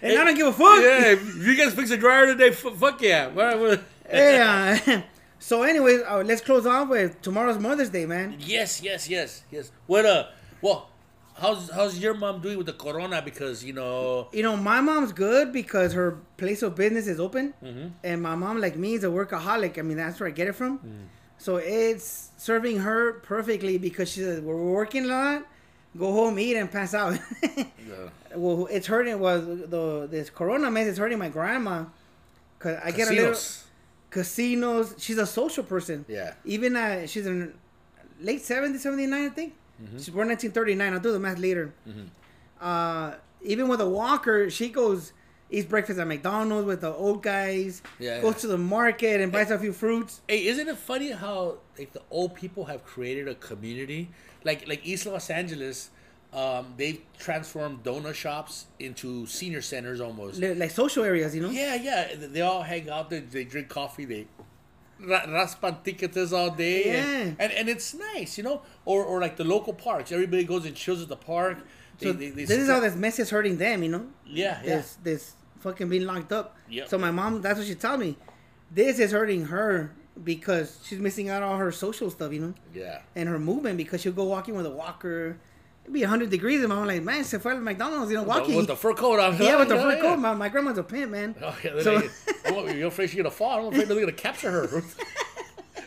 And 0.03 0.19
I 0.19 0.25
don't 0.25 0.35
give 0.35 0.47
a 0.47 0.53
fuck. 0.53 0.81
yeah, 0.81 1.13
if 1.13 1.37
you 1.47 1.57
guys 1.57 1.75
fix 1.75 1.91
the 1.91 1.97
dryer 1.99 2.27
today, 2.27 2.49
f- 2.49 2.75
fuck 2.77 3.01
yeah. 3.03 3.27
What- 3.29 3.83
Hey, 4.09 4.41
uh, 4.41 5.03
so 5.39 5.63
anyways, 5.63 6.01
uh, 6.09 6.23
let's 6.27 6.41
close 6.41 6.67
off 6.67 6.89
with 6.89 7.23
tomorrow's 7.23 7.59
Mother's 7.59 7.91
Day, 7.91 8.07
man. 8.07 8.35
Yes, 8.41 8.83
yes, 8.83 9.09
yes, 9.09 9.45
yes. 9.53 9.71
What 9.87 10.05
uh, 10.05 10.27
well, 10.63 10.89
how's 11.37 11.71
how's 11.71 11.99
your 11.99 12.15
mom 12.15 12.41
doing 12.41 12.57
with 12.59 12.67
the 12.67 12.73
corona? 12.73 13.23
Because 13.23 13.65
you 13.65 13.73
know, 13.73 14.29
You 14.33 14.43
know, 14.43 14.57
my 14.57 14.81
mom's 14.81 15.13
good 15.13 15.53
because 15.53 15.93
her 15.95 16.19
place 16.37 16.63
of 16.63 16.75
business 16.77 17.07
is 17.07 17.19
open, 17.21 17.55
Mm-hmm. 17.63 17.89
and 18.05 18.23
my 18.23 18.35
mom, 18.35 18.61
like 18.61 18.77
me, 18.77 18.95
is 18.95 19.05
a 19.05 19.09
workaholic. 19.09 19.79
I 19.79 19.83
mean, 19.83 19.97
that's 19.97 20.19
where 20.21 20.29
I 20.29 20.33
get 20.33 20.49
it 20.49 20.55
from. 20.55 20.79
Mm. 20.79 21.07
So 21.39 21.57
it's 21.57 22.31
serving 22.37 22.79
her 22.81 23.15
perfectly 23.21 23.79
because 23.79 24.11
she 24.13 24.21
says 24.21 24.41
we're 24.43 24.57
working 24.57 25.05
a 25.05 25.09
lot. 25.09 25.47
Go 25.99 26.13
home, 26.13 26.39
eat, 26.39 26.55
and 26.57 26.71
pass 26.71 26.95
out. 26.95 27.15
uh, 27.43 27.65
well, 28.37 28.67
it's 28.71 28.87
hurting. 28.87 29.19
Was 29.19 29.45
the 29.47 30.07
this 30.11 30.31
Corona 30.31 30.71
mess 30.71 30.87
is 30.87 30.99
hurting 30.99 31.19
my 31.19 31.29
grandma 31.31 31.87
because 32.59 32.79
I 32.85 32.91
get 32.93 33.09
a 33.09 33.13
little 33.13 33.33
casinos. 33.33 33.65
casinos. 34.11 34.95
She's 34.99 35.19
a 35.19 35.27
social 35.27 35.65
person. 35.65 36.05
Yeah. 36.09 36.35
Even 36.45 36.77
uh, 36.77 37.07
she's 37.07 37.27
in 37.27 37.55
late 38.21 38.43
70, 38.43 38.79
79, 38.79 39.13
I 39.25 39.29
think. 39.31 39.55
Mm-hmm. 39.83 39.97
She's 39.97 40.11
born 40.11 40.29
1939. 40.29 40.93
I'll 40.93 41.01
do 41.01 41.13
the 41.13 41.19
math 41.19 41.39
later. 41.39 41.73
Uh, 42.61 43.15
even 43.43 43.69
with 43.69 43.81
a 43.81 43.89
walker, 43.89 44.51
she 44.51 44.69
goes 44.69 45.13
eats 45.51 45.67
breakfast 45.67 45.99
at 45.99 46.07
McDonald's 46.07 46.67
with 46.67 46.81
the 46.81 46.93
old 46.93 47.23
guys. 47.23 47.83
Yeah, 47.99 48.21
Goes 48.21 48.35
yeah. 48.35 48.41
to 48.41 48.47
the 48.49 48.59
market 48.59 49.21
and 49.21 49.33
buys 49.33 49.51
a 49.51 49.59
few 49.59 49.73
fruits. 49.73 50.21
Hey, 50.29 50.47
isn't 50.47 50.69
it 50.69 50.77
funny 50.77 51.11
how 51.11 51.59
like 51.79 51.93
the 51.93 52.03
old 52.11 52.35
people 52.35 52.67
have 52.67 52.85
created 52.85 53.29
a 53.29 53.35
community? 53.35 54.11
Like 54.45 54.69
like 54.69 54.87
East 54.87 55.07
Los 55.07 55.29
Angeles, 55.31 55.91
um, 56.33 56.75
they've 56.77 57.01
transformed 57.19 57.83
donut 57.83 58.15
shops 58.15 58.67
into 58.79 59.27
senior 59.27 59.63
centers 59.63 60.01
almost. 60.01 60.41
Like 60.41 60.71
social 60.71 61.05
areas, 61.05 61.35
you 61.35 61.43
know. 61.43 61.51
Yeah, 61.51 61.75
yeah. 61.75 62.09
They 62.17 62.41
all 62.43 62.63
hang 62.63 62.89
out. 62.89 63.11
They, 63.11 63.21
they 63.21 63.45
drink 63.45 63.69
coffee. 63.69 64.05
They 64.05 64.27
ra- 65.07 65.27
raspan 65.27 65.83
tickets 65.85 66.33
all 66.33 66.51
day. 66.51 66.85
And, 66.85 67.37
Yeah. 67.39 67.45
and 67.45 67.53
and 67.53 67.69
it's 67.69 67.95
nice, 67.95 68.37
you 68.39 68.45
know. 68.45 68.63
Or 68.85 69.05
or 69.05 69.21
like 69.21 69.37
the 69.37 69.45
local 69.45 69.73
parks. 69.73 70.13
Everybody 70.13 70.45
goes 70.45 70.65
and 70.67 70.75
chills 70.77 71.03
at 71.03 71.09
the 71.09 71.17
park. 71.17 71.59
So 72.01 72.13
they, 72.13 72.31
they 72.31 72.45
this 72.45 72.59
is 72.59 72.69
how 72.69 72.81
this 72.81 72.95
mess 72.95 73.19
is 73.19 73.29
hurting 73.31 73.59
them, 73.59 73.83
you 73.83 73.91
know. 73.91 74.07
Yeah, 74.27 74.61
yeah. 74.63 74.77
This 74.77 74.97
this 75.03 75.33
fucking 75.61 75.89
being 75.89 76.07
locked 76.07 76.33
up. 76.33 76.57
Yep. 76.71 76.89
So 76.89 76.97
my 76.99 77.11
mom, 77.11 77.43
that's 77.43 77.59
what 77.59 77.67
she 77.69 77.75
told 77.75 78.01
me. 78.01 78.17
This 78.71 78.99
is 78.99 79.11
hurting 79.13 79.47
her 79.47 79.93
because 80.25 80.79
she's 80.85 80.99
missing 80.99 81.29
out 81.29 81.43
on 81.43 81.59
her 81.59 81.71
social 81.73 82.11
stuff, 82.11 82.33
you 82.33 82.41
know, 82.41 82.55
Yeah. 82.75 83.01
and 83.15 83.29
her 83.29 83.39
movement 83.39 83.77
because 83.77 84.01
she'll 84.01 84.13
go 84.13 84.25
walking 84.25 84.55
with 84.57 84.67
a 84.67 84.71
walker. 84.71 85.39
It'd 85.85 85.95
be 85.95 86.01
100 86.03 86.31
degrees, 86.31 86.63
and 86.63 86.73
I'm 86.73 86.87
like, 86.87 87.03
man, 87.03 87.25
se 87.25 87.39
fue 87.39 87.53
al 87.53 87.61
McDonald's, 87.61 88.11
you 88.11 88.17
know, 88.19 88.23
walking. 88.25 88.55
With 88.57 88.67
the 88.69 88.77
fur 88.77 88.95
coat 88.95 89.19
on. 89.19 89.37
yeah, 89.43 89.57
with 89.57 89.69
the 89.69 89.75
Yeah, 89.77 89.83
fur 89.83 89.95
yeah. 89.97 90.01
coat. 90.03 90.17
My, 90.19 90.35
my 90.35 90.49
grandma's 90.49 90.79
a 90.79 90.83
pimp, 90.83 91.11
man. 91.13 91.35
Oh, 91.43 91.57
yeah, 91.65 91.81
So- 91.83 92.03
you're 92.73 92.89
afraid 92.89 93.09
she's 93.11 93.17
gonna 93.17 93.31
fall. 93.31 93.67
I'm 93.67 93.73
afraid 93.73 93.89
they're 93.89 93.99
gonna 94.01 94.13
capture 94.13 94.51
her. 94.51 94.83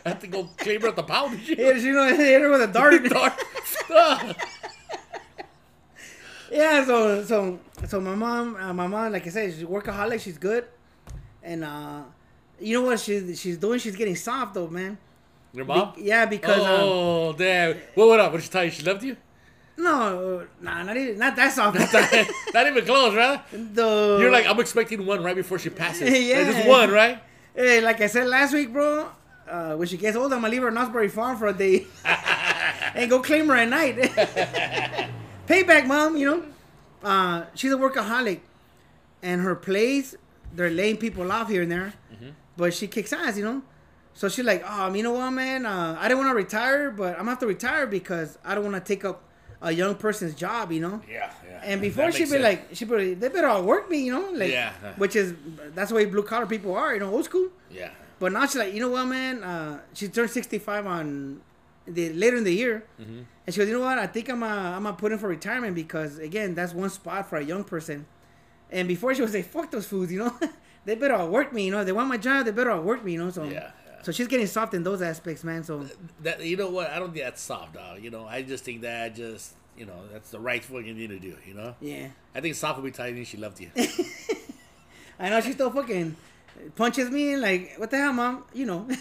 I 0.04 0.08
have 0.10 0.20
to 0.20 0.26
go 0.26 0.44
claim 0.58 0.80
her 0.82 0.88
at 0.88 0.96
the 0.96 1.02
pound. 1.02 1.40
Yeah, 1.48 1.78
she 1.78 1.90
know, 1.90 2.06
hit 2.14 2.40
her 2.42 2.50
with 2.50 2.62
a 2.62 2.66
dart. 2.66 3.04
Dark. 3.08 4.36
yeah, 6.50 6.84
so 6.84 7.24
so 7.24 7.58
so 7.88 8.00
my 8.00 8.14
mom, 8.14 8.56
uh, 8.56 8.72
my 8.72 8.86
mom, 8.86 9.12
like 9.12 9.26
I 9.26 9.30
said, 9.30 9.52
she's 9.54 9.62
workaholic. 9.64 10.20
She's 10.20 10.38
good, 10.38 10.64
and 11.42 11.64
uh, 11.64 12.02
you 12.60 12.78
know 12.80 12.86
what 12.86 13.00
she's 13.00 13.40
she's 13.40 13.56
doing? 13.58 13.78
She's 13.78 13.96
getting 13.96 14.16
soft 14.16 14.54
though, 14.54 14.68
man. 14.68 14.98
Your 15.52 15.64
mom? 15.64 15.92
Be- 15.94 16.02
yeah, 16.02 16.26
because 16.26 16.60
um, 16.60 16.66
oh 16.82 17.32
damn! 17.32 17.76
What? 17.94 18.08
What 18.08 18.20
up? 18.20 18.32
What 18.32 18.38
did 18.38 18.44
she 18.44 18.50
tell 18.50 18.64
you? 18.64 18.70
She 18.70 18.82
loved 18.82 19.02
you? 19.02 19.16
No, 19.76 20.46
nah, 20.60 20.82
not 20.82 20.96
even 20.96 21.18
not 21.18 21.34
that 21.36 21.52
soft. 21.52 21.76
Not 22.54 22.66
even 22.66 22.84
close, 22.84 23.14
right? 23.14 23.40
the 23.52 24.18
You're 24.20 24.30
like, 24.30 24.46
I'm 24.46 24.60
expecting 24.60 25.04
one 25.04 25.22
right 25.24 25.34
before 25.34 25.58
she 25.58 25.70
passes. 25.70 26.08
Yeah. 26.10 26.38
Like, 26.38 26.46
just 26.54 26.68
one, 26.68 26.90
right? 26.90 27.22
hey, 27.54 27.80
like 27.80 28.00
I 28.00 28.06
said 28.06 28.28
last 28.28 28.52
week, 28.52 28.72
bro. 28.72 29.08
Uh, 29.48 29.74
when 29.76 29.86
she 29.86 29.96
gets 29.98 30.16
old, 30.16 30.32
I'm 30.32 30.40
gonna 30.40 30.50
leave 30.50 30.62
her 30.62 30.68
in 30.68 30.74
Osbury 30.74 31.10
Farm 31.10 31.36
for 31.36 31.48
a 31.48 31.52
day 31.52 31.86
and 32.94 33.10
go 33.10 33.20
claim 33.20 33.46
her 33.48 33.56
at 33.56 33.68
night. 33.68 33.96
Payback, 35.46 35.86
mom. 35.86 36.16
You 36.16 36.26
know, 36.30 36.44
uh, 37.08 37.44
she's 37.54 37.72
a 37.72 37.76
workaholic, 37.76 38.40
and 39.22 39.40
her 39.42 39.54
plays 39.54 40.16
they're 40.54 40.70
laying 40.70 40.96
people 40.96 41.30
off 41.32 41.48
here 41.48 41.62
and 41.62 41.70
there, 41.72 41.92
Mm-hmm. 42.14 42.30
but 42.56 42.72
she 42.72 42.86
kicks 42.86 43.12
ass. 43.12 43.36
You 43.36 43.44
know, 43.44 43.62
so 44.14 44.28
she's 44.28 44.44
like, 44.44 44.64
oh, 44.66 44.92
you 44.94 45.02
know 45.02 45.12
what, 45.12 45.30
man? 45.32 45.66
Uh, 45.66 45.96
I 46.00 46.08
didn't 46.08 46.18
want 46.24 46.30
to 46.30 46.34
retire, 46.36 46.90
but 46.90 47.12
I'm 47.14 47.18
gonna 47.20 47.30
have 47.30 47.40
to 47.40 47.46
retire 47.46 47.86
because 47.86 48.38
I 48.44 48.54
don't 48.54 48.64
want 48.64 48.76
to 48.76 48.80
take 48.80 49.04
up 49.04 49.22
a 49.64 49.72
young 49.72 49.94
person's 49.96 50.34
job. 50.34 50.70
You 50.72 50.80
know. 50.86 50.96
Yeah, 51.10 51.30
yeah. 51.48 51.60
And 51.64 51.80
before 51.80 52.12
she'd 52.12 52.24
be 52.24 52.38
sense. 52.38 52.42
like, 52.50 52.60
she'd 52.74 52.88
be 52.88 52.96
like, 52.96 53.20
they 53.20 53.28
better 53.28 53.48
outwork 53.48 53.90
me, 53.90 53.98
you 54.06 54.12
know, 54.12 54.26
like, 54.32 54.50
Yeah. 54.52 54.72
which 55.02 55.16
is 55.16 55.34
that's 55.74 55.88
the 55.90 55.96
way 55.96 56.04
blue 56.04 56.22
collar 56.22 56.46
people 56.46 56.74
are, 56.76 56.92
you 56.94 57.00
know, 57.00 57.10
old 57.10 57.24
school. 57.24 57.48
yeah, 57.70 57.90
But 58.20 58.32
now 58.32 58.42
she's 58.46 58.56
like, 58.56 58.72
you 58.74 58.80
know 58.80 58.90
what, 58.96 59.06
man? 59.06 59.42
Uh, 59.42 59.80
she 59.94 60.08
turned 60.08 60.30
sixty 60.30 60.58
five 60.58 60.86
on 60.86 61.40
the 61.86 62.12
later 62.12 62.36
in 62.36 62.44
the 62.44 62.52
year, 62.62 62.84
Mm-hmm. 63.00 63.20
and 63.46 63.48
she 63.54 63.58
goes, 63.58 63.68
you 63.68 63.74
know 63.78 63.84
what? 63.88 63.98
I 63.98 64.06
think 64.06 64.28
I'm 64.28 64.42
uh, 64.42 64.46
I'm 64.76 64.84
gonna 64.84 64.96
put 64.96 65.12
in 65.12 65.18
for 65.18 65.28
retirement 65.28 65.74
because 65.74 66.18
again, 66.18 66.54
that's 66.54 66.72
one 66.74 66.90
spot 66.90 67.28
for 67.28 67.36
a 67.36 67.44
young 67.52 67.64
person. 67.64 68.06
And 68.70 68.88
before 68.88 69.14
she 69.14 69.22
was 69.22 69.32
like, 69.34 69.44
fuck 69.46 69.70
those 69.70 69.86
foods, 69.86 70.10
you 70.12 70.18
know, 70.24 70.32
they 70.86 70.94
better 70.96 71.14
outwork 71.14 71.52
me, 71.52 71.64
you 71.66 71.70
know. 71.70 71.84
They 71.84 71.92
want 71.92 72.08
my 72.08 72.16
job, 72.18 72.44
they 72.46 72.52
better 72.52 72.70
outwork 72.72 73.04
me, 73.04 73.12
you 73.12 73.18
know. 73.22 73.30
So 73.30 73.44
yeah. 73.44 73.70
So 74.04 74.12
she's 74.12 74.28
getting 74.28 74.46
soft 74.46 74.74
in 74.74 74.82
those 74.82 75.00
aspects, 75.02 75.42
man. 75.42 75.64
So 75.64 75.86
that 76.22 76.44
you 76.44 76.56
know 76.56 76.70
what? 76.70 76.90
I 76.90 76.98
don't 76.98 77.12
think 77.12 77.24
that's 77.24 77.40
soft, 77.40 77.74
dog. 77.74 78.02
You 78.02 78.10
know, 78.10 78.26
I 78.26 78.42
just 78.42 78.64
think 78.64 78.82
that 78.82 79.14
just 79.14 79.54
you 79.76 79.86
know 79.86 79.94
that's 80.12 80.30
the 80.30 80.38
right 80.38 80.62
fucking 80.62 80.96
thing 80.96 81.08
to 81.08 81.18
do. 81.18 81.36
You 81.46 81.54
know, 81.54 81.74
yeah, 81.80 82.08
I 82.34 82.40
think 82.40 82.54
soft 82.54 82.78
would 82.78 82.84
be 82.84 82.90
telling 82.90 83.16
you 83.16 83.24
she 83.24 83.38
loved 83.38 83.60
you. 83.60 83.70
I 85.18 85.30
know 85.30 85.40
she 85.40 85.52
still 85.52 85.70
fucking 85.70 86.16
punches 86.76 87.10
me 87.10 87.36
like, 87.36 87.74
what 87.76 87.90
the 87.90 87.96
hell, 87.96 88.12
mom? 88.12 88.44
You 88.52 88.66
know. 88.66 88.88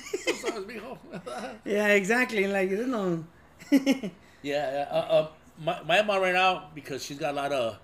Yeah, 1.65 1.87
exactly. 1.87 2.47
Like 2.47 2.69
you 2.69 2.87
know. 2.87 3.23
Yeah, 3.71 4.09
yeah. 4.41 4.87
Uh, 4.91 4.95
uh, 4.95 5.27
my, 5.63 5.81
my 5.83 6.01
mom 6.01 6.21
right 6.21 6.33
now 6.33 6.69
because 6.73 7.03
she's 7.03 7.17
got 7.17 7.33
a 7.33 7.35
lot 7.35 7.51
of 7.51 7.79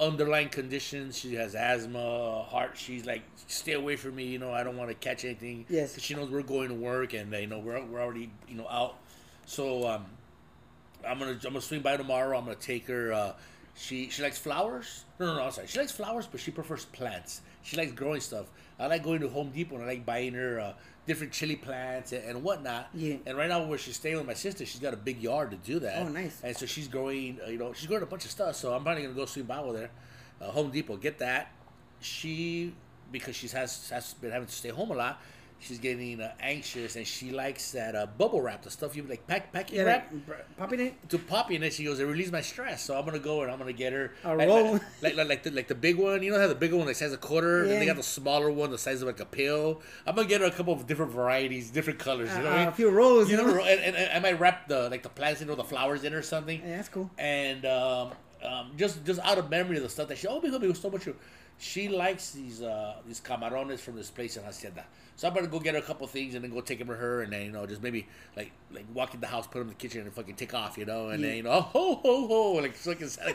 underlying 0.00 0.48
conditions. 0.48 1.18
She 1.18 1.34
has 1.34 1.54
asthma, 1.54 2.42
heart. 2.42 2.72
She's 2.76 3.06
like, 3.06 3.22
stay 3.46 3.72
away 3.72 3.96
from 3.96 4.16
me. 4.16 4.24
You 4.24 4.38
know, 4.38 4.52
I 4.52 4.64
don't 4.64 4.76
want 4.76 4.90
to 4.90 4.94
catch 4.94 5.24
anything. 5.24 5.66
Yes. 5.68 5.94
'Cause 5.94 6.02
she 6.02 6.14
knows 6.14 6.30
we're 6.30 6.42
going 6.42 6.68
to 6.68 6.74
work 6.74 7.12
and 7.14 7.32
you 7.32 7.46
know 7.46 7.58
we're 7.58 7.82
we're 7.84 8.00
already 8.00 8.30
you 8.48 8.56
know 8.56 8.68
out. 8.68 8.96
So 9.46 9.86
um, 9.88 10.06
I'm 11.06 11.18
gonna 11.18 11.32
I'm 11.32 11.38
gonna 11.40 11.60
swing 11.60 11.80
by 11.82 11.96
tomorrow. 11.96 12.36
I'm 12.38 12.44
gonna 12.44 12.56
take 12.56 12.86
her. 12.88 13.12
Uh, 13.12 13.32
she 13.76 14.08
she 14.10 14.22
likes 14.22 14.38
flowers. 14.38 15.04
No, 15.18 15.26
no, 15.26 15.34
no. 15.36 15.42
I'm 15.44 15.52
sorry. 15.52 15.66
She 15.66 15.78
likes 15.78 15.92
flowers, 15.92 16.26
but 16.26 16.40
she 16.40 16.50
prefers 16.50 16.84
plants. 16.86 17.40
She 17.62 17.76
likes 17.76 17.92
growing 17.92 18.20
stuff. 18.20 18.46
I 18.78 18.86
like 18.88 19.02
going 19.04 19.20
to 19.20 19.28
Home 19.28 19.50
Depot 19.50 19.76
and 19.76 19.84
I 19.84 19.88
like 19.88 20.06
buying 20.06 20.34
her 20.34 20.60
uh, 20.60 20.72
different 21.06 21.32
chili 21.32 21.56
plants 21.56 22.12
and, 22.12 22.24
and 22.24 22.42
whatnot. 22.42 22.88
Yeah. 22.94 23.16
And 23.26 23.36
right 23.36 23.48
now, 23.48 23.64
where 23.64 23.78
she's 23.78 23.96
staying 23.96 24.16
with 24.16 24.26
my 24.26 24.34
sister, 24.34 24.64
she's 24.64 24.80
got 24.80 24.94
a 24.94 24.96
big 24.96 25.20
yard 25.20 25.50
to 25.50 25.56
do 25.56 25.78
that. 25.80 25.98
Oh, 26.02 26.08
nice. 26.08 26.40
And 26.42 26.56
so 26.56 26.66
she's 26.66 26.88
growing. 26.88 27.38
Uh, 27.44 27.50
you 27.50 27.58
know, 27.58 27.72
she's 27.72 27.86
growing 27.86 28.02
a 28.02 28.06
bunch 28.06 28.24
of 28.24 28.30
stuff. 28.30 28.56
So 28.56 28.72
I'm 28.74 28.82
probably 28.82 29.02
gonna 29.02 29.14
go 29.14 29.26
swing 29.26 29.46
by 29.46 29.60
with 29.60 29.76
her. 29.76 29.90
Uh, 30.40 30.50
Home 30.50 30.70
Depot, 30.70 30.96
get 30.96 31.18
that. 31.18 31.52
She 32.00 32.74
because 33.12 33.36
she 33.36 33.48
has 33.48 33.88
has 33.90 34.14
been 34.14 34.30
having 34.30 34.46
to 34.46 34.52
stay 34.52 34.70
home 34.70 34.90
a 34.90 34.94
lot. 34.94 35.22
She's 35.60 35.78
getting 35.78 36.20
uh, 36.20 36.32
anxious 36.40 36.94
and 36.96 37.06
she 37.06 37.30
likes 37.30 37.72
that 37.72 37.96
uh, 37.96 38.04
bubble 38.18 38.42
wrap, 38.42 38.62
the 38.62 38.70
stuff 38.70 38.94
you 38.94 39.02
like 39.04 39.26
pack 39.26 39.50
packing 39.50 39.76
Yeah, 39.78 39.84
wrap 39.84 40.12
like, 40.28 40.56
popping 40.58 40.80
it. 40.80 41.08
to 41.08 41.18
and 41.54 41.62
then 41.62 41.70
she 41.70 41.84
goes, 41.84 41.98
"It 42.00 42.04
release 42.04 42.30
my 42.30 42.42
stress." 42.42 42.82
So 42.82 42.98
I'm 42.98 43.04
gonna 43.06 43.18
go 43.18 43.40
and 43.42 43.50
I'm 43.50 43.58
gonna 43.58 43.72
get 43.72 43.94
her 43.94 44.12
A 44.24 44.36
like, 44.36 44.46
roll. 44.48 44.72
like 45.00 45.16
like 45.16 45.26
like 45.28 45.42
the, 45.42 45.50
like 45.52 45.68
the 45.68 45.74
big 45.74 45.96
one. 45.96 46.22
You 46.22 46.32
know 46.32 46.38
how 46.38 46.48
the 46.48 46.54
bigger 46.54 46.76
one 46.76 46.86
that 46.86 46.96
size 46.96 47.14
a 47.14 47.16
quarter, 47.16 47.62
and 47.62 47.80
they 47.80 47.86
got 47.86 47.96
the 47.96 48.02
smaller 48.02 48.50
one 48.50 48.70
the 48.70 48.76
size 48.78 49.00
of 49.00 49.06
like 49.08 49.20
a 49.20 49.24
pill. 49.24 49.80
I'm 50.06 50.14
gonna 50.16 50.28
get 50.28 50.42
her 50.42 50.46
a 50.46 50.50
couple 50.50 50.74
of 50.74 50.86
different 50.86 51.12
varieties, 51.12 51.70
different 51.70 51.98
colors. 51.98 52.28
You 52.30 52.38
know 52.42 52.44
what 52.44 52.52
I 52.52 52.56
Uh, 52.56 52.58
mean? 52.60 52.68
a 52.68 52.72
few 52.72 52.90
rolls, 52.90 53.30
You 53.30 53.38
know, 53.38 53.48
and, 53.48 53.80
and, 53.80 53.96
and 53.96 54.12
I 54.12 54.18
might 54.20 54.38
wrap 54.38 54.68
the 54.68 54.90
like 54.90 55.02
the 55.02 55.08
plants, 55.08 55.40
know, 55.40 55.54
the 55.54 55.64
flowers 55.64 56.04
in 56.04 56.12
or 56.12 56.20
something. 56.22 56.60
Yeah, 56.60 56.76
that's 56.76 56.90
cool. 56.90 57.10
And 57.16 57.64
um, 57.64 58.10
um, 58.44 58.72
just 58.76 59.02
just 59.06 59.18
out 59.20 59.38
of 59.38 59.48
memory 59.48 59.78
of 59.78 59.82
the 59.82 59.88
stuff 59.88 60.08
that 60.08 60.18
she 60.18 60.26
oh 60.26 60.40
because 60.40 60.62
it 60.62 60.66
was 60.68 60.78
so 60.78 60.90
much. 60.90 61.08
She 61.58 61.88
likes 61.88 62.32
these 62.32 62.62
uh 62.62 62.96
these 63.06 63.20
camarones 63.20 63.78
from 63.78 63.96
this 63.96 64.10
place 64.10 64.36
in 64.36 64.42
Hacienda. 64.42 64.84
So 65.16 65.28
I'm 65.28 65.34
gonna 65.34 65.46
go 65.46 65.60
get 65.60 65.74
her 65.74 65.80
a 65.80 65.82
couple 65.82 66.06
things 66.08 66.34
and 66.34 66.42
then 66.42 66.50
go 66.50 66.60
take 66.60 66.80
them 66.80 66.88
to 66.88 66.94
her 66.94 67.22
and 67.22 67.32
then 67.32 67.42
you 67.42 67.52
know 67.52 67.64
just 67.66 67.82
maybe 67.82 68.08
like 68.36 68.50
like 68.72 68.86
walk 68.92 69.14
in 69.14 69.20
the 69.20 69.28
house, 69.28 69.46
put 69.46 69.60
them 69.60 69.62
in 69.62 69.68
the 69.68 69.74
kitchen 69.74 70.00
and 70.00 70.12
fucking 70.12 70.34
take 70.34 70.52
off, 70.52 70.76
you 70.76 70.84
know, 70.84 71.10
and 71.10 71.22
then 71.22 71.36
you 71.36 71.42
know 71.44 71.60
ho 71.60 71.94
ho 71.94 72.26
ho 72.26 72.52
like 72.54 72.74
fucking 72.74 73.04
Claus. 73.08 73.34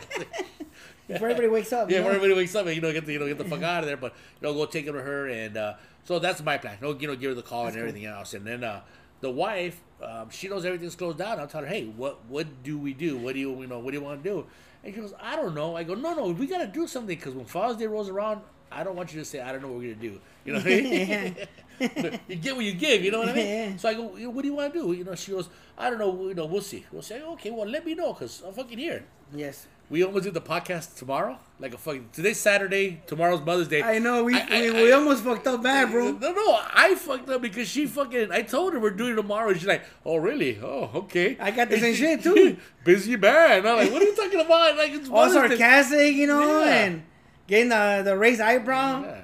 Before 1.08 1.28
everybody 1.28 1.48
wakes 1.48 1.72
up. 1.72 1.90
Yeah, 1.90 1.96
you 1.96 2.02
before 2.02 2.12
know? 2.12 2.16
everybody 2.18 2.40
wakes 2.40 2.54
up, 2.54 2.66
and, 2.66 2.74
you 2.74 2.80
know, 2.80 2.92
get 2.92 3.04
the, 3.04 3.12
you 3.12 3.18
know, 3.18 3.26
get 3.26 3.38
the 3.38 3.44
fuck 3.44 3.62
out 3.64 3.82
of 3.82 3.86
there. 3.86 3.96
But 3.96 4.14
you 4.40 4.46
know, 4.46 4.54
go 4.54 4.66
take 4.66 4.86
him 4.86 4.94
to 4.94 5.02
her, 5.02 5.28
and 5.28 5.56
uh, 5.56 5.74
so 6.04 6.18
that's 6.18 6.42
my 6.42 6.58
plan. 6.58 6.78
You 6.80 6.88
know, 6.88 6.98
you 6.98 7.06
know, 7.08 7.16
give 7.16 7.30
her 7.30 7.34
the 7.34 7.42
call 7.42 7.66
and 7.66 7.76
everything 7.76 8.04
else, 8.04 8.34
and 8.34 8.46
then 8.46 8.62
uh, 8.62 8.82
the 9.20 9.30
wife, 9.30 9.80
um, 10.02 10.30
she 10.30 10.48
knows 10.48 10.64
everything's 10.64 10.94
closed 10.94 11.18
down. 11.18 11.40
I'll 11.40 11.46
tell 11.46 11.62
her, 11.62 11.66
hey, 11.66 11.86
what 11.86 12.24
what 12.26 12.62
do 12.62 12.78
we 12.78 12.94
do? 12.94 13.16
What 13.16 13.34
do 13.34 13.40
you 13.40 13.60
you 13.60 13.66
know? 13.66 13.78
What 13.78 13.90
do 13.90 13.98
you 13.98 14.04
want 14.04 14.22
to 14.22 14.28
do? 14.28 14.46
And 14.82 14.94
she 14.94 15.00
goes, 15.00 15.12
I 15.20 15.36
don't 15.36 15.54
know. 15.54 15.76
I 15.76 15.82
go, 15.82 15.94
no, 15.94 16.14
no, 16.14 16.28
we 16.30 16.46
gotta 16.46 16.66
do 16.66 16.86
something 16.86 17.16
because 17.16 17.34
when 17.34 17.44
Father's 17.44 17.76
Day 17.76 17.86
rolls 17.86 18.08
around, 18.08 18.40
I 18.72 18.84
don't 18.84 18.96
want 18.96 19.12
you 19.12 19.18
to 19.20 19.24
say 19.24 19.40
I 19.40 19.52
don't 19.52 19.62
know 19.62 19.68
what 19.68 19.78
we're 19.78 19.94
gonna 19.94 20.08
do. 20.08 20.20
You 20.44 20.52
know 20.52 20.58
what 20.60 20.66
I 20.66 20.70
mean? 20.70 22.20
you 22.28 22.36
get 22.36 22.56
what 22.56 22.64
you 22.64 22.72
give. 22.72 23.02
You 23.04 23.10
know 23.10 23.20
what 23.20 23.30
I 23.30 23.34
mean? 23.34 23.46
Yeah. 23.46 23.76
So 23.76 23.88
I 23.88 23.94
go, 23.94 24.04
what 24.30 24.42
do 24.42 24.48
you 24.48 24.54
want 24.54 24.72
to 24.72 24.80
do? 24.80 24.92
You 24.92 25.04
know, 25.04 25.14
she 25.14 25.32
goes, 25.32 25.48
I 25.76 25.90
don't 25.90 25.98
know. 25.98 26.28
You 26.28 26.34
know, 26.34 26.46
we'll 26.46 26.62
see. 26.62 26.86
We'll 26.92 27.02
say, 27.02 27.20
okay, 27.22 27.50
well, 27.50 27.66
let 27.66 27.84
me 27.84 27.94
know 27.94 28.12
because 28.12 28.42
I'm 28.46 28.52
fucking 28.52 28.78
here. 28.78 29.04
Yes. 29.34 29.66
We 29.90 30.04
almost 30.04 30.22
did 30.24 30.34
the 30.34 30.40
podcast 30.40 30.96
tomorrow. 30.96 31.36
Like 31.58 31.74
a 31.74 31.78
fucking 31.78 32.10
today's 32.12 32.38
Saturday, 32.38 33.02
tomorrow's 33.08 33.40
Mother's 33.44 33.66
Day. 33.66 33.82
I 33.82 33.98
know 33.98 34.22
we 34.24 34.34
I- 34.36 34.46
I- 34.48 34.60
we, 34.60 34.70
we 34.70 34.92
I- 34.92 34.94
almost 34.94 35.24
fucked 35.24 35.46
up 35.48 35.62
bad, 35.64 35.90
bro. 35.90 36.12
No, 36.12 36.32
no, 36.32 36.58
I 36.72 36.94
fucked 36.94 37.28
up 37.28 37.42
because 37.42 37.68
she 37.68 37.86
fucking. 37.86 38.30
I 38.30 38.42
told 38.42 38.72
her 38.72 38.78
we're 38.80 38.90
doing 38.90 39.12
it 39.14 39.16
tomorrow. 39.16 39.48
And 39.50 39.58
she's 39.58 39.66
like, 39.66 39.82
"Oh, 40.06 40.16
really? 40.16 40.58
Oh, 40.62 40.90
okay." 40.94 41.36
I 41.40 41.50
got 41.50 41.68
the 41.70 41.78
same 41.80 41.94
shit, 41.96 42.22
too. 42.28 42.56
Busy 42.84 43.16
man. 43.16 43.66
I'm 43.66 43.76
like, 43.76 43.90
"What 43.90 44.00
are 44.00 44.04
you 44.06 44.14
talking 44.14 44.40
about?" 44.40 44.76
Like 44.76 44.92
it's 44.92 45.08
All 45.12 45.26
Day. 45.26 45.34
sarcastic, 45.34 46.14
you 46.14 46.28
know, 46.28 46.62
Yeah. 46.62 46.84
and 46.84 47.02
getting 47.48 47.68
the 47.70 48.02
the 48.04 48.16
raised 48.16 48.40
eyebrow. 48.40 49.02
Yeah. 49.02 49.22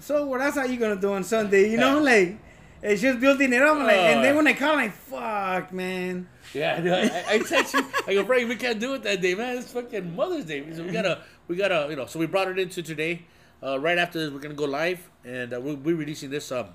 So 0.00 0.24
what 0.26 0.40
else 0.40 0.56
are 0.56 0.66
you 0.68 0.78
gonna 0.78 0.94
do 1.00 1.12
on 1.12 1.24
Sunday? 1.24 1.70
You 1.72 1.76
know, 1.76 1.98
like 2.00 2.38
it's 2.82 3.02
just 3.02 3.18
building 3.18 3.52
it 3.52 3.62
up. 3.62 3.76
Like, 3.78 3.96
and 3.96 4.20
Oh. 4.20 4.22
then 4.22 4.36
when 4.36 4.46
I 4.46 4.52
call, 4.52 4.70
I'm 4.70 4.76
like, 4.78 4.92
fuck, 4.92 5.72
man. 5.72 6.28
Yeah, 6.54 6.74
I, 6.76 6.80
know. 6.80 6.94
I, 6.94 7.24
I 7.34 7.38
text 7.40 7.74
you. 7.74 7.84
I 8.06 8.14
go, 8.14 8.24
Frank, 8.24 8.48
we 8.48 8.56
can't 8.56 8.80
do 8.80 8.94
it 8.94 9.02
that 9.02 9.20
day, 9.20 9.34
man. 9.34 9.58
It's 9.58 9.72
fucking 9.72 10.14
Mother's 10.16 10.44
Day. 10.44 10.64
So 10.74 10.82
we 10.84 10.90
gotta, 10.92 11.22
we 11.46 11.56
gotta, 11.56 11.86
you 11.90 11.96
know. 11.96 12.06
So 12.06 12.18
we 12.18 12.26
brought 12.26 12.48
it 12.48 12.58
into 12.58 12.82
today. 12.82 13.22
Uh, 13.62 13.78
right 13.78 13.98
after 13.98 14.18
this, 14.20 14.30
we're 14.30 14.38
gonna 14.40 14.54
go 14.54 14.64
live, 14.64 15.00
and 15.24 15.52
uh, 15.52 15.60
we'll 15.60 15.76
be 15.76 15.92
releasing 15.92 16.30
this 16.30 16.50
um 16.52 16.68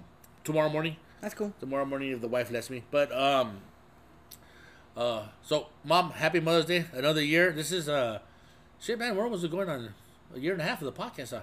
tomorrow 0.44 0.70
morning. 0.70 0.98
That's 1.22 1.34
cool. 1.34 1.54
tomorrow 1.60 1.86
morning 1.86 2.12
if 2.12 2.20
the 2.22 2.28
wife 2.28 2.52
lets 2.52 2.70
me. 2.70 2.84
But 2.92 3.12
um, 3.18 3.62
uh, 4.96 5.24
so 5.42 5.68
mom, 5.84 6.12
happy 6.12 6.40
Mother's 6.40 6.66
Day, 6.66 6.86
another 6.94 7.24
year. 7.24 7.52
This 7.52 7.72
is 7.72 7.88
uh, 7.90 8.20
shit, 8.80 9.00
man. 9.00 9.16
Where 9.16 9.28
was 9.28 9.44
it 9.44 9.52
going 9.52 9.70
on 9.70 9.94
a 10.36 10.40
year 10.40 10.54
and 10.54 10.62
a 10.62 10.66
half 10.66 10.82
of 10.82 10.94
the 10.94 11.02
podcast. 11.02 11.32
Huh? 11.32 11.42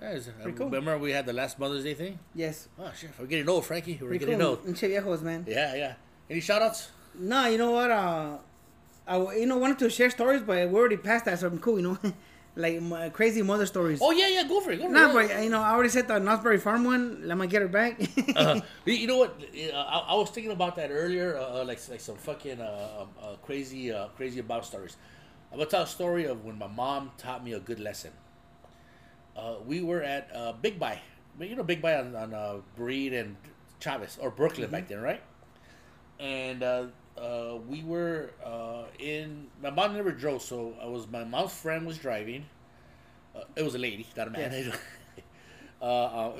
Yeah, 0.00 0.10
it's- 0.10 0.28
Pretty 0.42 0.58
cool. 0.58 0.66
Remember 0.68 0.98
we 0.98 1.12
had 1.12 1.26
the 1.26 1.32
last 1.32 1.58
Mother's 1.58 1.84
Day 1.84 1.94
thing? 1.94 2.18
Yes. 2.34 2.68
Oh 2.78 2.90
shit, 2.98 3.10
we're 3.18 3.26
getting 3.26 3.48
old, 3.48 3.64
Frankie. 3.64 3.98
We're 4.00 4.08
Pretty 4.08 4.24
getting 4.26 4.40
cool. 4.40 4.48
old. 4.50 4.66
Pinche 4.66 4.88
viejos, 4.90 5.22
man. 5.22 5.44
Yeah, 5.48 5.74
yeah. 5.74 5.94
Any 6.28 6.40
shout 6.40 6.60
outs? 6.62 6.90
No, 7.18 7.46
you 7.46 7.58
know 7.58 7.70
what? 7.72 7.90
Uh, 7.90 8.38
I 9.06 9.16
you 9.36 9.46
know 9.46 9.58
wanted 9.58 9.78
to 9.80 9.90
share 9.90 10.10
stories, 10.10 10.42
but 10.42 10.68
we 10.68 10.74
already 10.78 10.96
passed 10.96 11.24
that, 11.26 11.38
so 11.38 11.46
I'm 11.46 11.58
cool. 11.58 11.78
You 11.78 11.82
know, 12.02 12.12
like 12.56 12.80
my 12.82 13.08
crazy 13.10 13.42
mother 13.42 13.66
stories. 13.66 14.00
Oh 14.02 14.10
yeah, 14.10 14.28
yeah. 14.28 14.44
Go 14.44 14.60
for 14.60 14.72
it. 14.72 14.78
Go 14.78 14.86
for 14.86 14.90
Nah, 14.92 15.10
it. 15.10 15.28
but 15.28 15.42
you 15.44 15.50
know, 15.50 15.60
I 15.60 15.70
already 15.70 15.88
said 15.90 16.08
the 16.08 16.18
Knott's 16.18 16.42
Berry 16.42 16.58
Farm 16.58 16.84
one. 16.84 17.22
Let 17.26 17.38
me 17.38 17.46
get 17.46 17.62
her 17.62 17.68
back. 17.68 18.00
uh, 18.36 18.60
you 18.84 19.06
know 19.06 19.18
what? 19.18 19.40
Uh, 19.40 19.76
I, 19.76 19.98
I 20.08 20.14
was 20.14 20.30
thinking 20.30 20.52
about 20.52 20.76
that 20.76 20.90
earlier, 20.90 21.36
uh, 21.36 21.60
uh, 21.60 21.64
like 21.64 21.80
like 21.88 22.00
some 22.00 22.16
fucking 22.16 22.60
uh, 22.60 22.88
um, 23.02 23.08
uh, 23.22 23.36
crazy 23.42 23.92
uh, 23.92 24.08
crazy 24.16 24.40
about 24.40 24.64
stories. 24.66 24.96
I'm 25.52 25.58
gonna 25.58 25.70
tell 25.70 25.82
a 25.82 25.86
story 25.86 26.24
of 26.26 26.44
when 26.44 26.58
my 26.58 26.66
mom 26.66 27.12
taught 27.16 27.44
me 27.44 27.52
a 27.52 27.60
good 27.60 27.80
lesson. 27.80 28.10
Uh, 29.36 29.56
we 29.66 29.82
were 29.82 30.02
at 30.02 30.28
uh, 30.34 30.52
Big 30.52 30.78
Buy, 30.78 30.98
you 31.38 31.54
know 31.54 31.62
Big 31.62 31.80
Buy 31.82 31.96
on, 31.96 32.16
on 32.16 32.34
uh, 32.34 32.56
Breed 32.74 33.12
and 33.12 33.36
Chavez 33.80 34.18
or 34.20 34.30
Brooklyn 34.30 34.70
back 34.70 34.88
then, 34.88 35.00
right? 35.00 35.20
And 36.18 36.62
uh, 37.16 37.20
uh, 37.20 37.58
we 37.68 37.82
were 37.82 38.30
uh, 38.44 38.84
in. 38.98 39.48
My 39.62 39.70
mom 39.70 39.94
never 39.94 40.12
drove, 40.12 40.42
so 40.42 40.74
I 40.82 40.86
was. 40.86 41.06
My 41.08 41.24
mom's 41.24 41.52
friend 41.52 41.86
was 41.86 41.98
driving. 41.98 42.46
Uh, 43.34 43.40
it 43.54 43.62
was 43.62 43.74
a 43.74 43.78
lady, 43.78 44.06
not 44.16 44.28
a 44.28 44.30
man. 44.30 44.72
uh, 45.82 45.84
uh, 45.84 46.32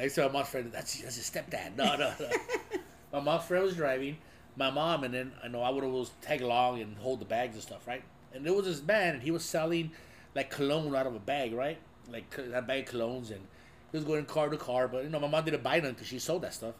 I 0.00 0.08
said 0.08 0.26
my 0.26 0.32
mom's 0.38 0.48
friend. 0.48 0.70
That's 0.72 1.00
that's 1.00 1.16
his 1.16 1.30
stepdad. 1.30 1.76
No, 1.76 1.96
no, 1.96 2.12
no. 2.18 2.28
my 3.12 3.20
mom's 3.20 3.44
friend 3.44 3.64
was 3.64 3.76
driving. 3.76 4.18
My 4.56 4.70
mom 4.70 5.04
and 5.04 5.14
then 5.14 5.32
I 5.42 5.48
know 5.48 5.62
I 5.62 5.70
would 5.70 5.84
always 5.84 6.10
tag 6.20 6.42
along 6.42 6.80
and 6.80 6.96
hold 6.98 7.20
the 7.20 7.24
bags 7.24 7.54
and 7.54 7.62
stuff, 7.62 7.86
right? 7.86 8.02
And 8.34 8.44
there 8.44 8.52
was 8.52 8.66
this 8.66 8.82
man, 8.82 9.14
and 9.14 9.22
he 9.22 9.30
was 9.30 9.44
selling 9.44 9.92
like 10.34 10.50
cologne 10.50 10.94
out 10.94 11.06
of 11.06 11.14
a 11.14 11.20
bag, 11.20 11.52
right? 11.54 11.78
Like 12.10 12.38
a 12.52 12.62
bag 12.62 12.88
of 12.88 12.94
colognes, 12.94 13.30
and 13.30 13.40
he 13.92 13.96
was 13.96 14.04
going 14.04 14.24
car 14.24 14.48
to 14.48 14.56
car. 14.56 14.88
But 14.88 15.04
you 15.04 15.10
know, 15.10 15.20
my 15.20 15.28
mom 15.28 15.44
didn't 15.44 15.62
buy 15.62 15.80
none 15.80 15.92
because 15.92 16.06
she 16.08 16.18
sold 16.18 16.42
that 16.42 16.54
stuff. 16.54 16.74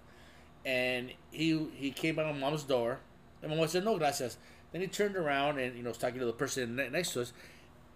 And 0.65 1.13
he 1.31 1.69
he 1.75 1.91
came 1.93 2.17
by 2.17 2.25
my 2.25 2.33
mom's 2.39 2.65
door, 2.65 3.01
and 3.43 3.51
my 3.51 3.57
mom 3.57 3.69
said, 3.69 3.85
"No, 3.85 3.99
gracias." 3.99 4.37
Then 4.73 4.83
he 4.83 4.87
turned 4.87 5.17
around 5.17 5.59
and 5.59 5.77
you 5.77 5.83
know 5.83 5.91
was 5.91 5.99
talking 5.99 6.21
to 6.21 6.27
the 6.27 6.33
person 6.33 6.77
next 6.77 7.13
to 7.13 7.23
us, 7.23 7.33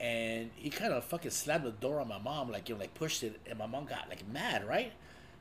and 0.00 0.50
he 0.56 0.70
kind 0.70 0.92
of 0.92 1.04
fucking 1.04 1.30
slammed 1.30 1.64
the 1.64 1.70
door 1.70 2.00
on 2.00 2.08
my 2.08 2.18
mom, 2.18 2.50
like 2.50 2.68
you 2.68 2.74
know, 2.74 2.80
like 2.80 2.94
pushed 2.94 3.22
it, 3.22 3.38
and 3.48 3.58
my 3.58 3.66
mom 3.66 3.84
got 3.84 4.08
like 4.08 4.26
mad, 4.28 4.66
right? 4.66 4.92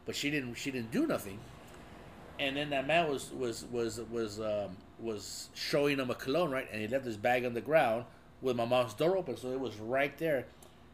But 0.05 0.15
she 0.15 0.29
didn't 0.29 0.55
she 0.55 0.71
didn't 0.71 0.91
do 0.91 1.07
nothing. 1.07 1.39
And 2.39 2.57
then 2.57 2.69
that 2.71 2.87
man 2.87 3.09
was 3.09 3.31
was 3.31 3.65
was 3.65 3.99
was 4.11 4.39
um, 4.39 4.77
was 4.99 5.49
showing 5.53 5.99
him 5.99 6.09
a 6.09 6.15
cologne, 6.15 6.51
right? 6.51 6.67
And 6.71 6.81
he 6.81 6.87
left 6.87 7.05
his 7.05 7.17
bag 7.17 7.45
on 7.45 7.53
the 7.53 7.61
ground 7.61 8.05
with 8.41 8.55
my 8.55 8.65
mom's 8.65 8.93
door 8.93 9.17
open, 9.17 9.37
so 9.37 9.51
it 9.51 9.59
was 9.59 9.77
right 9.77 10.17
there. 10.17 10.45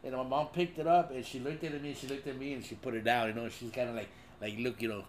And 0.04 0.14
my 0.14 0.22
mom 0.22 0.48
picked 0.48 0.78
it 0.78 0.86
up, 0.86 1.10
and 1.10 1.24
she 1.24 1.40
looked 1.40 1.64
at 1.64 1.82
me, 1.82 1.88
and 1.88 1.98
she 1.98 2.06
looked 2.06 2.26
at 2.26 2.38
me, 2.38 2.52
and 2.52 2.64
she 2.64 2.74
put 2.76 2.94
it 2.94 3.04
down. 3.04 3.28
You 3.28 3.34
know, 3.34 3.48
she's 3.48 3.70
kind 3.70 3.88
of 3.88 3.96
like 3.96 4.08
like 4.40 4.54
look, 4.58 4.80
you 4.80 4.88
know, 4.88 5.04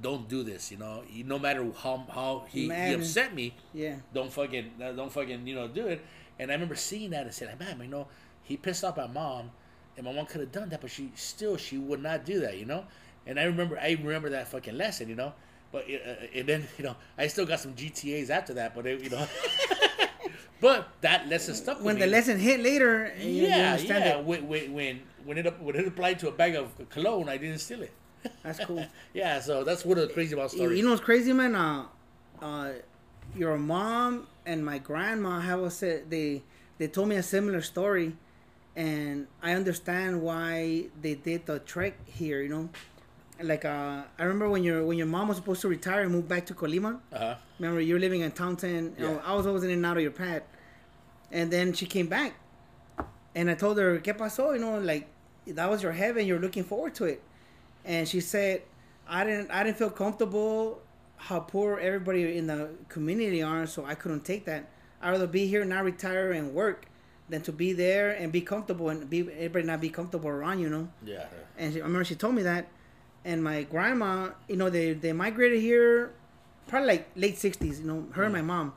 don't 0.00 0.28
do 0.28 0.42
this. 0.42 0.70
You 0.70 0.78
know, 0.78 1.02
You- 1.10 1.24
no 1.24 1.38
matter 1.38 1.64
how 1.76 2.04
how 2.12 2.44
he, 2.48 2.68
he 2.68 2.92
upset 2.92 3.34
me, 3.34 3.54
yeah. 3.72 3.96
don't 4.12 4.32
fucking 4.32 4.72
uh, 4.82 4.92
don't 4.92 5.12
fucking 5.12 5.46
you 5.46 5.54
know 5.54 5.68
do 5.68 5.86
it. 5.86 6.04
And 6.38 6.50
I 6.50 6.54
remember 6.54 6.74
seeing 6.74 7.10
that 7.10 7.24
and 7.26 7.34
saying, 7.34 7.56
man, 7.58 7.78
you 7.80 7.86
know, 7.88 8.08
he 8.42 8.56
pissed 8.56 8.82
off 8.84 8.96
my 8.96 9.06
mom, 9.06 9.50
and 9.96 10.04
my 10.04 10.12
mom 10.12 10.26
could 10.26 10.40
have 10.40 10.50
done 10.52 10.68
that, 10.70 10.80
but 10.80 10.90
she 10.90 11.12
still 11.14 11.56
she 11.56 11.78
would 11.78 12.02
not 12.02 12.24
do 12.24 12.40
that, 12.40 12.58
you 12.58 12.66
know. 12.66 12.84
And 13.26 13.38
I 13.38 13.44
remember 13.44 13.78
I 13.78 13.92
remember 13.92 14.30
that 14.30 14.48
fucking 14.48 14.76
lesson, 14.76 15.08
you 15.08 15.14
know. 15.14 15.32
But 15.72 15.86
uh, 15.90 16.10
uh, 16.10 16.14
and 16.34 16.46
then 16.48 16.66
you 16.78 16.84
know 16.84 16.96
I 17.16 17.26
still 17.28 17.46
got 17.46 17.60
some 17.60 17.74
GTA's 17.74 18.30
after 18.30 18.54
that, 18.54 18.74
but 18.74 18.86
it, 18.86 19.00
you 19.02 19.10
know. 19.10 19.26
but 20.60 20.88
that 21.00 21.28
lesson 21.28 21.54
stuck 21.54 21.76
with 21.78 21.86
When 21.86 21.94
me. 21.96 22.00
the 22.02 22.06
lesson 22.08 22.38
hit 22.38 22.60
later, 22.60 23.12
yeah, 23.18 23.72
understand 23.72 24.04
yeah. 24.04 24.18
it. 24.18 24.24
When 24.24 24.48
when 24.48 25.02
when 25.24 25.38
it 25.38 25.60
when 25.60 25.76
it 25.76 25.86
applied 25.86 26.18
to 26.20 26.28
a 26.28 26.32
bag 26.32 26.54
of 26.54 26.68
cologne, 26.90 27.28
I 27.28 27.36
didn't 27.36 27.58
steal 27.58 27.82
it. 27.82 27.92
That's 28.42 28.64
cool. 28.64 28.84
yeah, 29.14 29.40
so 29.40 29.64
that's 29.64 29.84
one 29.84 29.98
of 29.98 30.08
the 30.08 30.14
crazy 30.14 30.34
about 30.34 30.50
stories. 30.50 30.78
You 30.78 30.84
know 30.84 30.90
what's 30.90 31.02
crazy, 31.04 31.32
man? 31.32 31.54
Uh, 31.54 31.84
uh, 32.42 32.72
your 33.36 33.56
mom 33.58 34.26
and 34.46 34.64
my 34.64 34.78
grandma 34.78 35.40
have 35.40 35.60
a 35.60 35.70
said 35.70 36.10
they 36.10 36.42
they 36.78 36.88
told 36.88 37.08
me 37.08 37.16
a 37.16 37.22
similar 37.22 37.62
story, 37.62 38.14
and 38.76 39.26
I 39.42 39.52
understand 39.52 40.22
why 40.22 40.86
they 41.00 41.14
did 41.14 41.46
the 41.46 41.58
trek 41.60 41.94
here. 42.06 42.42
You 42.42 42.48
know, 42.48 42.68
like 43.42 43.64
uh, 43.64 44.02
I 44.18 44.22
remember 44.22 44.48
when 44.48 44.62
your 44.64 44.84
when 44.84 44.98
your 44.98 45.06
mom 45.06 45.28
was 45.28 45.36
supposed 45.38 45.60
to 45.62 45.68
retire 45.68 46.02
and 46.02 46.12
move 46.12 46.28
back 46.28 46.46
to 46.46 46.54
Colima. 46.54 46.98
uh-huh. 47.12 47.34
Remember 47.58 47.80
you're 47.80 48.00
living 48.00 48.20
in 48.22 48.30
Taunton. 48.32 48.94
You 48.98 49.04
know, 49.06 49.12
Yeah. 49.14 49.22
I 49.24 49.34
was 49.34 49.46
always 49.46 49.62
in 49.64 49.70
and 49.70 49.84
out 49.86 49.96
of 49.96 50.02
your 50.02 50.12
pad, 50.12 50.42
and 51.32 51.50
then 51.50 51.72
she 51.72 51.86
came 51.86 52.06
back, 52.08 52.34
and 53.34 53.50
I 53.50 53.54
told 53.54 53.78
her, 53.78 53.98
"¿Qué 54.00 54.16
pasó?" 54.16 54.54
You 54.54 54.60
know, 54.60 54.78
like 54.78 55.08
that 55.46 55.68
was 55.70 55.82
your 55.82 55.92
heaven. 55.92 56.26
You're 56.26 56.40
looking 56.40 56.64
forward 56.64 56.94
to 56.96 57.04
it, 57.04 57.22
and 57.84 58.08
she 58.08 58.20
said, 58.20 58.62
"I 59.08 59.24
didn't. 59.24 59.50
I 59.50 59.62
didn't 59.64 59.78
feel 59.78 59.90
comfortable 59.90 60.80
how 61.16 61.40
poor 61.40 61.78
everybody 61.78 62.36
in 62.36 62.46
the 62.46 62.70
community 62.88 63.42
are, 63.42 63.66
so 63.66 63.84
I 63.84 63.94
couldn't 63.94 64.24
take 64.24 64.44
that. 64.44 64.68
I'd 65.00 65.10
rather 65.10 65.26
be 65.26 65.46
here, 65.46 65.64
not 65.64 65.84
retire 65.84 66.32
and 66.32 66.54
work, 66.54 66.86
than 67.28 67.42
to 67.42 67.52
be 67.52 67.72
there 67.72 68.10
and 68.10 68.32
be 68.32 68.40
comfortable 68.40 68.88
and 68.88 69.08
be 69.08 69.20
everybody 69.20 69.64
not 69.66 69.80
be 69.80 69.90
comfortable 69.90 70.28
around 70.28 70.60
you. 70.60 70.68
Know." 70.68 70.88
Yeah. 71.04 71.26
And 71.58 71.72
she, 71.72 71.80
I 71.80 71.84
remember 71.84 72.04
she 72.04 72.14
told 72.14 72.34
me 72.34 72.42
that. 72.42 72.66
And 73.24 73.42
my 73.42 73.62
grandma, 73.62 74.30
you 74.48 74.56
know, 74.56 74.68
they, 74.68 74.92
they 74.92 75.12
migrated 75.14 75.60
here 75.60 76.12
probably 76.66 76.88
like 76.88 77.08
late 77.16 77.36
60s, 77.36 77.80
you 77.80 77.86
know, 77.86 78.06
her 78.12 78.24
and 78.24 78.32
my 78.32 78.42
mom. 78.42 78.74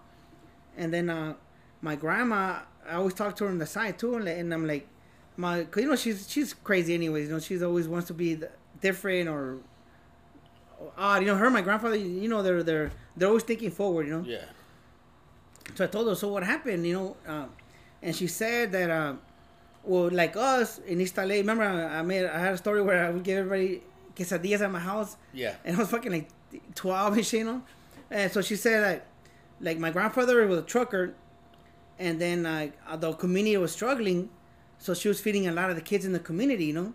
And 0.77 0.93
then 0.93 1.09
uh, 1.09 1.33
my 1.81 1.95
grandma, 1.95 2.59
I 2.87 2.95
always 2.95 3.13
talk 3.13 3.35
to 3.37 3.43
her 3.43 3.49
on 3.49 3.57
the 3.57 3.65
side 3.65 3.99
too. 3.99 4.15
And, 4.15 4.27
and 4.27 4.53
I'm 4.53 4.65
like, 4.65 4.87
my, 5.35 5.65
cause, 5.65 5.83
you 5.83 5.89
know, 5.89 5.95
she's 5.95 6.29
she's 6.29 6.53
crazy 6.53 6.93
anyways. 6.93 7.27
You 7.27 7.33
know, 7.33 7.39
she's 7.39 7.61
always 7.61 7.87
wants 7.87 8.07
to 8.07 8.13
be 8.13 8.35
the, 8.35 8.49
different 8.81 9.27
or 9.29 9.57
odd. 10.97 11.21
You 11.21 11.27
know, 11.27 11.35
her 11.35 11.49
my 11.49 11.61
grandfather, 11.61 11.95
you 11.95 12.27
know, 12.29 12.41
they're, 12.41 12.63
they're, 12.63 12.91
they're 13.15 13.27
always 13.29 13.43
thinking 13.43 13.71
forward, 13.71 14.07
you 14.07 14.13
know. 14.17 14.23
Yeah. 14.25 14.45
So 15.75 15.83
I 15.83 15.87
told 15.87 16.07
her, 16.07 16.15
so 16.15 16.27
what 16.29 16.43
happened, 16.43 16.85
you 16.85 16.93
know? 16.93 17.17
Uh, 17.27 17.45
and 18.01 18.15
she 18.15 18.27
said 18.27 18.71
that, 18.71 18.89
uh, 18.89 19.13
well, 19.83 20.09
like 20.11 20.35
us 20.35 20.79
in 20.79 20.99
East 21.01 21.17
LA, 21.17 21.35
remember 21.35 21.63
I, 21.63 21.99
I 21.99 22.01
made, 22.01 22.25
I 22.25 22.39
had 22.39 22.53
a 22.53 22.57
story 22.57 22.81
where 22.81 23.05
I 23.05 23.09
would 23.09 23.23
give 23.23 23.37
everybody 23.39 23.81
quesadillas 24.15 24.61
at 24.61 24.71
my 24.71 24.79
house, 24.79 25.17
Yeah. 25.33 25.55
and 25.63 25.75
it 25.75 25.79
was 25.79 25.89
fucking 25.89 26.11
like 26.11 26.29
12 26.75 27.17
ish, 27.19 27.33
you 27.33 27.43
know? 27.43 27.61
And 28.09 28.31
so 28.31 28.41
she 28.41 28.55
said 28.55 28.83
that, 28.83 29.05
like, 29.59 29.77
my 29.79 29.91
grandfather 29.91 30.45
was 30.47 30.59
a 30.59 30.63
trucker, 30.63 31.13
and 31.99 32.19
then 32.21 32.45
uh, 32.45 32.69
the 32.97 33.13
community 33.13 33.57
was 33.57 33.71
struggling, 33.71 34.29
So 34.79 34.93
she 34.93 35.07
was 35.07 35.19
feeding 35.19 35.47
a 35.47 35.51
lot 35.51 35.69
of 35.69 35.75
the 35.75 35.81
kids 35.81 36.05
in 36.05 36.13
the 36.13 36.19
community, 36.19 36.65
you 36.65 36.73
know. 36.73 36.93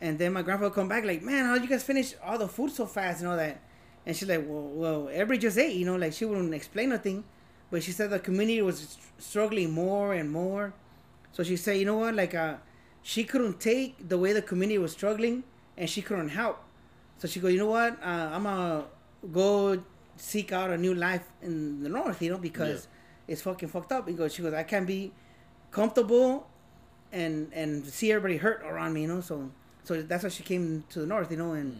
And 0.00 0.18
then 0.18 0.32
my 0.32 0.42
grandpa 0.42 0.64
would 0.64 0.74
come 0.74 0.88
back 0.88 1.04
like, 1.04 1.22
man, 1.22 1.44
how 1.46 1.54
you 1.54 1.66
guys 1.66 1.82
finish 1.82 2.14
all 2.24 2.38
the 2.38 2.48
food 2.48 2.70
so 2.70 2.86
fast 2.86 3.20
and 3.20 3.28
all 3.28 3.36
that? 3.36 3.60
And 4.06 4.16
she's 4.16 4.28
like, 4.28 4.44
well, 4.46 4.68
well, 4.68 5.08
everybody 5.12 5.38
just 5.38 5.58
ate, 5.58 5.74
you 5.76 5.84
know. 5.84 5.96
Like 5.96 6.12
she 6.12 6.24
wouldn't 6.24 6.54
explain 6.54 6.90
nothing, 6.90 7.24
but 7.70 7.82
she 7.82 7.92
said 7.92 8.10
the 8.10 8.18
community 8.18 8.62
was 8.62 8.96
struggling 9.18 9.72
more 9.72 10.14
and 10.14 10.30
more. 10.30 10.72
So 11.32 11.42
she 11.42 11.56
said, 11.56 11.78
you 11.78 11.84
know 11.84 11.96
what, 11.96 12.14
like 12.14 12.34
uh, 12.34 12.54
she 13.02 13.24
couldn't 13.24 13.60
take 13.60 14.08
the 14.08 14.16
way 14.18 14.32
the 14.32 14.42
community 14.42 14.78
was 14.78 14.92
struggling, 14.92 15.44
and 15.76 15.90
she 15.90 16.00
couldn't 16.00 16.30
help. 16.30 16.62
So 17.18 17.26
she 17.28 17.40
go, 17.40 17.48
you 17.48 17.58
know 17.58 17.66
what, 17.66 18.00
uh, 18.02 18.30
I'm 18.32 18.44
gonna 18.44 18.84
go 19.32 19.82
seek 20.16 20.52
out 20.52 20.70
a 20.70 20.78
new 20.78 20.94
life 20.94 21.26
in 21.42 21.82
the 21.82 21.88
north, 21.88 22.22
you 22.22 22.30
know, 22.30 22.38
because 22.38 22.86
it's 23.26 23.42
fucking 23.42 23.68
fucked 23.68 23.92
up. 23.92 24.06
Because 24.06 24.32
she 24.32 24.42
goes, 24.42 24.54
I 24.54 24.62
can't 24.62 24.86
be 24.86 25.12
comfortable 25.70 26.46
and 27.12 27.50
and 27.52 27.84
see 27.86 28.10
everybody 28.12 28.36
hurt 28.36 28.62
around 28.62 28.92
me, 28.94 29.02
you 29.02 29.08
know. 29.08 29.20
So 29.20 29.50
so 29.88 30.02
that's 30.02 30.22
why 30.22 30.28
she 30.28 30.42
came 30.42 30.84
to 30.90 31.00
the 31.00 31.06
north, 31.06 31.30
you 31.30 31.38
know, 31.38 31.52
and 31.52 31.74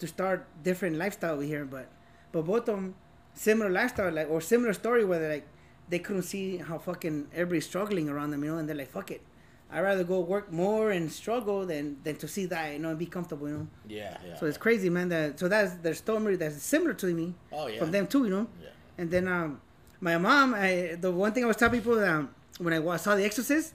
to 0.00 0.08
start 0.08 0.44
different 0.64 0.96
lifestyle 0.96 1.34
over 1.34 1.42
here. 1.42 1.64
But 1.64 1.86
but 2.32 2.42
both 2.46 2.68
of 2.68 2.74
them 2.74 2.96
similar 3.34 3.70
lifestyle, 3.70 4.12
like 4.12 4.28
or 4.28 4.40
similar 4.40 4.72
story 4.72 5.04
where 5.04 5.20
they 5.20 5.28
like 5.36 5.46
they 5.88 6.00
couldn't 6.00 6.24
see 6.24 6.56
how 6.56 6.78
fucking 6.78 7.28
everybody's 7.32 7.66
struggling 7.66 8.08
around 8.08 8.30
them, 8.30 8.42
you 8.42 8.50
know, 8.50 8.58
and 8.58 8.68
they're 8.68 8.74
like, 8.76 8.90
fuck 8.90 9.12
it. 9.12 9.22
I'd 9.70 9.82
rather 9.82 10.02
go 10.02 10.18
work 10.20 10.50
more 10.52 10.90
and 10.90 11.10
struggle 11.12 11.64
than 11.64 11.98
than 12.02 12.16
to 12.16 12.26
see 12.26 12.46
that, 12.46 12.72
you 12.72 12.80
know, 12.80 12.90
and 12.90 12.98
be 12.98 13.06
comfortable, 13.06 13.48
you 13.48 13.58
know. 13.58 13.68
Yeah, 13.86 14.16
yeah. 14.26 14.36
So 14.38 14.46
it's 14.46 14.58
crazy, 14.58 14.90
man. 14.90 15.08
That 15.10 15.38
so 15.38 15.46
that's 15.46 15.74
their 15.76 15.94
story 15.94 16.34
that's 16.34 16.60
similar 16.60 16.94
to 16.94 17.06
me 17.06 17.34
oh 17.52 17.68
yeah. 17.68 17.78
from 17.78 17.92
them 17.92 18.08
too, 18.08 18.24
you 18.24 18.30
know. 18.30 18.48
Yeah. 18.60 18.68
And 18.98 19.10
then 19.12 19.28
um, 19.28 19.60
my 20.00 20.18
mom, 20.18 20.54
I, 20.54 20.96
the 21.00 21.12
one 21.12 21.32
thing 21.32 21.44
I 21.44 21.46
was 21.46 21.56
telling 21.56 21.78
people 21.78 21.98
um, 22.00 22.30
when 22.58 22.72
I 22.74 22.96
saw 22.96 23.14
The 23.14 23.24
Exorcist, 23.24 23.74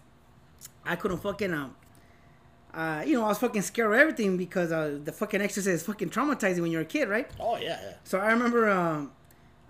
I 0.83 0.97
couldn't 0.97 1.19
fucking 1.19 1.53
um, 1.53 1.75
uh, 2.73 3.03
you 3.05 3.13
know, 3.13 3.25
I 3.25 3.29
was 3.29 3.39
fucking 3.39 3.63
scared 3.63 3.91
of 3.91 3.97
everything 3.97 4.37
because 4.37 4.71
uh, 4.71 4.99
the 5.03 5.11
fucking 5.11 5.41
Exorcist 5.41 5.67
is 5.81 5.83
fucking 5.83 6.09
traumatizing 6.09 6.61
when 6.61 6.71
you're 6.71 6.81
a 6.81 6.85
kid, 6.85 7.09
right? 7.09 7.29
Oh 7.39 7.57
yeah, 7.57 7.79
yeah. 7.81 7.93
So 8.03 8.19
I 8.19 8.31
remember, 8.31 8.69
um, 8.69 9.11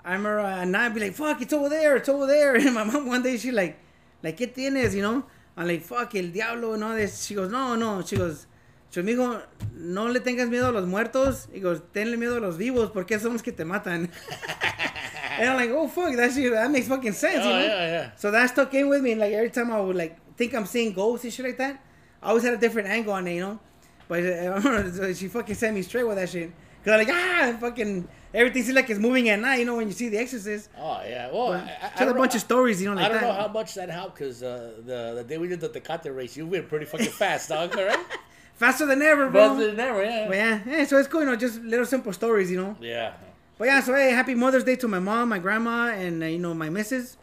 I 0.04 0.14
remember 0.14 0.40
uh, 0.40 0.62
at 0.62 0.68
night 0.68 0.94
be 0.94 1.00
like, 1.00 1.14
"Fuck, 1.14 1.42
it's 1.42 1.54
over 1.54 1.70
there, 1.70 1.96
it's 1.96 2.10
over 2.10 2.28
there." 2.28 2.56
And 2.60 2.74
my 2.74 2.84
mom 2.84 3.08
one 3.08 3.24
day 3.24 3.38
she 3.38 3.52
like, 3.52 3.78
like, 4.22 4.38
"¿Qué 4.38 4.54
tienes?" 4.54 4.94
You 4.94 5.02
know? 5.04 5.24
I'm 5.56 5.68
like, 5.68 5.82
"Fuck, 5.82 6.16
el 6.16 6.28
diablo," 6.32 6.74
and 6.74 6.84
all 6.84 6.96
this. 6.96 7.26
She 7.26 7.36
goes, 7.36 7.50
"No, 7.50 7.76
no." 7.76 8.02
She 8.02 8.18
goes, 8.18 8.48
"Yo 8.92 9.02
mijo, 9.02 9.42
no 9.76 10.06
le 10.08 10.20
tengas 10.20 10.50
miedo 10.50 10.68
a 10.68 10.72
los 10.72 10.86
muertos." 10.86 11.48
He 11.54 11.62
goes, 11.62 11.82
"Tenle 11.94 12.18
miedo 12.18 12.38
a 12.38 12.42
los 12.42 12.58
vivos, 12.58 12.92
porque 12.92 13.18
son 13.18 13.34
los 13.34 13.42
que 13.42 13.54
te 13.54 13.64
matan." 13.64 14.10
and 15.40 15.50
I'm 15.50 15.56
like, 15.56 15.70
"Oh 15.70 15.88
fuck, 15.88 16.16
that 16.18 16.34
shit, 16.34 16.52
that 16.52 16.70
makes 16.70 16.88
fucking 16.90 17.14
sense." 17.14 17.40
Oh 17.46 17.48
you 17.50 17.60
know? 17.60 17.66
yeah, 17.66 17.86
yeah. 17.88 18.12
So 18.18 18.30
that 18.32 18.50
stuck 18.50 18.74
in 18.74 18.90
with 18.90 19.02
me. 19.02 19.14
And 19.14 19.22
Like 19.22 19.32
every 19.34 19.52
time 19.52 19.72
I 19.72 19.80
would 19.80 19.96
like 19.96 20.18
think 20.36 20.54
I'm 20.54 20.66
seeing 20.66 20.92
ghosts 20.94 21.24
and 21.24 21.34
shit 21.34 21.46
like 21.46 21.58
that, 21.58 21.82
I 22.22 22.30
always 22.30 22.44
had 22.44 22.54
a 22.54 22.58
different 22.58 22.88
angle 22.90 23.14
on 23.14 23.28
it, 23.28 23.36
you 23.36 23.42
know. 23.42 23.60
But 24.08 24.24
she 25.16 25.28
fucking 25.28 25.56
sent 25.56 25.76
me 25.76 25.82
straight 25.84 26.04
with 26.08 26.18
that 26.18 26.30
shit. 26.30 26.52
Cause 26.84 26.94
I'm 26.94 27.00
like 27.00 27.10
ah, 27.14 27.58
fucking 27.60 28.08
everything 28.34 28.64
seems 28.64 28.76
like 28.76 28.90
it's 28.90 29.00
moving 29.00 29.28
at 29.30 29.40
night, 29.40 29.60
you 29.60 29.66
know, 29.66 29.76
when 29.76 29.88
you 29.88 29.94
see 29.94 30.08
The 30.10 30.18
Exorcist. 30.18 30.70
Oh 30.78 31.02
yeah. 31.08 31.30
Well, 31.32 31.48
But 31.50 31.64
I, 31.64 31.78
I, 31.82 31.92
I 31.94 31.98
tell 31.98 32.10
a 32.10 32.14
bunch 32.14 32.34
know- 32.34 32.38
of 32.38 32.42
stories, 32.42 32.82
you 32.82 32.90
know, 32.90 32.96
like 32.96 33.06
I 33.06 33.10
don't 33.10 33.22
that. 33.22 33.28
know 33.28 33.34
how 33.34 33.48
much 33.50 33.76
that 33.76 33.90
helped 33.90 34.18
because 34.18 34.42
uh, 34.42 34.76
the 34.86 35.14
the 35.16 35.24
day 35.24 35.38
we 35.38 35.48
did 35.50 35.60
the 35.60 35.70
Tecate 35.70 36.16
race, 36.16 36.38
you 36.38 36.48
went 36.48 36.70
pretty 36.70 36.86
fucking 36.86 37.08
fast, 37.08 37.50
dog. 37.50 37.76
All 37.78 37.86
right. 37.86 38.06
Faster 38.56 38.86
than 38.86 39.02
ever, 39.02 39.30
bro. 39.30 39.50
Faster 39.56 39.68
than 39.72 39.80
ever, 39.80 40.04
yeah. 40.04 40.28
But 40.28 40.36
yeah, 40.38 40.60
yeah, 40.68 40.86
so 40.86 40.98
it's 40.98 41.08
cool, 41.08 41.22
you 41.22 41.28
know, 41.28 41.36
just 41.38 41.62
little 41.62 41.86
simple 41.86 42.12
stories, 42.12 42.50
you 42.52 42.58
know. 42.58 42.76
Yeah. 42.82 43.14
But 43.58 43.66
yeah, 43.66 43.82
so 43.82 43.94
hey, 43.96 44.12
happy 44.12 44.36
Mother's 44.36 44.64
Day 44.64 44.76
to 44.78 44.88
my 44.88 45.00
mom, 45.00 45.30
my 45.30 45.40
grandma, 45.40 45.92
and 45.92 46.24
uh, 46.24 46.26
you 46.26 46.40
know 46.40 46.54
my 46.54 46.70
missus, 46.70 47.18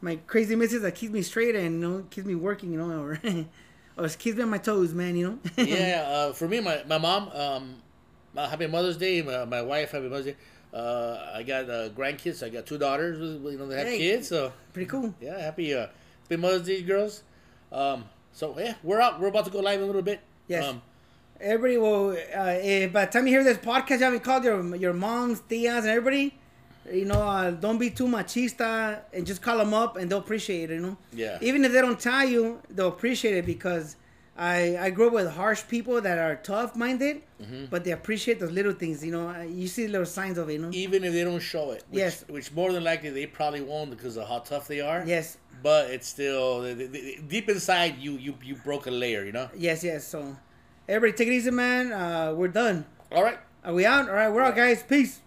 my 0.00 0.16
crazy 0.26 0.54
missus 0.56 0.82
that 0.82 0.94
keeps 0.96 1.12
me 1.12 1.22
straight 1.22 1.54
and 1.56 1.80
you 1.80 1.88
know 1.88 2.04
keeps 2.10 2.26
me 2.26 2.34
working, 2.34 2.72
you 2.72 2.78
know, 2.78 3.16
or 3.96 4.08
keeps 4.08 4.36
me 4.36 4.42
on 4.42 4.50
my 4.50 4.58
toes, 4.58 4.92
man, 4.94 5.16
you 5.16 5.28
know. 5.28 5.38
yeah, 5.64 6.04
uh, 6.08 6.32
for 6.32 6.46
me, 6.48 6.60
my, 6.60 6.82
my 6.86 6.98
mom, 6.98 7.28
um, 7.30 7.74
uh, 8.36 8.48
happy 8.48 8.66
Mother's 8.66 8.96
Day. 8.96 9.22
My, 9.22 9.44
my 9.44 9.62
wife, 9.62 9.92
happy 9.92 10.08
Mother's 10.08 10.26
Day. 10.26 10.36
Uh, 10.74 11.30
I 11.34 11.42
got 11.42 11.70
uh, 11.70 11.88
grandkids. 11.90 12.42
I 12.44 12.50
got 12.50 12.66
two 12.66 12.76
daughters. 12.78 13.18
You 13.18 13.58
know, 13.58 13.66
they 13.66 13.78
have 13.78 13.86
Hey. 13.86 13.98
kids. 13.98 14.28
So 14.28 14.52
Pretty 14.72 14.88
cool. 14.88 15.14
yeah, 15.20 15.38
happy 15.40 15.72
uh, 15.74 15.86
happy 16.22 16.36
Mother's 16.36 16.62
Day, 16.66 16.82
girls. 16.82 17.22
Um, 17.72 18.04
so 18.32 18.54
yeah, 18.58 18.74
we're 18.82 19.00
out. 19.00 19.18
We're 19.20 19.28
about 19.28 19.46
to 19.46 19.50
go 19.50 19.60
live 19.60 19.78
in 19.78 19.84
a 19.84 19.86
little 19.86 20.02
bit. 20.02 20.20
Yes. 20.48 20.64
Um, 20.64 20.82
Everybody 21.40 21.76
will. 21.78 22.10
Uh, 22.10 22.56
if 22.62 22.92
by 22.92 23.04
the 23.06 23.12
time 23.12 23.26
you 23.26 23.32
hear 23.34 23.44
this 23.44 23.58
podcast, 23.58 23.98
you 23.98 24.04
haven't 24.04 24.24
called 24.24 24.44
your 24.44 24.74
your 24.76 24.92
moms, 24.94 25.40
tias, 25.42 25.78
and 25.80 25.86
everybody. 25.88 26.34
You 26.92 27.04
know, 27.04 27.20
uh, 27.22 27.50
don't 27.50 27.78
be 27.78 27.90
too 27.90 28.06
machista 28.06 29.00
and 29.12 29.26
just 29.26 29.42
call 29.42 29.58
them 29.58 29.74
up 29.74 29.96
and 29.96 30.10
they'll 30.10 30.18
appreciate 30.18 30.70
it. 30.70 30.74
You 30.74 30.80
know. 30.80 30.96
Yeah. 31.12 31.38
Even 31.40 31.64
if 31.64 31.72
they 31.72 31.80
don't 31.80 31.98
tell 32.00 32.24
you, 32.24 32.60
they'll 32.70 32.88
appreciate 32.88 33.34
it 33.36 33.46
because 33.46 33.96
I 34.38 34.76
I 34.78 34.90
grew 34.90 35.06
up 35.08 35.14
with 35.14 35.30
harsh 35.32 35.62
people 35.68 36.00
that 36.02 36.18
are 36.18 36.36
tough 36.36 36.76
minded, 36.76 37.22
Mm-hmm. 37.42 37.66
but 37.70 37.84
they 37.84 37.90
appreciate 37.92 38.38
those 38.40 38.50
little 38.52 38.72
things. 38.72 39.04
You 39.04 39.12
know, 39.12 39.28
Uh, 39.28 39.42
you 39.42 39.66
see 39.68 39.86
little 39.88 40.06
signs 40.06 40.38
of 40.38 40.48
it. 40.48 40.54
You 40.54 40.58
know. 40.60 40.70
even 40.72 41.04
if 41.04 41.12
they 41.12 41.24
don't 41.24 41.40
show 41.40 41.72
it. 41.72 41.82
Which, 41.90 41.98
Yes. 41.98 42.24
Which 42.28 42.52
more 42.52 42.72
than 42.72 42.84
likely 42.84 43.10
they 43.10 43.26
probably 43.26 43.62
won't 43.62 43.90
because 43.90 44.16
of 44.16 44.28
how 44.28 44.38
tough 44.40 44.68
they 44.68 44.80
are. 44.80 45.02
Yes. 45.06 45.36
But 45.62 45.90
it's 45.90 46.06
still 46.06 46.62
they- 46.62 46.74
they- 46.74 46.86
they- 46.86 47.18
deep 47.26 47.48
inside 47.48 47.98
you. 47.98 48.12
You 48.12 48.34
you 48.42 48.54
broke 48.56 48.86
a 48.86 48.90
layer. 48.90 49.24
You 49.24 49.32
know. 49.32 49.48
Yes. 49.56 49.82
Yes. 49.82 50.06
So, 50.06 50.36
everybody 50.88 51.16
take 51.18 51.28
it 51.28 51.34
easy, 51.38 51.50
man. 51.50 51.92
Uh, 51.92 52.32
we're 52.34 52.48
done. 52.62 52.84
All 53.12 53.24
right. 53.24 53.38
Are 53.64 53.74
we 53.74 53.84
out? 53.84 54.08
All 54.08 54.14
right, 54.14 54.28
we're 54.32 54.42
out, 54.42 54.54
guys. 54.54 54.82
Peace. 54.84 55.20